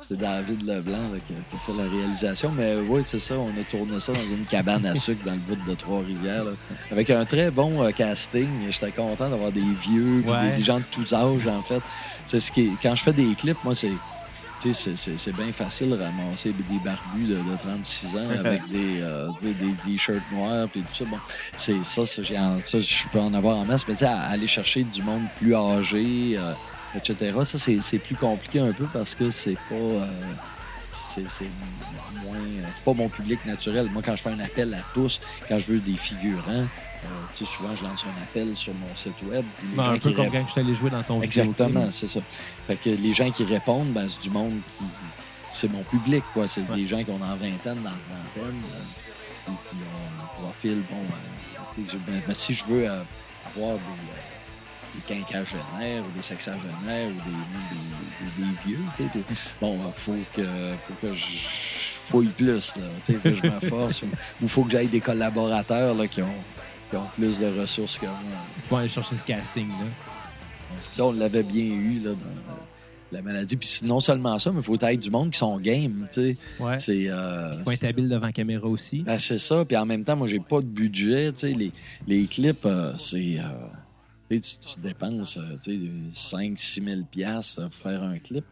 c'est 0.07 0.17
David 0.17 0.61
Leblanc 0.65 0.97
là, 1.13 1.19
qui, 1.27 1.33
a, 1.33 1.59
fait 1.59 1.77
la 1.83 1.87
réalisation. 1.87 2.51
Mais 2.57 2.77
oui, 2.87 3.03
c'est 3.05 3.19
ça, 3.19 3.35
on 3.37 3.49
a 3.49 3.63
tourné 3.69 3.99
ça 3.99 4.11
dans 4.11 4.19
une 4.19 4.43
cabane 4.45 4.83
à 4.87 4.95
sucre 4.95 5.23
dans 5.23 5.33
le 5.33 5.37
bout 5.37 5.69
de 5.69 5.75
Trois-Rivières. 5.75 6.45
Avec 6.91 7.11
un 7.11 7.25
très 7.25 7.51
bon 7.51 7.83
euh, 7.83 7.91
casting. 7.91 8.47
J'étais 8.71 8.91
content 8.91 9.29
d'avoir 9.29 9.51
des 9.51 9.61
vieux, 9.61 10.23
Ouais. 10.25 10.51
des, 10.51 10.57
des 10.57 10.63
gens 10.63 10.79
de 10.79 10.83
tous 10.89 11.13
âges, 11.13 11.47
en 11.47 11.61
fait. 11.61 11.81
C'est 12.25 12.39
ce 12.39 12.51
qui 12.51 12.61
est- 12.61 12.71
quand 12.81 12.95
je 12.95 13.03
fais 13.03 13.13
des 13.13 13.35
clips, 13.35 13.63
moi, 13.63 13.75
c'est. 13.75 13.91
C'est, 14.59 15.31
bien 15.35 15.51
facile 15.53 15.89
de 15.91 15.95
ramasser 15.95 16.51
des 16.51 16.79
barbus 16.83 17.27
de, 17.27 17.35
de 17.35 17.57
36 17.59 18.07
ans 18.17 18.29
avec 18.39 18.67
des, 18.69 18.99
euh, 19.01 19.29
des 19.41 19.53
t-shirts 19.83 20.21
noirs 20.33 20.67
puis 20.69 20.81
tout 20.81 20.93
ça. 20.93 21.05
Bon, 21.09 21.17
c'est 21.55 21.83
ça, 21.85 22.05
ça, 22.05 22.21
j'ai 22.23 22.37
en- 22.37 22.59
ça, 22.59 22.79
je 22.79 23.03
peux 23.11 23.19
en 23.19 23.33
avoir 23.33 23.57
en 23.57 23.65
masse, 23.65 23.87
mais 23.87 23.93
tu 23.93 23.99
sais, 23.99 24.05
à- 24.05 24.19
aller 24.23 24.47
chercher 24.47 24.83
du 24.83 25.01
monde 25.01 25.23
plus 25.37 25.55
âgé, 25.55 26.37
euh, 26.37 26.51
etc., 26.95 27.31
ça, 27.45 27.57
c'est, 27.57 27.99
plus 27.99 28.15
compliqué 28.15 28.59
un 28.59 28.73
peu 28.73 28.85
parce 28.91 29.15
que 29.15 29.31
c'est 29.31 29.57
pas... 29.69 29.75
euh, 29.75 30.05
c'est, 30.91 31.21
moins... 32.25 32.35
C'est 32.75 32.83
pas 32.83 32.93
mon 32.93 33.07
public 33.09 33.45
naturel. 33.45 33.87
Moi, 33.91 34.01
quand 34.05 34.15
je 34.15 34.21
fais 34.23 34.29
un 34.31 34.39
appel 34.39 34.73
à 34.73 34.81
tous, 34.93 35.21
quand 35.47 35.57
je 35.57 35.67
veux 35.71 35.79
des 35.79 35.93
figurants, 35.97 36.65
euh, 37.03 37.07
tu 37.33 37.45
sais, 37.45 37.51
souvent, 37.51 37.75
je 37.75 37.83
lance 37.83 38.03
un 38.05 38.23
appel 38.23 38.55
sur 38.55 38.73
mon 38.73 38.95
site 38.95 39.13
web. 39.23 39.45
Ben, 39.75 39.83
un 39.91 39.97
peu 39.97 40.11
comme 40.11 40.25
répondent- 40.25 40.31
quand 40.41 40.47
je 40.47 40.51
suis 40.51 40.61
allé 40.61 40.75
jouer 40.75 40.89
dans 40.89 41.03
ton 41.03 41.21
Exactement, 41.21 41.89
c'est 41.91 42.07
ça. 42.07 42.19
Fait 42.67 42.75
que 42.75 42.89
les 42.89 43.13
gens 43.13 43.29
qui 43.31 43.43
répondent, 43.45 43.87
ben, 43.93 44.07
c'est 44.09 44.21
du 44.21 44.29
monde 44.29 44.53
qui. 44.77 44.85
C'est 45.53 45.71
mon 45.71 45.81
public, 45.83 46.23
quoi. 46.33 46.47
C'est 46.47 46.61
des 46.75 46.85
gens 46.85 47.03
qui 47.03 47.09
ont 47.09 47.17
la 47.19 47.35
vingtaine, 47.35 47.81
dans 47.81 47.89
la 47.89 47.95
trentaine, 48.35 48.61
euh, 48.61 49.51
qui, 49.69 49.75
ont 49.75 50.23
un 50.23 50.41
profil, 50.43 50.81
bon. 50.91 50.97
euh, 50.97 51.97
ben, 52.07 52.21
ben, 52.27 52.33
si 52.35 52.53
je 52.53 52.63
veux 52.65 52.87
euh, 52.87 53.01
avoir 53.55 53.71
des, 53.77 53.79
euh, 53.79 54.95
des 54.95 55.01
quinquagénaires 55.15 56.03
ou 56.05 56.15
des 56.17 56.21
sexagénaires 56.21 57.07
ou 57.07 57.13
des, 57.13 58.37
des, 58.37 58.45
des- 58.45 58.51
des 58.51 58.57
vieux, 58.65 58.83
bon, 59.59 59.79
il 59.87 59.99
faut 59.99 60.15
que, 60.35 60.43
faut 60.87 61.07
que 61.07 61.13
je 61.15 61.25
fouille 62.09 62.27
plus, 62.27 62.47
là. 62.77 62.83
Tu 63.05 63.13
sais, 63.13 63.19
faut 63.19 63.29
que 63.29 63.47
je 63.47 63.51
me 63.53 63.59
force. 63.69 64.01
ou 64.03 64.07
il 64.43 64.49
faut 64.49 64.63
que 64.63 64.71
j'aille 64.71 64.87
des 64.87 65.01
collaborateurs, 65.01 65.95
là, 65.95 66.07
qui 66.07 66.21
ont, 66.21 66.27
qui 66.89 66.95
ont 66.95 67.05
plus 67.15 67.39
de 67.39 67.59
ressources 67.59 67.97
que 67.97 68.05
moi. 68.05 68.15
Pour 68.67 68.77
aller 68.79 68.89
chercher 68.89 69.15
ce 69.15 69.23
casting-là. 69.23 69.85
Ça, 70.95 71.05
on 71.05 71.11
l'avait 71.13 71.43
bien 71.43 71.63
eu 71.65 71.99
là, 71.99 72.11
dans 72.11 72.55
la 73.11 73.21
maladie. 73.21 73.55
Puis 73.55 73.79
non 73.83 73.99
seulement 73.99 74.37
ça, 74.37 74.51
mais 74.51 74.59
il 74.59 74.63
faut 74.63 74.75
être 74.79 74.99
du 74.99 75.09
monde 75.09 75.31
qui 75.31 75.37
sont 75.37 75.57
game. 75.57 76.07
tu 76.11 76.21
sais. 76.21 76.37
Ouais. 76.59 76.79
C'est 76.79 77.09
euh, 77.09 77.63
Faut 77.63 77.71
être 77.71 77.83
habile 77.85 78.07
devant 78.09 78.31
caméra 78.31 78.67
aussi. 78.67 79.01
ben, 79.01 79.17
c'est 79.19 79.39
ça. 79.39 79.65
Puis 79.65 79.75
en 79.77 79.85
même 79.85 80.03
temps, 80.03 80.15
moi, 80.15 80.27
j'ai 80.27 80.39
pas 80.39 80.61
de 80.61 80.67
budget. 80.67 81.31
tu 81.33 81.39
sais. 81.39 81.53
Les, 81.53 81.71
les 82.07 82.25
clips, 82.25 82.65
euh, 82.65 82.93
c'est. 82.97 83.39
euh, 83.39 83.43
tu, 84.29 84.39
tu- 84.41 84.79
dépenses 84.83 85.37
euh, 85.37 85.55
tu 85.63 85.79
sais, 86.13 86.37
5-6 86.37 86.85
000 86.85 87.01
piastres 87.09 87.63
pour 87.69 87.73
faire 87.91 88.03
un 88.03 88.19
clip. 88.19 88.45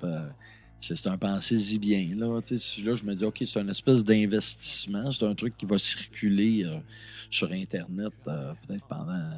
C'est 0.82 1.08
un 1.08 1.18
pensez-y 1.18 1.80
bien. 1.80 2.08
Là, 2.16 2.28
là, 2.28 2.96
je 2.96 3.04
me 3.04 3.14
dis, 3.14 3.26
OK, 3.26 3.44
c'est 3.46 3.60
une 3.60 3.70
espèce 3.70 4.04
d'investissement. 4.04 5.12
C'est 5.12 5.26
un 5.26 5.36
truc 5.36 5.58
qui 5.58 5.66
va 5.66 5.78
circuler 5.78 6.64
euh, 6.66 6.78
sur 7.30 7.52
Internet 7.52 8.14
euh, 8.28 8.54
peut-être 8.68 8.86
pendant 8.88 9.30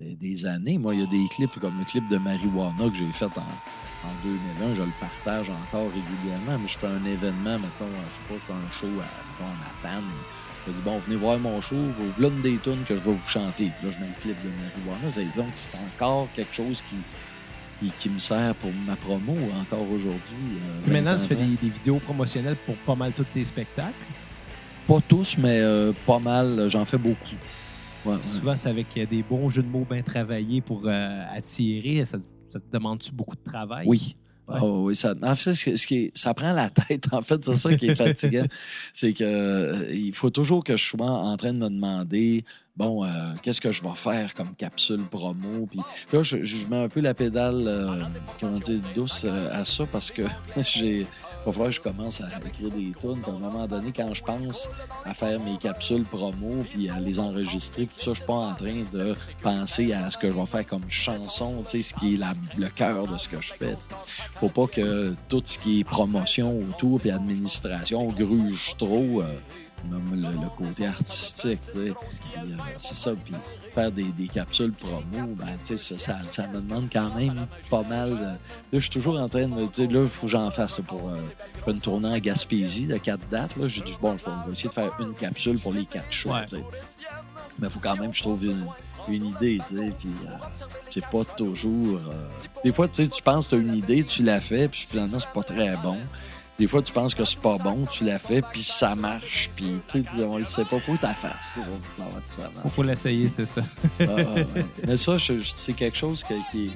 des, 0.00 0.46
années. 0.46 0.78
Moi, 0.78 0.94
il 0.94 1.00
y 1.00 1.04
a 1.04 1.06
des 1.06 1.26
clips 1.34 1.58
comme 1.60 1.78
le 1.78 1.84
clip 1.84 2.06
de 2.08 2.18
Marijuana 2.18 2.88
que 2.90 2.96
j'ai 2.96 3.10
fait 3.12 3.24
en, 3.26 3.40
en 3.40 4.12
2001. 4.60 4.74
Je 4.74 4.82
le 4.82 4.88
partage 5.00 5.48
encore 5.50 5.90
régulièrement, 5.90 6.58
mais 6.60 6.68
je 6.68 6.78
fais 6.78 6.86
un 6.86 7.04
événement, 7.04 7.58
mettons, 7.58 7.88
je 7.88 8.34
sais 8.34 8.40
pas, 8.46 8.54
un 8.54 8.72
show 8.72 9.00
à, 9.00 9.44
à 9.44 9.48
Matane. 9.84 10.04
Je 10.66 10.72
dis, 10.72 10.80
bon, 10.82 10.98
venez 11.00 11.16
voir 11.16 11.38
mon 11.38 11.60
show, 11.60 11.76
vous 11.76 12.10
voulez 12.12 12.28
une 12.28 12.40
des 12.40 12.58
tunes 12.58 12.84
que 12.88 12.96
je 12.96 13.00
vais 13.00 13.12
vous 13.12 13.28
chanter. 13.28 13.66
Là, 13.82 13.90
je 13.90 13.98
mets 13.98 14.06
le 14.06 14.20
clip 14.20 14.36
de 14.42 14.48
Marijuana. 14.48 15.10
C'est- 15.12 15.36
Donc, 15.36 15.50
c'est 15.54 15.76
encore 15.76 16.28
quelque 16.34 16.54
chose 16.54 16.82
qui, 16.88 16.96
qui, 17.84 17.92
qui 18.00 18.08
me 18.10 18.18
sert 18.18 18.54
pour 18.56 18.70
ma 18.86 18.96
promo 18.96 19.34
encore 19.60 19.90
aujourd'hui. 19.90 20.58
euh, 20.88 20.92
Maintenant, 20.92 21.16
20 21.16 21.22
tu 21.22 21.26
fais 21.28 21.34
des, 21.36 21.56
des 21.62 21.68
vidéos 21.68 21.98
promotionnelles 21.98 22.56
pour 22.66 22.74
pas 22.76 22.94
mal 22.94 23.12
tous 23.12 23.24
tes 23.32 23.44
spectacles? 23.44 23.92
Pas 24.86 25.00
tous, 25.08 25.36
mais 25.38 25.60
euh, 25.60 25.92
pas 26.06 26.18
mal. 26.18 26.68
J'en 26.68 26.84
fais 26.84 26.98
beaucoup. 26.98 27.16
Ouais, 28.04 28.14
ouais. 28.14 28.18
Souvent, 28.24 28.56
c'est 28.56 28.68
avec 28.68 28.86
euh, 28.96 29.06
des 29.06 29.22
bons 29.22 29.48
jeux 29.48 29.62
de 29.62 29.68
mots 29.68 29.86
bien 29.90 30.02
travaillés 30.02 30.60
pour 30.60 30.82
euh, 30.86 31.22
attirer. 31.34 32.04
Ça, 32.04 32.18
ça 32.52 32.60
te 32.60 32.64
demande-tu 32.72 33.12
beaucoup 33.12 33.34
de 33.36 33.50
travail? 33.50 33.86
Oui. 33.88 34.16
Ouais. 34.46 34.56
Ah 34.60 34.64
oui, 34.66 34.94
ça, 34.94 35.14
en 35.22 35.34
fait, 35.36 35.54
ce, 35.54 35.86
qui- 35.86 35.94
est- 35.96 36.12
ça 36.18 36.34
prend 36.34 36.52
la 36.52 36.68
tête, 36.88 37.06
en 37.12 37.22
fait, 37.22 37.42
c'est 37.42 37.54
ça 37.54 37.74
qui 37.74 37.86
est 37.86 37.94
fatigant. 37.94 38.44
c'est 38.92 39.14
que 39.14 39.90
il 39.90 40.12
faut 40.12 40.28
toujours 40.28 40.62
que 40.62 40.76
je 40.76 40.84
sois 40.84 41.00
en 41.10 41.34
train 41.38 41.54
de 41.54 41.58
me 41.60 41.70
demander 41.70 42.44
bon, 42.76 43.04
euh, 43.04 43.08
qu'est-ce 43.42 43.60
que 43.60 43.72
je 43.72 43.82
vais 43.82 43.94
faire 43.94 44.34
comme 44.34 44.54
capsule 44.54 45.02
promo? 45.10 45.66
Puis 45.70 45.80
là, 46.12 46.22
je, 46.22 46.42
je 46.42 46.66
mets 46.66 46.82
un 46.82 46.88
peu 46.88 47.00
la 47.00 47.14
pédale, 47.14 47.64
euh, 47.66 48.00
comment 48.40 48.58
dire, 48.58 48.80
douce 48.94 49.24
euh, 49.24 49.48
à 49.52 49.64
ça 49.64 49.84
parce 49.90 50.10
que 50.10 50.22
j'ai. 50.56 51.06
Il 51.46 51.52
va 51.52 51.66
que 51.66 51.72
je 51.72 51.80
commence 51.80 52.22
à 52.22 52.28
écrire 52.46 52.70
des 52.70 52.92
tunes. 52.98 53.22
À 53.26 53.28
un 53.28 53.38
moment 53.38 53.66
donné, 53.66 53.92
quand 53.94 54.14
je 54.14 54.22
pense 54.22 54.66
à 55.04 55.12
faire 55.12 55.38
mes 55.40 55.58
capsules 55.58 56.04
promo 56.04 56.64
puis 56.70 56.88
à 56.88 56.98
les 56.98 57.20
enregistrer, 57.20 57.84
tout 57.84 58.00
ça, 58.00 58.12
je 58.12 58.14
suis 58.14 58.24
pas 58.24 58.32
en 58.32 58.54
train 58.54 58.82
de 58.90 59.14
penser 59.42 59.92
à 59.92 60.10
ce 60.10 60.16
que 60.16 60.32
je 60.32 60.38
vais 60.38 60.46
faire 60.46 60.64
comme 60.64 60.88
chanson, 60.88 61.62
tu 61.64 61.82
sais, 61.82 61.82
ce 61.82 61.92
qui 61.92 62.14
est 62.14 62.20
le 62.56 62.68
cœur 62.70 63.06
de 63.06 63.18
ce 63.18 63.28
que 63.28 63.42
je 63.42 63.52
fais. 63.52 63.76
Faut 64.36 64.48
pas 64.48 64.66
que 64.66 65.14
tout 65.28 65.42
ce 65.44 65.58
qui 65.58 65.80
est 65.80 65.84
promotion 65.84 66.60
autour 66.60 66.98
puis 66.98 67.10
administration 67.10 68.06
gruge 68.06 68.74
trop. 68.78 69.22
Même 69.90 70.20
le, 70.22 70.30
le 70.32 70.48
côté 70.56 70.86
artistique, 70.86 71.60
tu 71.60 71.72
sais. 71.72 71.90
Euh, 72.38 72.42
c'est 72.78 72.94
ça. 72.96 73.12
Puis 73.24 73.34
faire 73.74 73.90
des, 73.92 74.04
des 74.04 74.28
capsules 74.28 74.72
promo, 74.72 75.00
ben, 75.36 75.46
tu 75.64 75.76
sais, 75.76 75.98
ça, 75.98 75.98
ça, 75.98 76.18
ça 76.30 76.46
me 76.48 76.60
demande 76.60 76.88
quand 76.92 77.14
même 77.14 77.46
pas 77.70 77.82
mal. 77.82 78.10
de- 78.10 78.16
Là, 78.16 78.36
je 78.72 78.78
suis 78.78 78.90
toujours 78.90 79.18
en 79.20 79.28
train 79.28 79.42
de 79.46 79.52
me 79.54 79.66
dire, 79.66 79.90
là, 79.90 80.02
il 80.02 80.08
faut 80.08 80.26
que 80.26 80.32
j'en 80.32 80.50
fasse 80.50 80.78
là, 80.78 80.84
pour 80.86 81.08
euh, 81.08 81.14
je 81.66 81.70
une 81.72 81.80
tournée 81.80 82.08
en 82.08 82.18
Gaspésie 82.18 82.86
de 82.86 82.96
quatre 82.98 83.28
dates. 83.28 83.56
Là, 83.56 83.66
j'ai 83.68 83.80
dit, 83.82 83.96
bon, 84.00 84.16
je 84.16 84.24
vais, 84.24 84.30
je 84.42 84.46
vais 84.46 84.52
essayer 84.52 84.68
de 84.68 84.74
faire 84.74 84.92
une 85.00 85.14
capsule 85.14 85.58
pour 85.58 85.72
les 85.72 85.86
quatre 85.86 86.12
shows, 86.12 86.30
Ouais. 86.32 86.44
tu 86.46 86.56
sais. 86.56 86.64
Mais 87.58 87.68
il 87.68 87.70
faut 87.70 87.80
quand 87.80 87.96
même 87.96 88.10
que 88.10 88.16
je 88.16 88.22
trouve 88.22 88.44
une, 88.44 88.66
une 89.08 89.26
idée, 89.26 89.60
tu 89.68 89.76
sais. 89.76 89.92
Puis 89.98 90.08
euh, 90.26 90.34
c'est 90.90 91.06
pas 91.06 91.24
toujours. 91.36 91.98
euh, 91.98 92.28
Des 92.64 92.72
fois, 92.72 92.88
tu 92.88 93.04
sais, 93.04 93.08
tu 93.08 93.22
penses 93.22 93.48
que 93.48 93.56
tu 93.56 93.62
as 93.62 93.64
une 93.64 93.74
idée, 93.76 94.02
tu 94.04 94.22
la 94.22 94.40
fais, 94.40 94.68
puis 94.68 94.86
finalement, 94.88 95.18
c'est 95.18 95.32
pas 95.32 95.42
très 95.42 95.76
bon. 95.76 95.98
Des 96.58 96.68
fois, 96.68 96.82
tu 96.82 96.92
penses 96.92 97.14
que 97.16 97.24
c'est 97.24 97.40
pas 97.40 97.58
bon, 97.58 97.84
tu 97.86 98.04
la 98.04 98.18
fais, 98.20 98.40
puis 98.52 98.62
ça 98.62 98.94
marche, 98.94 99.50
puis 99.56 99.80
tu 99.88 100.02
sais, 100.04 100.24
on 100.24 100.38
le 100.38 100.46
sait 100.46 100.64
pas, 100.64 100.78
faut 100.78 100.92
que 100.92 100.98
tu 100.98 101.02
la 101.04 101.14
fasses. 101.14 101.58
faut 102.70 102.82
l'essayer, 102.84 103.28
c'est 103.28 103.46
ça. 103.46 103.62
Ah, 104.00 104.04
ouais. 104.04 104.46
Mais 104.86 104.96
ça, 104.96 105.16
c'est 105.18 105.72
quelque 105.72 105.96
chose 105.96 106.22
que- 106.22 106.34
qui, 106.52 106.66
est, 106.66 106.70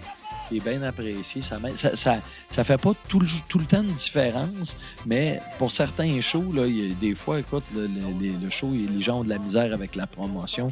qui 0.48 0.56
est 0.56 0.64
bien 0.68 0.82
apprécié. 0.82 1.42
Ça, 1.42 1.60
m'aide- 1.60 1.76
ça, 1.76 1.94
ça, 1.94 2.18
ça 2.50 2.64
fait 2.64 2.80
pas 2.80 2.90
tout 3.08 3.20
le, 3.20 3.26
tout 3.48 3.58
le 3.60 3.66
temps 3.66 3.84
de 3.84 3.88
différence, 3.90 4.76
mais 5.06 5.40
pour 5.58 5.70
certains 5.70 6.20
shows, 6.20 6.52
là, 6.52 6.66
il 6.66 6.88
y 6.88 6.90
a 6.90 6.94
des 6.94 7.14
fois, 7.14 7.38
écoute, 7.38 7.64
le, 7.72 7.86
le- 7.86 8.36
le 8.42 8.50
show, 8.50 8.72
les 8.72 9.00
gens 9.00 9.20
ont 9.20 9.24
de 9.24 9.28
la 9.28 9.38
misère 9.38 9.72
avec 9.72 9.94
la 9.94 10.08
promotion. 10.08 10.68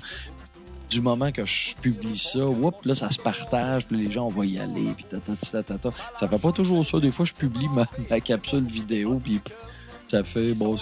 Du 0.91 1.01
moment 1.01 1.33
que 1.33 1.45
je 1.45 1.75
publie 1.75 2.17
ça, 2.17 2.47
whoop, 2.47 2.85
là, 2.85 2.95
ça 2.95 3.11
se 3.11 3.19
partage, 3.19 3.87
puis 3.87 3.97
les 3.97 4.11
gens, 4.11 4.27
on 4.27 4.31
va 4.31 4.47
y 4.47 4.59
aller, 4.59 4.95
puis 4.95 5.05
ta, 5.05 5.19
ta, 5.19 5.63
ta, 5.63 5.79
ta. 5.79 5.91
Ça 6.19 6.29
fait 6.29 6.39
pas 6.39 6.53
toujours 6.53 6.85
ça. 6.87 7.01
Des 7.01 7.11
fois, 7.11 7.25
je 7.25 7.33
publie 7.33 7.69
ma, 7.69 8.21
capsule 8.21 8.65
vidéo, 8.65 9.21
puis 9.23 9.41
ça 10.07 10.23
fait, 10.23 10.53
bon, 10.55 10.77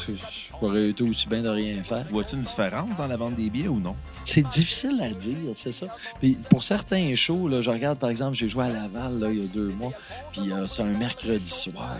j'aurais 0.60 0.90
été 0.90 1.02
aussi 1.02 1.26
bien 1.28 1.42
de 1.42 1.48
rien 1.48 1.82
faire. 1.82 2.04
Vois-tu 2.10 2.36
une 2.36 2.42
différence 2.42 2.90
dans 2.98 3.06
la 3.06 3.16
vente 3.16 3.36
des 3.36 3.48
billets 3.48 3.68
ou 3.68 3.80
non? 3.80 3.96
C'est 4.24 4.46
difficile 4.46 5.00
à 5.02 5.10
dire, 5.10 5.36
c'est 5.52 5.72
ça. 5.72 5.86
Puis 6.20 6.36
pour 6.48 6.62
certains 6.62 7.14
shows, 7.14 7.48
là, 7.48 7.60
je 7.60 7.70
regarde, 7.70 7.98
par 7.98 8.10
exemple, 8.10 8.34
j'ai 8.34 8.48
joué 8.48 8.64
à 8.64 8.68
Laval 8.70 9.18
là, 9.18 9.30
il 9.30 9.42
y 9.42 9.44
a 9.44 9.46
deux 9.46 9.68
mois, 9.68 9.92
puis 10.32 10.50
euh, 10.50 10.66
c'est 10.66 10.82
un 10.82 10.98
mercredi 10.98 11.48
soir. 11.48 11.98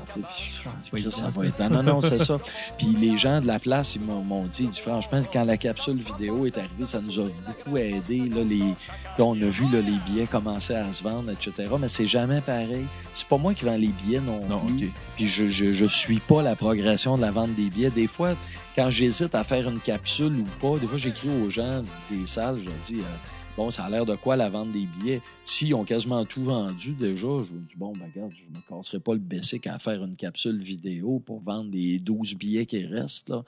Puis, 0.92 1.10
ça 1.10 1.28
va 1.28 1.46
être... 1.46 1.70
Non, 1.70 1.82
non, 1.82 2.00
c'est 2.00 2.18
ça. 2.18 2.36
Puis 2.78 2.88
les 2.88 3.18
gens 3.18 3.40
de 3.40 3.46
la 3.46 3.58
place, 3.58 3.96
ils 3.96 4.02
m'ont 4.02 4.46
dit, 4.46 4.66
disent, 4.66 4.78
franchement, 4.78 5.20
quand 5.32 5.44
la 5.44 5.56
capsule 5.56 5.98
vidéo 5.98 6.46
est 6.46 6.56
arrivée, 6.58 6.84
ça 6.84 6.98
nous 7.00 7.20
a 7.20 7.24
beaucoup 7.24 7.76
aidé. 7.76 8.28
Là, 8.28 8.42
les... 8.42 8.74
on 9.18 9.40
a 9.40 9.46
vu 9.46 9.64
là, 9.70 9.80
les 9.80 9.98
billets 10.06 10.26
commencer 10.26 10.74
à 10.74 10.90
se 10.92 11.02
vendre, 11.02 11.30
etc. 11.30 11.68
Mais 11.78 11.88
c'est 11.88 12.06
jamais 12.06 12.40
pareil. 12.40 12.86
C'est 13.14 13.28
pas 13.28 13.36
moi 13.36 13.54
qui 13.54 13.64
vends 13.64 13.76
les 13.76 13.88
billets 13.88 14.20
non, 14.20 14.40
Non, 14.48 14.60
plus. 14.60 14.92
Puis 15.16 15.28
je, 15.28 15.48
je, 15.48 15.72
je 15.72 15.84
suis 15.84 16.20
pas 16.20 16.42
la 16.42 16.56
progression 16.56 17.16
de 17.16 17.22
la 17.22 17.30
vente 17.30 17.54
des 17.54 17.70
billets. 17.70 17.90
Des 17.90 18.06
fois, 18.06 18.34
quand 18.74 18.90
j'hésite 18.90 19.34
à 19.34 19.44
faire 19.44 19.68
une 19.68 19.80
capsule 19.80 20.34
ou 20.34 20.44
pas, 20.60 20.78
des 20.78 20.86
fois, 20.86 20.98
j'écris 20.98 21.28
aux 21.28 21.50
gens 21.50 21.82
des 22.10 22.26
salles, 22.26 22.58
je 22.58 22.64
leur 22.64 22.78
dis, 22.86 23.00
euh, 23.00 23.16
bon, 23.56 23.70
ça 23.70 23.84
a 23.84 23.90
l'air 23.90 24.04
de 24.04 24.16
quoi 24.16 24.36
la 24.36 24.48
vente 24.48 24.72
des 24.72 24.86
billets? 24.86 25.22
S'ils 25.44 25.74
ont 25.74 25.84
quasiment 25.84 26.24
tout 26.24 26.42
vendu 26.42 26.92
déjà, 26.92 27.42
je 27.42 27.52
me 27.52 27.60
dis, 27.60 27.74
bon, 27.76 27.92
ben, 27.92 28.10
regarde, 28.12 28.32
je 28.32 28.44
me 28.44 28.60
casserai 28.68 28.98
pas 28.98 29.12
le 29.12 29.20
bessic 29.20 29.66
à 29.68 29.78
faire 29.78 30.02
une 30.02 30.16
capsule 30.16 30.60
vidéo 30.60 31.20
pour 31.20 31.40
vendre 31.40 31.70
les 31.72 31.98
12 32.00 32.34
billets 32.34 32.66
qui 32.66 32.84
restent, 32.84 33.30
là. 33.30 33.44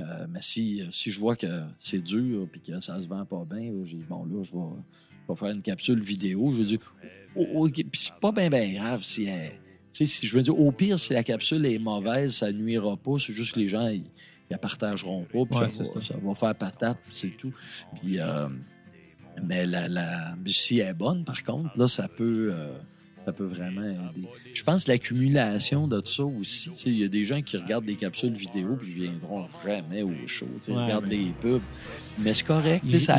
Euh, 0.00 0.26
mais 0.30 0.40
si, 0.40 0.82
si 0.90 1.10
je 1.10 1.20
vois 1.20 1.36
que 1.36 1.62
c'est 1.78 2.02
dur 2.02 2.48
puis 2.50 2.62
que 2.62 2.80
ça 2.80 2.98
se 3.00 3.06
vend 3.06 3.26
pas 3.26 3.44
bien, 3.50 3.72
j'ai 3.84 3.98
dit, 3.98 4.04
bon, 4.08 4.24
là, 4.24 4.42
je 4.42 4.52
vais, 4.52 5.36
faire 5.36 5.50
une 5.50 5.62
capsule 5.62 6.00
vidéo. 6.00 6.52
Je 6.52 6.62
dis, 6.62 6.78
oh, 7.36 7.46
oh, 7.54 7.66
OK. 7.68 7.74
puis 7.74 8.00
c'est 8.00 8.18
pas 8.18 8.32
bien, 8.32 8.48
bien 8.48 8.72
grave 8.72 9.02
si 9.04 9.28
si 9.92 10.26
je 10.26 10.36
veux 10.36 10.42
dire, 10.42 10.58
au 10.58 10.72
pire, 10.72 10.98
si 10.98 11.12
la 11.12 11.22
capsule 11.22 11.66
est 11.66 11.78
mauvaise, 11.78 12.34
ça 12.34 12.52
nuira 12.52 12.96
pas. 12.96 13.18
C'est 13.18 13.32
juste 13.32 13.54
que 13.54 13.60
les 13.60 13.68
gens, 13.68 13.88
ils, 13.88 14.04
ils 14.50 14.54
la 14.54 14.58
partageront 14.58 15.22
pas. 15.24 15.44
Puis 15.48 15.58
Ouais, 15.58 15.70
ça, 15.70 15.82
va, 15.84 16.00
ça. 16.02 16.12
ça 16.12 16.14
va 16.22 16.34
faire 16.34 16.54
patate, 16.54 16.98
puis 17.04 17.14
c'est 17.14 17.36
tout. 17.36 17.52
Puis, 18.00 18.18
euh, 18.20 18.48
mais 19.44 19.64
la, 19.66 19.88
la, 19.88 20.34
si 20.46 20.78
elle 20.80 20.88
est 20.88 20.94
bonne, 20.94 21.24
par 21.24 21.42
contre, 21.42 21.70
là, 21.78 21.86
ça 21.88 22.08
peut, 22.08 22.50
euh, 22.52 22.76
ça 23.24 23.32
peut 23.32 23.44
vraiment 23.44 23.82
aider. 23.82 24.26
Je 24.54 24.62
pense 24.62 24.84
que 24.84 24.90
l'accumulation 24.90 25.86
de 25.86 26.02
ça 26.04 26.24
aussi, 26.24 26.70
il 26.86 26.98
y 26.98 27.04
a 27.04 27.08
des 27.08 27.24
gens 27.24 27.40
qui 27.40 27.56
regardent 27.56 27.84
des 27.84 27.94
capsules 27.94 28.32
vidéo 28.32 28.76
puis 28.76 28.88
ils 28.90 29.02
viendront 29.02 29.46
jamais 29.64 30.02
au 30.02 30.12
show. 30.26 30.46
Ils 30.68 30.74
Ouais, 30.74 30.82
regardent 30.84 31.04
ouais. 31.08 31.16
les 31.16 31.32
pubs. 31.40 31.62
Mais 32.18 32.34
c'est 32.34 32.44
correct. 32.44 32.82
tu 32.84 32.90
sais, 32.90 32.96
Il, 32.96 33.00
ça, 33.00 33.18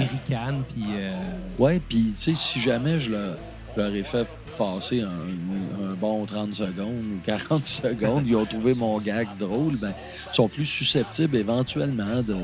puis... 0.70 0.84
euh, 0.92 1.12
Ouais, 1.58 1.80
puis 1.88 2.04
tu 2.04 2.12
sais, 2.12 2.34
si 2.36 2.60
jamais 2.60 3.00
je 3.00 3.12
leur, 3.12 3.38
je 3.76 3.82
leur 3.82 3.94
ai 3.96 4.04
fait 4.04 4.28
passer 4.62 5.02
un, 5.02 5.96
bon 6.00 6.26
30 6.26 6.54
secondes 6.54 7.04
ou 7.04 7.20
40 7.26 7.66
secondes, 7.66 8.28
ils 8.28 8.36
ont 8.36 8.46
trouvé 8.46 8.76
mon 8.76 9.00
gag 9.00 9.28
drôle, 9.40 9.76
ben, 9.78 9.92
ils 10.32 10.36
sont 10.36 10.48
plus 10.48 10.66
susceptibles 10.66 11.36
éventuellement 11.36 12.22
de, 12.22 12.36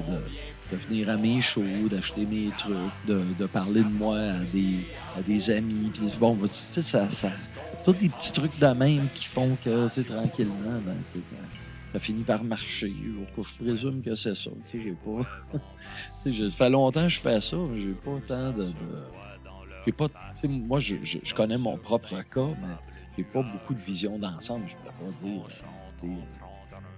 venir 0.88 1.10
à 1.10 1.18
mes 1.18 1.41
shows, 1.41 1.88
d'acheter 1.91 2.26
mes 2.26 2.49
trucs, 2.57 2.76
de, 3.07 3.45
parler 3.45 3.84
de 3.84 3.89
moi 3.89 4.18
à 4.18 5.22
des, 5.23 5.52
amis. 5.52 5.91
Puis 5.94 6.11
bon, 6.19 6.35
tu 6.41 6.48
sais, 6.48 6.81
ça, 6.81 7.07
tous 7.85 7.94
des 7.94 8.10
petits 8.10 8.34
trucs 8.34 8.57
de 8.60 8.68
même 8.68 9.10
qui 9.14 9.26
font 9.26 9.56
que, 9.64 9.88
tranquillement, 10.03 10.81
ben, 10.85 10.95
ça, 11.94 11.99
finit 11.99 12.23
par 12.23 12.44
marcher. 12.44 12.94
Je 13.38 13.64
présume 13.64 14.02
que 14.02 14.15
c'est 14.15 14.35
ça. 14.35 14.49
Tu 14.69 14.80
sais, 14.80 14.84
j'ai 14.84 14.95
pas... 15.06 15.60
Ça 16.23 16.31
fait 16.49 16.69
longtemps 16.69 17.03
que 17.03 17.10
je 17.10 17.19
fais 17.19 17.39
ça, 17.39 17.56
mais 17.72 17.80
j'ai 17.80 17.94
pas 17.94 18.19
tant 18.27 18.52
de... 18.52 18.64
de- 18.64 18.73
j'ai 19.88 19.93
pas, 19.93 20.07
moi, 20.49 20.80
je, 20.80 20.97
je- 21.01 21.19
je 21.23 21.34
connais 21.34 21.57
mon 21.57 21.77
propre 21.77 22.09
cas, 22.22 22.47
mais 22.61 22.76
j'ai 23.18 23.23
pas 23.23 23.41
beaucoup 23.41 23.73
de 23.73 23.80
vision 23.80 24.19
d'ensemble. 24.19 24.65
Je 24.68 24.76
peux 24.76 24.84
pas 24.84 25.11
dire, 25.23 25.41
euh, 26.03 26.07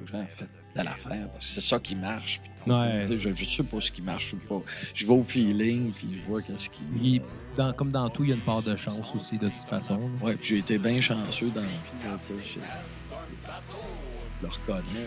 aux 0.01 0.05
gens, 0.07 0.25
faites 0.35 0.49
telle 0.73 0.87
affaire, 0.87 1.29
parce 1.31 1.45
que 1.45 1.51
c'est 1.53 1.61
ça 1.61 1.79
qui 1.79 1.95
marche. 1.95 2.39
Puis, 2.41 2.49
Ouais. 2.73 3.05
Je, 3.09 3.31
je 3.31 3.45
sais 3.45 3.63
pas 3.63 3.79
ce 3.81 3.91
qui 3.91 4.01
marche 4.01 4.33
ou 4.33 4.37
pas. 4.37 4.61
Je 4.93 5.05
vais 5.05 5.13
au 5.13 5.23
feeling, 5.23 5.91
puis 5.91 6.19
je 6.21 6.27
vois 6.27 6.41
qu'est-ce 6.41 6.69
qui... 6.69 6.81
il- 7.01 7.21
dans- 7.57 7.73
comme 7.73 7.91
dans 7.91 8.09
tout, 8.09 8.23
il 8.23 8.29
y 8.29 8.33
a 8.33 8.35
une 8.35 8.41
part 8.41 8.61
de 8.63 8.75
chance 8.75 9.13
aussi, 9.15 9.37
de 9.37 9.47
toute 9.47 9.69
façon. 9.69 9.99
Ouais, 10.21 10.35
puis 10.35 10.49
j'ai 10.49 10.57
été 10.59 10.77
bien 10.79 10.99
chanceux 10.99 11.49
dans 11.49 11.61
la 11.61 11.67
vie. 11.67 12.37
je, 12.45 12.59
le 14.41 14.47
reconnais. 14.47 15.05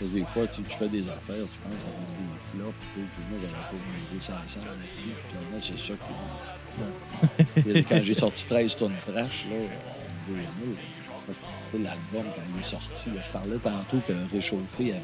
Des 0.00 0.24
fois, 0.26 0.46
tu, 0.46 0.62
tu 0.62 0.76
fais 0.76 0.88
des 0.88 1.08
affaires, 1.08 1.36
tu 1.36 1.58
penses 1.62 1.86
à 1.86 2.35
sais, 2.64 2.94
puis 2.94 3.36
j'avais 3.40 3.52
pas 3.52 3.72
misé 3.72 4.20
ça 4.20 4.42
ensemble. 4.44 4.66
Puis 4.92 5.12
finalement, 5.28 5.60
c'est 5.60 5.78
ça 5.78 5.94
qui. 5.94 7.82
Quand 7.88 8.02
j'ai 8.02 8.14
sorti 8.14 8.46
13 8.46 8.76
tonnes 8.76 8.92
de 9.06 9.12
trash, 9.12 9.46
là, 9.46 9.56
en 9.56 10.32
2000, 10.32 10.46
tu 10.46 11.78
sais, 11.78 11.78
l'album, 11.78 12.32
quand 12.34 12.42
il 12.54 12.60
est 12.60 12.62
sorti, 12.62 13.10
là, 13.10 13.22
je 13.24 13.30
parlais 13.30 13.58
tantôt 13.58 13.98
que 14.06 14.12
Réchauffé 14.32 14.92
avait 14.92 15.00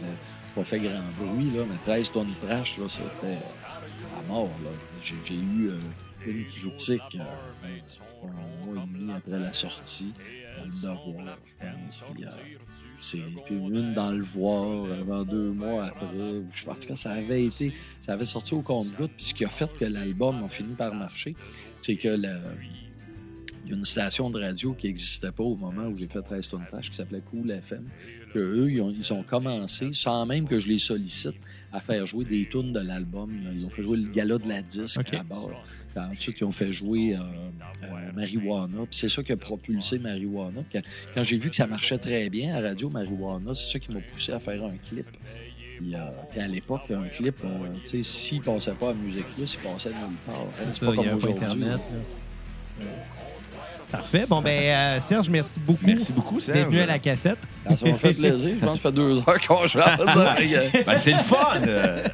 pas 0.54 0.64
fait 0.64 0.78
grand 0.78 1.02
bruit, 1.18 1.50
là, 1.50 1.64
mais 1.68 1.76
13 1.84 2.12
tonnes 2.12 2.32
de 2.40 2.46
trash, 2.46 2.78
là, 2.78 2.84
c'était 2.88 3.38
à 4.18 4.22
mort. 4.28 4.50
là. 4.64 4.70
J'ai 5.02 5.16
j'ai 5.24 5.34
eu 5.34 5.70
euh, 5.70 5.78
une 6.26 6.46
critique 6.46 7.18
euh, 7.18 8.24
un 8.24 8.66
mois 8.66 8.82
et 8.82 8.86
demi 8.86 9.12
après 9.12 9.38
la 9.38 9.52
sortie, 9.52 10.12
dans 10.58 10.64
le 10.64 10.70
devoir, 10.70 11.38
je 11.44 11.66
pense. 11.66 12.02
Puis, 12.14 12.24
euh, 12.24 12.28
puis 13.44 13.54
une 13.56 13.92
dans 13.94 14.10
le 14.10 14.22
voir, 14.22 14.86
avant 15.00 15.24
deux 15.24 15.52
mois 15.52 15.86
après. 15.86 16.06
Je, 16.54 16.68
en 16.70 16.74
tout 16.74 16.86
cas, 16.88 16.94
ça 16.96 17.12
avait 17.12 17.44
été, 17.44 17.72
ça 18.00 18.12
avait 18.12 18.24
sorti 18.24 18.54
au 18.54 18.62
compte-goutte. 18.62 19.12
Puis 19.16 19.26
ce 19.26 19.34
qui 19.34 19.44
a 19.44 19.48
fait 19.48 19.70
que 19.78 19.84
l'album 19.84 20.42
a 20.44 20.48
fini 20.48 20.74
par 20.74 20.94
marcher, 20.94 21.34
c'est 21.80 21.96
que 21.96 22.08
le- 22.08 22.38
il 23.64 23.70
y 23.70 23.74
a 23.74 23.76
une 23.76 23.84
station 23.84 24.30
de 24.30 24.40
radio 24.40 24.74
qui 24.74 24.86
n'existait 24.86 25.32
pas 25.32 25.44
au 25.44 25.56
moment 25.56 25.84
où 25.86 25.96
j'ai 25.96 26.08
fait 26.08 26.22
13 26.22 26.48
tonnes 26.48 26.66
trash 26.66 26.90
qui 26.90 26.96
s'appelait 26.96 27.22
Cool 27.30 27.50
FM. 27.50 27.84
Que 28.34 28.38
eux, 28.38 28.70
ils 28.70 28.80
ont, 28.80 28.90
ils 28.90 29.12
ont 29.12 29.22
commencé, 29.22 29.92
sans 29.92 30.24
même 30.26 30.46
que 30.46 30.58
je 30.58 30.66
les 30.66 30.78
sollicite, 30.78 31.36
à 31.72 31.80
faire 31.80 32.06
jouer 32.06 32.24
des 32.24 32.48
tunes 32.48 32.72
de 32.72 32.80
l'album. 32.80 33.30
Ils 33.54 33.66
ont 33.66 33.70
fait 33.70 33.82
jouer 33.82 33.98
le 33.98 34.08
gala 34.08 34.38
de 34.38 34.48
la 34.48 34.62
disque 34.62 35.00
OK. 35.00 35.14
à 35.14 35.22
bord. 35.22 35.62
Puis 35.94 36.04
ensuite, 36.04 36.40
ils 36.40 36.44
ont 36.44 36.52
fait 36.52 36.72
jouer 36.72 37.14
euh, 37.14 37.18
euh, 37.84 38.12
Marijuana. 38.14 38.78
Puis 38.78 38.96
c'est 38.96 39.08
ça 39.08 39.22
qui 39.22 39.32
a 39.32 39.36
propulsé 39.36 39.98
Marijuana. 39.98 40.62
Puis 40.68 40.80
quand 41.14 41.22
j'ai 41.22 41.36
vu 41.36 41.50
que 41.50 41.56
ça 41.56 41.66
marchait 41.66 41.98
très 41.98 42.30
bien 42.30 42.56
à 42.56 42.60
Radio 42.60 42.88
Marijuana, 42.88 43.54
c'est 43.54 43.72
ça 43.72 43.78
qui 43.78 43.92
m'a 43.92 44.00
poussé 44.00 44.32
à 44.32 44.40
faire 44.40 44.64
un 44.64 44.76
clip. 44.78 45.06
Puis, 45.76 45.94
euh, 45.94 45.98
puis 46.30 46.40
à 46.40 46.48
l'époque, 46.48 46.90
un 46.90 47.08
clip, 47.08 47.36
euh, 47.44 47.48
tu 47.84 47.88
sais, 47.88 48.02
s'il 48.02 48.40
passait 48.40 48.72
pas 48.72 48.90
à 48.90 48.94
Musique 48.94 49.26
Plus, 49.30 49.54
il 49.54 49.68
passait 49.68 49.90
nulle 49.90 50.16
part. 50.26 50.46
C'est 50.72 50.84
pas 50.84 50.94
comme 50.94 51.08
aujourd'hui. 51.08 51.64
Parfait. 53.92 54.24
Bon, 54.26 54.40
ben, 54.40 54.50
euh, 54.50 55.00
Serge, 55.00 55.28
merci 55.28 55.60
beaucoup. 55.60 55.84
Merci 55.84 56.12
beaucoup, 56.12 56.40
Serge. 56.40 56.66
Venu 56.66 56.80
à 56.80 56.86
la 56.86 56.98
cassette. 56.98 57.38
Ah, 57.66 57.76
ça 57.76 57.86
m'a 57.86 57.96
fait 57.98 58.14
plaisir. 58.14 58.54
Je 58.58 58.64
pense 58.64 58.78
que 58.78 58.82
ça 58.82 58.88
fait 58.88 58.94
deux 58.94 59.18
heures 59.18 59.40
qu'on 59.46 59.66
jase. 59.66 59.98
Ben, 60.86 60.98
c'est 60.98 61.12
le 61.12 61.18
fun! 61.18 61.60
euh. 61.66 62.08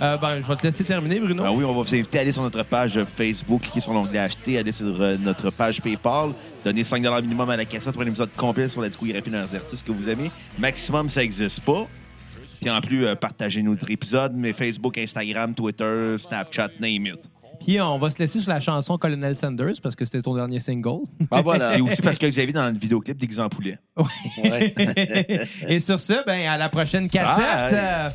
Ben, 0.00 0.40
je 0.40 0.48
vais 0.48 0.56
te 0.56 0.66
laisser 0.66 0.82
terminer, 0.82 1.20
Bruno. 1.20 1.44
Ah 1.46 1.52
oui, 1.52 1.64
on 1.64 1.72
va 1.72 1.82
vous 1.82 1.94
inviter 1.94 2.18
à 2.18 2.20
aller 2.22 2.32
sur 2.32 2.42
notre 2.42 2.64
page 2.64 2.98
Facebook, 3.04 3.62
cliquer 3.62 3.80
sur 3.80 3.92
l'onglet 3.92 4.18
Acheter, 4.18 4.58
aller 4.58 4.72
sur 4.72 5.00
euh, 5.00 5.16
notre 5.20 5.50
page 5.50 5.80
PayPal, 5.80 6.30
donner 6.64 6.82
5 6.82 7.00
minimum 7.22 7.48
à 7.50 7.56
la 7.56 7.64
cassette 7.64 7.92
pour 7.92 8.02
un 8.02 8.06
épisode 8.06 8.30
complet 8.36 8.68
sur 8.68 8.82
la 8.82 8.88
discographie 8.88 9.30
d'un 9.30 9.42
artiste 9.42 9.86
que 9.86 9.92
vous 9.92 10.08
aimez. 10.08 10.32
Maximum, 10.58 11.08
ça 11.08 11.20
n'existe 11.20 11.60
pas. 11.60 11.86
Puis 12.60 12.68
en 12.68 12.80
plus, 12.80 13.06
euh, 13.06 13.14
partagez 13.14 13.62
notre 13.62 13.88
épisode, 13.92 14.32
mais 14.34 14.52
Facebook, 14.52 14.98
Instagram, 14.98 15.54
Twitter, 15.54 16.16
Snapchat, 16.18 16.70
name 16.80 17.06
it. 17.06 17.35
Puis 17.60 17.80
on 17.80 17.98
va 17.98 18.10
se 18.10 18.18
laisser 18.18 18.40
sur 18.40 18.50
la 18.50 18.60
chanson 18.60 18.98
Colonel 18.98 19.36
Sanders 19.36 19.74
parce 19.82 19.94
que 19.96 20.04
c'était 20.04 20.22
ton 20.22 20.34
dernier 20.34 20.60
single. 20.60 21.00
Ah, 21.30 21.42
voilà. 21.42 21.76
Et 21.78 21.80
aussi 21.80 22.02
parce 22.02 22.18
que 22.18 22.26
Xavier, 22.26 22.52
dans 22.52 22.66
le 22.72 22.78
vidéoclip, 22.78 23.16
déguisé 23.16 23.40
en 23.42 23.48
poulet. 23.48 23.78
Ouais. 23.96 24.74
Et 25.68 25.80
sur 25.80 25.98
ce, 26.00 26.24
ben, 26.26 26.48
à 26.48 26.56
la 26.56 26.68
prochaine 26.68 27.08
cassette. 27.08 27.72
Bye. 27.72 27.74
Euh, 27.74 28.08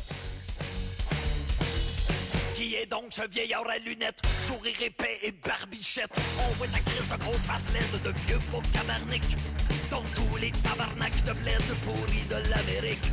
Qui 2.54 2.74
est 2.74 2.90
donc 2.90 3.04
ce 3.10 3.28
vieillard 3.28 3.64
à 3.68 3.78
lunettes, 3.78 4.20
sourire 4.40 4.74
épais 4.84 5.18
et 5.24 5.32
barbichette? 5.46 6.10
On 6.48 6.54
voit 6.54 6.66
sa 6.66 6.78
crise 6.80 7.10
de 7.12 7.18
grosse 7.18 7.46
face 7.46 7.72
laide 7.72 8.02
de 8.02 8.10
vieux 8.26 8.38
beau 8.50 8.62
cabarnic. 8.72 9.22
Dans 9.90 10.02
tous 10.14 10.36
les 10.40 10.50
tabarnaks 10.50 11.24
de 11.24 11.32
bled 11.32 11.62
pourris 11.84 12.26
de 12.30 12.50
l'Amérique. 12.50 13.12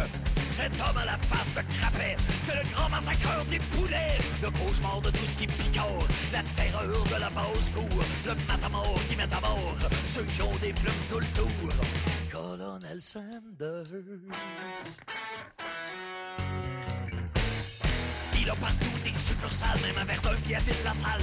Cet 0.50 0.72
homme 0.80 0.98
à 0.98 1.06
la 1.06 1.18
face 1.18 1.54
de 1.56 1.62
crapet, 1.62 2.18
c'est 2.42 2.56
le 2.56 2.68
grand 2.74 2.90
massacreur 2.90 3.46
des 3.46 3.60
poulets. 3.60 4.18
Le 4.42 4.50
cauchemar 4.50 5.02
de 5.02 5.12
tout 5.12 5.26
ce 5.26 5.36
qui 5.36 5.48
picore, 5.48 6.06
la 6.34 6.42
terreur 6.56 7.04
de 7.06 7.20
la 7.20 7.30
basse-cour. 7.30 8.04
Le 8.26 8.34
matamor 8.48 8.96
qui 9.08 9.16
met 9.16 9.24
à 9.24 9.40
mort 9.42 9.76
ceux 10.08 10.24
qui 10.24 10.42
ont 10.42 10.56
des 10.62 10.74
plumes 10.74 11.04
tout 11.10 11.20
le 11.20 11.26
tour. 11.36 11.50
Colonel 12.32 13.02
Sanders. 13.02 13.84
Il 18.42 18.50
a 18.50 18.56
partout 18.56 18.98
des 19.04 19.14
succursales, 19.14 19.80
même 19.82 19.98
un 20.02 20.06
verre 20.06 20.22
d'un 20.22 20.36
pied 20.36 20.56
à 20.56 20.60
la 20.84 20.94
salle. 20.94 21.22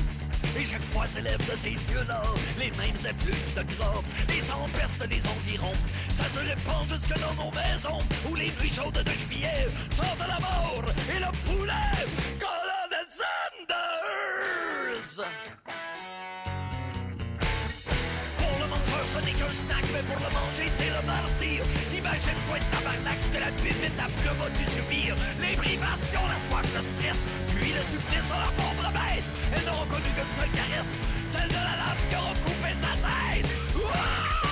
Et 0.59 0.65
chaque 0.65 0.83
fois 0.83 1.07
s'élève 1.07 1.39
de 1.51 1.55
ces 1.55 1.71
lieux-là 1.71 2.23
les 2.59 2.71
mêmes 2.71 2.97
effluves 2.97 3.55
de 3.55 3.63
gras. 3.75 4.01
Les 4.29 4.51
empestes 4.51 5.07
les 5.11 5.27
environs, 5.27 5.77
ça 6.13 6.25
se 6.25 6.39
répand 6.39 6.89
jusque 6.89 7.15
dans 7.21 7.35
nos 7.45 7.51
maisons 7.51 7.99
où 8.31 8.35
les 8.35 8.51
nuits 8.61 8.73
chaudes 8.73 9.03
de 9.05 9.11
juillet 9.11 9.69
sortent 9.91 10.17
de 10.17 10.29
la 10.29 10.39
mort 10.41 10.85
et 11.15 11.21
le 11.21 11.31
poulet. 11.45 11.73
Colonel 12.41 13.07
Sanders! 13.09 14.07
Ce 19.07 19.19
n'est 19.19 19.39
qu'un 19.39 19.53
snack, 19.53 19.85
mais 19.95 20.03
pour 20.03 20.19
le 20.19 20.31
manger, 20.35 20.69
c'est 20.69 20.91
le 20.91 21.01
martyr. 21.07 21.63
Imagine-toi 21.97 22.57
être 22.57 22.71
tabarnak, 22.71 23.23
ce 23.23 23.29
que 23.31 23.39
la 23.39 23.53
pipette 23.63 23.99
à 24.03 24.11
plus 24.19 24.35
bas 24.35 24.51
du 24.51 24.65
subir. 24.65 25.15
Les 25.41 25.55
privations, 25.55 26.27
la 26.27 26.35
soif, 26.35 26.67
le 26.75 26.83
stress, 26.83 27.25
puis 27.55 27.71
le 27.71 27.83
supplice 27.83 28.33
à 28.33 28.43
la 28.43 28.51
pauvre 28.59 28.91
bête. 28.91 29.25
Elle 29.55 29.65
n'aura 29.65 29.87
connu 29.87 30.11
qu'une 30.11 30.35
seule 30.35 30.51
caresse, 30.51 30.99
celle 31.25 31.49
de 31.49 31.55
la 31.55 31.87
lame 31.87 32.03
qui 32.11 32.17
aura 32.17 32.35
coupé 32.45 32.75
sa 32.75 32.91
tête. 32.99 34.46